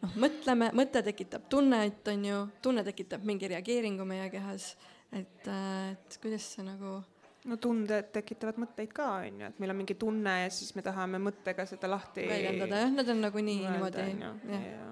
noh, 0.03 0.15
mõtleme, 0.27 0.71
mõte 0.77 1.03
tekitab 1.07 1.49
tunnet, 1.51 2.05
on 2.13 2.29
ju, 2.31 2.45
tunne 2.63 2.85
tekitab 2.87 3.25
mingi 3.27 3.51
reageeringu 3.51 4.07
meie 4.09 4.29
kehas 4.35 4.75
et, 5.13 5.47
äh, 5.49 5.93
et 5.93 6.19
kuidas 6.23 6.49
see 6.55 6.67
nagu 6.67 6.99
no 7.49 7.57
tunded 7.63 8.11
tekitavad 8.13 8.59
mõtteid 8.61 8.91
ka, 8.95 9.11
on 9.23 9.45
ju, 9.45 9.51
et 9.53 9.61
meil 9.63 9.73
on 9.73 9.81
mingi 9.81 9.97
tunne 9.99 10.35
ja 10.45 10.49
siis 10.53 10.75
me 10.77 10.85
tahame 10.85 11.21
mõttega 11.23 11.65
seda 11.69 11.91
lahti 11.91 12.27
väljendada 12.29 12.83
jah, 12.85 12.91
need 12.97 13.15
on 13.15 13.23
nagunii 13.25 13.61
niimoodi 13.63 14.09
jah 14.19 14.67
ja. 14.73 14.91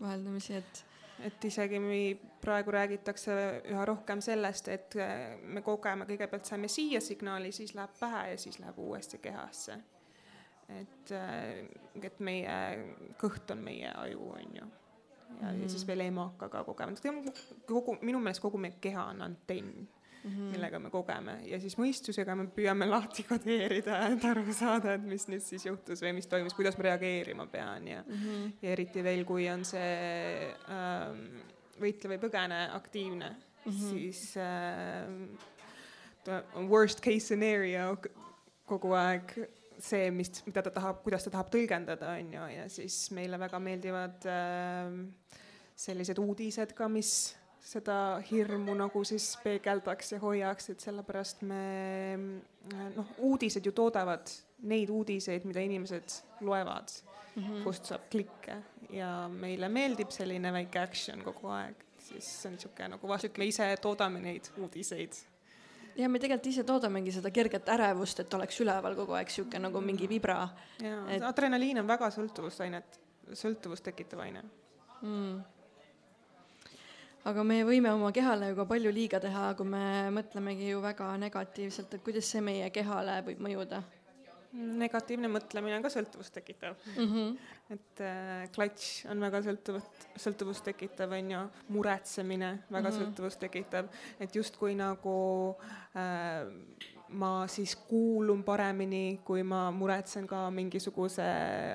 vaheldumisi, 0.00 0.58
et 0.60 0.84
et 1.24 1.44
isegi 1.46 1.78
praegu 2.42 2.72
räägitakse 2.74 3.34
üha 3.70 3.84
rohkem 3.86 4.20
sellest, 4.24 4.68
et 4.68 4.96
äh, 4.98 5.36
me 5.40 5.62
kogeme, 5.62 6.06
kõigepealt 6.08 6.48
saame 6.48 6.68
siia 6.68 7.00
signaali, 7.00 7.52
siis 7.54 7.74
läheb 7.78 7.94
pähe 8.00 8.24
ja 8.32 8.38
siis 8.40 8.58
läheb 8.58 8.78
uuesti 8.82 9.18
kehasse. 9.22 9.78
et, 10.68 11.12
äh, 11.12 11.64
et 12.02 12.20
meie 12.20 12.56
kõht 13.20 13.52
on 13.52 13.62
meie 13.64 13.92
aju, 13.94 14.30
on 14.32 14.56
ju. 14.58 14.70
Ja 15.40 15.52
mm, 15.52 15.60
-hmm. 15.60 15.68
siis 15.68 15.86
veel 15.86 16.00
emakaga 16.00 16.64
kogeme, 16.64 16.94
kogu, 17.66 17.98
minu 18.02 18.20
meelest 18.20 18.42
kogu 18.42 18.58
meie 18.58 18.74
keha 18.80 19.04
on 19.04 19.22
antenn 19.22 19.86
mm, 20.24 20.30
-hmm. 20.30 20.50
millega 20.52 20.78
me 20.78 20.90
kogeme 20.90 21.38
ja 21.44 21.60
siis 21.60 21.78
mõistusega 21.78 22.34
me 22.34 22.46
püüame 22.56 22.86
lahti 22.90 23.22
kodeerida, 23.28 24.08
et 24.08 24.24
aru 24.24 24.52
saada, 24.52 24.94
et 24.94 25.02
mis 25.02 25.28
nüüd 25.28 25.42
siis 25.44 25.66
juhtus 25.66 26.02
või 26.02 26.12
mis 26.12 26.26
toimus, 26.26 26.54
kuidas 26.54 26.78
ma 26.78 26.82
reageerima 26.88 27.46
pean 27.46 27.88
ja 27.88 28.04
mm, 28.06 28.14
-hmm. 28.14 28.52
ja 28.62 28.70
eriti 28.70 29.04
veel, 29.04 29.24
kui 29.24 29.48
on 29.50 29.64
see 29.64 30.54
ähm, 30.68 31.26
võitle 31.80 32.14
või 32.14 32.20
põgene 32.22 32.70
aktiivne 32.72 33.30
mm, 33.30 33.72
-hmm. 33.72 33.90
siis 33.90 34.36
ähm, 34.36 35.36
worst 36.70 37.00
case 37.00 37.26
scenario 37.26 37.96
kogu 38.64 38.92
aeg 38.92 39.36
see, 39.78 40.10
mis, 40.14 40.30
mida 40.46 40.62
ta 40.62 40.72
tahab, 40.74 41.02
kuidas 41.04 41.26
ta 41.26 41.32
tahab 41.34 41.50
tõlgendada, 41.52 42.14
on 42.18 42.34
ju, 42.34 42.48
ja 42.54 42.66
siis 42.72 42.98
meile 43.16 43.38
väga 43.40 43.60
meeldivad 43.62 44.26
äh, 44.30 45.40
sellised 45.76 46.20
uudised 46.22 46.74
ka, 46.76 46.88
mis 46.88 47.34
seda 47.64 48.20
hirmu 48.28 48.74
nagu 48.76 49.00
siis 49.08 49.30
peegeldaks 49.42 50.14
ja 50.14 50.20
hoiaks, 50.20 50.68
et 50.74 50.84
sellepärast 50.84 51.42
me 51.48 51.62
noh, 52.94 53.14
uudised 53.24 53.64
ju 53.64 53.72
toodavad 53.72 54.28
neid 54.68 54.92
uudiseid, 54.92 55.46
mida 55.48 55.64
inimesed 55.64 56.18
loevad 56.44 56.92
mm, 56.92 57.42
-hmm. 57.42 57.62
kust 57.64 57.88
saab 57.88 58.08
klikke. 58.10 58.60
Ja 58.90 59.28
meile 59.32 59.68
meeldib 59.68 60.12
selline 60.12 60.52
väike 60.52 60.78
action 60.78 61.24
kogu 61.24 61.48
aeg, 61.48 61.80
siis 61.98 62.28
see 62.42 62.48
on 62.50 62.58
niisugune 62.58 62.88
nagu 62.94 63.08
vast, 63.08 63.38
me 63.38 63.46
ise 63.48 63.76
toodame 63.80 64.20
neid 64.20 64.52
uudiseid 64.60 65.16
ja 65.96 66.08
me 66.08 66.18
tegelikult 66.18 66.50
ise 66.50 66.64
toodamegi 66.66 67.14
seda 67.14 67.30
kerget 67.34 67.68
ärevust, 67.76 68.20
et 68.24 68.34
oleks 68.34 68.60
üleval 68.64 68.96
kogu 68.98 69.16
aeg 69.18 69.32
sihuke 69.32 69.60
nagu 69.62 69.80
mingi 69.80 70.08
vibra. 70.10 70.48
jaa 70.82 71.00
et..., 71.08 71.22
adrenaliin 71.22 71.82
on 71.82 71.88
väga 71.88 72.10
sõltuvusainet, 72.14 73.00
sõltuvust 73.32 73.84
tekitav 73.84 74.24
aine 74.26 74.44
mm. 75.02 75.42
aga 77.30 77.44
me 77.44 77.60
võime 77.64 77.92
oma 77.94 78.12
kehale 78.12 78.52
ju 78.52 78.60
ka 78.60 78.68
palju 78.74 78.94
liiga 78.94 79.20
teha, 79.20 79.52
kui 79.58 79.68
me 79.68 79.84
mõtlemegi 80.14 80.72
ju 80.72 80.80
väga 80.84 81.12
negatiivselt, 81.26 81.94
et 81.94 82.04
kuidas 82.06 82.30
see 82.30 82.42
meie 82.44 82.70
kehale 82.74 83.20
võib 83.26 83.44
mõjuda 83.48 83.84
negatiivne 84.54 85.28
mõtlemine 85.30 85.76
on 85.78 85.84
ka 85.84 85.90
sõltuvust 85.92 86.34
tekitav 86.36 86.76
mm. 86.94 87.06
-hmm. 87.10 87.36
et 87.74 88.02
äh, 88.06 88.44
klatš 88.54 89.06
on 89.10 89.20
väga 89.20 89.42
sõltuvust, 89.42 90.08
sõltuvust 90.26 90.64
tekitav, 90.64 91.12
on 91.12 91.30
ju, 91.30 91.42
muretsemine 91.74 92.50
väga 92.70 92.88
mm 92.88 92.94
-hmm. 92.94 92.98
sõltuvust 93.00 93.40
tekitav, 93.40 93.88
et 94.20 94.36
justkui 94.36 94.74
nagu 94.78 95.56
äh, 95.96 96.46
ma 97.08 97.46
siis 97.48 97.76
kuulun 97.76 98.42
paremini, 98.44 99.20
kui 99.24 99.42
ma 99.42 99.70
muretsen 99.70 100.26
ka 100.26 100.50
mingisuguse 100.50 101.26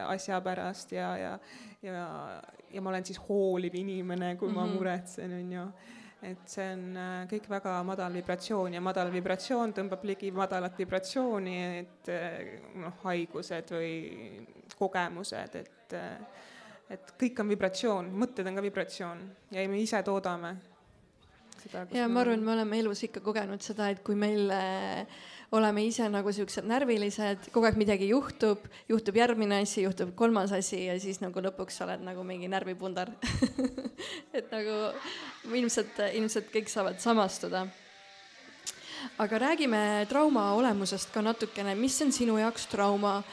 asja 0.08 0.42
pärast 0.42 0.92
ja, 0.92 1.18
ja, 1.18 1.40
ja, 1.82 2.42
ja 2.72 2.82
ma 2.82 2.90
olen 2.90 3.06
siis 3.06 3.22
hooliv 3.30 3.76
inimene, 3.76 4.36
kui 4.36 4.48
mm 4.48 4.54
-hmm. 4.54 4.58
ma 4.58 4.66
mhm. 4.66 4.76
muretsen, 4.76 5.34
on 5.34 5.52
ju 5.52 5.68
et 6.26 6.52
see 6.52 6.66
on 6.74 6.98
äh, 7.00 7.28
kõik 7.32 7.48
väga 7.52 7.78
madal 7.88 8.14
vibratsioon 8.20 8.76
ja 8.76 8.82
madal 8.84 9.12
vibratsioon 9.14 9.74
tõmbab 9.78 10.04
ligi 10.10 10.32
madalat 10.36 10.76
vibratsiooni, 10.80 11.58
et 11.80 12.12
äh, 12.12 12.58
noh, 12.82 12.98
haigused 13.06 13.72
või 13.76 13.94
kogemused, 14.80 15.56
et 15.62 15.96
äh, 15.98 16.48
et 16.90 17.14
kõik 17.22 17.40
on 17.44 17.52
vibratsioon, 17.54 18.08
mõtted 18.18 18.48
on 18.50 18.58
ka 18.58 18.66
vibratsioon 18.66 19.20
ja 19.54 19.66
me 19.70 19.82
ise 19.82 20.02
toodame 20.06 20.56
seda. 21.62 21.86
ja 21.94 22.08
ma 22.10 22.24
arvan, 22.24 22.42
me 22.46 22.56
oleme 22.56 22.80
elus 22.82 23.04
ikka 23.06 23.22
kogenud 23.26 23.62
seda, 23.62 23.92
et 23.94 24.02
kui 24.06 24.18
meil 24.18 24.50
äh, 24.56 25.20
oleme 25.52 25.84
ise 25.88 26.06
nagu 26.12 26.32
siuksed 26.34 26.68
närvilised, 26.70 27.50
kogu 27.54 27.70
aeg 27.70 27.78
midagi 27.80 28.10
juhtub, 28.12 28.66
juhtub 28.90 29.18
järgmine 29.18 29.62
asi, 29.64 29.82
juhtub 29.86 30.14
kolmas 30.18 30.54
asi 30.56 30.84
ja 30.86 30.98
siis 31.02 31.22
nagu 31.24 31.42
lõpuks 31.42 31.82
oled 31.86 32.04
nagu 32.06 32.24
mingi 32.28 32.50
närvipundar 32.52 33.12
et 34.38 34.52
nagu 34.54 34.80
ilmselt, 35.50 36.02
ilmselt 36.14 36.52
kõik 36.54 36.70
saavad 36.70 37.00
samastuda. 37.02 37.66
aga 39.18 39.40
räägime 39.40 40.06
trauma 40.10 40.52
olemusest 40.54 41.14
ka 41.14 41.22
natukene, 41.26 41.76
mis 41.76 42.02
on 42.02 42.12
sinu 42.12 42.38
jaoks 42.38 42.68
trauma? 42.68 43.24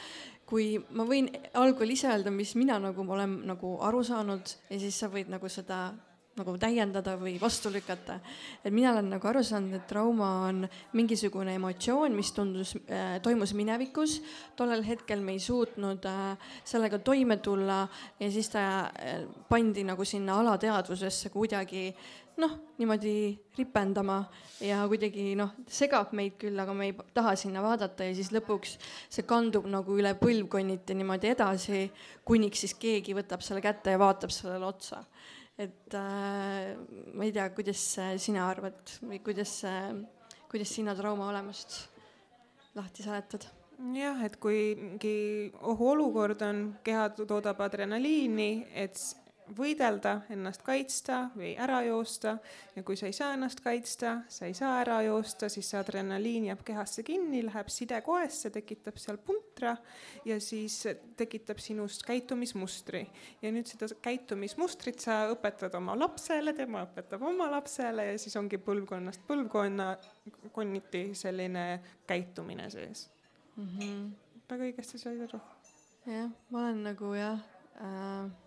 kui 0.47 0.77
ma 0.95 1.03
võin 1.03 1.25
algul 1.59 1.89
ise 1.91 2.07
öelda, 2.07 2.31
mis 2.31 2.53
mina 2.55 2.77
nagu 2.79 3.03
olen 3.03 3.41
nagu 3.49 3.73
aru 3.83 3.99
saanud 4.03 4.53
ja 4.69 4.77
siis 4.79 4.95
sa 4.95 5.09
võid 5.11 5.27
nagu 5.27 5.49
seda 5.51 5.89
nagu 6.37 6.55
täiendada 6.61 7.15
või 7.19 7.35
vastu 7.41 7.71
lükata. 7.73 8.19
et 8.63 8.73
mina 8.73 8.91
olen 8.91 9.09
nagu 9.15 9.27
aru 9.27 9.43
saanud, 9.43 9.73
et 9.73 9.87
trauma 9.89 10.29
on 10.47 10.67
mingisugune 10.93 11.55
emotsioon, 11.57 12.13
mis 12.15 12.31
tundus 12.31 12.75
äh,, 12.89 13.17
toimus 13.21 13.53
minevikus. 13.53 14.21
tollel 14.55 14.83
hetkel 14.83 15.21
me 15.21 15.33
ei 15.37 15.39
suutnud 15.39 16.05
äh, 16.05 16.37
sellega 16.63 16.99
toime 16.99 17.37
tulla 17.37 17.87
ja 18.19 18.31
siis 18.31 18.49
ta 18.49 18.61
äh, 18.85 19.25
pandi 19.49 19.83
nagu 19.83 20.05
sinna 20.05 20.39
alateadvusesse 20.39 21.29
kuidagi 21.29 21.93
noh, 22.37 22.53
niimoodi 22.77 23.33
ripendama 23.57 24.19
ja 24.61 24.83
kuidagi 24.89 25.31
noh, 25.39 25.55
segab 25.67 26.13
meid 26.17 26.37
küll, 26.41 26.57
aga 26.61 26.73
me 26.77 26.91
ei 26.91 26.95
taha 27.13 27.33
sinna 27.39 27.63
vaadata 27.65 28.05
ja 28.05 28.13
siis 28.17 28.29
lõpuks 28.35 28.77
see 29.09 29.25
kandub 29.27 29.65
nagu 29.69 29.97
üle 29.97 30.13
põlvkonniti 30.19 30.97
niimoodi 30.97 31.33
edasi, 31.33 31.87
kuniks 32.27 32.65
siis 32.65 32.77
keegi 32.77 33.17
võtab 33.17 33.41
selle 33.45 33.63
kätte 33.65 33.95
ja 33.95 34.01
vaatab 34.01 34.33
sellele 34.33 34.69
otsa 34.69 35.01
et 35.57 35.97
äh, 35.97 36.73
ma 37.13 37.25
ei 37.25 37.33
tea, 37.33 37.49
kuidas 37.57 37.83
sina 38.21 38.47
arvad 38.49 38.97
või 39.01 39.21
kuidas, 39.25 39.59
kuidas 40.51 40.73
sina 40.73 40.95
trauma 40.97 41.31
olemust 41.31 41.79
lahti 42.77 43.05
seletad? 43.05 43.47
jah, 43.93 44.21
et 44.25 44.37
kui 44.41 44.73
mingi 44.77 45.15
ohuolukord 45.61 46.41
on, 46.45 46.61
keha 46.85 47.09
toodab 47.19 47.61
adrenaliini, 47.61 48.67
et 48.73 48.97
võidelda, 49.55 50.21
ennast 50.33 50.61
kaitsta 50.65 51.27
või 51.37 51.53
ära 51.59 51.79
joosta 51.85 52.35
ja 52.75 52.83
kui 52.85 52.97
sa 52.99 53.07
ei 53.07 53.15
saa 53.15 53.33
ennast 53.35 53.61
kaitsta, 53.63 54.13
sa 54.31 54.47
ei 54.47 54.55
saa 54.57 54.79
ära 54.81 54.99
joosta, 55.05 55.49
siis 55.51 55.69
see 55.71 55.79
adrenaliin 55.79 56.49
jääb 56.49 56.63
kehasse 56.67 57.03
kinni, 57.07 57.43
läheb 57.45 57.69
sidekoesse, 57.71 58.51
tekitab 58.53 58.99
seal 59.01 59.19
puntra 59.23 59.75
ja 60.27 60.39
siis 60.43 60.79
tekitab 61.17 61.61
sinust 61.63 62.03
käitumismustri. 62.07 63.05
ja 63.41 63.51
nüüd 63.51 63.69
seda 63.69 63.89
käitumismustrit 64.01 65.03
sa 65.03 65.25
õpetad 65.31 65.75
oma 65.79 65.95
lapsele, 65.99 66.53
tema 66.53 66.83
õpetab 66.87 67.23
oma 67.23 67.49
lapsele 67.51 68.11
ja 68.11 68.17
siis 68.19 68.35
ongi 68.39 68.59
põlvkonnast 68.61 69.23
põlvkonna, 69.27 69.93
konniti 70.51 71.11
selline 71.15 71.67
käitumine 72.07 72.69
sees 72.69 73.07
mm. 73.55 73.69
-hmm. 73.77 74.09
väga 74.49 74.67
õigesti 74.71 74.99
said 74.99 75.23
aru. 75.29 75.39
jah, 76.05 76.29
ma 76.49 76.65
olen 76.65 76.83
nagu 76.91 77.13
jah 77.13 77.39
äh 77.77 78.46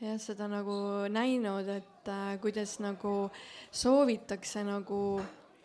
jah, 0.00 0.16
seda 0.20 0.48
nagu 0.50 0.76
näinud, 1.12 1.68
et 1.68 2.08
äh, 2.08 2.34
kuidas 2.40 2.78
nagu 2.80 3.30
soovitakse 3.70 4.64
nagu 4.64 5.20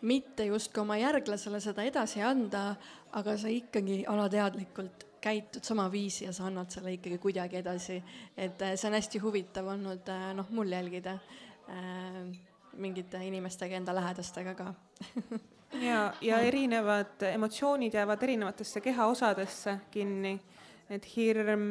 mitte 0.06 0.44
justkui 0.44 0.82
oma 0.82 0.98
järglasele 1.00 1.60
seda 1.60 1.84
edasi 1.86 2.22
anda, 2.22 2.68
aga 3.16 3.36
sa 3.40 3.50
ikkagi 3.50 4.04
alateadlikult 4.08 5.06
käitud 5.26 5.64
sama 5.64 5.88
viisi 5.92 6.24
ja 6.24 6.32
sa 6.32 6.46
annad 6.46 6.70
selle 6.70 6.92
ikkagi 6.92 7.18
kuidagi 7.18 7.56
edasi. 7.56 8.02
et 8.36 8.62
äh, 8.62 8.76
see 8.76 8.88
on 8.88 8.94
hästi 8.94 9.18
huvitav 9.18 9.66
olnud 9.72 10.08
äh, 10.08 10.28
noh, 10.36 10.50
mul 10.50 10.70
jälgida 10.72 11.18
äh, 11.68 12.20
mingite 12.76 13.24
inimestega, 13.24 13.76
enda 13.76 13.94
lähedastega 13.94 14.54
ka 14.54 14.74
ja, 15.88 16.12
ja 16.20 16.38
erinevad 16.38 17.24
emotsioonid 17.32 17.94
jäävad 17.94 18.22
erinevatesse 18.22 18.80
kehaosadesse 18.80 19.78
kinni 19.90 20.40
et 20.90 21.06
hirm 21.16 21.66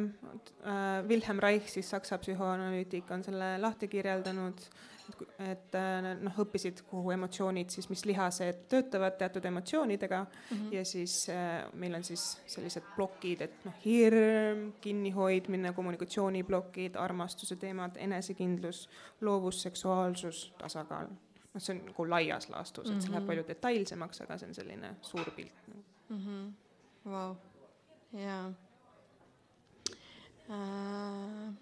äh,, 0.64 1.08
Wilhelm 1.08 1.38
Reich, 1.38 1.70
siis 1.72 1.90
Saksa 1.90 2.18
psühhoanalüütik, 2.18 3.10
on 3.10 3.24
selle 3.24 3.56
lahti 3.60 3.88
kirjeldanud, 3.88 4.60
et 5.38 5.76
äh, 5.78 6.08
noh, 6.20 6.38
õppisid, 6.42 6.82
kuhu 6.90 7.12
emotsioonid 7.14 7.70
siis, 7.70 7.86
mis 7.88 8.02
lihased 8.08 8.64
töötavad 8.70 9.16
teatud 9.20 9.44
emotsioonidega 9.46 10.24
mm 10.24 10.56
-hmm. 10.56 10.72
ja 10.74 10.84
siis 10.84 11.28
äh, 11.30 11.72
meil 11.72 11.94
on 11.94 12.04
siis 12.04 12.40
sellised 12.46 12.82
plokid, 12.96 13.40
et 13.40 13.64
noh, 13.64 13.74
hirm, 13.84 14.72
kinnihoidmine, 14.80 15.72
kommunikatsiooniplokid, 15.72 16.96
armastuse 16.96 17.56
teemad, 17.56 17.96
enesekindlus, 17.96 18.88
loovus, 19.20 19.62
seksuaalsus, 19.62 20.54
tasakaal. 20.58 21.06
noh, 21.54 21.62
see 21.62 21.76
on 21.76 21.86
nagu 21.86 22.10
laias 22.10 22.48
laastus, 22.48 22.90
et 22.90 23.00
see 23.00 23.10
läheb 23.10 23.22
mhm. 23.22 23.26
palju 23.26 23.48
detailsemaks, 23.48 24.20
aga 24.20 24.38
see 24.38 24.48
on 24.48 24.54
selline 24.54 24.94
suur 25.02 25.30
pilt 25.36 25.68
mm. 25.68 26.16
-hmm. 26.18 26.52
Vau, 27.10 27.36
jaa 28.12 28.52
Äh, 30.50 31.52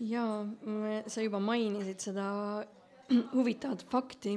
ja 0.00 0.46
sa 1.06 1.22
juba 1.22 1.38
mainisid 1.38 2.02
seda 2.02 2.26
huvitavat 3.34 3.84
fakti, 3.90 4.34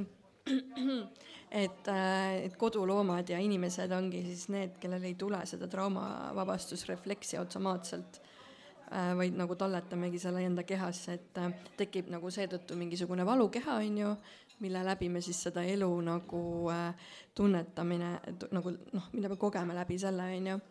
et, 1.50 1.88
äh, 1.90 2.44
et 2.46 2.56
koduloomad 2.56 3.28
ja 3.28 3.40
inimesed 3.42 3.90
ongi 3.92 4.22
siis 4.28 4.46
need, 4.54 4.78
kellel 4.78 5.08
ei 5.10 5.16
tule 5.18 5.42
seda 5.50 5.66
traumavabastusrefleksi 5.68 7.40
automaatselt, 7.42 8.22
äh, 8.92 9.10
vaid 9.18 9.34
nagu 9.34 9.58
talletamegi 9.58 10.22
selle 10.22 10.46
enda 10.46 10.62
kehasse, 10.62 11.18
et 11.18 11.44
tekib 11.76 12.14
nagu 12.14 12.30
seetõttu 12.30 12.78
mingisugune 12.78 13.26
valukeha, 13.26 13.80
on 13.82 14.02
ju, 14.04 14.16
mille 14.62 14.84
läbi 14.86 15.08
me 15.10 15.24
siis 15.24 15.42
seda 15.42 15.66
elu 15.66 15.90
nagu 16.06 16.42
tunnetamine, 17.34 18.18
nagu 18.52 18.78
noh, 18.92 19.14
mida 19.16 19.32
me 19.32 19.40
kogeme 19.40 19.74
läbi 19.74 19.98
selle, 19.98 20.30
on 20.38 20.54
ju 20.54 20.62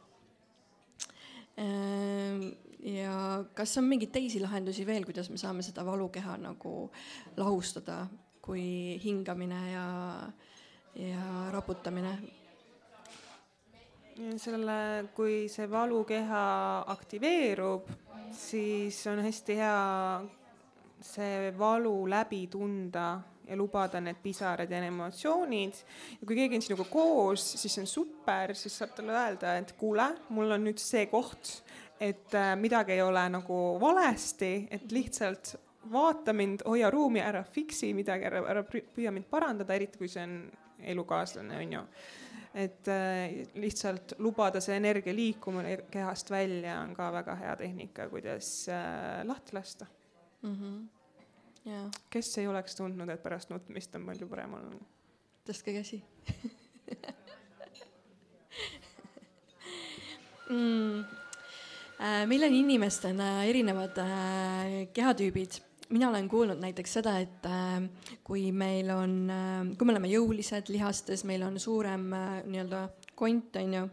ja 1.60 3.44
kas 3.56 3.78
on 3.78 3.88
mingeid 3.90 4.12
teisi 4.16 4.40
lahendusi 4.40 4.86
veel, 4.88 5.06
kuidas 5.08 5.30
me 5.30 5.38
saame 5.38 5.64
seda 5.66 5.84
valukeha 5.86 6.38
nagu 6.40 6.90
lahustada, 7.38 8.06
kui 8.42 9.00
hingamine 9.04 9.62
ja, 9.74 9.88
ja 10.96 11.26
raputamine? 11.56 12.18
selle, 14.36 15.08
kui 15.16 15.46
see 15.48 15.70
valukeha 15.72 16.44
aktiveerub, 16.92 17.88
siis 18.36 18.98
on 19.08 19.22
hästi 19.24 19.56
hea 19.56 19.78
see 21.02 21.54
valu 21.58 22.10
läbi 22.10 22.48
tunda 22.52 23.20
ja 23.50 23.58
lubada 23.58 24.02
need 24.02 24.20
pisarad 24.24 24.72
ja 24.72 24.82
emotsioonid. 24.86 25.84
ja 26.22 26.28
kui 26.28 26.36
keegi 26.36 26.60
on 26.60 26.66
sinuga 26.66 26.86
koos, 26.90 27.46
siis 27.62 27.74
see 27.74 27.84
on 27.84 27.90
super, 27.90 28.56
siis 28.56 28.78
saab 28.78 28.94
talle 28.98 29.16
öelda, 29.16 29.58
et 29.58 29.74
kuule, 29.80 30.10
mul 30.30 30.58
on 30.58 30.68
nüüd 30.70 30.82
see 30.82 31.08
koht, 31.12 31.60
et 32.00 32.36
äh, 32.38 32.54
midagi 32.60 32.96
ei 32.98 33.02
ole 33.02 33.26
nagu 33.34 33.60
valesti, 33.82 34.54
et 34.72 34.92
lihtsalt 34.92 35.56
vaata 35.92 36.34
mind, 36.34 36.64
hoia 36.68 36.90
ruumi, 36.92 37.22
ära 37.24 37.44
fiksi 37.44 37.94
midagi, 37.98 38.28
ära, 38.30 38.44
ära 38.52 38.64
püüa 38.68 39.12
mind 39.16 39.30
parandada, 39.32 39.76
eriti 39.76 40.00
kui 40.00 40.12
see 40.12 40.24
on 40.24 40.42
elukaaslane, 40.94 41.58
on 41.60 41.74
ju. 41.74 41.86
et 42.54 42.88
äh, 42.90 43.46
lihtsalt 43.62 44.16
lubada 44.20 44.62
see 44.62 44.78
energia 44.80 45.14
liikuma 45.14 45.62
kehast 45.92 46.32
välja 46.32 46.80
on 46.82 46.96
ka 46.98 47.12
väga 47.14 47.36
hea 47.44 47.56
tehnika, 47.56 48.08
kuidas 48.10 48.48
äh, 48.74 49.26
lahti 49.28 49.54
lasta 49.54 49.86
mm. 50.42 50.56
-hmm. 50.56 50.99
Kes 52.10 52.38
ei 52.42 52.48
oleks 52.48 52.76
tundnud, 52.78 53.10
et 53.10 53.24
pärast 53.24 53.52
nutmist 53.54 53.96
on 53.96 54.06
palju 54.10 54.30
parem 54.30 54.58
olnud? 54.60 54.86
tõstke 55.50 55.74
käsi. 55.80 56.04
Mm.. 60.50 61.04
Äh, 62.02 62.24
meil 62.26 62.44
on 62.48 62.54
inimestena 62.58 63.44
erinevad 63.46 63.98
äh, 64.02 64.88
kehatüübid. 64.94 65.60
Mina 65.94 66.10
olen 66.10 66.30
kuulnud 66.30 66.58
näiteks 66.62 66.96
seda, 66.98 67.18
et 67.22 67.46
äh, 67.46 67.84
kui 68.26 68.48
meil 68.56 68.90
on, 68.94 69.14
kui 69.78 69.86
me 69.86 69.94
oleme 69.94 70.10
jõulised 70.10 70.72
lihastes, 70.74 71.22
meil 71.30 71.46
on 71.46 71.60
suurem 71.62 72.08
nii-öelda 72.50 72.82
kont, 73.20 73.60
on 73.62 73.76
ju 73.78 73.84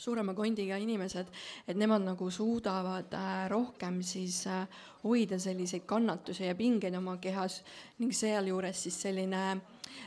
suurema 0.00 0.34
kondiga 0.34 0.78
inimesed, 0.80 1.28
et 1.68 1.76
nemad 1.76 2.04
nagu 2.06 2.30
suudavad 2.32 3.12
äh, 3.16 3.48
rohkem 3.52 4.00
siis 4.06 4.46
äh, 4.48 4.64
hoida 5.04 5.38
selliseid 5.38 5.84
kannatusi 5.88 6.46
ja 6.48 6.54
pingeid 6.56 6.96
oma 6.96 7.18
kehas 7.20 7.60
ning 7.98 8.14
sealjuures 8.16 8.86
siis 8.86 8.96
selline 9.02 9.44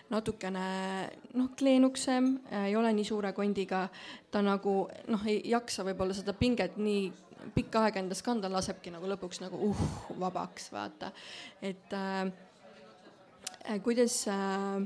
natukene 0.09 0.65
noh, 1.37 1.51
kleenuksem, 1.57 2.33
äh, 2.51 2.69
ei 2.71 2.75
ole 2.75 2.93
nii 2.93 3.05
suure 3.07 3.33
kondiga, 3.37 3.85
ta 4.31 4.41
nagu 4.41 4.87
noh, 5.13 5.27
ei 5.29 5.41
jaksa 5.51 5.85
võib-olla 5.85 6.17
seda 6.17 6.33
pinget 6.37 6.79
nii 6.81 7.11
pikka 7.55 7.83
aega 7.87 7.99
endas 7.99 8.23
kanda, 8.23 8.51
lasebki 8.51 8.93
nagu 8.93 9.07
lõpuks 9.11 9.41
nagu 9.43 9.59
uh, 9.67 9.85
vabaks, 10.19 10.69
vaata. 10.73 11.11
et 11.61 11.93
äh, 11.97 12.31
kuidas 13.83 14.21
äh, 14.31 14.83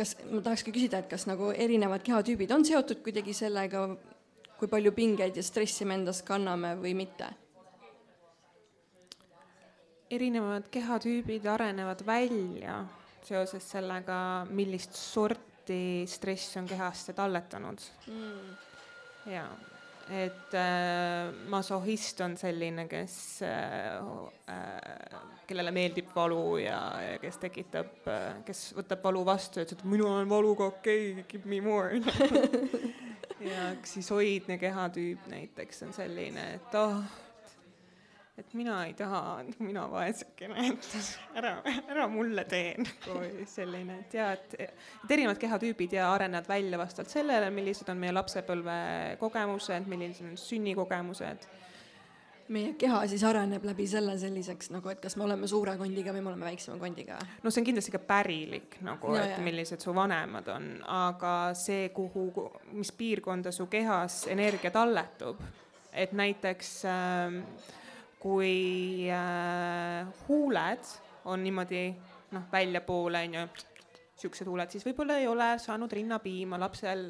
kas, 0.00 0.14
ma 0.30 0.40
tahakski 0.44 0.72
küsida, 0.74 1.02
et 1.02 1.10
kas 1.10 1.26
nagu 1.28 1.50
erinevad 1.52 2.04
kehatüübid 2.06 2.52
on 2.56 2.64
seotud 2.66 3.02
kuidagi 3.04 3.34
sellega, 3.36 3.84
kui 4.60 4.70
palju 4.70 4.92
pingeid 4.96 5.36
ja 5.36 5.44
stressi 5.44 5.86
me 5.88 6.00
endas 6.00 6.24
kanname 6.26 6.74
või 6.80 6.96
mitte? 7.04 7.30
erinevad 10.10 10.64
kehatüübid 10.74 11.44
arenevad 11.46 12.00
välja 12.02 12.80
seoses 13.22 13.68
sellega, 13.76 14.16
millist 14.50 14.96
sorti 14.98 16.02
stress 16.10 16.56
on 16.58 16.66
kehasse 16.66 17.14
talletanud 17.14 17.84
mm.. 18.10 18.56
jaa 19.30 19.52
et 20.10 20.54
äh, 20.58 21.30
masohhist 21.48 22.20
on 22.24 22.36
selline, 22.40 22.86
kes 22.90 23.14
äh, 23.46 24.00
äh, 24.50 25.20
kellele 25.46 25.72
meeldib 25.74 26.10
valu 26.14 26.58
ja, 26.62 26.80
ja 27.02 27.18
kes 27.22 27.40
tekitab, 27.42 28.06
äh, 28.10 28.40
kes 28.46 28.70
võtab 28.78 29.04
valu 29.06 29.24
vastu 29.26 29.60
ja 29.60 29.66
ütleb, 29.68 29.84
et 29.84 29.92
mina 29.94 30.08
olen 30.10 30.30
valuga 30.30 30.68
okei 30.70 31.12
okay,, 31.12 31.28
give 31.30 31.48
me 31.48 31.62
more. 31.64 32.00
Ja 33.40 33.70
siis 33.88 34.10
hoidne 34.12 34.58
kehatüüp 34.60 35.24
näiteks 35.32 35.86
on 35.86 35.94
selline, 35.96 36.42
et 36.58 36.74
oh 36.76 36.98
et 38.40 38.54
mina 38.56 38.80
ei 38.88 38.94
taha, 38.98 39.22
mina 39.60 39.86
vaesekene, 39.92 40.66
et 40.72 41.38
ära, 41.38 41.54
ära 41.92 42.08
mulle 42.10 42.44
tee 42.50 42.74
nagu 42.80 43.22
selline, 43.56 44.00
et 44.04 44.18
ja 44.18 44.32
et, 44.36 44.58
et 44.66 45.16
erinevad 45.16 45.40
kehatüübid 45.40 45.98
ja 45.98 46.10
arenevad 46.14 46.48
välja 46.48 46.80
vastavalt 46.80 47.12
sellele, 47.12 47.50
millised 47.54 47.88
on 47.92 48.00
meie 48.00 48.14
lapsepõlve 48.16 48.76
kogemused, 49.20 49.90
millised 49.90 50.32
on 50.32 50.38
sünnikogemused 50.40 51.50
meie 52.50 52.74
keha 52.78 53.00
siis 53.10 53.22
areneb 53.26 53.64
läbi 53.66 53.86
selle 53.88 54.16
selliseks 54.18 54.72
nagu, 54.74 54.90
et 54.90 55.00
kas 55.02 55.14
me 55.18 55.24
oleme 55.26 55.48
suure 55.50 55.76
kondiga 55.78 56.14
või 56.14 56.22
me 56.24 56.32
oleme 56.32 56.48
väiksema 56.48 56.78
kondiga? 56.82 57.18
no 57.44 57.50
see 57.50 57.62
on 57.62 57.68
kindlasti 57.68 57.94
ka 57.94 58.00
pärilik 58.02 58.78
nagu 58.86 59.12
no,, 59.12 59.18
et 59.20 59.36
jah. 59.36 59.42
millised 59.44 59.82
su 59.84 59.94
vanemad 59.94 60.50
on, 60.50 60.70
aga 60.90 61.34
see, 61.58 61.88
kuhu, 61.94 62.48
mis 62.74 62.90
piirkonda 62.96 63.54
su 63.54 63.68
kehas 63.70 64.24
energia 64.32 64.72
talletub, 64.74 65.42
et 65.92 66.14
näiteks 66.16 66.72
äh, 66.90 67.38
kui 68.20 69.08
äh, 69.10 70.06
huuled 70.28 70.94
on 71.24 71.44
niimoodi 71.44 71.84
noh, 72.36 72.48
väljapoole 72.52 73.22
on 73.26 73.36
ju, 73.38 73.44
siuksed 74.20 74.48
huuled, 74.48 74.72
siis 74.72 74.84
võib-olla 74.84 75.16
ei 75.20 75.28
ole 75.28 75.52
saanud 75.58 75.92
rinnapiima, 75.92 76.58
lapsel 76.60 77.08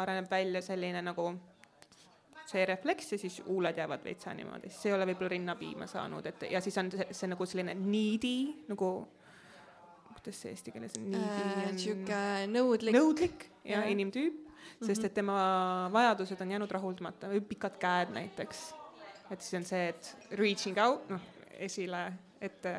areneb 0.00 0.30
välja 0.30 0.62
selline 0.64 1.02
nagu 1.04 1.28
see 2.48 2.64
refleks 2.68 3.12
ja 3.14 3.18
siis 3.20 3.40
huuled 3.46 3.76
jäävad 3.78 4.04
veitsa 4.04 4.34
niimoodi, 4.36 4.70
siis 4.72 4.88
ei 4.88 4.96
ole 4.96 5.06
võib-olla 5.08 5.34
rinnapiima 5.34 5.88
saanud, 5.90 6.26
et 6.28 6.46
ja 6.50 6.60
siis 6.64 6.78
on 6.80 6.90
see, 6.92 7.08
see 7.12 7.30
nagu 7.30 7.46
selline 7.48 7.76
needy 7.78 8.36
nagu 8.68 8.90
kuidas 10.14 10.40
see 10.40 10.54
eesti 10.54 10.72
keeles 10.72 10.96
on? 11.00 11.18
Äh, 11.20 11.66
sihuke 11.80 12.22
nõudlik. 12.52 12.96
nõudlik 12.96 13.46
ja, 13.64 13.82
ja. 13.82 13.84
inimtüüp, 13.92 14.40
sest 14.80 15.02
mhm. 15.02 15.10
et 15.10 15.18
tema 15.20 15.36
vajadused 15.92 16.40
on 16.40 16.56
jäänud 16.56 16.72
rahuldamata 16.78 17.28
või 17.32 17.44
pikad 17.44 17.76
käed 17.80 18.14
näiteks 18.16 18.70
et 19.30 19.40
siis 19.40 19.58
on 19.58 19.66
see, 19.68 19.88
et 19.88 20.38
reaching 20.38 20.78
out, 20.82 21.08
noh, 21.10 21.20
esile 21.64 22.04
ette 22.44 22.74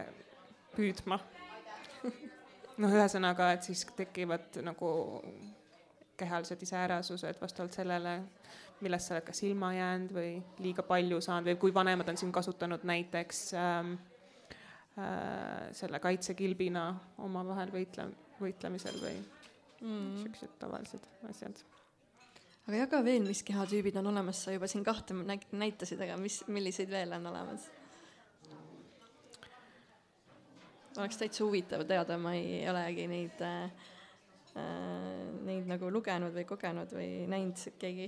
püüdma 0.76 1.18
noh, 2.82 2.92
ühesõnaga, 2.92 3.52
et 3.56 3.68
siis 3.68 3.86
tekivad 3.98 4.60
nagu 4.66 4.90
kehalised 6.18 6.62
iseärasused 6.64 7.40
vastavalt 7.42 7.76
sellele, 7.76 8.18
millest 8.84 9.10
sa 9.10 9.16
oled 9.16 9.28
kas 9.28 9.42
ilma 9.48 9.72
jäänud 9.76 10.14
või 10.16 10.32
liiga 10.64 10.84
palju 10.88 11.22
saanud 11.24 11.50
või 11.50 11.62
kui 11.62 11.74
vanemad 11.76 12.12
on 12.12 12.20
siin 12.20 12.32
kasutanud 12.36 12.84
näiteks 12.88 13.42
ähm, 13.60 13.96
äh, 15.00 15.72
selle 15.76 16.00
kaitsekilbina 16.04 16.88
omavahel 17.26 17.72
võitle, 17.74 18.10
võitlemisel 18.40 19.00
või 19.02 19.16
mm. 19.82 20.12
siuksed 20.24 20.60
tavalised 20.60 21.10
asjad 21.30 21.64
aga 22.66 22.78
jaga 22.84 23.02
veel, 23.06 23.26
mis 23.28 23.44
kehatüübid 23.46 23.98
on 24.02 24.12
olemas, 24.14 24.44
sa 24.46 24.54
juba 24.56 24.70
siin 24.70 24.86
kahte 24.86 25.16
näitasid, 25.16 26.02
aga 26.02 26.18
mis, 26.22 26.42
milliseid 26.52 26.92
veel 26.92 27.14
on 27.18 27.28
olemas? 27.34 27.70
oleks 30.96 31.18
täitsa 31.20 31.44
huvitav 31.44 31.84
teada, 31.88 32.16
ma 32.18 32.32
ei 32.38 32.62
olegi 32.72 33.08
neid 33.12 33.42
äh, 33.44 33.64
äh, 34.56 35.26
neid 35.44 35.68
nagu 35.68 35.90
lugenud 35.92 36.32
või 36.36 36.46
kogenud 36.48 36.94
või 36.96 37.10
näinud 37.28 37.76
keegi. 37.82 38.08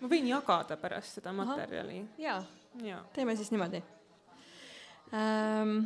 ma 0.00 0.10
võin 0.12 0.28
jagada 0.30 0.78
pärast 0.78 1.18
seda 1.18 1.34
materjali. 1.34 2.04
jaa 2.22 2.38
ja., 2.86 3.02
teeme 3.12 3.36
siis 3.36 3.50
niimoodi 3.52 3.82
ähm, 5.12 5.82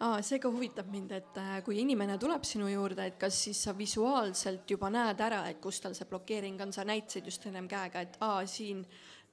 aa, 0.00 0.22
see 0.24 0.40
ka 0.40 0.48
huvitab 0.52 0.88
mind, 0.92 1.12
et 1.12 1.38
äh, 1.40 1.58
kui 1.64 1.80
inimene 1.82 2.16
tuleb 2.20 2.44
sinu 2.48 2.68
juurde, 2.70 3.06
et 3.10 3.18
kas 3.20 3.36
siis 3.46 3.60
sa 3.66 3.74
visuaalselt 3.76 4.70
juba 4.70 4.90
näed 4.92 5.20
ära, 5.20 5.42
et 5.50 5.60
kus 5.60 5.80
tal 5.84 5.94
see 5.96 6.08
blokeering 6.08 6.60
on, 6.64 6.72
sa 6.72 6.86
näitasid 6.88 7.28
just 7.28 7.46
ennem 7.50 7.68
käega, 7.68 8.04
et 8.06 8.16
aa, 8.24 8.44
siin 8.48 8.84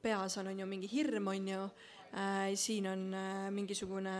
peas 0.01 0.37
on, 0.41 0.51
on 0.51 0.59
ju 0.59 0.67
mingi 0.69 0.89
hirm, 0.91 1.31
on 1.31 1.47
ju 1.53 1.63
äh,, 1.63 2.53
siin 2.55 2.87
on 2.91 3.07
äh, 3.13 3.49
mingisugune 3.51 4.17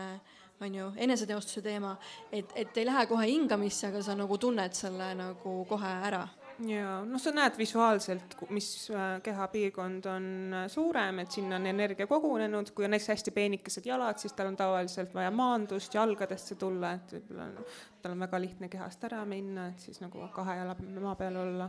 on 0.60 0.74
ju, 0.74 0.88
eneseteostuse 0.96 1.62
teema, 1.62 1.92
et, 2.32 2.50
et 2.56 2.80
ei 2.80 2.86
lähe 2.86 3.06
kohe 3.06 3.28
hingamisse, 3.28 3.92
aga 3.92 4.02
sa 4.02 4.16
nagu 4.18 4.38
tunned 4.42 4.74
selle 4.74 5.12
nagu 5.14 5.52
kohe 5.70 5.92
ära 6.08 6.24
ja 6.66 6.98
noh, 7.06 7.20
sa 7.22 7.30
näed 7.34 7.56
visuaalselt, 7.58 8.34
mis 8.54 8.68
äh, 8.90 9.18
kehapiirkond 9.22 10.06
on 10.10 10.28
äh, 10.62 10.66
suurem, 10.72 11.20
et 11.22 11.34
sinna 11.34 11.58
on 11.58 11.66
energia 11.70 12.08
kogunenud, 12.10 12.72
kui 12.74 12.86
on 12.86 12.94
näiteks 12.94 13.12
hästi 13.12 13.34
peenikesed 13.34 13.86
jalad, 13.86 14.18
siis 14.18 14.34
tal 14.34 14.50
on 14.50 14.56
tavaliselt 14.58 15.14
vaja 15.14 15.30
maandust 15.34 15.94
jalgadesse 15.94 16.58
tulla, 16.58 16.94
et 16.98 17.14
võib-olla 17.14 17.66
tal 18.02 18.14
on 18.14 18.24
väga 18.26 18.40
lihtne 18.42 18.70
kehast 18.72 19.04
ära 19.06 19.20
minna, 19.28 19.68
et 19.72 19.84
siis 19.86 20.00
nagu 20.02 20.26
kahe 20.34 20.56
jala 20.58 20.74
maa 21.00 21.14
peal 21.18 21.36
olla. 21.44 21.68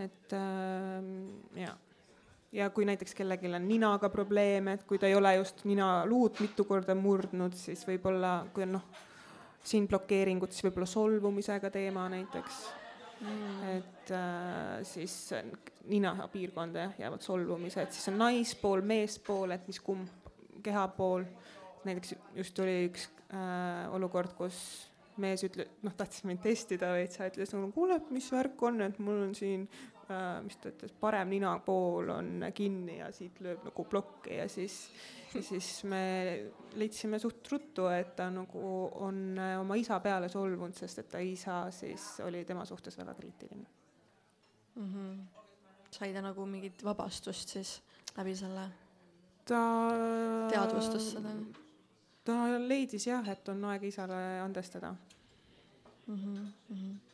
et 0.00 0.36
äh, 0.38 1.10
ja, 1.60 1.74
ja 2.52 2.70
kui 2.70 2.88
näiteks 2.88 3.14
kellelgi 3.18 3.52
on 3.52 3.68
ninaga 3.68 4.08
probleeme, 4.08 4.78
et 4.78 4.86
kui 4.88 4.98
ta 4.98 5.10
ei 5.10 5.18
ole 5.18 5.34
just 5.36 5.66
ninaluud 5.68 6.40
mitu 6.40 6.64
korda 6.64 6.96
murdnud, 6.96 7.58
siis 7.58 7.84
võib-olla, 7.88 8.38
kui 8.54 8.64
on 8.64 8.78
noh, 8.78 8.88
siin 9.64 9.88
blokeeringud, 9.88 10.52
siis 10.52 10.64
võib-olla 10.64 10.88
solvumisega 10.88 11.70
teema 11.72 12.08
näiteks 12.12 12.83
mm.. 13.24 13.68
et 13.78 14.14
äh, 14.14 14.78
siis 14.86 15.16
ninapiirkonda 15.90 16.90
jäävad 16.98 17.24
solvumised, 17.24 17.92
siis 17.92 18.08
on 18.12 18.18
naispool, 18.22 18.84
meespool, 18.86 19.54
et 19.56 19.66
mis 19.68 19.80
kumb 19.84 20.08
kehapool. 20.64 21.26
näiteks 21.84 22.14
just 22.36 22.58
oli 22.64 22.76
üks 22.88 23.08
äh, 23.34 23.92
olukord, 23.92 24.32
kus 24.38 24.58
mees 25.20 25.44
ütle-, 25.46 25.68
noh, 25.84 25.94
tahtis 25.96 26.24
mind 26.26 26.42
testida 26.42 26.92
veitsa, 26.96 27.28
ütles 27.30 27.52
nagu 27.54 27.70
kuule, 27.74 28.00
mis 28.14 28.30
värk 28.32 28.62
on, 28.66 28.80
et 28.86 28.98
mul 29.02 29.26
on 29.28 29.34
siin 29.36 29.66
mis 30.44 30.56
ta 30.60 30.68
ütles, 30.68 30.92
parem 31.00 31.28
ninapool 31.32 32.10
on 32.12 32.44
kinni 32.54 32.98
ja 32.98 33.12
siit 33.12 33.40
lööb 33.40 33.64
nagu 33.64 33.84
plokki 33.88 34.36
ja 34.36 34.48
siis 34.48 34.90
siis 35.42 35.84
me 35.84 36.02
leidsime 36.78 37.18
suht 37.18 37.48
ruttu, 37.50 37.86
et 37.90 38.14
ta 38.16 38.28
nagu 38.30 38.60
on 39.02 39.38
äh, 39.38 39.56
oma 39.60 39.78
isa 39.80 39.98
peale 40.00 40.28
solvunud, 40.30 40.76
sest 40.78 41.02
et 41.02 41.08
ta 41.10 41.22
isa 41.22 41.64
siis 41.74 42.20
oli 42.24 42.44
tema 42.44 42.64
suhtes 42.68 42.98
väga 42.98 43.14
kriitiline 43.14 43.66
mm. 44.76 44.92
-hmm. 44.92 45.42
sai 45.90 46.12
ta 46.12 46.22
nagu 46.22 46.46
mingit 46.46 46.84
vabastust 46.84 47.48
siis 47.48 47.82
läbi 48.16 48.36
selle? 48.36 48.68
ta 49.44 49.62
teadvustas 50.50 51.10
seda? 51.12 51.34
ta 52.24 52.58
leidis 52.58 53.06
jah, 53.06 53.28
et 53.28 53.48
on 53.48 53.64
aeg 53.64 53.82
isale 53.84 54.40
andestada 54.40 54.94
mm. 56.06 56.14
-hmm. 56.14 56.38
Mm 56.68 56.76
-hmm. 56.76 57.13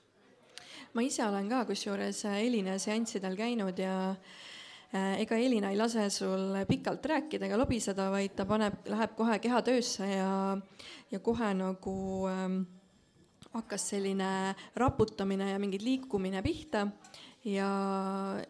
Ma 0.95 1.03
ise 1.03 1.25
olen 1.27 1.49
ka 1.49 1.65
kusjuures 1.69 2.25
Elina 2.35 2.79
seanssidel 2.79 3.37
käinud 3.39 3.79
ja 3.79 4.15
Äh, 4.91 5.21
ega 5.23 5.37
Elina 5.39 5.69
ei 5.71 5.77
lase 5.79 6.09
sul 6.11 6.57
pikalt 6.67 7.05
rääkida 7.07 7.47
ega 7.47 7.59
lobiseda, 7.61 8.09
vaid 8.11 8.33
ta 8.35 8.43
paneb, 8.43 8.81
läheb 8.91 9.13
kohe 9.15 9.37
kehatöösse 9.39 10.09
ja, 10.11 10.33
ja 11.13 11.21
kohe 11.23 11.53
nagu 11.55 11.95
ähm, 12.27 12.57
hakkas 13.53 13.85
selline 13.93 14.57
raputamine 14.75 15.53
ja 15.53 15.61
mingid 15.63 15.87
liikumine 15.87 16.43
pihta. 16.43 16.89
ja, 17.47 17.71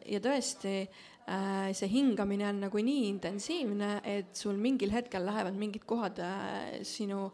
ja 0.01 0.21
tõesti 0.25 0.75
äh, 0.81 1.69
see 1.77 1.93
hingamine 1.93 2.49
on 2.49 2.65
nagu 2.65 2.87
nii 2.89 3.05
intensiivne, 3.11 3.93
et 4.01 4.33
sul 4.33 4.57
mingil 4.57 4.97
hetkel 4.97 5.29
lähevad 5.29 5.61
mingid 5.61 5.85
kohad 5.85 6.25
äh, 6.25 6.81
sinu 6.89 7.27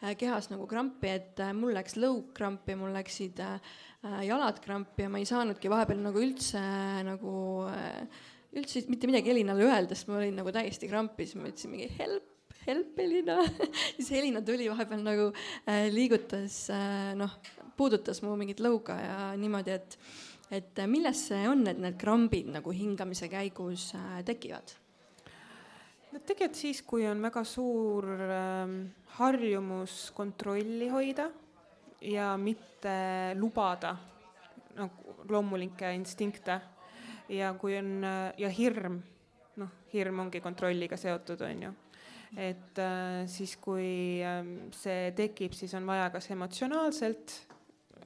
äh, 0.00 0.16
kehas 0.16 0.48
nagu 0.48 0.64
krampi, 0.64 1.12
et 1.12 1.44
äh, 1.44 1.52
mul 1.52 1.76
läks 1.76 2.00
lõug 2.00 2.32
krampi, 2.32 2.80
mul 2.80 2.96
läksid 2.96 3.44
äh, 3.44 3.76
jalad 4.24 4.60
krampi 4.64 5.06
ja 5.06 5.10
ma 5.12 5.20
ei 5.20 5.28
saanudki 5.28 5.70
vahepeal 5.72 6.00
nagu 6.04 6.20
üldse 6.20 6.60
nagu 7.06 7.34
äh, 7.70 8.22
üldse 8.58 8.84
mitte 8.90 9.08
midagi 9.10 9.32
Elinale 9.32 9.66
öelda, 9.66 9.96
sest 9.96 10.10
ma 10.10 10.20
olin 10.20 10.38
nagu 10.38 10.52
täiesti 10.54 10.88
krampis, 10.90 11.34
ma 11.38 11.48
ütlesin 11.50 11.72
mingi 11.72 11.88
help, 11.98 12.54
help 12.66 13.00
Elina 13.02 13.40
siis 13.96 14.12
Elina 14.20 14.42
tuli 14.44 14.68
vahepeal 14.70 15.02
nagu 15.06 15.30
äh, 15.32 15.88
liigutas 15.94 16.64
äh, 16.74 17.12
noh, 17.18 17.34
puudutas 17.78 18.22
mu 18.24 18.36
mingit 18.38 18.62
lõuga 18.64 18.98
ja 19.00 19.18
niimoodi, 19.40 19.74
et, 19.74 19.98
et 20.60 20.82
äh, 20.82 20.90
milles 20.90 21.26
see 21.30 21.44
on, 21.50 21.66
et 21.70 21.80
need 21.82 21.98
krambid 22.00 22.52
nagu 22.54 22.74
hingamise 22.74 23.30
käigus 23.32 23.90
äh, 23.98 24.20
tekivad? 24.26 24.76
no 26.12 26.20
tegelikult 26.22 26.60
siis, 26.60 26.84
kui 26.86 27.08
on 27.10 27.24
väga 27.24 27.42
suur 27.48 28.10
äh, 28.28 28.76
harjumus 29.18 30.12
kontrolli 30.14 30.92
hoida 30.92 31.30
ja 32.04 32.34
mitte 32.36 32.96
lubada 33.38 33.96
nagu 34.74 35.16
loomulikke 35.28 35.92
instinkte 35.94 36.60
ja 37.32 37.54
kui 37.54 37.78
on 37.78 38.04
ja 38.38 38.50
hirm, 38.52 38.98
noh, 39.56 39.70
hirm 39.92 40.26
ongi 40.26 40.42
kontrolliga 40.44 40.98
seotud, 41.00 41.40
on 41.46 41.62
ju 41.68 41.72
et 42.36 42.78
äh, 42.78 43.24
siis, 43.30 43.56
kui 43.62 44.20
äh, 44.24 44.42
see 44.74 45.10
tekib, 45.16 45.54
siis 45.54 45.74
on 45.78 45.86
vaja 45.86 46.08
kas 46.14 46.30
emotsionaalselt, 46.34 47.34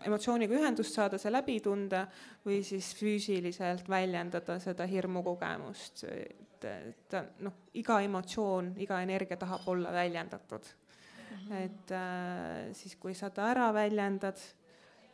emotsiooniga 0.07 0.57
ühendust 0.59 0.95
saada, 0.95 1.19
see 1.19 1.33
läbi 1.33 1.59
tunda 1.65 2.05
või 2.45 2.61
siis 2.67 2.93
füüsiliselt 2.99 3.89
väljendada 3.91 4.59
seda 4.63 4.87
hirmukogemust. 4.89 6.05
et, 6.13 6.69
et 6.69 7.17
noh, 7.45 7.65
iga 7.79 8.01
emotsioon, 8.05 8.75
iga 8.85 9.01
energia 9.03 9.41
tahab 9.41 9.67
olla 9.73 9.93
väljendatud. 9.95 10.75
Et 11.59 11.93
äh, 11.97 12.71
siis, 12.77 12.97
kui 13.01 13.15
sa 13.15 13.31
ta 13.35 13.51
ära 13.53 13.73
väljendad 13.75 14.41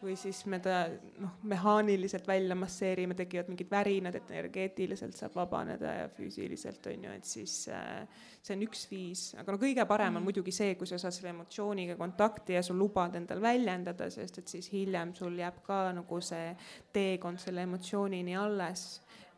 või 0.04 0.14
siis 0.18 0.42
me 0.50 0.58
ta 0.62 0.84
noh, 1.22 1.36
mehaaniliselt 1.48 2.26
välja 2.28 2.56
masseerime, 2.58 3.16
tekivad 3.16 3.48
mingid 3.50 3.70
värinad, 3.70 4.16
et 4.18 4.30
energeetiliselt 4.30 5.16
saab 5.16 5.36
vabaneda 5.38 5.92
ja 5.98 6.08
füüsiliselt 6.12 6.86
on 6.90 7.06
ju, 7.06 7.12
et 7.18 7.28
siis 7.28 7.54
äh, 7.72 8.24
see 8.42 8.56
on 8.56 8.64
üks 8.66 8.84
viis, 8.90 9.22
aga 9.40 9.54
no 9.54 9.60
kõige 9.60 9.86
parem 9.88 10.12
on 10.12 10.20
mm. 10.20 10.28
muidugi 10.28 10.54
see, 10.54 10.74
kui 10.80 10.88
sa 10.90 10.98
saad 11.00 11.16
selle 11.16 11.32
emotsiooniga 11.32 11.96
kontakti 12.00 12.58
ja 12.58 12.64
sa 12.66 12.76
lubad 12.76 13.16
endal 13.18 13.40
väljendada, 13.44 14.10
sest 14.12 14.42
et 14.42 14.56
siis 14.56 14.68
hiljem 14.74 15.14
sul 15.16 15.38
jääb 15.40 15.62
ka 15.66 15.86
nagu 15.96 16.20
see 16.24 16.52
teekond 16.94 17.40
selle 17.42 17.64
emotsioonini 17.68 18.36
alles, 18.38 18.88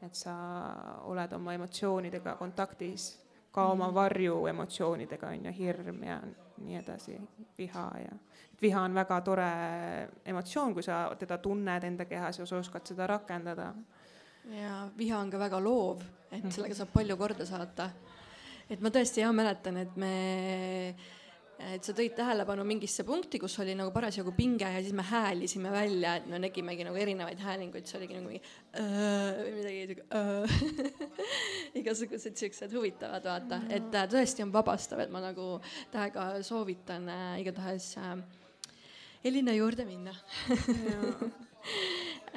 et 0.02 0.18
sa 0.18 0.34
oled 1.08 1.38
oma 1.38 1.54
emotsioonidega 1.56 2.36
kontaktis, 2.40 3.12
ka 3.54 3.70
oma 3.72 3.88
mm. 3.88 3.94
varju 4.00 4.42
emotsioonidega 4.52 5.30
on 5.32 5.48
ju, 5.48 5.54
hirm 5.60 6.02
ja 6.04 6.18
nii 6.58 6.78
edasi, 6.80 7.18
viha 7.58 7.90
ja 8.02 8.16
viha 8.62 8.82
on 8.82 8.94
väga 8.94 9.20
tore 9.24 9.48
emotsioon, 10.24 10.74
kui 10.74 10.84
sa 10.84 11.04
teda 11.18 11.38
tunned 11.42 11.84
enda 11.84 12.06
kehas 12.08 12.40
ja 12.40 12.46
sa 12.46 12.60
oskad 12.60 12.86
seda 12.88 13.06
rakendada. 13.06 13.72
ja 14.50 14.88
viha 14.98 15.18
on 15.18 15.30
ka 15.30 15.38
väga 15.38 15.60
loov, 15.60 16.02
et 16.30 16.42
mhm. 16.42 16.50
sellega 16.50 16.74
saab 16.74 16.92
palju 16.94 17.16
korda 17.16 17.46
saata. 17.46 17.90
et 18.70 18.80
ma 18.80 18.90
tõesti 18.90 19.20
jah 19.20 19.32
mäletan, 19.32 19.76
et 19.76 19.96
me, 19.96 20.94
et 21.56 21.86
sa 21.86 21.94
tõid 21.96 22.12
tähelepanu 22.16 22.64
mingisse 22.68 23.04
punkti, 23.06 23.38
kus 23.40 23.54
oli 23.62 23.72
nagu 23.76 23.92
parasjagu 23.94 24.32
pinge 24.36 24.68
ja 24.68 24.80
siis 24.84 24.92
me 24.96 25.04
häälisime 25.06 25.70
välja, 25.72 26.16
et 26.18 26.26
me 26.28 26.40
nägimegi 26.42 26.84
nagu 26.84 26.98
erinevaid 27.00 27.40
häälinguid, 27.40 27.88
see 27.88 27.98
oligi 28.00 28.18
nagu 28.18 28.28
mingi 28.28 28.42
või 28.76 29.54
midagi 29.56 29.86
siuke 29.90 31.06
igasugused 31.80 32.36
siuksed 32.42 32.76
huvitavad, 32.76 33.24
vaata, 33.24 33.62
et 33.72 33.96
äh, 33.96 34.08
tõesti 34.12 34.44
on 34.44 34.52
vabastav, 34.52 35.00
et 35.04 35.12
ma 35.12 35.24
nagu 35.24 35.56
täiega 35.94 36.28
soovitan 36.46 37.08
äh, 37.12 37.24
igatahes 37.44 37.94
äh, 38.02 38.18
Elina 39.26 39.56
juurde 39.56 39.88
minna. 39.88 40.14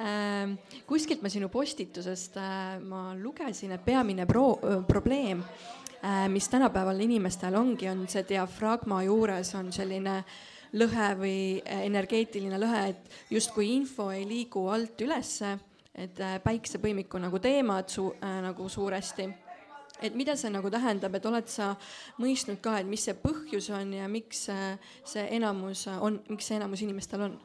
Ähm, 0.00 0.54
kuskilt 0.88 1.20
ma 1.20 1.28
sinu 1.28 1.50
postitusest 1.52 2.38
äh, 2.40 2.78
ma 2.80 3.10
lugesin, 3.14 3.74
et 3.76 3.82
peamine 3.84 4.24
pro-, 4.26 4.56
probleem, 4.88 5.42
äh, 5.44 5.89
mis 6.28 6.48
tänapäeval 6.48 7.00
inimestel 7.00 7.54
ongi, 7.54 7.88
on 7.88 8.06
see 8.08 8.24
diafragma 8.28 9.02
juures 9.04 9.54
on 9.54 9.72
selline 9.72 10.22
lõhe 10.80 11.08
või 11.18 11.36
äh, 11.60 11.84
energeetiline 11.88 12.58
lõhe, 12.60 12.86
et 12.92 13.34
justkui 13.34 13.74
info 13.74 14.10
ei 14.14 14.24
liigu 14.28 14.64
alt 14.72 15.00
ülesse, 15.04 15.58
et 15.94 16.18
päiksepõimiku 16.44 17.18
nagu 17.20 17.38
teemad 17.42 17.90
su, 17.90 18.10
äh, 18.22 18.40
nagu 18.44 18.68
suuresti 18.68 19.28
et 20.00 20.14
mida 20.16 20.32
see 20.38 20.48
nagu 20.48 20.70
tähendab, 20.72 21.14
et 21.14 21.26
oled 21.28 21.48
sa 21.50 21.74
mõistnud 22.20 22.60
ka, 22.64 22.78
et 22.80 22.88
mis 22.88 23.02
see 23.04 23.16
põhjus 23.20 23.68
on 23.76 23.92
ja 23.92 24.08
miks 24.08 24.46
see 24.48 25.24
enamus 25.36 25.86
on, 25.92 26.22
miks 26.30 26.48
see 26.48 26.56
enamus 26.56 26.84
inimestel 26.86 27.28
on? 27.28 27.38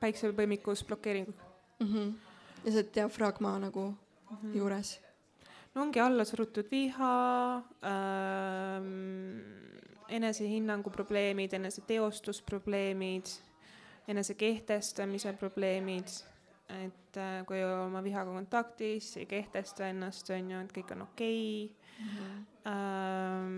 päiksepõimikus 0.00 0.84
blokeering 0.84 1.28
mm. 1.80 1.86
-hmm. 1.86 2.12
ja 2.64 2.72
see 2.72 2.86
diafragma 2.94 3.58
nagu 3.58 3.88
mm 3.90 4.36
-hmm. 4.36 4.56
juures? 4.56 5.05
No 5.76 5.82
ongi 5.84 6.00
allasurutud 6.00 6.70
viha 6.72 7.14
ähm,, 7.84 9.42
enesehinnangu 10.08 10.90
probleemid, 10.90 11.52
eneseteostusprobleemid, 11.52 13.26
enesekehtestamise 14.08 15.34
probleemid 15.36 16.08
et 16.68 17.16
äh, 17.16 17.44
kui 17.46 17.60
oma 17.64 18.02
vihaga 18.02 18.32
kontaktis, 18.34 19.16
ei 19.20 19.26
kehtesta 19.30 19.86
ennast, 19.92 20.30
on 20.34 20.50
ju, 20.50 20.60
et 20.64 20.72
kõik 20.74 20.92
on 20.96 21.02
okei 21.06 21.70
okay. 21.70 21.76
mm. 21.98 22.08
-hmm. 22.16 22.36
Ähm, 22.66 23.52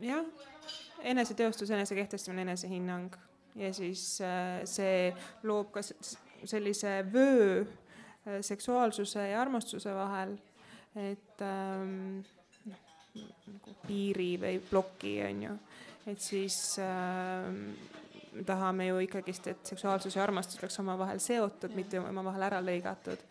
jah, 0.00 0.24
eneseteostus, 1.02 1.70
enesekehtestamine, 1.70 2.42
enesehinnang 2.42 3.16
ja 3.54 3.72
siis 3.72 4.20
äh, 4.20 4.60
see 4.64 5.14
loob 5.42 5.70
ka 5.72 5.80
sellise 6.44 7.04
vöö 7.12 7.64
seksuaalsuse 8.40 9.28
ja 9.30 9.40
armastuse 9.40 9.94
vahel, 9.94 10.34
et 10.96 11.42
ähm, 11.44 12.20
noh, 12.68 12.82
nagu 13.52 13.76
piiri 13.86 14.32
või 14.40 14.58
ploki, 14.70 15.14
on 15.28 15.42
ju, 15.46 15.54
et 16.12 16.24
siis 16.24 16.58
äh, 16.82 17.48
tahame 18.46 18.88
ju 18.88 19.02
ikkagist, 19.04 19.46
et 19.52 19.72
seksuaalsus 19.72 20.16
ja 20.16 20.24
armastus 20.24 20.60
oleks 20.62 20.80
omavahel 20.80 21.20
seotud, 21.22 21.74
mitte 21.76 22.00
omavahel 22.00 22.48
ära 22.50 22.64
lõigatud. 22.64 23.28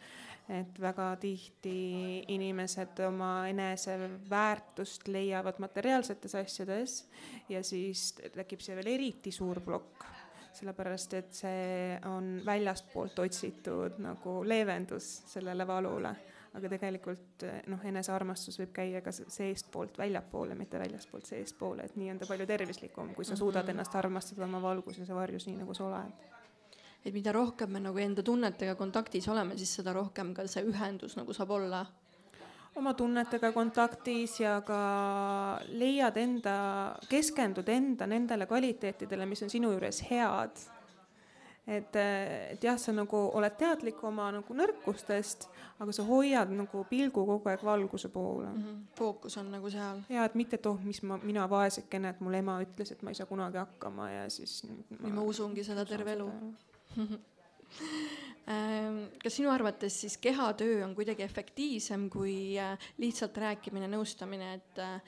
et 0.48 0.78
väga 0.80 1.10
tihti 1.20 2.24
inimesed 2.32 3.00
oma 3.04 3.50
eneseväärtust 3.50 5.10
leiavad 5.12 5.60
materiaalsetes 5.60 6.36
asjades 6.40 6.94
ja 7.50 7.60
siis 7.68 8.14
tekib 8.32 8.64
see 8.64 8.78
veel 8.78 8.88
eriti 8.94 9.32
suur 9.36 9.60
plokk 9.60 10.06
sellepärast 10.58 11.14
et 11.14 11.34
see 11.34 12.00
on 12.10 12.40
väljastpoolt 12.46 13.20
otsitud 13.20 14.00
nagu 14.04 14.40
leevendus 14.48 15.12
sellele 15.34 15.68
valule 15.68 16.16
aga 16.58 16.70
tegelikult 16.72 17.46
noh, 17.72 17.84
enesearmastus 17.86 18.58
võib 18.62 18.72
käia 18.76 19.02
ka 19.06 19.12
seestpoolt 19.14 19.98
väljapoole, 20.00 20.56
mitte 20.58 20.80
väljastpoolt 20.82 21.30
seestpoole, 21.30 21.86
et 21.86 21.98
nii 22.00 22.10
on 22.14 22.22
ta 22.22 22.30
palju 22.30 22.48
tervislikum, 22.50 23.14
kui 23.14 23.26
sa 23.26 23.34
-hmm. 23.34 23.44
suudad 23.44 23.70
ennast 23.70 23.96
armastada 23.96 24.46
oma 24.46 24.62
valguses 24.62 25.10
ja 25.10 25.16
varjus, 25.16 25.48
nii 25.48 25.58
nagu 25.58 25.74
sa 25.74 25.86
oled. 25.86 26.26
et 27.06 27.14
mida 27.14 27.32
rohkem 27.32 27.72
me 27.72 27.80
nagu 27.80 27.98
enda 27.98 28.24
tunnetega 28.24 28.76
kontaktis 28.76 29.28
oleme, 29.28 29.58
siis 29.58 29.76
seda 29.76 29.94
rohkem 29.94 30.34
ka 30.34 30.48
see 30.48 30.64
ühendus 30.64 31.16
nagu 31.18 31.34
saab 31.34 31.52
olla 31.52 31.86
oma 32.78 32.94
tunnetega 32.94 33.52
kontaktis 33.52 34.40
ja 34.40 34.62
ka 34.66 34.80
leiad 35.68 36.18
enda, 36.22 36.56
keskendud 37.10 37.70
enda 37.70 38.08
nendele 38.10 38.48
kvaliteetidele, 38.50 39.26
mis 39.30 39.44
on 39.44 39.54
sinu 39.54 39.72
juures 39.74 40.02
head. 40.10 40.66
et, 41.68 41.96
et 42.00 42.64
jah, 42.64 42.78
sa 42.80 42.94
nagu 42.96 43.20
oled 43.36 43.56
teadlik 43.60 44.00
oma 44.08 44.30
nagu 44.32 44.56
nõrkustest, 44.56 45.50
aga 45.84 45.92
sa 45.92 46.06
hoiad 46.08 46.54
nagu 46.56 46.84
pilgu 46.90 47.26
kogu 47.28 47.52
aeg 47.52 47.64
valguse 47.68 48.10
poole 48.10 48.48
mm. 48.48 48.62
-hmm. 48.64 48.84
fookus 48.96 49.38
on 49.38 49.52
nagu 49.52 49.70
seal. 49.70 50.02
ja 50.10 50.26
et 50.26 50.36
mitte, 50.36 50.56
et 50.56 50.66
oh, 50.66 50.80
mis 50.84 51.02
ma, 51.04 51.20
mina 51.24 51.50
vaesekene, 51.50 52.10
et 52.10 52.20
mul 52.20 52.34
ema 52.34 52.62
ütles, 52.62 52.92
et 52.92 53.02
ma 53.02 53.10
ei 53.10 53.16
saa 53.16 53.26
kunagi 53.26 53.58
hakkama 53.58 54.12
ja 54.12 54.30
siis. 54.30 54.64
või 55.04 55.12
ma 55.12 55.22
usungi 55.22 55.64
seda 55.64 55.86
terve 55.86 56.14
elu 56.14 56.32
kas 59.24 59.36
sinu 59.36 59.52
arvates 59.52 60.02
siis 60.02 60.18
kehatöö 60.24 60.86
on 60.86 60.96
kuidagi 60.96 61.24
efektiivsem 61.24 62.10
kui 62.10 62.56
äh, 62.60 62.78
lihtsalt 62.98 63.38
rääkimine, 63.38 63.90
nõustamine, 63.92 64.54
et 64.56 64.80
äh, 64.80 65.02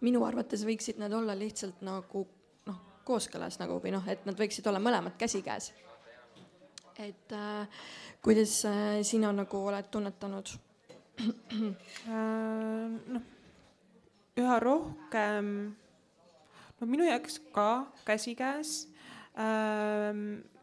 minu 0.00 0.24
arvates 0.24 0.64
võiksid 0.64 1.00
need 1.00 1.12
olla 1.12 1.36
lihtsalt 1.36 1.82
nagu 1.84 2.24
noh, 2.68 2.80
kooskõlas 3.04 3.60
nagu 3.60 3.76
või 3.84 3.92
noh, 3.92 4.08
et 4.08 4.24
nad 4.28 4.38
võiksid 4.38 4.66
olla 4.70 4.80
mõlemad 4.80 5.18
käsikäes. 5.20 5.72
et 6.96 7.32
äh, 7.36 7.68
kuidas 8.24 8.64
äh, 8.64 9.02
sina 9.04 9.32
nagu 9.32 9.60
oled 9.68 9.90
tunnetanud 9.92 10.56
äh,? 11.20 11.36
noh, 13.12 13.22
üha 14.36 14.58
rohkem, 14.60 15.46
no 16.80 16.86
minu 16.88 17.04
jaoks 17.04 17.40
ka 17.52 17.92
käsikäes 18.08 18.86
ähm,. 19.36 20.55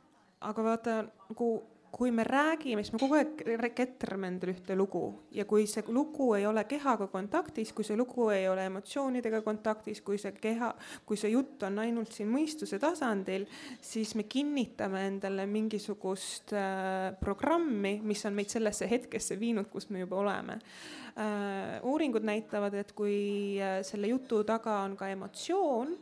Aga 0.49 0.65
vaata 0.65 0.97
nagu 1.03 1.53
kui 1.93 2.11
me 2.11 2.23
räägime, 2.25 2.81
siis 2.81 2.93
me 2.95 2.99
kogu 3.01 3.19
aeg 3.19 3.75
ketrame 3.77 4.31
endale 4.31 4.55
ühte 4.55 4.73
lugu 4.73 5.03
ja 5.35 5.45
kui 5.45 5.67
see 5.69 5.83
lugu 5.93 6.31
ei 6.33 6.47
ole 6.49 6.63
kehaga 6.65 7.05
kontaktis, 7.11 7.69
kui 7.77 7.85
see 7.85 7.97
lugu 7.99 8.31
ei 8.33 8.47
ole 8.49 8.65
emotsioonidega 8.65 9.43
kontaktis, 9.45 10.01
kui 10.01 10.17
see 10.17 10.33
keha, 10.33 10.71
kui 11.05 11.19
see 11.21 11.29
jutt 11.35 11.61
on 11.67 11.77
ainult 11.83 12.09
siin 12.15 12.31
mõistuse 12.33 12.79
tasandil, 12.81 13.45
siis 13.77 14.15
me 14.17 14.25
kinnitame 14.25 15.03
endale 15.11 15.45
mingisugust 15.45 16.55
äh, 16.57 17.11
programmi, 17.21 17.99
mis 18.01 18.25
on 18.25 18.33
meid 18.41 18.49
sellesse 18.49 18.89
hetkesse 18.89 19.37
viinud, 19.37 19.69
kus 19.69 19.91
me 19.93 20.01
juba 20.01 20.17
oleme 20.23 20.57
äh,. 20.57 21.77
uuringud 21.85 22.25
näitavad, 22.25 22.73
et 22.81 22.95
kui 22.97 23.61
äh, 23.61 23.83
selle 23.85 24.09
jutu 24.09 24.41
taga 24.49 24.81
on 24.87 24.97
ka 24.97 25.13
emotsioon 25.13 25.93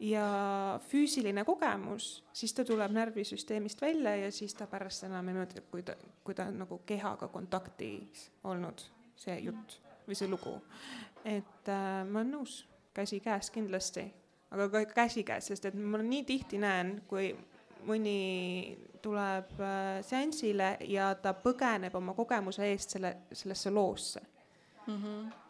ja 0.00 0.80
füüsiline 0.88 1.44
kogemus, 1.44 2.24
siis 2.32 2.54
ta 2.54 2.64
tuleb 2.64 2.92
närvisüsteemist 2.94 3.80
välja 3.82 4.16
ja 4.16 4.32
siis 4.32 4.54
ta 4.54 4.66
pärast 4.70 5.04
enam 5.08 5.28
ei 5.28 5.36
mõtle, 5.40 5.62
kui 5.70 5.82
ta, 5.82 5.96
kui 6.24 6.36
ta 6.38 6.48
on 6.50 6.60
nagu 6.62 6.80
kehaga 6.86 7.28
kontaktis 7.32 8.28
olnud, 8.46 8.84
see 9.18 9.38
jutt 9.42 9.80
või 10.06 10.18
see 10.18 10.30
lugu. 10.30 10.54
et 11.24 11.68
äh, 11.68 12.04
ma 12.06 12.22
olen 12.22 12.32
nõus, 12.38 12.62
käsikäes 12.94 13.50
kindlasti, 13.50 14.06
aga 14.50 14.68
ka 14.70 14.84
käsikäes, 14.94 15.50
sest 15.50 15.68
et 15.68 15.74
ma 15.74 15.98
nii 16.02 16.24
tihti 16.24 16.62
näen, 16.62 17.00
kui 17.08 17.32
mõni 17.86 18.78
tuleb 19.02 19.58
äh, 19.60 19.98
seansile 20.06 20.76
ja 20.88 21.10
ta 21.14 21.34
põgeneb 21.34 21.94
oma 21.94 22.14
kogemuse 22.14 22.70
eest 22.70 22.96
selle, 22.96 23.16
sellesse 23.32 23.70
loosse 23.70 24.22
mm. 24.86 24.96
-hmm 25.02 25.47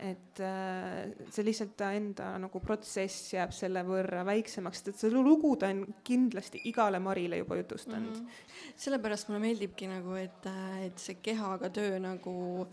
et 0.00 0.40
äh, 0.40 1.10
see 1.28 1.44
lihtsalt 1.44 1.74
ta 1.78 1.90
enda 1.96 2.30
nagu 2.40 2.60
protsess 2.64 3.34
jääb 3.34 3.52
selle 3.52 3.82
võrra 3.84 4.22
väiksemaks, 4.24 4.82
et 4.88 5.00
seda 5.02 5.20
lugu 5.20 5.52
ta 5.60 5.68
on 5.72 5.82
kindlasti 6.06 6.62
igale 6.70 7.00
Marile 7.04 7.40
juba 7.42 7.58
jutustanud 7.60 8.16
mm. 8.16 8.26
-hmm. 8.26 8.74
sellepärast 8.80 9.28
mulle 9.28 9.42
meeldibki 9.44 9.90
nagu, 9.90 10.16
et, 10.16 10.46
äh, 10.48 10.86
et 10.86 10.98
see 10.98 11.20
kehaga 11.22 11.68
töö 11.68 11.98
nagu, 12.00 12.66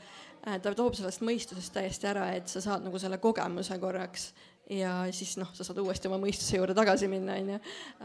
äh, 0.47 0.61
ta 0.61 0.73
toob 0.73 0.95
sellest 0.95 1.25
mõistusest 1.27 1.75
täiesti 1.75 2.07
ära, 2.07 2.31
et 2.35 2.47
sa 2.47 2.61
saad 2.63 2.87
nagu 2.87 2.99
selle 2.99 3.17
kogemuse 3.17 3.79
korraks 3.79 4.31
ja 4.69 5.11
siis 5.11 5.37
noh, 5.37 5.51
sa 5.53 5.63
saad 5.67 5.79
uuesti 5.83 6.07
oma 6.07 6.19
mõistuse 6.23 6.57
juurde 6.57 6.75
tagasi 6.75 7.07
minna, 7.11 7.35
onju. 7.39 7.59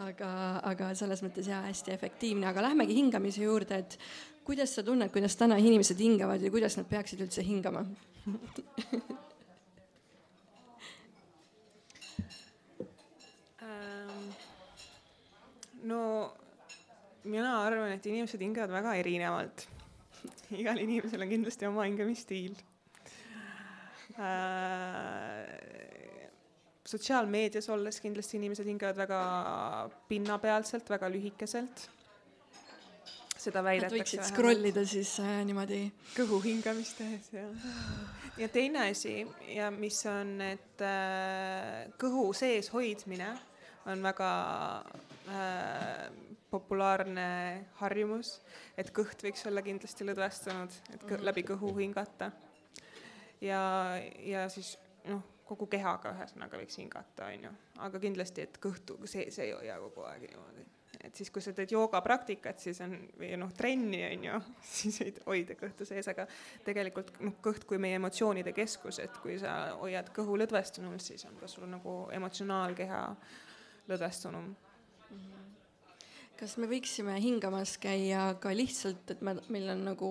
aga, 0.08 0.30
aga 0.62 0.94
selles 0.98 1.22
mõttes 1.22 1.46
jaa, 1.50 1.62
hästi 1.62 1.94
efektiivne, 1.94 2.46
aga 2.46 2.62
lähmegi 2.62 2.94
hingamise 2.94 3.42
juurde, 3.42 3.78
et 3.78 3.98
kuidas 4.44 4.74
sa 4.74 4.82
tunned, 4.82 5.10
kuidas 5.14 5.36
täna 5.36 5.58
inimesed 5.62 5.98
hingavad 5.98 6.42
ja 6.42 6.50
kuidas 6.50 6.76
nad 6.76 6.90
peaksid 6.90 7.22
üldse 7.22 7.42
hingama 7.46 7.86
no 15.82 16.00
mina 17.24 17.54
arvan, 17.64 17.92
et 17.96 18.06
inimesed 18.06 18.40
hingavad 18.42 18.70
väga 18.70 18.94
erinevalt. 19.00 19.66
igal 20.54 20.78
inimesel 20.78 21.22
on 21.24 21.30
kindlasti 21.32 21.66
oma 21.66 21.86
hingamisstiil 21.88 22.54
äh,. 24.20 25.46
sotsiaalmeedias 26.92 27.68
olles 27.74 27.98
kindlasti 28.04 28.36
inimesed 28.38 28.68
hingavad 28.68 28.96
väga 29.02 29.20
pinnapealselt, 30.10 30.90
väga 30.92 31.10
lühikeselt 31.10 31.88
seda 33.42 33.62
väidetakse. 33.64 33.98
Võiksid 33.98 34.26
scroll 34.28 34.68
ida 34.70 34.84
siis 34.88 35.14
äh, 35.22 35.40
niimoodi. 35.46 35.84
kõhu 36.16 36.40
hingamist 36.44 36.98
tehes 37.00 37.30
jah. 37.34 37.70
ja 38.40 38.48
teine 38.52 38.86
asi 38.90 39.22
ja 39.52 39.70
mis 39.74 40.00
on, 40.10 40.36
et 40.44 40.84
äh, 40.86 41.88
kõhu 42.00 42.30
sees 42.36 42.70
hoidmine 42.74 43.32
on 43.90 44.04
väga 44.04 44.30
äh, 45.32 46.06
populaarne 46.52 47.26
harjumus, 47.80 48.36
et 48.78 48.92
kõht 48.94 49.24
võiks 49.24 49.46
olla 49.48 49.64
kindlasti 49.64 50.06
lõdvestunud, 50.06 50.80
et 50.92 51.04
kõ 51.06 51.16
mhm. 51.16 51.26
läbi 51.30 51.46
kõhu 51.48 51.72
hingata. 51.80 52.30
ja, 53.40 53.62
ja 54.20 54.46
siis 54.52 54.76
noh, 55.08 55.24
kogu 55.48 55.66
kehaga 55.72 56.12
ühesõnaga 56.14 56.60
võiks 56.60 56.78
hingata, 56.78 57.32
onju, 57.32 57.50
aga 57.88 58.04
kindlasti, 58.04 58.46
et 58.46 58.60
kõhtu 58.62 59.00
sees 59.10 59.40
ei 59.42 59.56
hoia 59.56 59.80
kogu 59.82 60.06
aeg 60.06 60.28
niimoodi 60.28 60.68
et 61.02 61.18
siis, 61.18 61.30
kui 61.34 61.42
sa 61.42 61.52
teed 61.56 61.72
joogapraktikat, 61.74 62.60
siis 62.62 62.80
on 62.84 62.94
või 63.18 63.32
noh, 63.40 63.52
trenni 63.56 64.02
on 64.06 64.26
ju, 64.28 64.40
siis 64.78 65.00
võid 65.02 65.20
hoida 65.26 65.58
kõhtu 65.58 65.86
sees, 65.88 66.08
aga 66.12 66.26
tegelikult 66.66 67.14
noh, 67.20 67.36
kõht 67.44 67.66
kui 67.68 67.80
meie 67.82 67.98
emotsioonide 68.00 68.54
keskus, 68.56 69.00
et 69.02 69.22
kui 69.22 69.38
sa 69.42 69.76
hoiad 69.80 70.12
kõhu 70.14 70.38
lõdvestunul, 70.44 70.98
siis 71.02 71.26
on 71.28 71.38
ka 71.40 71.50
sul 71.50 71.68
nagu 71.70 72.04
emotsionaalkeha 72.14 73.04
lõdvestunum 73.90 74.50
mm. 74.52 75.16
-hmm 75.16 75.42
kas 76.42 76.56
me 76.58 76.66
võiksime 76.66 77.14
hingamas 77.22 77.76
käia 77.78 78.32
ka 78.42 78.50
lihtsalt, 78.50 79.12
et 79.14 79.20
me, 79.22 79.36
meil 79.52 79.68
on 79.76 79.84
nagu 79.92 80.08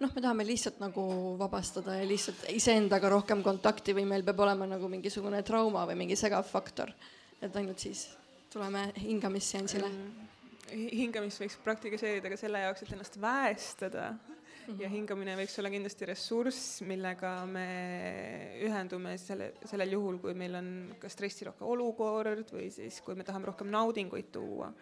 noh, 0.00 0.10
me 0.12 0.20
tahame 0.20 0.44
lihtsalt 0.44 0.76
nagu 0.82 1.04
vabastada 1.40 1.94
ja 1.96 2.04
lihtsalt 2.04 2.44
iseendaga 2.52 3.08
rohkem 3.08 3.40
kontakti 3.46 3.94
või 3.96 4.04
meil 4.10 4.26
peab 4.26 4.42
olema 4.44 4.68
nagu 4.68 4.90
mingisugune 4.92 5.40
trauma 5.42 5.86
või 5.88 5.96
mingi 6.02 6.18
segav 6.20 6.44
faktor, 6.44 6.92
et 7.40 7.56
ainult 7.56 7.80
siis 7.80 8.10
tuleme 8.54 8.84
hingamisseansile 9.02 9.88
mm.? 9.88 10.30
hingamist 10.74 11.42
võiks 11.42 11.56
praktiseerida 11.62 12.30
ka 12.32 12.38
selle 12.40 12.62
jaoks, 12.64 12.84
et 12.84 12.92
ennast 12.94 13.18
väestada 13.20 14.08
mm 14.14 14.18
-hmm. 14.66 14.80
ja 14.82 14.88
hingamine 14.88 15.36
võiks 15.38 15.58
olla 15.60 15.70
kindlasti 15.70 16.08
ressurss, 16.08 16.80
millega 16.82 17.34
me 17.46 17.66
ühendume 18.64 19.16
selle, 19.18 19.52
sellel 19.64 19.92
juhul, 19.92 20.18
kui 20.18 20.34
meil 20.34 20.54
on 20.60 20.70
ka 21.00 21.08
stressirohke 21.08 21.64
olukord 21.64 22.52
või 22.56 22.70
siis, 22.70 23.00
kui 23.00 23.14
me 23.14 23.24
tahame 23.24 23.50
rohkem 23.52 23.70
naudinguid 23.70 24.32
tuua. 24.32 24.72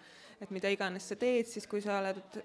et 0.40 0.50
mida 0.50 0.68
iganes 0.68 1.08
sa 1.08 1.16
teed, 1.16 1.46
siis 1.46 1.66
kui 1.66 1.80
sa 1.80 1.98
oled 1.98 2.40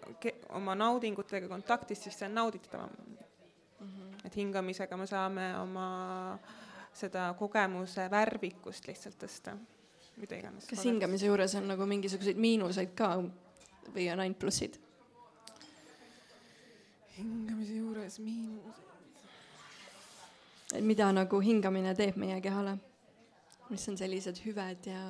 oma 0.49 0.75
naudingutega 0.75 1.47
kontaktis, 1.47 2.03
siis 2.03 2.19
see 2.19 2.27
on 2.27 2.35
nauditavam 2.35 2.89
mm. 2.99 3.87
-hmm. 3.87 4.25
et 4.25 4.35
hingamisega 4.35 4.97
me 4.97 5.07
saame 5.07 5.57
oma 5.59 6.39
seda 6.93 7.33
kogemuse 7.39 8.11
värvikust 8.11 8.87
lihtsalt 8.87 9.23
tõsta 9.23 9.57
mida 10.17 10.39
iganes. 10.39 10.67
kas 10.69 10.83
hingamise 10.85 11.29
juures 11.29 11.55
on 11.59 11.69
nagu 11.71 11.85
mingisuguseid 11.89 12.39
miinuseid 12.41 12.93
ka 12.97 13.13
või 13.93 14.09
on 14.13 14.23
ainult 14.23 14.39
plussid? 14.41 14.77
hingamise 17.17 17.77
juures 17.77 18.19
miinused. 18.21 18.83
et 20.75 20.83
mida 20.83 21.09
nagu 21.13 21.41
hingamine 21.41 21.95
teeb 21.97 22.19
meie 22.21 22.39
kehale? 22.41 22.77
mis 23.69 23.89
on 23.91 23.97
sellised 23.99 24.39
hüved 24.45 24.89
ja 24.89 25.01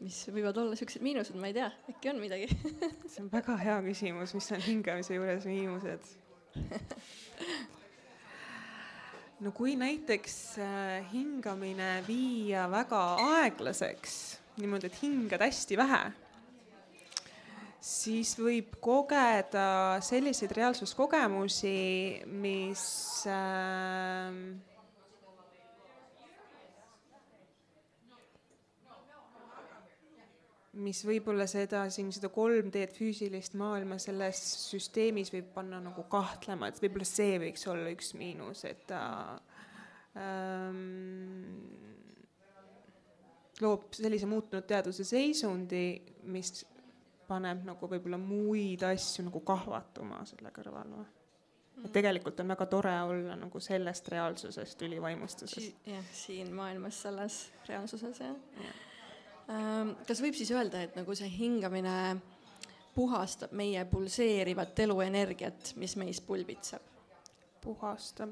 mis 0.00 0.22
võivad 0.32 0.56
olla 0.62 0.76
siuksed 0.78 1.02
miinused, 1.04 1.36
ma 1.36 1.50
ei 1.50 1.56
tea, 1.58 1.68
äkki 1.92 2.12
on 2.12 2.22
midagi 2.22 2.48
see 3.10 3.24
on 3.24 3.28
väga 3.32 3.58
hea 3.60 3.76
küsimus, 3.90 4.34
mis 4.36 4.52
on 4.56 4.64
hingamise 4.64 5.18
juures 5.18 5.48
miinused 5.48 6.14
no 9.40 9.52
kui 9.56 9.76
näiteks 9.80 10.36
äh, 10.60 11.12
hingamine 11.12 12.00
viia 12.08 12.66
väga 12.70 13.02
aeglaseks, 13.40 14.16
niimoodi, 14.60 14.90
et 14.90 14.98
hingad 15.02 15.44
hästi 15.44 15.78
vähe, 15.80 16.00
siis 17.80 18.34
võib 18.38 18.76
kogeda 18.84 20.00
selliseid 20.04 20.52
reaalsuskogemusi, 20.56 21.76
mis 22.42 22.84
äh, 23.30 24.34
mis 30.78 31.00
võib-olla 31.02 31.46
seda 31.50 31.82
siin, 31.90 32.12
seda 32.14 32.30
3D-d 32.30 32.94
füüsilist 32.94 33.56
maailma 33.58 33.98
selles 33.98 34.38
süsteemis 34.70 35.32
võib 35.34 35.50
panna 35.54 35.80
nagu 35.82 36.04
kahtlema, 36.10 36.68
et 36.70 36.78
võib-olla 36.82 37.06
see 37.08 37.38
võiks 37.42 37.66
olla 37.70 37.90
üks 37.90 38.12
miinus, 38.18 38.62
et 38.68 38.84
ta 38.90 39.00
ähm, 40.14 41.56
loob 43.60 43.88
sellise 43.98 44.28
muutunud 44.30 44.66
teaduse 44.68 45.06
seisundi, 45.08 45.84
mis 46.30 46.52
paneb 47.30 47.64
nagu 47.66 47.90
võib-olla 47.90 48.18
muid 48.20 48.84
asju 48.86 49.26
nagu 49.26 49.42
kahvatuma 49.46 50.22
selle 50.30 50.52
kõrval 50.54 50.94
või? 51.00 51.08
et 51.80 51.86
mm. 51.86 51.94
tegelikult 51.94 52.42
on 52.42 52.54
väga 52.54 52.66
tore 52.70 52.94
olla 53.08 53.36
nagu 53.40 53.62
sellest 53.62 54.10
reaalsusest 54.12 54.86
ülivaimustuses 54.86 55.66
si. 55.66 55.74
jah, 55.88 56.14
siin 56.14 56.54
maailmas 56.54 57.02
selles 57.06 57.40
reaalsuses 57.66 58.22
jah 58.22 58.38
ja. 58.60 58.70
Ähm,. 58.70 58.89
Kas 60.06 60.20
võib 60.22 60.36
siis 60.38 60.50
öelda, 60.54 60.84
et 60.86 60.96
nagu 60.98 61.14
see 61.18 61.30
hingamine 61.32 61.94
puhastab 62.94 63.52
meie 63.56 63.84
pulseerivat 63.90 64.78
eluenergiat, 64.86 65.74
mis 65.80 65.96
meis 66.00 66.20
pulbitseb? 66.20 66.86
puhastab, 67.60 68.30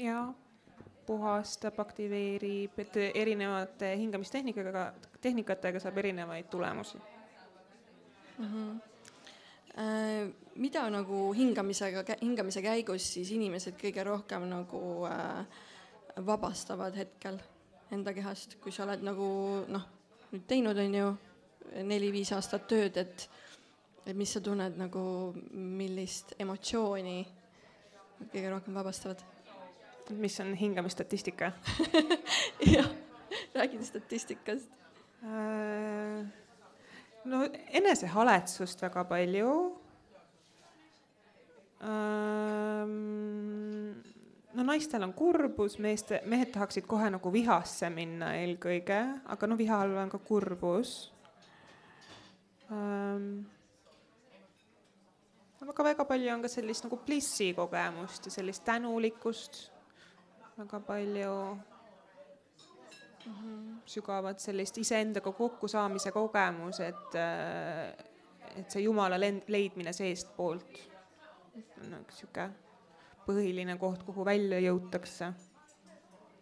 jaa 0.00 0.30
puhastab, 1.08 1.78
aktiveerib, 1.80 2.78
et 2.80 2.96
erinevate 3.14 3.94
hingamistehnikatega, 3.96 4.84
tehnikatega 5.24 5.80
saab 5.80 5.98
erinevaid 6.02 6.50
tulemusi 6.52 6.98
mm. 8.38 8.44
-hmm. 8.44 8.80
Mida 10.54 10.90
nagu 10.90 11.32
hingamisega, 11.32 12.02
hingamise 12.20 12.62
käigus 12.62 13.12
siis 13.14 13.30
inimesed 13.30 13.76
kõige 13.78 14.04
rohkem 14.04 14.48
nagu 14.50 14.80
äh, 15.06 15.46
vabastavad 16.26 16.96
hetkel 16.96 17.38
enda 17.94 18.12
kehast, 18.16 18.58
kui 18.62 18.72
sa 18.74 18.84
oled 18.84 19.04
nagu 19.06 19.28
noh, 19.68 19.84
nüüd 20.32 20.46
teinud, 20.50 20.78
on 20.78 20.96
ju, 20.98 21.10
neli-viis 21.88 22.32
aastat 22.36 22.66
tööd, 22.70 22.96
et, 23.00 23.28
et 24.06 24.16
mis 24.16 24.32
sa 24.32 24.42
tunned 24.44 24.78
nagu, 24.80 25.02
millist 25.52 26.34
emotsiooni 26.38 27.18
kõige 28.28 28.48
rohkem 28.54 28.80
vabastavad? 28.80 29.24
mis 30.16 30.38
on 30.40 30.54
hingamisstatistika 30.56 31.50
jah, 32.74 32.86
räägin 33.52 33.84
statistikast 33.84 34.70
äh 35.20 36.48
no 37.28 37.44
enesehaletsust 37.80 38.82
väga 38.82 39.04
palju 39.04 39.50
ähm,. 41.82 42.94
No 44.58 44.64
naistel 44.66 45.04
on 45.06 45.12
kurbus, 45.14 45.78
meeste, 45.82 46.20
mehed 46.26 46.50
tahaksid 46.54 46.86
kohe 46.90 47.10
nagu 47.14 47.30
vihasse 47.32 47.90
minna 47.94 48.32
eelkõige, 48.40 48.98
aga 49.30 49.50
no 49.50 49.58
viha 49.58 49.78
all 49.84 49.94
on 50.02 50.10
ka 50.10 50.18
kurbus 50.26 50.96
ähm,. 52.74 53.46
aga 55.68 55.88
väga 55.90 56.06
palju 56.08 56.34
on 56.34 56.42
ka 56.42 56.50
sellist 56.50 56.86
nagu 56.88 56.98
plissi 57.06 57.52
kogemust 57.54 58.26
ja 58.26 58.34
sellist 58.34 58.64
tänulikkust 58.66 59.60
väga 60.58 60.80
palju 60.80 61.34
mm 61.54 63.32
-hmm. 63.32 63.80
sügavat 63.86 64.40
sellist 64.40 64.78
iseendaga 64.78 65.32
kokkusaamise 65.32 66.12
kogemus, 66.12 66.80
et, 66.80 67.14
äh, 67.14 68.06
et 68.56 68.70
see 68.70 68.82
Jumala 68.82 69.20
leidmine 69.20 69.92
seestpoolt 69.92 70.88
on 71.80 72.00
üks 72.00 72.18
sihuke 72.18 72.50
põhiline 73.28 73.76
koht, 73.78 74.02
kuhu 74.06 74.24
välja 74.24 74.60
jõutakse. 74.62 75.32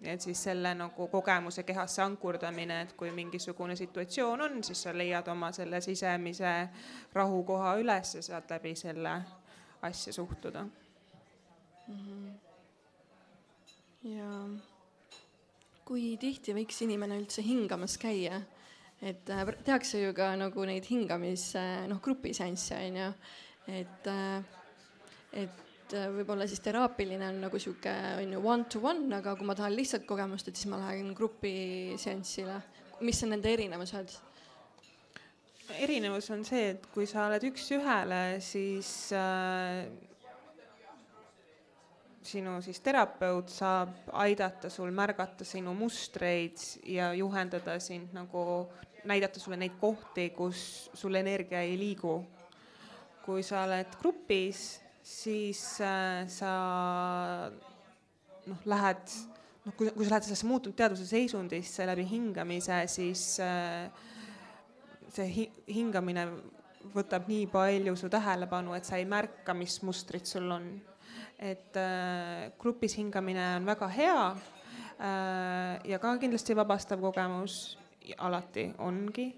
et 0.06 0.20
siis 0.20 0.42
selle 0.44 0.74
nagu 0.76 1.06
kogemuse 1.08 1.62
kehasse 1.66 2.02
ankurdamine, 2.02 2.80
et 2.82 2.92
kui 2.92 3.10
mingisugune 3.10 3.76
situatsioon 3.76 4.40
on, 4.40 4.62
siis 4.64 4.82
sa 4.82 4.92
leiad 4.94 5.28
oma 5.32 5.48
selle 5.56 5.80
sisemise 5.80 6.52
rahukoha 7.14 7.74
üles 7.80 8.14
ja 8.14 8.22
saad 8.22 8.50
läbi 8.50 8.74
selle 8.76 9.14
asja 9.82 10.12
suhtuda 10.12 10.62
mm. 10.62 11.94
-hmm. 11.94 12.32
ja 14.12 14.30
kui 15.84 16.16
tihti 16.20 16.54
võiks 16.54 16.82
inimene 16.84 17.18
üldse 17.18 17.42
hingamas 17.42 17.98
käia? 17.98 18.40
et 19.02 19.30
äh, 19.30 19.46
tehakse 19.64 20.00
ju 20.00 20.12
ka 20.14 20.36
nagu 20.36 20.64
neid 20.64 20.84
hingamis, 20.90 21.54
noh, 21.88 22.00
grupiseansse 22.00 22.74
on 22.74 22.96
ju, 22.96 23.12
et, 23.68 24.06
äh, 24.06 24.44
et 25.32 25.66
äh, 25.94 26.08
võib-olla 26.14 26.46
siis 26.50 26.62
teraapiline 26.64 27.28
on 27.28 27.42
nagu 27.46 27.58
sihuke 27.62 27.92
on 28.22 28.32
ju 28.32 28.40
one 28.42 28.64
to 28.72 28.80
one, 28.82 29.10
aga 29.14 29.36
kui 29.36 29.46
ma 29.46 29.54
tahan 29.58 29.76
lihtsalt 29.76 30.06
kogemust, 30.08 30.48
et 30.48 30.56
siis 30.56 30.70
ma 30.72 30.80
lähen 30.80 31.12
grupiseansile. 31.14 32.62
mis 33.00 33.22
on 33.22 33.34
nende 33.34 33.52
erinevused? 33.52 34.16
erinevus 35.82 36.30
on 36.30 36.44
see, 36.46 36.70
et 36.74 36.86
kui 36.94 37.06
sa 37.10 37.26
oled 37.26 37.42
üks-ühele, 37.48 38.20
siis 38.40 38.90
äh, 39.14 39.86
sinu 42.26 42.56
siis 42.64 42.80
terapeut 42.82 43.50
saab 43.52 44.10
aidata 44.24 44.70
sul 44.72 44.90
märgata 44.94 45.46
sinu 45.46 45.74
mustreid 45.78 46.58
ja 46.86 47.12
juhendada 47.14 47.78
sind 47.80 48.14
nagu, 48.16 48.66
näidata 49.06 49.40
sulle 49.40 49.58
neid 49.60 49.76
kohti, 49.80 50.30
kus 50.34 50.90
sul 50.94 51.14
energia 51.14 51.62
ei 51.62 51.78
liigu. 51.78 52.24
kui 53.26 53.42
sa 53.42 53.64
oled 53.66 53.96
grupis, 53.98 54.78
siis 55.06 55.62
äh, 55.84 56.24
sa 56.32 56.50
noh, 58.46 58.66
lähed 58.66 59.14
noh, 59.64 59.76
kui, 59.76 59.90
kui 59.94 60.04
sa 60.06 60.16
lähed 60.16 60.26
sellesse 60.26 60.50
muutunud 60.50 60.76
teadvuse 60.78 61.06
seisundisse 61.06 61.86
läbi 61.86 62.08
hingamise, 62.10 62.82
siis 62.90 63.38
äh, 63.44 63.86
see 65.14 65.30
hi 65.30 65.48
hingamine 65.78 66.26
võtab 66.94 67.30
nii 67.30 67.46
palju 67.50 67.96
su 67.98 68.10
tähelepanu, 68.10 68.74
et 68.76 68.86
sa 68.86 68.98
ei 68.98 69.06
märka, 69.08 69.54
mis 69.54 69.80
mustrid 69.86 70.26
sul 70.28 70.50
on 70.54 70.68
et 71.38 71.76
äh, 71.76 72.52
grupis 72.58 72.96
hingamine 72.96 73.56
on 73.56 73.66
väga 73.66 73.88
hea 73.92 74.20
äh, 75.00 75.90
ja 75.90 75.98
ka 75.98 76.16
kindlasti 76.18 76.56
vabastav 76.56 77.00
kogemus, 77.00 77.76
alati 78.18 78.72
ongi. 78.78 79.34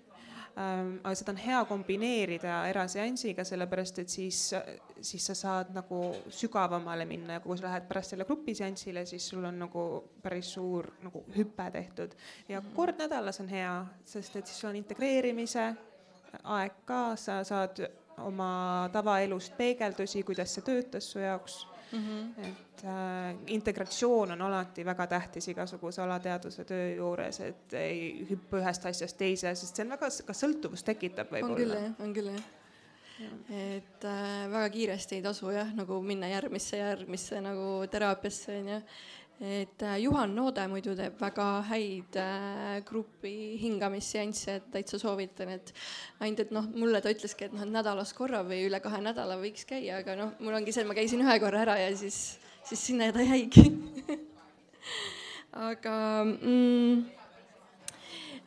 Aga 0.59 1.15
seda 1.15 1.33
on 1.35 1.39
hea 1.39 1.59
kombineerida 1.69 2.55
eraseansiga, 2.71 3.45
sellepärast 3.47 4.01
et 4.03 4.11
siis, 4.11 4.41
siis 5.01 5.27
sa 5.31 5.37
saad 5.39 5.71
nagu 5.77 6.01
sügavamale 6.35 7.07
minna 7.07 7.37
ja 7.37 7.43
kui 7.45 7.59
sa 7.59 7.69
lähed 7.69 7.87
pärast 7.91 8.15
selle 8.15 8.27
grupiseansile, 8.27 9.05
siis 9.07 9.29
sul 9.31 9.45
on 9.47 9.61
nagu 9.63 9.85
päris 10.23 10.51
suur 10.57 10.91
nagu 11.05 11.23
hüpe 11.37 11.71
tehtud. 11.73 12.17
ja 12.49 12.61
mhm. 12.61 12.75
kord 12.75 12.99
nädalas 12.99 13.41
on 13.41 13.49
hea, 13.49 13.75
sest 14.05 14.37
et 14.37 14.47
siis 14.47 14.61
sul 14.61 14.73
on 14.73 14.83
integreerimise 14.83 15.71
aeg 16.45 16.85
ka, 16.85 17.03
sa 17.17 17.41
saad 17.47 17.85
oma 18.19 18.89
tavaelust 18.93 19.55
peegeldusi, 19.57 20.23
kuidas 20.27 20.55
see 20.55 20.67
töötas 20.67 21.13
su 21.13 21.23
jaoks 21.23 21.63
mm. 21.93 21.99
-hmm. 21.99 22.47
et 22.49 22.85
äh, 22.85 23.37
integratsioon 23.47 24.31
on 24.37 24.43
alati 24.43 24.85
väga 24.85 25.07
tähtis 25.07 25.49
igasuguse 25.49 26.03
alateaduse 26.03 26.65
töö 26.65 26.95
juures, 26.97 27.41
et 27.41 27.73
ei 27.73 28.27
hüppa 28.31 28.63
ühest 28.63 28.87
asjast 28.87 29.19
teise, 29.19 29.55
sest 29.55 29.77
see 29.77 29.85
on 29.87 29.97
väga, 29.97 30.13
ka 30.27 30.33
sõltuvust 30.33 30.87
tekitab 30.87 31.33
võib-olla. 31.33 31.51
on 31.51 31.57
küll 31.57 31.75
jah, 31.75 32.01
on 32.07 32.15
küll 32.15 32.33
jah 32.37 32.47
Ja. 33.19 33.29
et 33.51 34.05
äh, 34.07 34.47
väga 34.47 34.69
kiiresti 34.71 35.17
ei 35.17 35.23
tasu 35.23 35.51
jah, 35.51 35.73
nagu 35.75 35.97
minna 36.03 36.29
järgmisse, 36.31 36.79
järgmisse 36.79 37.41
nagu 37.43 37.87
teraapiasse 37.91 38.59
onju 38.61 38.77
et 39.41 39.83
äh, 39.87 39.99
Juhan 40.03 40.33
Noode 40.35 40.65
muidu 40.71 40.97
teeb 40.99 41.21
väga 41.21 41.47
häid 41.69 42.17
äh, 42.19 42.81
grupi 42.87 43.55
hingamisseansse, 43.63 44.57
et 44.59 44.67
täitsa 44.75 44.99
soovitan, 44.99 45.53
et 45.55 45.73
ainult, 46.19 46.43
et 46.43 46.55
noh, 46.55 46.67
mulle 46.75 47.01
ta 47.05 47.13
ütleski, 47.15 47.47
et 47.47 47.55
noh, 47.55 47.63
et 47.63 47.71
nädalas 47.71 48.13
korra 48.19 48.43
või 48.47 48.65
üle 48.67 48.81
kahe 48.83 48.99
nädala 49.05 49.39
võiks 49.39 49.69
käia, 49.69 50.01
aga 50.03 50.17
noh, 50.19 50.35
mul 50.43 50.59
ongi 50.59 50.75
see, 50.75 50.83
et 50.83 50.91
ma 50.91 50.99
käisin 50.99 51.23
ühe 51.23 51.39
korra 51.43 51.63
ära 51.67 51.79
ja 51.79 51.93
siis, 51.97 52.39
siis 52.67 52.83
sinna 52.91 53.13
ta 53.15 53.23
jäigi. 53.23 53.69
Aga 55.59 55.95
mm, 56.27 56.99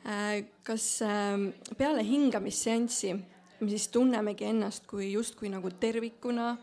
äh, 0.05 0.43
kas 0.67 0.85
äh, 1.07 1.47
peale 1.79 2.03
hingamisseanssi 2.07 3.15
me 3.61 3.69
siis 3.69 3.87
tunnemegi 3.93 4.47
ennast 4.49 4.87
kui 4.89 5.11
justkui 5.13 5.49
nagu 5.53 5.69
tervikuna 5.81 6.55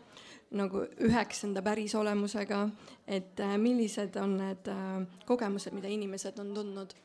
nagu 0.55 0.81
üheksanda 1.05 1.61
pärisolemusega, 1.65 2.63
et 3.07 3.39
äh, 3.43 3.53
millised 3.61 4.15
on 4.21 4.35
need 4.39 4.69
äh, 4.71 5.21
kogemused, 5.29 5.75
mida 5.75 5.91
inimesed 5.91 6.39
on 6.41 6.53
tundnud? 6.55 6.95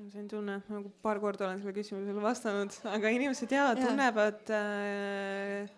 ma 0.00 0.08
sain 0.08 0.28
tunne, 0.28 0.54
nagu 0.72 0.90
paar 1.04 1.18
korda 1.20 1.44
olen 1.44 1.58
sellele 1.60 1.76
küsimusele 1.76 2.22
vastanud, 2.24 2.76
aga 2.88 3.10
inimesed 3.12 3.52
jaa 3.52 3.74
ja. 3.74 3.76
tunnevad 3.82 4.52
äh,. 4.56 5.68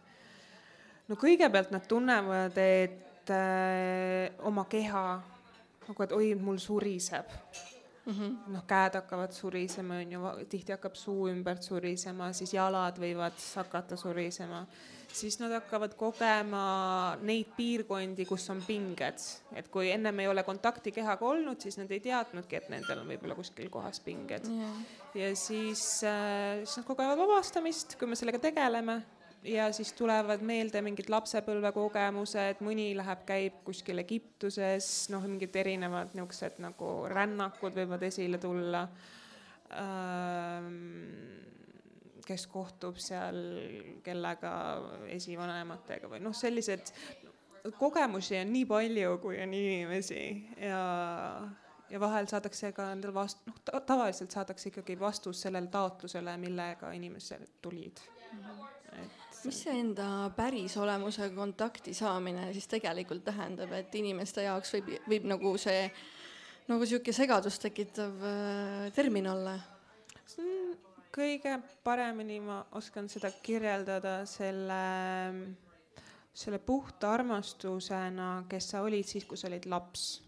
no 1.11 1.19
kõigepealt 1.19 1.75
nad 1.75 1.87
tunnevad, 1.91 2.59
et 2.59 3.35
äh, 3.35 4.31
oma 4.47 4.67
keha 4.71 5.05
nagu, 5.89 5.99
et 6.07 6.15
oi, 6.15 6.33
mul 6.39 6.63
suriseb 6.63 7.35
mm 8.07 8.13
-hmm. 8.13 8.53
noh, 8.53 8.65
käed 8.67 8.95
hakkavad 8.95 9.33
surisema, 9.33 9.95
on 9.95 10.13
ju, 10.13 10.21
tihti 10.49 10.73
hakkab 10.73 10.95
suu 10.95 11.29
ümbert 11.29 11.63
surisema, 11.63 12.33
siis 12.33 12.55
jalad 12.55 12.99
võivad 12.99 13.39
hakata 13.55 13.97
surisema. 13.97 14.67
Siis 15.13 15.39
nad 15.41 15.53
hakkavad 15.53 15.95
kogema 15.95 17.17
neid 17.21 17.47
piirkondi, 17.57 18.25
kus 18.25 18.51
on 18.51 18.63
pinged, 18.67 19.19
et 19.53 19.69
kui 19.69 19.91
ennem 19.91 20.21
ei 20.21 20.29
ole 20.29 20.43
kontakti 20.43 20.93
kehaga 20.93 21.27
olnud, 21.27 21.61
siis 21.61 21.77
nad 21.79 21.91
ei 21.91 22.01
teadnudki, 22.01 22.57
et 22.57 22.69
nendel 22.69 22.99
on 22.99 23.09
võib-olla 23.09 23.35
kuskil 23.35 23.69
kohas 23.69 24.01
pinged. 24.01 24.49
Yeah.. 24.49 24.77
ja 25.15 25.37
siis 25.37 26.05
äh,, 26.05 26.65
siis 26.65 26.77
nad 26.77 26.87
kogevad 26.87 27.19
vabastamist, 27.19 27.99
kui 27.99 28.09
me 28.09 28.17
sellega 28.17 28.39
tegeleme 28.39 29.03
ja 29.45 29.73
siis 29.73 29.93
tulevad 29.99 30.43
meelde 30.47 30.83
mingid 30.85 31.11
lapsepõlvekogemused, 31.11 32.63
mõni 32.65 32.93
läheb, 32.97 33.25
käib 33.27 33.63
kuskil 33.67 34.03
Egiptuses, 34.03 34.91
noh, 35.13 35.25
mingid 35.27 35.57
erinevad 35.59 36.15
niisugused 36.17 36.61
nagu 36.63 36.93
rännakud 37.11 37.77
võivad 37.77 38.07
esile 38.07 38.39
tulla. 38.43 38.87
Kes 42.23 42.47
kohtub 42.53 43.01
seal 43.03 43.41
kellega 44.05 44.53
esivanematega 45.11 46.11
või 46.13 46.23
noh, 46.23 46.37
sellised 46.37 46.93
kogemusi 47.79 48.39
on 48.39 48.53
nii 48.53 48.69
palju, 48.69 49.17
kui 49.23 49.41
on 49.43 49.55
inimesi. 49.55 50.23
Ja, 50.61 50.83
ja 51.93 52.01
vahel 52.01 52.27
saadakse 52.31 52.73
ka 52.77 52.89
endale 52.95 53.15
vast-, 53.15 53.45
noh 53.47 53.61
ta, 53.65 53.81
tavaliselt 53.87 54.33
saadakse 54.35 54.73
ikkagi 54.73 54.99
vastus 55.01 55.45
sellele 55.45 55.71
taotlusele, 55.73 56.37
millega 56.41 56.93
inimesed 56.97 57.59
tulid 57.63 58.01
et 59.03 59.39
mis 59.45 59.61
see 59.65 59.75
enda 59.81 60.07
päris 60.37 60.77
olemusega 60.81 61.35
kontakti 61.37 61.95
saamine 61.97 62.51
siis 62.53 62.69
tegelikult 62.71 63.25
tähendab, 63.27 63.73
et 63.77 63.95
inimeste 63.99 64.47
jaoks 64.47 64.75
võib, 64.77 64.91
võib 65.09 65.29
nagu 65.33 65.55
see 65.61 65.87
nagu 66.71 66.87
sihuke 66.87 67.15
segadust 67.15 67.63
tekitav 67.65 68.25
äh, 68.29 68.89
termin 68.97 69.29
olla? 69.33 69.59
kõige 71.13 71.59
paremini 71.85 72.39
ma 72.41 72.63
oskan 72.79 73.09
seda 73.13 73.29
kirjeldada 73.45 74.23
selle, 74.29 74.79
selle 76.33 76.61
puhta 76.65 77.11
armastusena, 77.13 78.47
kes 78.49 78.71
sa 78.73 78.81
olid 78.87 79.05
siis, 79.05 79.27
kui 79.29 79.37
sa 79.37 79.51
olid 79.51 79.69
laps. 79.69 80.23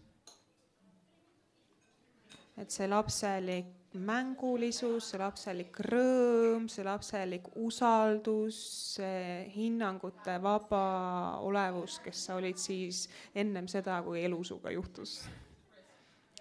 Et 2.57 2.71
see 2.71 2.87
lapselik 2.87 3.73
mängulisus, 3.95 5.11
see 5.11 5.19
lapselik 5.19 5.79
rõõm, 5.87 6.67
see 6.71 6.83
lapselik 6.85 7.47
usaldus, 7.63 8.57
see 8.97 9.45
hinnangute 9.55 10.37
vaba 10.43 11.39
olevus, 11.45 11.99
kes 12.03 12.25
sa 12.27 12.35
olid 12.39 12.59
siis 12.59 13.05
ennem 13.35 13.69
seda, 13.71 14.01
kui 14.05 14.23
elu 14.25 14.41
sinuga 14.43 14.73
juhtus. 14.75 15.21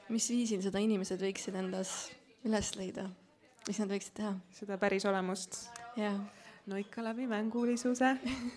mis 0.09 0.27
viisil 0.29 0.61
seda 0.63 0.83
inimesed 0.85 1.23
võiksid 1.23 1.55
endas 1.57 1.93
üles 2.45 2.75
leida? 2.77 3.09
mis 3.69 3.79
nad 3.81 3.89
võiksid 3.89 4.17
teha? 4.19 4.35
seda 4.53 4.77
päris 4.79 5.07
olemust 5.09 5.57
yeah.. 5.97 6.19
no 6.67 6.77
ikka 6.77 7.05
läbi 7.07 7.29
mängulisuse 7.31 8.11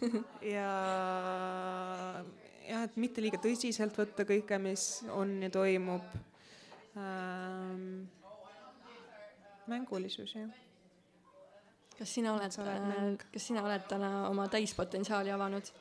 ja 0.55 0.71
jah, 2.67 2.83
et 2.83 2.97
mitte 2.99 3.23
liiga 3.23 3.39
tõsiselt 3.39 3.95
võtta 3.95 4.25
kõike, 4.27 4.59
mis 4.59 5.05
on 5.15 5.37
ja 5.45 5.51
toimub 5.53 6.17
ähm,. 6.97 8.07
mängulisus 9.67 10.35
jah. 10.35 10.49
kas 11.97 12.13
sina 12.13 12.33
oled, 12.33 12.53
kas 13.33 13.47
sina 13.47 13.63
oled 13.65 13.85
täna 13.89 14.29
oma 14.29 14.47
täispotentsiaali 14.47 15.31
avanud? 15.31 15.73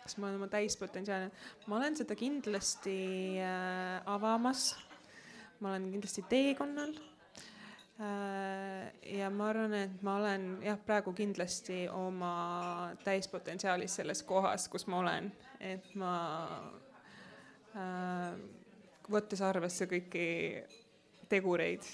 kas 0.00 0.16
ma 0.16 0.26
olen 0.26 0.40
oma 0.40 0.48
täispotentsiaali, 0.48 1.30
ma 1.66 1.76
olen 1.76 1.96
seda 1.96 2.16
kindlasti 2.16 2.98
äh, 3.44 4.00
avamas. 4.06 4.74
ma 5.60 5.74
olen 5.74 5.90
kindlasti 5.92 6.24
teekonnal 6.28 6.96
Äh, 8.00 9.18
ja 9.18 9.28
ma 9.30 9.50
arvan, 9.50 9.74
et 9.76 10.02
ma 10.02 10.14
olen 10.16 10.44
jah, 10.64 10.78
praegu 10.88 11.12
kindlasti 11.12 11.82
oma 11.92 12.94
täispotentsiaalis 13.04 13.98
selles 13.98 14.22
kohas, 14.24 14.70
kus 14.72 14.86
ma 14.88 15.02
olen, 15.02 15.28
et 15.60 15.90
ma 16.00 16.14
äh, 17.76 18.38
võttes 19.10 19.42
arvesse 19.44 19.86
kõiki 19.90 20.26
tegureid 21.30 21.86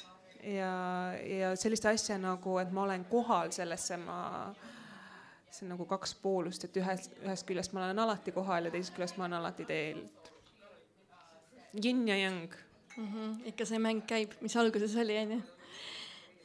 ja, 0.42 0.72
ja 1.20 1.54
sellist 1.56 1.88
asja 1.88 2.18
nagu, 2.20 2.58
et 2.62 2.72
ma 2.72 2.86
olen 2.86 3.04
kohal 3.10 3.52
sellesse, 3.56 3.98
ma, 4.00 4.20
see 5.50 5.66
on 5.66 5.74
nagu 5.74 5.88
kaks 5.88 6.14
poolust, 6.22 6.68
et 6.68 6.78
ühest, 6.80 7.16
ühest 7.24 7.48
küljest 7.48 7.74
ma 7.76 7.84
olen 7.84 8.04
alati 8.06 8.34
kohal 8.36 8.68
ja 8.68 8.74
teisest 8.74 8.96
küljest 8.96 9.18
ma 9.18 9.26
olen 9.26 9.40
alati 9.40 9.68
teel. 9.68 10.04
Yin 11.84 12.06
ja 12.08 12.16
yang 12.16 12.54
mm. 12.96 13.06
-hmm. 13.12 13.36
ikka 13.52 13.64
see 13.64 13.78
mäng 13.78 14.06
käib, 14.06 14.32
mis 14.40 14.56
alguses 14.56 14.96
oli, 14.96 15.18
onju 15.18 15.42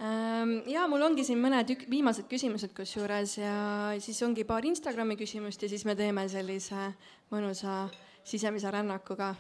Ehm, 0.02 0.64
ja 0.66 0.88
mul 0.90 1.04
ongi 1.06 1.22
siin 1.26 1.38
mõned 1.38 1.76
viimased 1.90 2.26
küsimused 2.30 2.72
kusjuures 2.74 3.36
ja 3.38 3.54
siis 4.02 4.18
ongi 4.26 4.48
paar 4.50 4.66
Instagrami 4.66 5.14
küsimust 5.20 5.62
ja 5.62 5.70
siis 5.70 5.86
me 5.86 5.94
teeme 5.98 6.24
sellise 6.32 6.88
mõnusa 7.30 7.84
sisemise 8.26 8.72
rännakuga. 8.74 9.36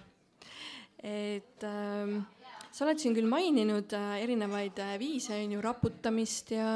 Et 1.02 1.66
äh, 1.66 2.22
sa 2.72 2.86
oled 2.86 3.02
siin 3.02 3.16
küll 3.18 3.30
maininud 3.30 3.92
äh, 3.98 4.22
erinevaid 4.24 4.80
äh, 4.80 4.96
viise, 5.02 5.36
on 5.36 5.56
ju, 5.58 5.64
raputamist 5.64 6.54
ja 6.56 6.68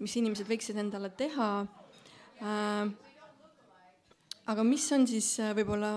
mis 0.00 0.16
inimesed 0.20 0.48
võiksid 0.48 0.80
endale 0.80 1.10
teha 1.18 1.50
äh,. 2.40 2.88
aga 4.48 4.64
mis 4.64 4.86
on 4.96 5.04
siis 5.10 5.34
äh, 5.42 5.52
võib-olla 5.58 5.92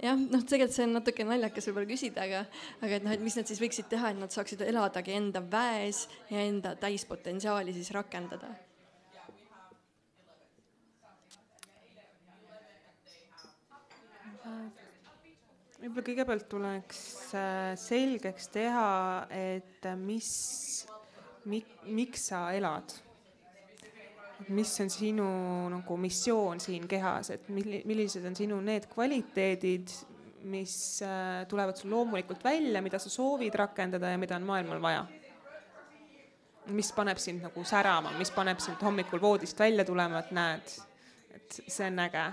jah, 0.00 0.16
noh, 0.16 0.44
tegelikult 0.46 0.76
see 0.76 0.86
on 0.86 0.96
natuke 1.00 1.26
naljakas 1.26 1.70
võib-olla 1.70 1.90
küsida, 1.90 2.26
aga, 2.28 2.44
aga 2.80 2.98
et 2.98 3.06
noh, 3.06 3.14
et 3.16 3.24
mis 3.24 3.36
nad 3.40 3.50
siis 3.50 3.62
võiksid 3.62 3.90
teha, 3.90 4.14
et 4.14 4.20
nad 4.20 4.32
saaksid 4.32 4.62
eladagi 4.68 5.16
enda 5.18 5.42
väes 5.42 6.06
ja 6.30 6.44
enda 6.46 6.76
täispotentsiaali 6.80 7.74
siis 7.76 7.90
rakendada 7.96 8.54
võib-olla 15.80 16.06
kõigepealt 16.06 16.48
tuleks 16.50 17.04
äh, 17.36 17.74
selgeks 17.80 18.50
teha, 18.52 18.90
et 19.32 19.86
mis, 20.00 20.32
mik-, 21.48 21.78
miks 21.88 22.28
sa 22.32 22.48
elad 22.56 22.92
mis 24.48 24.72
on 24.80 24.90
sinu 24.90 25.26
nagu 25.72 25.96
missioon 26.00 26.60
siin 26.60 26.86
kehas, 26.88 27.30
et 27.34 27.48
milli-, 27.52 27.82
millised 27.88 28.24
on 28.26 28.36
sinu 28.36 28.60
need 28.64 28.88
kvaliteedid, 28.92 29.92
mis 30.50 30.74
äh, 31.04 31.46
tulevad 31.48 31.76
sul 31.76 31.92
loomulikult 31.92 32.44
välja, 32.44 32.80
mida 32.82 32.98
sa 32.98 33.12
soovid 33.12 33.54
rakendada 33.60 34.12
ja 34.14 34.18
mida 34.18 34.38
on 34.40 34.48
maailmal 34.48 34.82
vaja. 34.82 35.06
mis 36.70 36.92
paneb 36.92 37.18
sind 37.18 37.42
nagu 37.42 37.64
särama, 37.64 38.12
mis 38.18 38.30
paneb 38.30 38.60
sind 38.62 38.78
hommikul 38.84 39.20
voodist 39.20 39.58
välja 39.58 39.84
tulema, 39.84 40.20
et 40.20 40.30
näed, 40.30 40.74
et 41.34 41.56
see 41.66 41.88
on 41.88 41.98
äge 42.04 42.26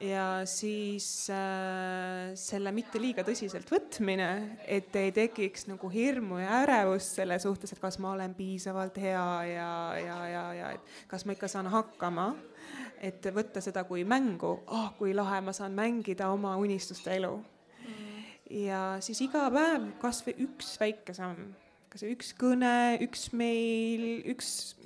ja 0.00 0.42
siis 0.44 1.30
äh, 1.30 2.32
selle 2.34 2.72
mitte 2.72 3.00
liiga 3.00 3.22
tõsiselt 3.26 3.68
võtmine, 3.70 4.28
et 4.64 4.94
ei 4.96 5.12
tekiks 5.12 5.66
nagu 5.68 5.90
hirmu 5.92 6.40
ja 6.40 6.62
ärevust 6.62 7.18
selle 7.20 7.36
suhtes, 7.42 7.74
et 7.74 7.82
kas 7.82 8.00
ma 8.00 8.14
olen 8.14 8.34
piisavalt 8.34 8.96
hea 9.00 9.26
ja, 9.50 9.70
ja, 10.00 10.18
ja, 10.32 10.44
ja 10.56 10.70
et 10.76 10.94
kas 11.10 11.26
ma 11.28 11.36
ikka 11.36 11.50
saan 11.52 11.68
hakkama. 11.72 12.32
et 13.00 13.24
võtta 13.32 13.60
seda 13.64 13.84
kui 13.88 14.04
mängu, 14.04 14.60
oh 14.66 14.92
kui 14.98 15.14
lahe, 15.16 15.40
ma 15.40 15.52
saan 15.56 15.72
mängida 15.76 16.28
oma 16.32 16.56
unistuste 16.56 17.16
elu. 17.16 17.34
ja 18.50 18.96
siis 19.00 19.20
iga 19.20 19.48
päev 19.52 19.90
kasvõi 20.00 20.36
üks 20.46 20.74
väike 20.80 21.14
samm, 21.14 21.52
kas 21.92 22.06
üks 22.08 22.32
kõne, 22.40 22.96
üks 23.04 23.30
meil, 23.32 24.24
üks 24.32 24.76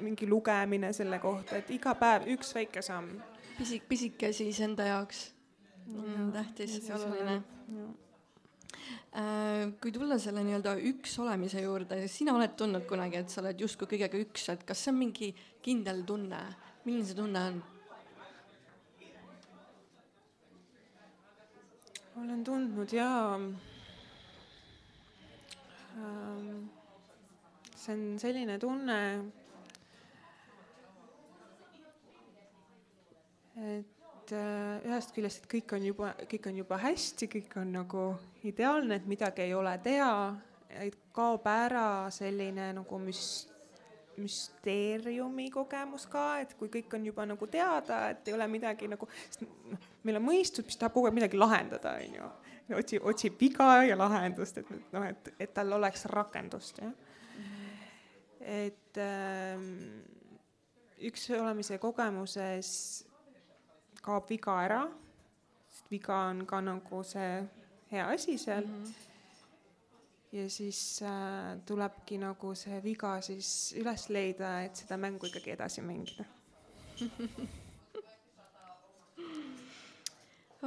mingi 0.00 0.30
lugemine 0.30 0.92
selle 0.94 1.18
kohta, 1.18 1.58
et 1.58 1.74
iga 1.74 1.94
päev 1.98 2.30
üks 2.30 2.54
väike 2.54 2.82
samm 2.86 3.18
pisik, 3.60 3.88
pisike 3.88 4.30
siis 4.32 4.60
enda 4.64 4.86
jaoks 4.88 5.24
on 5.90 6.30
tähtis 6.32 6.78
ja 6.88 6.96
oluline. 6.96 7.40
Äh, 9.10 9.72
kui 9.82 9.92
tulla 9.92 10.16
selle 10.22 10.44
nii-öelda 10.46 10.76
üks 10.92 11.16
olemise 11.20 11.64
juurde, 11.64 11.98
sina 12.08 12.34
oled 12.36 12.54
tundnud 12.58 12.86
kunagi, 12.88 13.18
et 13.20 13.32
sa 13.32 13.42
oled 13.42 13.60
justkui 13.60 13.88
kõigega 13.90 14.20
üks, 14.22 14.46
et 14.52 14.62
kas 14.66 14.84
see 14.84 14.92
on 14.94 15.00
mingi 15.00 15.32
kindel 15.64 16.04
tunne, 16.06 16.40
milline 16.86 17.06
see 17.08 17.18
tunne 17.18 17.44
on? 17.50 17.60
olen 22.20 22.42
tundnud 22.44 22.92
jaa 22.92 23.36
ähm,. 25.96 26.58
see 27.72 27.94
on 27.94 28.02
selline 28.20 28.58
tunne 28.60 28.98
et 33.60 34.32
äh, 34.32 34.88
ühest 34.88 35.14
küljest, 35.14 35.42
et 35.42 35.50
kõik 35.50 35.74
on 35.76 35.84
juba, 35.84 36.14
kõik 36.30 36.48
on 36.50 36.60
juba 36.62 36.78
hästi, 36.80 37.28
kõik 37.30 37.56
on 37.60 37.72
nagu 37.80 38.04
ideaalne, 38.46 39.00
et 39.00 39.08
midagi 39.10 39.44
ei 39.46 39.54
ole 39.54 39.76
teha, 39.84 40.34
et 40.80 40.96
kaob 41.14 41.46
ära 41.50 41.86
selline 42.14 42.70
nagu 42.76 43.00
müst-, 43.02 43.50
müsteeriumi 44.20 45.48
kogemus 45.54 46.06
ka, 46.10 46.40
et 46.44 46.54
kui 46.58 46.70
kõik 46.72 46.94
on 46.96 47.08
juba 47.10 47.26
nagu 47.28 47.48
teada, 47.50 48.02
et 48.12 48.28
ei 48.28 48.36
ole 48.36 48.46
midagi 48.50 48.88
nagu, 48.90 49.08
sest 49.26 49.44
noh, 49.44 49.88
meil 50.06 50.20
on 50.20 50.26
mõistus, 50.30 50.66
mis 50.66 50.78
tahab 50.80 50.96
kogu 50.96 51.10
aeg 51.10 51.18
midagi 51.20 51.40
lahendada, 51.40 51.96
on 52.00 52.18
ju. 52.18 52.30
otsi, 52.78 53.00
otsib 53.12 53.38
viga 53.40 53.72
ja 53.86 53.98
lahendust, 53.98 54.62
et 54.62 54.72
noh, 54.94 55.06
et, 55.06 55.32
et 55.38 55.54
tal 55.54 55.72
oleks 55.78 56.06
rakendust, 56.12 56.78
jah. 56.82 56.92
-hmm. 56.92 57.76
et 58.40 58.98
ähm, 58.98 60.02
üks 61.00 61.30
olemise 61.30 61.78
kogemuses 61.78 63.09
kaob 64.02 64.28
viga 64.28 64.56
ära, 64.64 64.82
sest 65.68 65.90
viga 65.92 66.24
on 66.30 66.44
ka 66.46 66.60
nagu 66.64 67.02
see 67.04 67.30
hea 67.90 68.08
asi 68.14 68.38
seal 68.38 68.66
mm. 68.66 68.82
-hmm 68.84 69.08
ja 70.32 70.50
siis 70.50 71.02
äh, 71.02 71.58
tulebki 71.66 72.18
nagu 72.22 72.54
see 72.58 72.78
viga 72.84 73.20
siis 73.24 73.74
üles 73.78 74.08
leida, 74.14 74.62
et 74.62 74.76
seda 74.78 74.96
mängu 75.00 75.26
ikkagi 75.26 75.50
edasi 75.56 75.82
mängida 75.82 76.24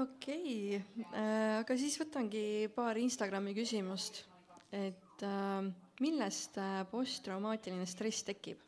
okei 0.04 0.82
okay. 0.82 1.06
äh,, 1.14 1.60
aga 1.62 1.78
siis 1.80 1.96
võtangi 2.02 2.68
paar 2.76 2.98
Instagrami 3.00 3.54
küsimust, 3.56 4.26
et 4.74 5.24
äh, 5.24 5.64
millest 6.04 6.58
äh, 6.60 6.84
posttraumaatiline 6.92 7.88
stress 7.88 8.24
tekib? 8.28 8.60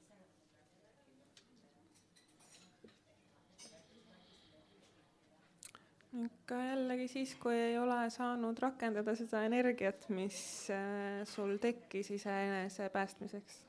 Ikka 6.16 6.58
jällegi 6.62 7.08
siis, 7.12 7.36
kui 7.42 7.56
ei 7.58 7.78
ole 7.80 7.98
saanud 8.14 8.60
rakendada 8.64 9.16
seda 9.20 9.44
energiat, 9.48 10.08
mis 10.16 10.38
äh, 10.74 11.24
sul 11.28 11.58
tekkis 11.62 12.12
iseenese 12.16 12.90
päästmiseks 12.90 13.64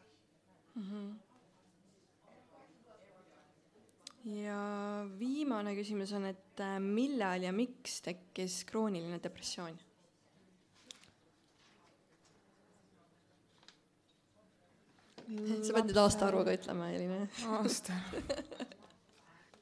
mm. 0.75 0.83
-hmm 0.91 1.15
ja 4.27 5.07
viimane 5.19 5.75
küsimus 5.77 6.13
on, 6.19 6.25
et 6.33 6.61
äh, 6.61 6.79
millal 6.83 7.47
ja 7.47 7.53
miks 7.55 8.01
tekkis 8.03 8.65
krooniline 8.67 9.21
depressioon? 9.23 9.79
sa 15.27 15.75
pead 15.75 15.89
nüüd 15.89 15.99
aastaarvuga 15.99 16.53
ütlema, 16.55 16.91
Elina. 16.95 17.25
aasta 17.59 17.97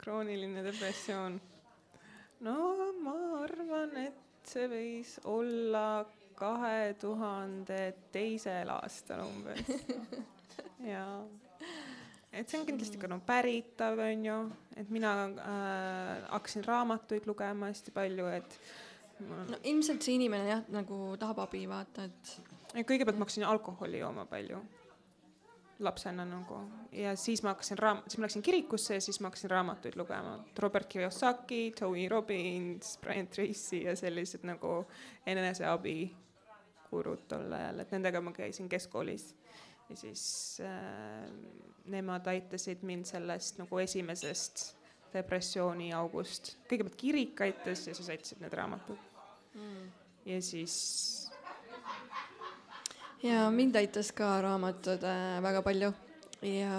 krooniline 0.02 0.64
depressioon. 0.66 1.38
No 2.40 2.58
ma 3.02 3.16
arvan, 3.44 3.96
et 4.06 4.48
see 4.48 4.66
võis 4.68 5.16
olla 5.24 6.04
kahe 6.34 6.94
tuhande 6.98 7.94
teisel 8.12 8.70
aastal 8.74 9.22
umbes. 9.28 9.62
jaa 10.94 11.22
et 12.34 12.50
see 12.50 12.58
on 12.58 12.66
kindlasti 12.66 12.98
ka 13.00 13.10
no 13.10 13.20
päritav, 13.24 14.00
on 14.02 14.24
ju, 14.26 14.38
et 14.80 14.90
mina 14.92 15.12
äh, 15.28 16.24
hakkasin 16.32 16.66
raamatuid 16.66 17.28
lugema 17.30 17.70
hästi 17.70 17.94
palju, 17.94 18.26
et 18.34 18.56
ma... 19.28 19.44
no 19.52 19.60
ilmselt 19.70 20.04
see 20.04 20.16
inimene 20.18 20.50
jah, 20.50 20.64
nagu 20.74 20.98
tahab 21.20 21.44
abi, 21.46 21.64
vaata, 21.70 22.08
et. 22.08 22.34
kõigepealt 22.74 23.20
ma 23.20 23.28
hakkasin 23.28 23.46
alkoholi 23.48 24.02
jooma 24.02 24.26
palju, 24.30 24.60
lapsena 25.78 26.24
nagu, 26.24 26.60
ja 26.92 27.16
siis 27.16 27.42
ma 27.42 27.54
hakkasin 27.54 27.78
raam-, 27.78 28.02
siis 28.06 28.18
ma 28.18 28.28
läksin 28.28 28.42
kirikusse 28.42 28.94
ja 28.94 29.00
siis 29.00 29.20
ma 29.20 29.30
hakkasin 29.30 29.50
raamatuid 29.50 29.96
lugema. 29.96 30.38
Robert 30.58 30.88
Kiyosaki, 30.88 31.72
Tony 31.78 32.08
Robbins, 32.08 32.98
Brian 33.02 33.28
Tracy 33.28 33.76
ja 33.76 33.96
sellised 33.96 34.46
nagu 34.46 34.84
eneseabikurud 35.26 37.26
tol 37.28 37.52
ajal, 37.52 37.82
et 37.82 37.96
nendega 37.96 38.20
ma 38.20 38.32
käisin 38.32 38.68
keskkoolis 38.68 39.34
ja 39.88 39.96
siis 39.96 40.60
äh, 40.64 41.28
nemad 41.84 42.26
aitasid 42.26 42.82
mind 42.82 43.04
sellest 43.04 43.58
nagu 43.58 43.78
esimesest 43.78 44.76
depressiooniaugust. 45.14 46.56
kõigepealt 46.68 46.96
kirik 46.98 47.42
aitas 47.46 47.86
ja 47.88 47.94
siis 47.94 48.08
aitasid 48.10 48.42
need 48.42 48.56
raamatud 48.56 48.98
mm.. 49.54 49.90
ja 50.26 50.40
siis. 50.42 51.23
Ja 53.24 53.48
mind 53.50 53.76
aitas 53.80 54.12
ka 54.12 54.36
raamatud 54.44 55.04
äh, 55.08 55.42
väga 55.42 55.62
palju 55.64 55.92
ja, 56.44 56.78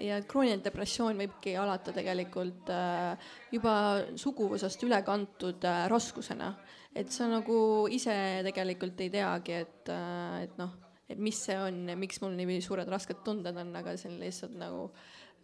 ja 0.00 0.18
krooniline 0.28 0.64
depressioon 0.64 1.18
võibki 1.20 1.54
alata 1.60 1.92
tegelikult 1.94 2.70
äh, 2.72 3.32
juba 3.52 3.74
suguvõsast 4.18 4.84
üle 4.86 5.00
kantud 5.06 5.64
äh, 5.68 5.86
raskusena. 5.92 6.54
et 6.96 7.10
sa 7.12 7.28
nagu 7.30 7.88
ise 7.92 8.14
tegelikult 8.46 9.00
ei 9.00 9.10
teagi, 9.12 9.60
et, 9.64 9.90
äh, 9.92 10.44
et 10.46 10.56
noh 10.58 10.78
et 11.10 11.18
mis 11.18 11.34
see 11.34 11.56
on 11.58 11.88
ja 11.90 11.96
miks 11.98 12.20
mul 12.22 12.36
nii 12.38 12.60
suured 12.62 12.88
rasked 12.88 13.24
tunded 13.26 13.56
on, 13.58 13.74
aga 13.76 13.96
see 13.98 14.12
on 14.12 14.20
lihtsalt 14.22 14.54
nagu 14.58 14.84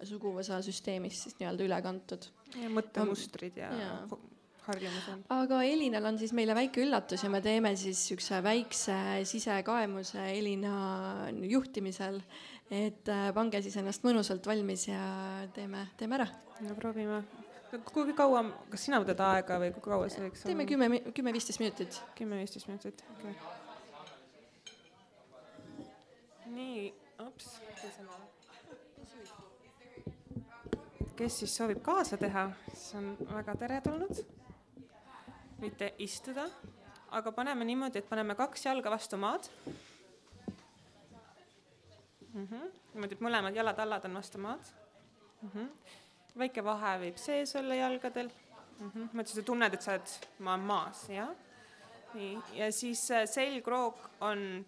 suguvõsa 0.06 0.60
süsteemist 0.62 1.24
siis 1.24 1.38
nii-öelda 1.40 1.64
üle 1.66 1.78
kantud. 1.82 2.28
ja 2.54 2.70
mõttemustrid 2.70 3.58
ja, 3.58 3.72
ja. 3.74 3.92
Harjumused. 4.66 5.24
aga 5.36 5.62
Elinal 5.66 6.10
on 6.10 6.20
siis 6.20 6.34
meile 6.36 6.54
väike 6.58 6.84
üllatus 6.84 7.24
ja 7.24 7.30
me 7.32 7.40
teeme 7.44 7.74
siis 7.76 8.02
niisuguse 8.02 8.42
väikse 8.44 8.98
sisekaemuse 9.24 10.28
Elina 10.34 10.76
juhtimisel. 11.50 12.20
et 12.70 13.08
äh, 13.08 13.32
pange 13.34 13.62
siis 13.62 13.76
ennast 13.80 14.06
mõnusalt 14.06 14.46
valmis 14.46 14.88
ja 14.88 15.02
teeme, 15.54 15.88
teeme 15.96 16.20
ära. 16.20 16.30
no 16.60 16.78
proovime 16.78 17.22
kui 17.92 18.14
kaua, 18.16 18.44
kas 18.70 18.86
sina 18.88 19.02
võtad 19.02 19.20
aega 19.26 19.58
või 19.60 19.74
kui 19.74 19.84
kaua 19.84 20.08
see 20.08 20.24
võiks 20.24 20.44
olla? 20.44 20.52
teeme 20.52 20.66
kümme, 20.70 21.04
kümme-viisteist 21.12 21.62
minutit. 21.62 22.02
kümme-viisteist 22.18 22.70
minutit, 22.70 23.04
okei 23.18 23.30
okay 23.34 23.56
nii, 26.56 26.94
ups, 27.26 27.46
kes 31.16 31.38
siis 31.40 31.54
soovib 31.56 31.82
kaasa 31.84 32.18
teha, 32.20 32.48
siis 32.72 32.94
on 32.98 33.12
väga 33.30 33.56
teretulnud. 33.60 34.24
Võite 35.60 35.92
istuda, 36.04 36.46
aga 37.16 37.32
paneme 37.32 37.64
niimoodi, 37.64 38.00
et 38.00 38.08
paneme 38.08 38.36
kaks 38.36 38.66
jalga 38.66 38.90
vastu 38.92 39.16
maad 39.20 39.48
mm. 42.32 42.46
-hmm. 42.46 42.72
niimoodi, 42.94 43.14
et 43.14 43.24
mõlemad 43.24 43.56
jalad-allad 43.56 44.04
on 44.04 44.14
vastu 44.20 44.38
maad 44.38 44.72
mm. 45.42 45.50
-hmm. 45.54 45.68
väike 46.38 46.64
vahe 46.64 46.98
võib 47.06 47.16
sees 47.16 47.56
olla 47.56 47.74
jalgadel 47.74 48.30
mm. 48.78 48.90
-hmm. 48.90 49.08
niimoodi 49.12 49.28
sa 49.28 49.42
tunned, 49.42 49.74
et 49.74 49.82
sa 49.82 49.92
oled 49.92 50.16
maa 50.38 50.56
maas, 50.56 51.08
jah. 51.08 51.34
nii, 52.14 52.38
ja 52.52 52.72
siis 52.72 53.10
äh, 53.10 53.28
selgroog 53.28 53.96
on 54.20 54.66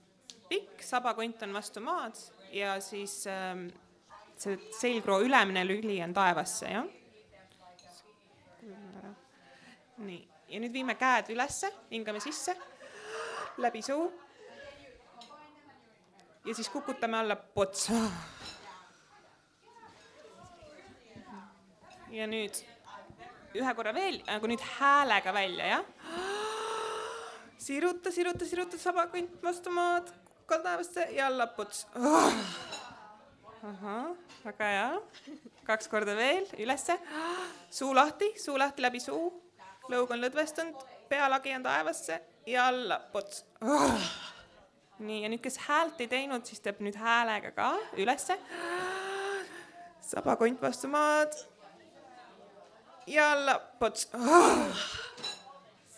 pikk, 0.49 0.83
sabakont 0.83 1.43
on 1.43 1.53
vastu 1.53 1.81
maad 1.81 2.17
ja 2.53 2.81
siis 2.81 3.27
ähm, 3.27 3.69
see 4.37 4.59
selgroo 4.81 5.21
ülemine 5.21 5.67
lüli 5.67 6.03
on 6.05 6.15
taevasse, 6.15 6.67
jah. 6.67 6.87
nii, 9.99 10.29
ja 10.49 10.61
nüüd 10.61 10.73
viime 10.73 10.95
käed 10.99 11.31
ülesse, 11.35 11.71
hingame 11.91 12.21
sisse, 12.21 12.57
läbi 13.59 13.83
suu. 13.83 14.09
ja 16.45 16.55
siis 16.55 16.69
kukutame 16.69 17.19
alla 17.19 17.37
potsa. 17.37 17.95
ja 22.11 22.27
nüüd 22.27 22.65
ühe 23.55 23.75
korra 23.75 23.95
veel, 23.95 24.23
aga 24.27 24.49
nüüd 24.49 24.65
häälega 24.79 25.35
välja, 25.35 25.67
jah 25.77 25.85
siruta, 27.69 28.11
siruta, 28.11 28.45
siruta 28.47 28.79
sabakont 28.79 29.43
vastu 29.43 29.71
maad, 29.75 30.09
kukal 30.41 30.63
taevasse 30.65 31.09
ja 31.13 31.27
allaputs 31.29 31.85
oh.. 31.97 32.39
ahah, 33.71 34.15
väga 34.45 34.71
hea. 34.73 34.87
kaks 35.69 35.91
korda 35.93 36.15
veel, 36.17 36.47
ülesse. 36.65 36.97
suu 37.71 37.91
lahti, 37.95 38.31
suu 38.41 38.57
lahti 38.59 38.83
läbi 38.83 39.01
suu. 39.05 39.27
Lõug 39.93 40.15
on 40.15 40.23
lõdvestunud, 40.23 40.87
pealagi 41.09 41.55
on 41.57 41.67
taevasse 41.67 42.21
ja 42.47 42.69
allaputs 42.73 43.45
oh.. 43.63 44.09
nii, 44.99 45.23
ja 45.25 45.31
nüüd, 45.33 45.43
kes 45.45 45.61
häält 45.69 46.01
ei 46.05 46.11
teinud, 46.11 46.47
siis 46.49 46.63
teeb 46.65 46.83
nüüd 46.85 46.99
häälega 46.99 47.53
ka 47.57 47.71
ülesse. 48.01 48.39
sabakont 50.09 50.63
vastu 50.63 50.89
maad. 50.93 51.35
ja 53.07 53.33
allaputs 53.33 54.11
oh.. 54.15 54.85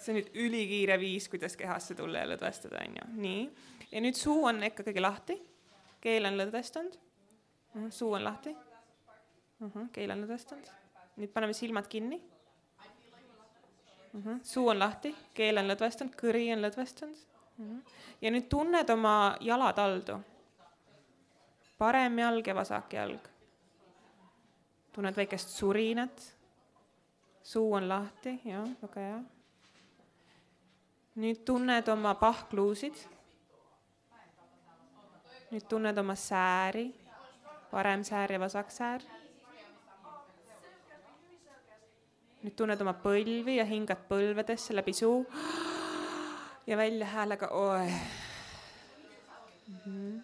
see 0.00 0.14
on 0.14 0.20
nüüd 0.20 0.30
ülikiire 0.46 1.00
viis, 1.00 1.28
kuidas 1.28 1.56
kehasse 1.56 1.94
tulla 1.98 2.24
ja 2.24 2.32
lõdvestada, 2.34 2.86
onju. 2.86 3.10
nii 3.20 3.44
ja 3.92 4.02
nüüd 4.02 4.18
suu 4.18 4.44
on 4.48 4.62
ikkagi 4.66 5.02
lahti, 5.02 5.36
keel 6.02 6.28
on 6.28 6.38
lõdvestunud, 6.38 6.96
suu 7.94 8.12
on 8.16 8.24
lahti, 8.26 8.54
keel 9.94 10.14
on 10.14 10.24
lõdvestunud, 10.24 10.70
nüüd 11.20 11.32
paneme 11.34 11.56
silmad 11.56 11.88
kinni. 11.90 12.20
Suu 14.42 14.68
on 14.68 14.78
lahti, 14.78 15.14
keel 15.34 15.58
on 15.58 15.70
lõdvestunud, 15.70 16.14
kõri 16.18 16.48
on 16.54 16.62
lõdvestunud. 16.64 17.16
ja 18.20 18.30
nüüd 18.30 18.48
tunned 18.48 18.90
oma 18.90 19.36
jalataldu. 19.40 20.20
parem 21.78 22.18
jalg 22.18 22.46
ja 22.46 22.54
vasak 22.54 22.92
jalg. 22.92 23.28
tunned 24.92 25.16
väikest 25.16 25.48
surinat. 25.48 26.34
suu 27.42 27.72
on 27.74 27.88
lahti, 27.88 28.40
jah, 28.44 28.68
väga 28.82 29.00
hea. 29.00 29.22
nüüd 31.16 31.44
tunned 31.44 31.88
oma 31.88 32.14
pahkluusid 32.14 33.06
nüüd 35.50 35.66
tunned 35.66 35.98
oma 35.98 36.14
sääri, 36.14 36.90
parem 37.70 38.04
säär 38.06 38.32
ja 38.32 38.40
vasak 38.40 38.70
säär. 38.70 39.02
Nüüd 42.40 42.54
tunned 42.56 42.80
oma 42.80 42.94
põlvi 42.96 43.58
ja 43.58 43.66
hingad 43.68 44.06
põlvedesse 44.08 44.72
läbi 44.72 44.94
suu. 44.96 45.26
ja 46.66 46.76
välja 46.76 47.06
häälega 47.06 47.48
oe 47.52 47.90
mm. 49.68 49.76
-hmm. 49.84 50.22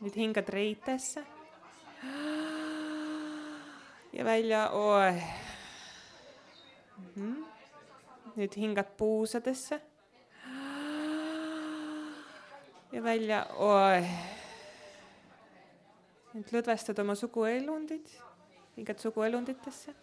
nüüd 0.00 0.16
hingad 0.16 0.48
reitesse. 0.48 1.24
ja 4.12 4.24
välja 4.24 4.70
oe 4.70 5.12
mm. 6.96 7.12
-hmm. 7.16 7.44
nüüd 8.36 8.56
hingad 8.56 8.96
puusadesse. 8.96 9.80
ja 12.92 13.02
välja 13.02 13.46
oe. 13.52 14.08
nüüd 16.34 16.52
lõdvestad 16.52 17.00
oma 17.00 17.14
suguelundid, 17.14 18.08
hingad 18.76 18.98
suguelunditesse. 18.98 19.94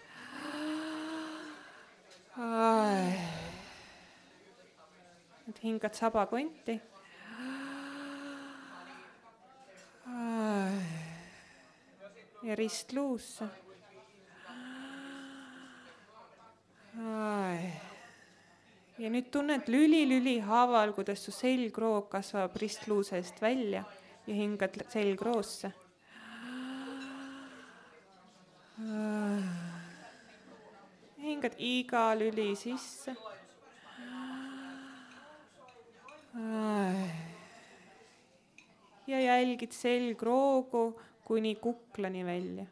Nüüd 5.43 5.59
hingad 5.63 5.93
sabakonti 5.93 6.79
ja 12.43 12.55
ristluusse. 12.57 13.45
ja 18.97 19.09
nüüd 19.09 19.29
tunned 19.31 19.69
lüli-lüli 19.69 20.39
haaval, 20.41 20.93
kuidas 20.97 21.21
su 21.25 21.31
selgroog 21.31 22.09
kasvab 22.09 22.57
ristluu 22.57 23.03
seest 23.03 23.41
välja 23.41 23.83
ja 24.27 24.33
hingad 24.33 24.81
selgroosse. 24.89 25.73
Hingad 31.43 31.59
iga 31.59 32.15
lüli 32.15 32.55
sisse. 32.55 33.15
ja 39.07 39.19
jälgid 39.19 39.71
selgroogu 39.71 41.01
kuni 41.25 41.55
kuklani 41.55 42.25
välja. 42.25 42.65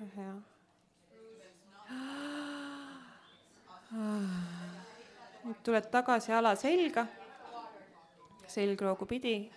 väga 0.00 0.10
hea. 0.16 0.34
nüüd 5.44 5.58
tuled 5.62 5.90
tagasi 5.90 6.32
ala 6.32 6.56
selga, 6.56 7.06
selgroogu 8.48 9.06
pidi 9.06 9.52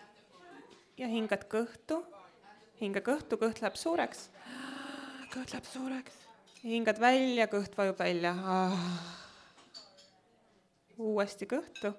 ja 0.98 1.08
hingad 1.08 1.50
kõhtu, 1.50 2.04
hinga 2.82 3.02
kõhtu, 3.02 3.38
kõht 3.40 3.62
läheb 3.62 3.76
suureks. 3.80 4.30
kõht 5.34 5.52
läheb 5.52 5.66
suureks, 5.68 6.18
hingad 6.64 7.00
välja, 7.00 7.48
kõht 7.48 7.78
vajub 7.78 8.00
välja. 8.00 8.36
uuesti 10.98 11.46
kõhtu 11.46 11.94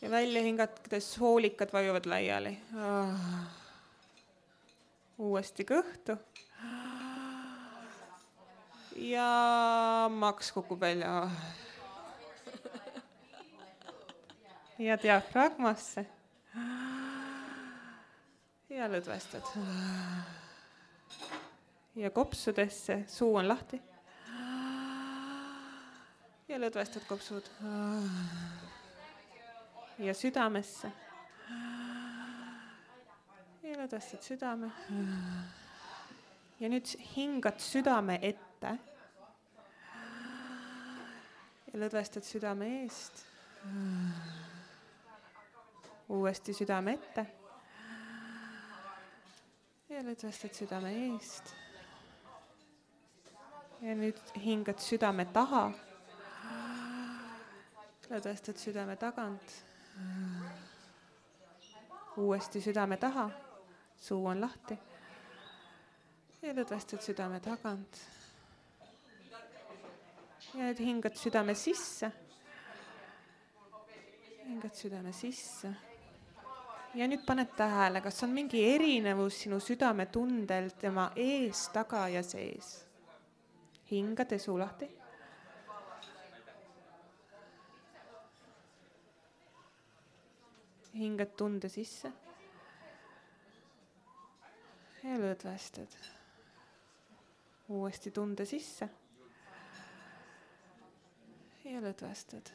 ja 0.00 0.10
välja 0.10 0.42
hingates 0.42 1.20
hoolikad 1.20 1.68
vajuvad 1.72 2.06
laiali. 2.06 2.58
uuesti 5.18 5.64
kõhtu. 5.64 6.16
ja 8.96 10.08
maks 10.10 10.52
kukub 10.52 10.80
välja. 10.80 11.30
ja 14.78 14.96
diafragmasse. 15.02 16.06
Ja 18.70 18.86
lõdvestad. 18.88 19.42
ja 21.96 22.10
kopsudesse, 22.10 23.04
suu 23.08 23.34
on 23.36 23.48
lahti. 23.48 23.82
ja 26.48 26.58
lõdvestad 26.58 27.06
kopsud 27.08 27.50
ja 29.98 30.14
südamesse. 30.14 30.92
ja 33.62 33.74
lõdvestad 33.82 34.22
südame. 34.22 34.70
ja 36.60 36.68
nüüd 36.68 36.94
hingad 37.16 37.58
südame 37.58 38.18
ette. 38.22 38.76
ja 41.72 41.82
lõdvestad 41.82 42.22
südame 42.22 42.70
eest. 42.84 43.26
uuesti 46.08 46.54
südame 46.54 46.94
ette. 46.94 47.39
Ja 49.90 50.02
lõdvestad 50.06 50.54
südame 50.54 50.92
eest. 51.06 51.54
ja 53.80 53.94
nüüd 53.96 54.20
hingad 54.44 54.78
südame 54.78 55.26
taha 55.32 55.64
lõdvestad 58.10 58.58
südame 58.58 58.96
tagant 58.96 59.58
uuesti 62.16 62.60
südame 62.60 62.96
taha, 62.96 63.30
suu 63.96 64.26
on 64.26 64.40
lahti. 64.40 64.78
ja 66.42 66.52
lõdvestad 66.54 67.02
südame 67.04 67.40
tagant. 67.40 68.00
ja 70.54 70.64
nüüd 70.64 70.78
hingad 70.78 71.16
südame 71.16 71.54
sisse. 71.54 72.12
hingad 74.46 74.74
südame 74.74 75.12
sisse. 75.12 75.89
Ja 76.94 77.06
nüüd 77.08 77.24
paned 77.26 77.52
tähele, 77.56 78.00
kas 78.00 78.22
on 78.26 78.30
mingi 78.34 78.62
erinevus 78.74 79.42
sinu 79.44 79.60
südametundel 79.60 80.70
tema 80.80 81.10
ees, 81.16 81.68
taga 81.74 82.08
ja 82.08 82.22
sees. 82.22 82.86
hingad 83.90 84.38
suu 84.38 84.58
lahti 84.58 84.90
hingad 90.94 91.36
tunde 91.36 91.68
sisse. 91.68 92.12
ja 95.02 95.16
lõdvestad. 95.16 95.94
uuesti 97.68 98.10
tunde 98.10 98.44
sisse. 98.44 98.88
ja 101.64 101.80
lõdvestad. 101.80 102.52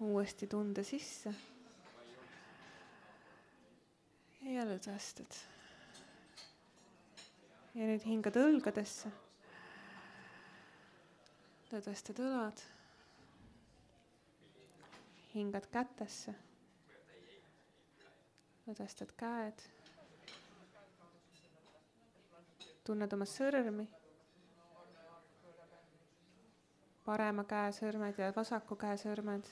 uuesti 0.00 0.46
tunde 0.46 0.84
sisse. 0.84 1.34
Ja 4.46 4.64
lõdvestad. 4.68 5.38
ja 7.74 7.90
nüüd 7.90 8.06
hingad 8.06 8.36
õlgadesse. 8.40 9.12
lõdvestad 11.72 12.24
õlad 12.24 12.64
hingad 15.34 15.66
kätesse 15.72 16.34
lõdvestad 18.66 19.12
käed. 19.18 19.60
tunned 22.86 23.12
oma 23.14 23.26
sõrmi. 23.26 23.86
parema 27.06 27.44
käe 27.46 27.70
sõrmed 27.72 28.18
ja 28.18 28.32
vasaku 28.34 28.76
käe 28.76 28.96
sõrmed. 28.98 29.46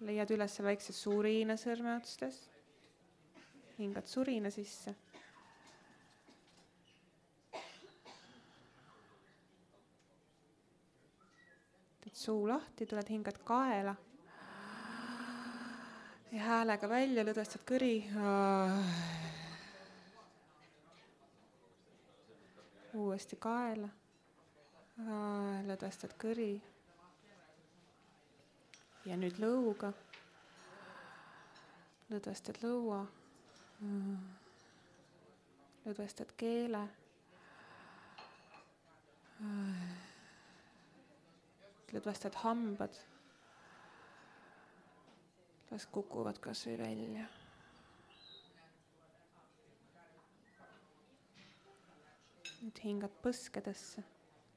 leiad 0.00 0.30
üles 0.30 0.58
väikse 0.62 0.92
surina 0.92 1.56
sõrmeotstes. 1.56 2.40
Hingad 3.78 4.06
surina 4.06 4.50
sisse. 4.50 4.94
teed 12.00 12.14
suu 12.14 12.48
lahti, 12.48 12.86
tuled, 12.86 13.08
hingad 13.10 13.38
kaela 13.44 13.96
ja 16.36 16.42
häälega 16.42 16.88
välja, 16.88 17.24
lõdvestad 17.24 17.62
kõri. 17.68 17.92
uuesti 22.94 23.36
kaela. 23.36 23.88
lõdvestad 25.68 26.16
kõri. 26.20 26.60
ja 29.04 29.16
nüüd 29.16 29.38
lõuga. 29.40 29.92
lõdvestad 32.10 32.60
lõua. 32.62 33.04
Lõdvestad 35.86 36.32
keele. 36.36 36.84
lõdvestad 41.92 42.34
hambad 42.42 42.96
las 45.70 45.86
kukuvad 45.92 46.38
kasvõi 46.40 46.76
välja. 46.78 47.26
nüüd 52.66 52.78
hingad 52.82 53.12
põskedesse, 53.22 54.02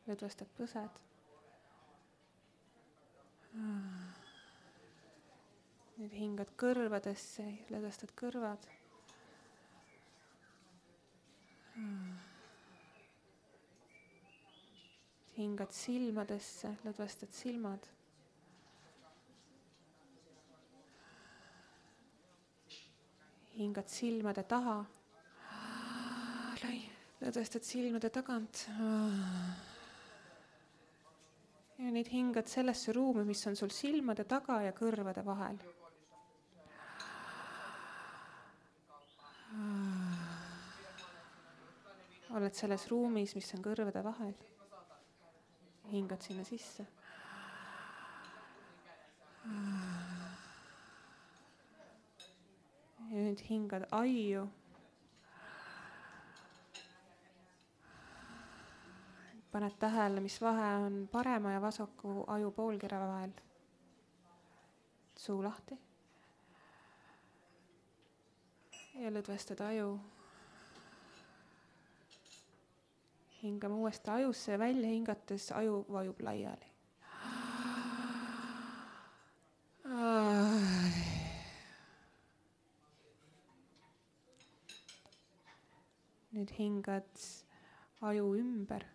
lõdvestad 0.08 0.50
põsed. 0.58 0.96
nüüd 6.00 6.16
hingad 6.18 6.54
kõrvadesse, 6.58 7.46
lõdvestad 7.70 8.16
kõrvad. 8.18 8.66
Hingad 15.40 15.72
silmadesse, 15.72 16.74
lõdvestad 16.84 17.32
silmad. 17.32 17.88
hingad 23.60 23.90
silmade 23.92 24.44
taha. 24.48 24.78
lõdvestad 27.20 27.64
silmade 27.68 28.10
tagant. 28.10 28.68
ja 31.80 31.92
nüüd 31.92 32.08
hingad 32.12 32.48
sellesse 32.48 32.96
ruumi, 32.96 33.26
mis 33.28 33.48
on 33.48 33.56
sul 33.60 33.72
silmade 33.76 34.24
taga 34.24 34.62
ja 34.64 34.72
kõrvade 34.76 35.26
vahel 35.26 35.60
oled 42.30 42.54
selles 42.54 42.86
ruumis, 42.92 43.34
mis 43.36 43.54
on 43.56 43.64
kõrvade 43.66 44.04
vahel. 44.06 44.34
hingad 45.90 46.22
sinna 46.22 46.44
sisse. 46.46 46.86
ja 53.10 53.24
nüüd 53.26 53.42
hingad 53.50 53.88
aiu. 53.92 54.46
paned 59.52 59.80
tähele, 59.82 60.22
mis 60.22 60.38
vahe 60.42 60.70
on 60.86 61.08
parema 61.12 61.56
ja 61.56 61.62
vasaku 61.62 62.24
aju 62.28 62.52
poolkera 62.52 63.00
vahel. 63.00 63.34
suu 65.18 65.42
lahti. 65.44 65.80
ja 68.94 69.10
lõdvestad 69.10 69.66
aju 69.72 70.00
hingame 73.44 73.76
uuesti 73.76 74.12
ajusse 74.12 74.52
ja 74.52 74.60
välja 74.60 74.88
hingates 74.88 75.52
aju 75.52 75.86
vajub 75.92 76.22
laiali. 76.22 76.66
nüüd 86.30 86.52
hingad 86.60 87.24
aju 88.06 88.28
ümber, 88.38 88.86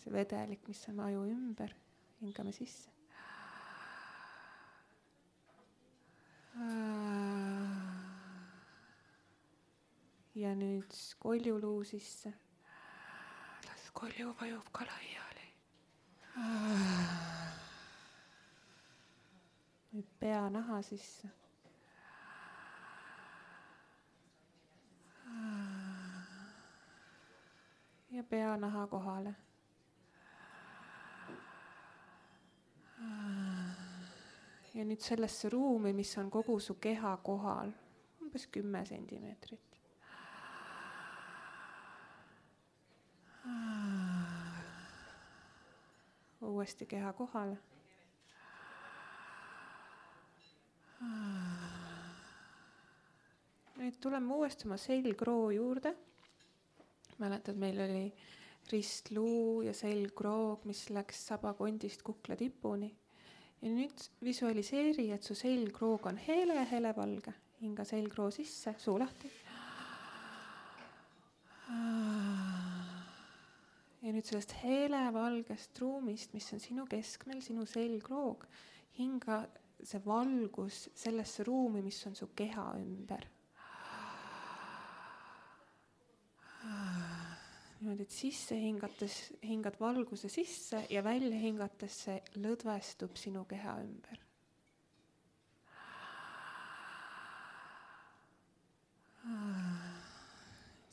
see 0.00 0.12
vedelik, 0.12 0.64
mis 0.68 0.80
on 0.88 1.02
aju 1.04 1.26
ümber, 1.30 1.74
hingame 2.20 2.52
sisse. 2.52 2.90
ja 10.34 10.54
nüüd 10.56 10.96
koljuluu 11.20 11.84
sisse 11.84 12.32
kolju 13.92 14.34
vajub 14.40 14.66
ka 14.72 14.84
laiali. 14.84 15.46
nüüd 19.92 20.08
pea 20.20 20.50
naha 20.50 20.82
sisse. 20.82 21.28
ja 28.10 28.22
pea 28.22 28.56
naha 28.56 28.86
kohale. 28.86 29.34
ja 34.74 34.84
nüüd 34.84 35.00
sellesse 35.04 35.50
ruumi, 35.52 35.92
mis 35.92 36.16
on 36.18 36.30
kogu 36.30 36.60
su 36.60 36.74
keha 36.80 37.16
kohal, 37.16 37.72
umbes 38.22 38.46
kümme 38.46 38.84
sentimeetrit. 38.86 39.72
Uuesti 46.42 46.86
keha 46.86 47.12
kohale. 47.12 47.58
nüüd 53.82 53.96
tuleme 53.98 54.34
uuesti 54.34 54.68
oma 54.68 54.76
selgroo 54.78 55.50
juurde. 55.50 55.94
mäletad, 57.18 57.56
meil 57.58 57.80
oli 57.80 58.12
ristluu 58.70 59.62
ja 59.62 59.74
selgroog, 59.74 60.64
mis 60.64 60.90
läks 60.90 61.26
sabakondist 61.26 62.02
kukla 62.02 62.36
tipuni. 62.36 62.94
ja 63.62 63.68
nüüd 63.68 64.06
visualiseeri, 64.22 65.10
et 65.10 65.22
su 65.22 65.34
selgroog 65.34 66.06
on 66.06 66.16
hele, 66.16 66.66
helevalge, 66.70 67.34
hinga 67.60 67.84
selgroo 67.84 68.30
sisse, 68.30 68.74
suu 68.78 68.98
lahti 68.98 69.30
ja 74.02 74.10
nüüd 74.10 74.26
sellest 74.26 74.56
helevalgest 74.62 75.78
ruumist, 75.78 76.32
mis 76.34 76.48
on 76.54 76.62
sinu 76.62 76.86
keskmel, 76.90 77.42
sinu 77.44 77.66
selgroog, 77.70 78.46
hinga 78.98 79.44
see 79.82 80.00
valgus 80.04 80.88
sellesse 80.98 81.46
ruumi, 81.46 81.82
mis 81.84 82.00
on 82.10 82.18
su 82.18 82.32
keha 82.36 82.72
ümber. 82.80 83.28
niimoodi, 87.82 88.04
et 88.06 88.14
sisse 88.14 88.54
hingates 88.54 89.14
hingad 89.42 89.74
valguse 89.80 90.28
sisse 90.30 90.84
ja 90.90 91.00
välja 91.02 91.38
hingates 91.42 91.96
see 92.04 92.20
lõdvestub 92.38 93.18
sinu 93.18 93.42
keha 93.50 93.78
ümber. 93.82 94.20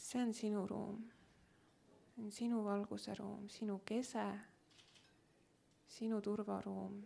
see 0.09 0.21
on 0.23 0.33
sinu 0.33 0.65
ruum 0.65 1.03
on 2.19 2.31
sinu 2.31 2.63
valguse 2.63 3.13
ruum, 3.15 3.47
sinu 3.49 3.79
kese, 3.85 4.25
sinu 5.87 6.21
turvaruum. 6.21 7.03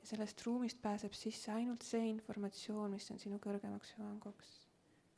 ja 0.00 0.06
sellest 0.06 0.42
ruumist 0.46 0.82
pääseb 0.82 1.12
sisse 1.12 1.52
ainult 1.52 1.82
see 1.82 2.08
informatsioon, 2.10 2.90
mis 2.90 3.10
on 3.10 3.18
sinu 3.18 3.38
kõrgemaks 3.42 3.94
hüvanguks. 3.96 4.52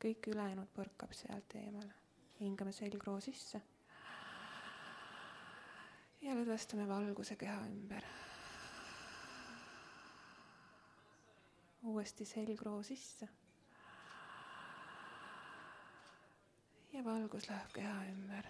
kõik 0.05 0.31
ülejäänud 0.31 0.71
põrkab 0.77 1.13
sealt 1.13 1.55
eemale. 1.55 1.95
hingame 2.41 2.73
selgroo 2.73 3.21
sisse. 3.21 3.63
ja 6.23 6.35
lõdvestame 6.39 6.89
valguse 6.89 7.37
keha 7.37 7.59
ümber. 7.67 8.07
uuesti 11.83 12.25
selgroo 12.25 12.83
sisse 12.83 13.29
ja 16.93 17.05
valgus 17.05 17.51
läheb 17.51 17.73
keha 17.73 18.01
ümber 18.13 18.49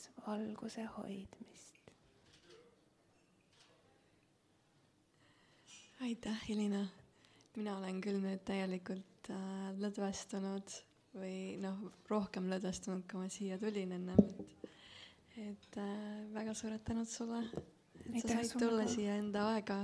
head 0.00 0.26
valguse 0.26 0.84
hoidmist. 0.96 1.76
aitäh, 6.00 6.50
Elina. 6.50 6.86
mina 7.56 7.76
olen 7.76 7.98
küll 8.00 8.20
nüüd 8.22 8.40
täielikult 8.48 9.28
äh, 9.28 9.66
lõdvestunud 9.82 10.72
või 11.12 11.58
noh, 11.60 11.82
rohkem 12.08 12.46
lõdvestunud, 12.48 13.04
kui 13.10 13.20
ma 13.20 13.28
siia 13.28 13.58
tulin 13.60 13.92
ennem, 13.98 14.22
et, 14.22 14.78
et 15.42 15.76
äh, 15.82 15.98
väga 16.32 16.54
suured 16.56 16.84
tänud 16.86 17.10
sulle, 17.10 17.42
et 18.06 18.14
aitäh, 18.14 18.38
sa 18.38 18.46
said 18.46 18.62
tulla 18.62 18.86
ka. 18.86 18.94
siia 18.94 19.18
enda 19.20 19.44
aega 19.56 19.82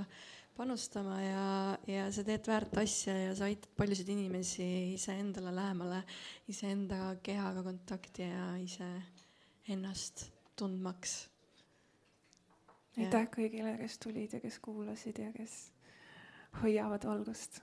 panustama 0.57 1.19
ja, 1.21 1.45
ja 1.91 2.07
sa 2.15 2.25
teed 2.25 2.49
väärt 2.49 2.79
asja 2.81 3.13
ja 3.27 3.35
sa 3.37 3.51
aitad 3.51 3.69
paljusid 3.77 4.09
inimesi 4.09 4.65
iseendale 4.95 5.53
lähemale, 5.53 6.01
iseenda 6.49 7.13
kehaga 7.21 7.61
kontakti 7.67 8.25
ja 8.31 8.55
ise 8.63 8.89
ennast 9.69 10.27
tundmaks. 10.55 11.29
aitäh 12.97 13.27
kõigile, 13.33 13.75
kes 13.77 13.97
tulid 14.01 14.33
ja 14.33 14.39
kes 14.41 14.59
kuulasid 14.63 15.19
ja 15.21 15.31
kes 15.35 15.55
hoiavad 16.61 17.05
valgust. 17.05 17.61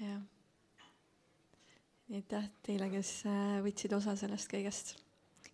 jah. 0.00 0.22
aitäh 2.12 2.50
teile, 2.62 2.90
kes 2.90 3.12
äh, 3.30 3.60
võtsid 3.64 3.96
osa 3.96 4.16
sellest 4.16 4.50
kõigest. 4.52 4.96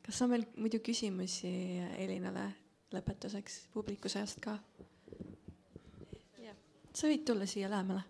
kas 0.03 0.23
on 0.23 0.35
veel 0.35 0.47
muidu 0.57 0.81
küsimusi 0.85 1.53
Elinale 1.99 2.51
lõpetuseks 2.95 3.67
publiku 3.75 4.09
seast 4.09 4.41
ka? 4.41 4.59
sa 6.91 7.07
võid 7.07 7.23
tulla 7.25 7.47
siia 7.47 7.69
lähemale 7.71 8.03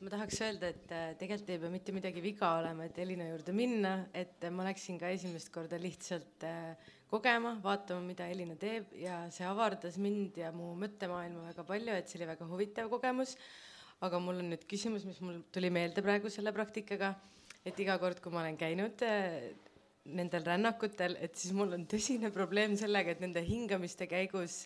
ma 0.00 0.08
tahaks 0.08 0.38
öelda, 0.40 0.70
et 0.72 0.92
äh, 0.96 1.10
tegelikult 1.20 1.50
ei 1.52 1.60
pea 1.60 1.70
mitte 1.72 1.92
midagi 1.92 2.22
viga 2.24 2.54
olema, 2.56 2.86
et 2.88 2.98
Elina 3.02 3.26
juurde 3.28 3.52
minna, 3.52 3.92
et 4.16 4.46
ma 4.54 4.64
läksin 4.64 4.96
ka 5.00 5.10
esimest 5.12 5.50
korda 5.52 5.76
lihtsalt 5.80 6.46
äh, 6.48 6.92
kogema, 7.10 7.56
vaatama, 7.60 8.00
mida 8.06 8.28
Elina 8.32 8.56
teeb 8.60 8.94
ja 8.96 9.22
see 9.34 9.44
avardas 9.44 9.98
mind 10.00 10.38
ja 10.40 10.54
mu 10.56 10.72
mõttemaailma 10.80 11.50
väga 11.50 11.66
palju, 11.68 11.96
et 11.96 12.08
see 12.08 12.20
oli 12.20 12.30
väga 12.30 12.48
huvitav 12.48 12.88
kogemus. 12.92 13.36
aga 14.00 14.16
mul 14.24 14.40
on 14.40 14.48
nüüd 14.54 14.62
küsimus, 14.64 15.04
mis 15.04 15.20
mul 15.20 15.42
tuli 15.52 15.68
meelde 15.68 16.00
praegu 16.00 16.30
selle 16.32 16.54
praktikaga, 16.56 17.12
et 17.68 17.76
iga 17.84 17.98
kord, 18.00 18.22
kui 18.24 18.32
ma 18.32 18.40
olen 18.40 18.56
käinud 18.56 19.04
äh, 19.04 19.50
nendel 20.16 20.48
rännakutel, 20.48 21.18
et 21.20 21.36
siis 21.36 21.52
mul 21.52 21.76
on 21.76 21.84
tõsine 21.84 22.32
probleem 22.32 22.72
sellega, 22.80 23.12
et 23.12 23.20
nende 23.20 23.44
hingamiste 23.44 24.08
käigus 24.08 24.62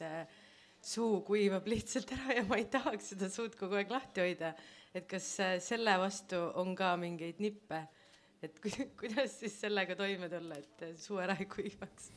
suu 0.85 1.25
kuivab 1.27 1.67
lihtsalt 1.67 2.13
ära 2.15 2.39
ja 2.39 2.47
ma 2.47 2.61
ei 2.61 2.71
tahaks 2.71 3.15
seda 3.15 3.27
suud 3.33 3.59
kogu 3.59 3.81
aeg 3.81 3.91
lahti 3.91 4.23
hoida. 4.23 4.55
Et 4.95 5.07
kas 5.11 5.29
äh, 5.43 5.55
selle 5.63 5.97
vastu 6.01 6.41
on 6.61 6.75
ka 6.79 6.95
mingeid 7.01 7.41
nippe, 7.43 7.81
et 8.43 8.61
kuidas 9.01 9.41
siis 9.41 9.57
sellega 9.65 9.97
toime 9.99 10.29
tulla, 10.33 10.59
et 10.61 11.01
suu 11.01 11.19
ära 11.23 11.37
ei 11.41 11.49
kuivaks? 11.51 12.13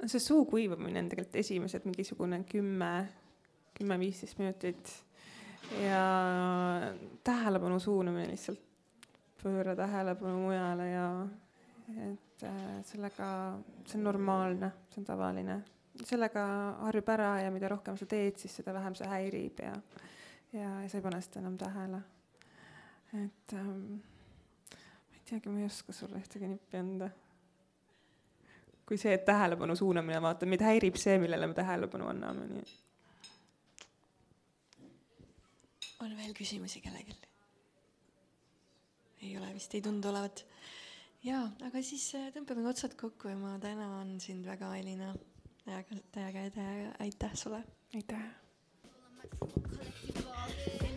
no 0.00 0.08
see 0.08 0.22
suu 0.22 0.44
kuivamine 0.48 1.02
on 1.02 1.10
tegelikult 1.12 1.38
esimesed 1.42 1.86
mingisugune 1.88 2.42
kümme, 2.48 2.90
kümme-viisteist 3.76 4.38
minutit. 4.40 4.92
Ja 5.76 6.00
tähelepanu 7.24 7.78
suunamine 7.78 8.30
lihtsalt, 8.32 8.62
pööra 9.42 9.76
tähelepanu 9.78 10.46
mujale 10.46 10.88
ja 10.88 11.04
et 12.08 12.44
äh, 12.48 12.80
sellega, 12.88 13.28
see 13.86 13.98
on 13.98 14.06
normaalne, 14.08 14.72
see 14.90 15.02
on 15.02 15.06
tavaline. 15.08 15.60
Sellega 16.00 16.44
harjub 16.86 17.12
ära 17.12 17.34
ja 17.44 17.52
mida 17.52 17.68
rohkem 17.70 17.98
sa 18.00 18.08
teed, 18.08 18.38
siis 18.40 18.54
seda 18.60 18.72
vähem 18.74 18.96
see 18.96 19.08
häirib 19.10 19.60
ja, 19.62 19.74
ja, 20.52 20.70
sa 20.88 20.98
ei 20.98 21.04
pane 21.04 21.20
seda 21.22 21.42
enam 21.42 21.56
tähele. 21.58 22.02
et 23.24 23.54
ähm, 23.54 24.00
ma 24.70 25.16
ei 25.16 25.24
teagi, 25.30 25.48
ma 25.48 25.62
ei 25.62 25.66
oska 25.66 25.92
sulle 25.92 26.20
ühtegi 26.20 26.48
nippi 26.50 26.78
anda. 26.78 27.10
kui 28.86 28.98
see, 28.98 29.14
et 29.14 29.24
tähelepanu 29.24 29.76
suunamine, 29.76 30.22
vaata, 30.22 30.46
meid 30.46 30.62
häirib 30.66 30.98
see, 30.98 31.18
millele 31.22 31.46
me 31.46 31.54
tähelepanu 31.54 32.10
anname, 32.10 32.46
nii. 32.50 32.78
on 36.00 36.16
veel 36.16 36.34
küsimusi 36.34 36.82
kellelgi? 36.82 37.16
ei 39.22 39.36
ole 39.38 39.54
vist, 39.54 39.74
ei 39.74 39.82
tundu 39.84 40.08
olevat. 40.08 40.44
jaa, 41.24 41.44
aga 41.66 41.82
siis 41.84 42.10
äh, 42.18 42.30
tõmbame 42.34 42.66
otsad 42.70 42.96
kokku 42.98 43.30
ja 43.30 43.38
ma 43.38 43.58
tänan 43.62 44.16
sind 44.20 44.46
väga, 44.48 44.74
Elina 44.80 45.14
täiega, 45.64 46.00
täiega 46.14 46.94
aitäh 46.98 47.34
sulle. 47.34 47.64
aitäh. 47.94 48.39
my 49.22 49.28
true 49.38 49.62
collective 49.62 50.24
love. 50.24 50.89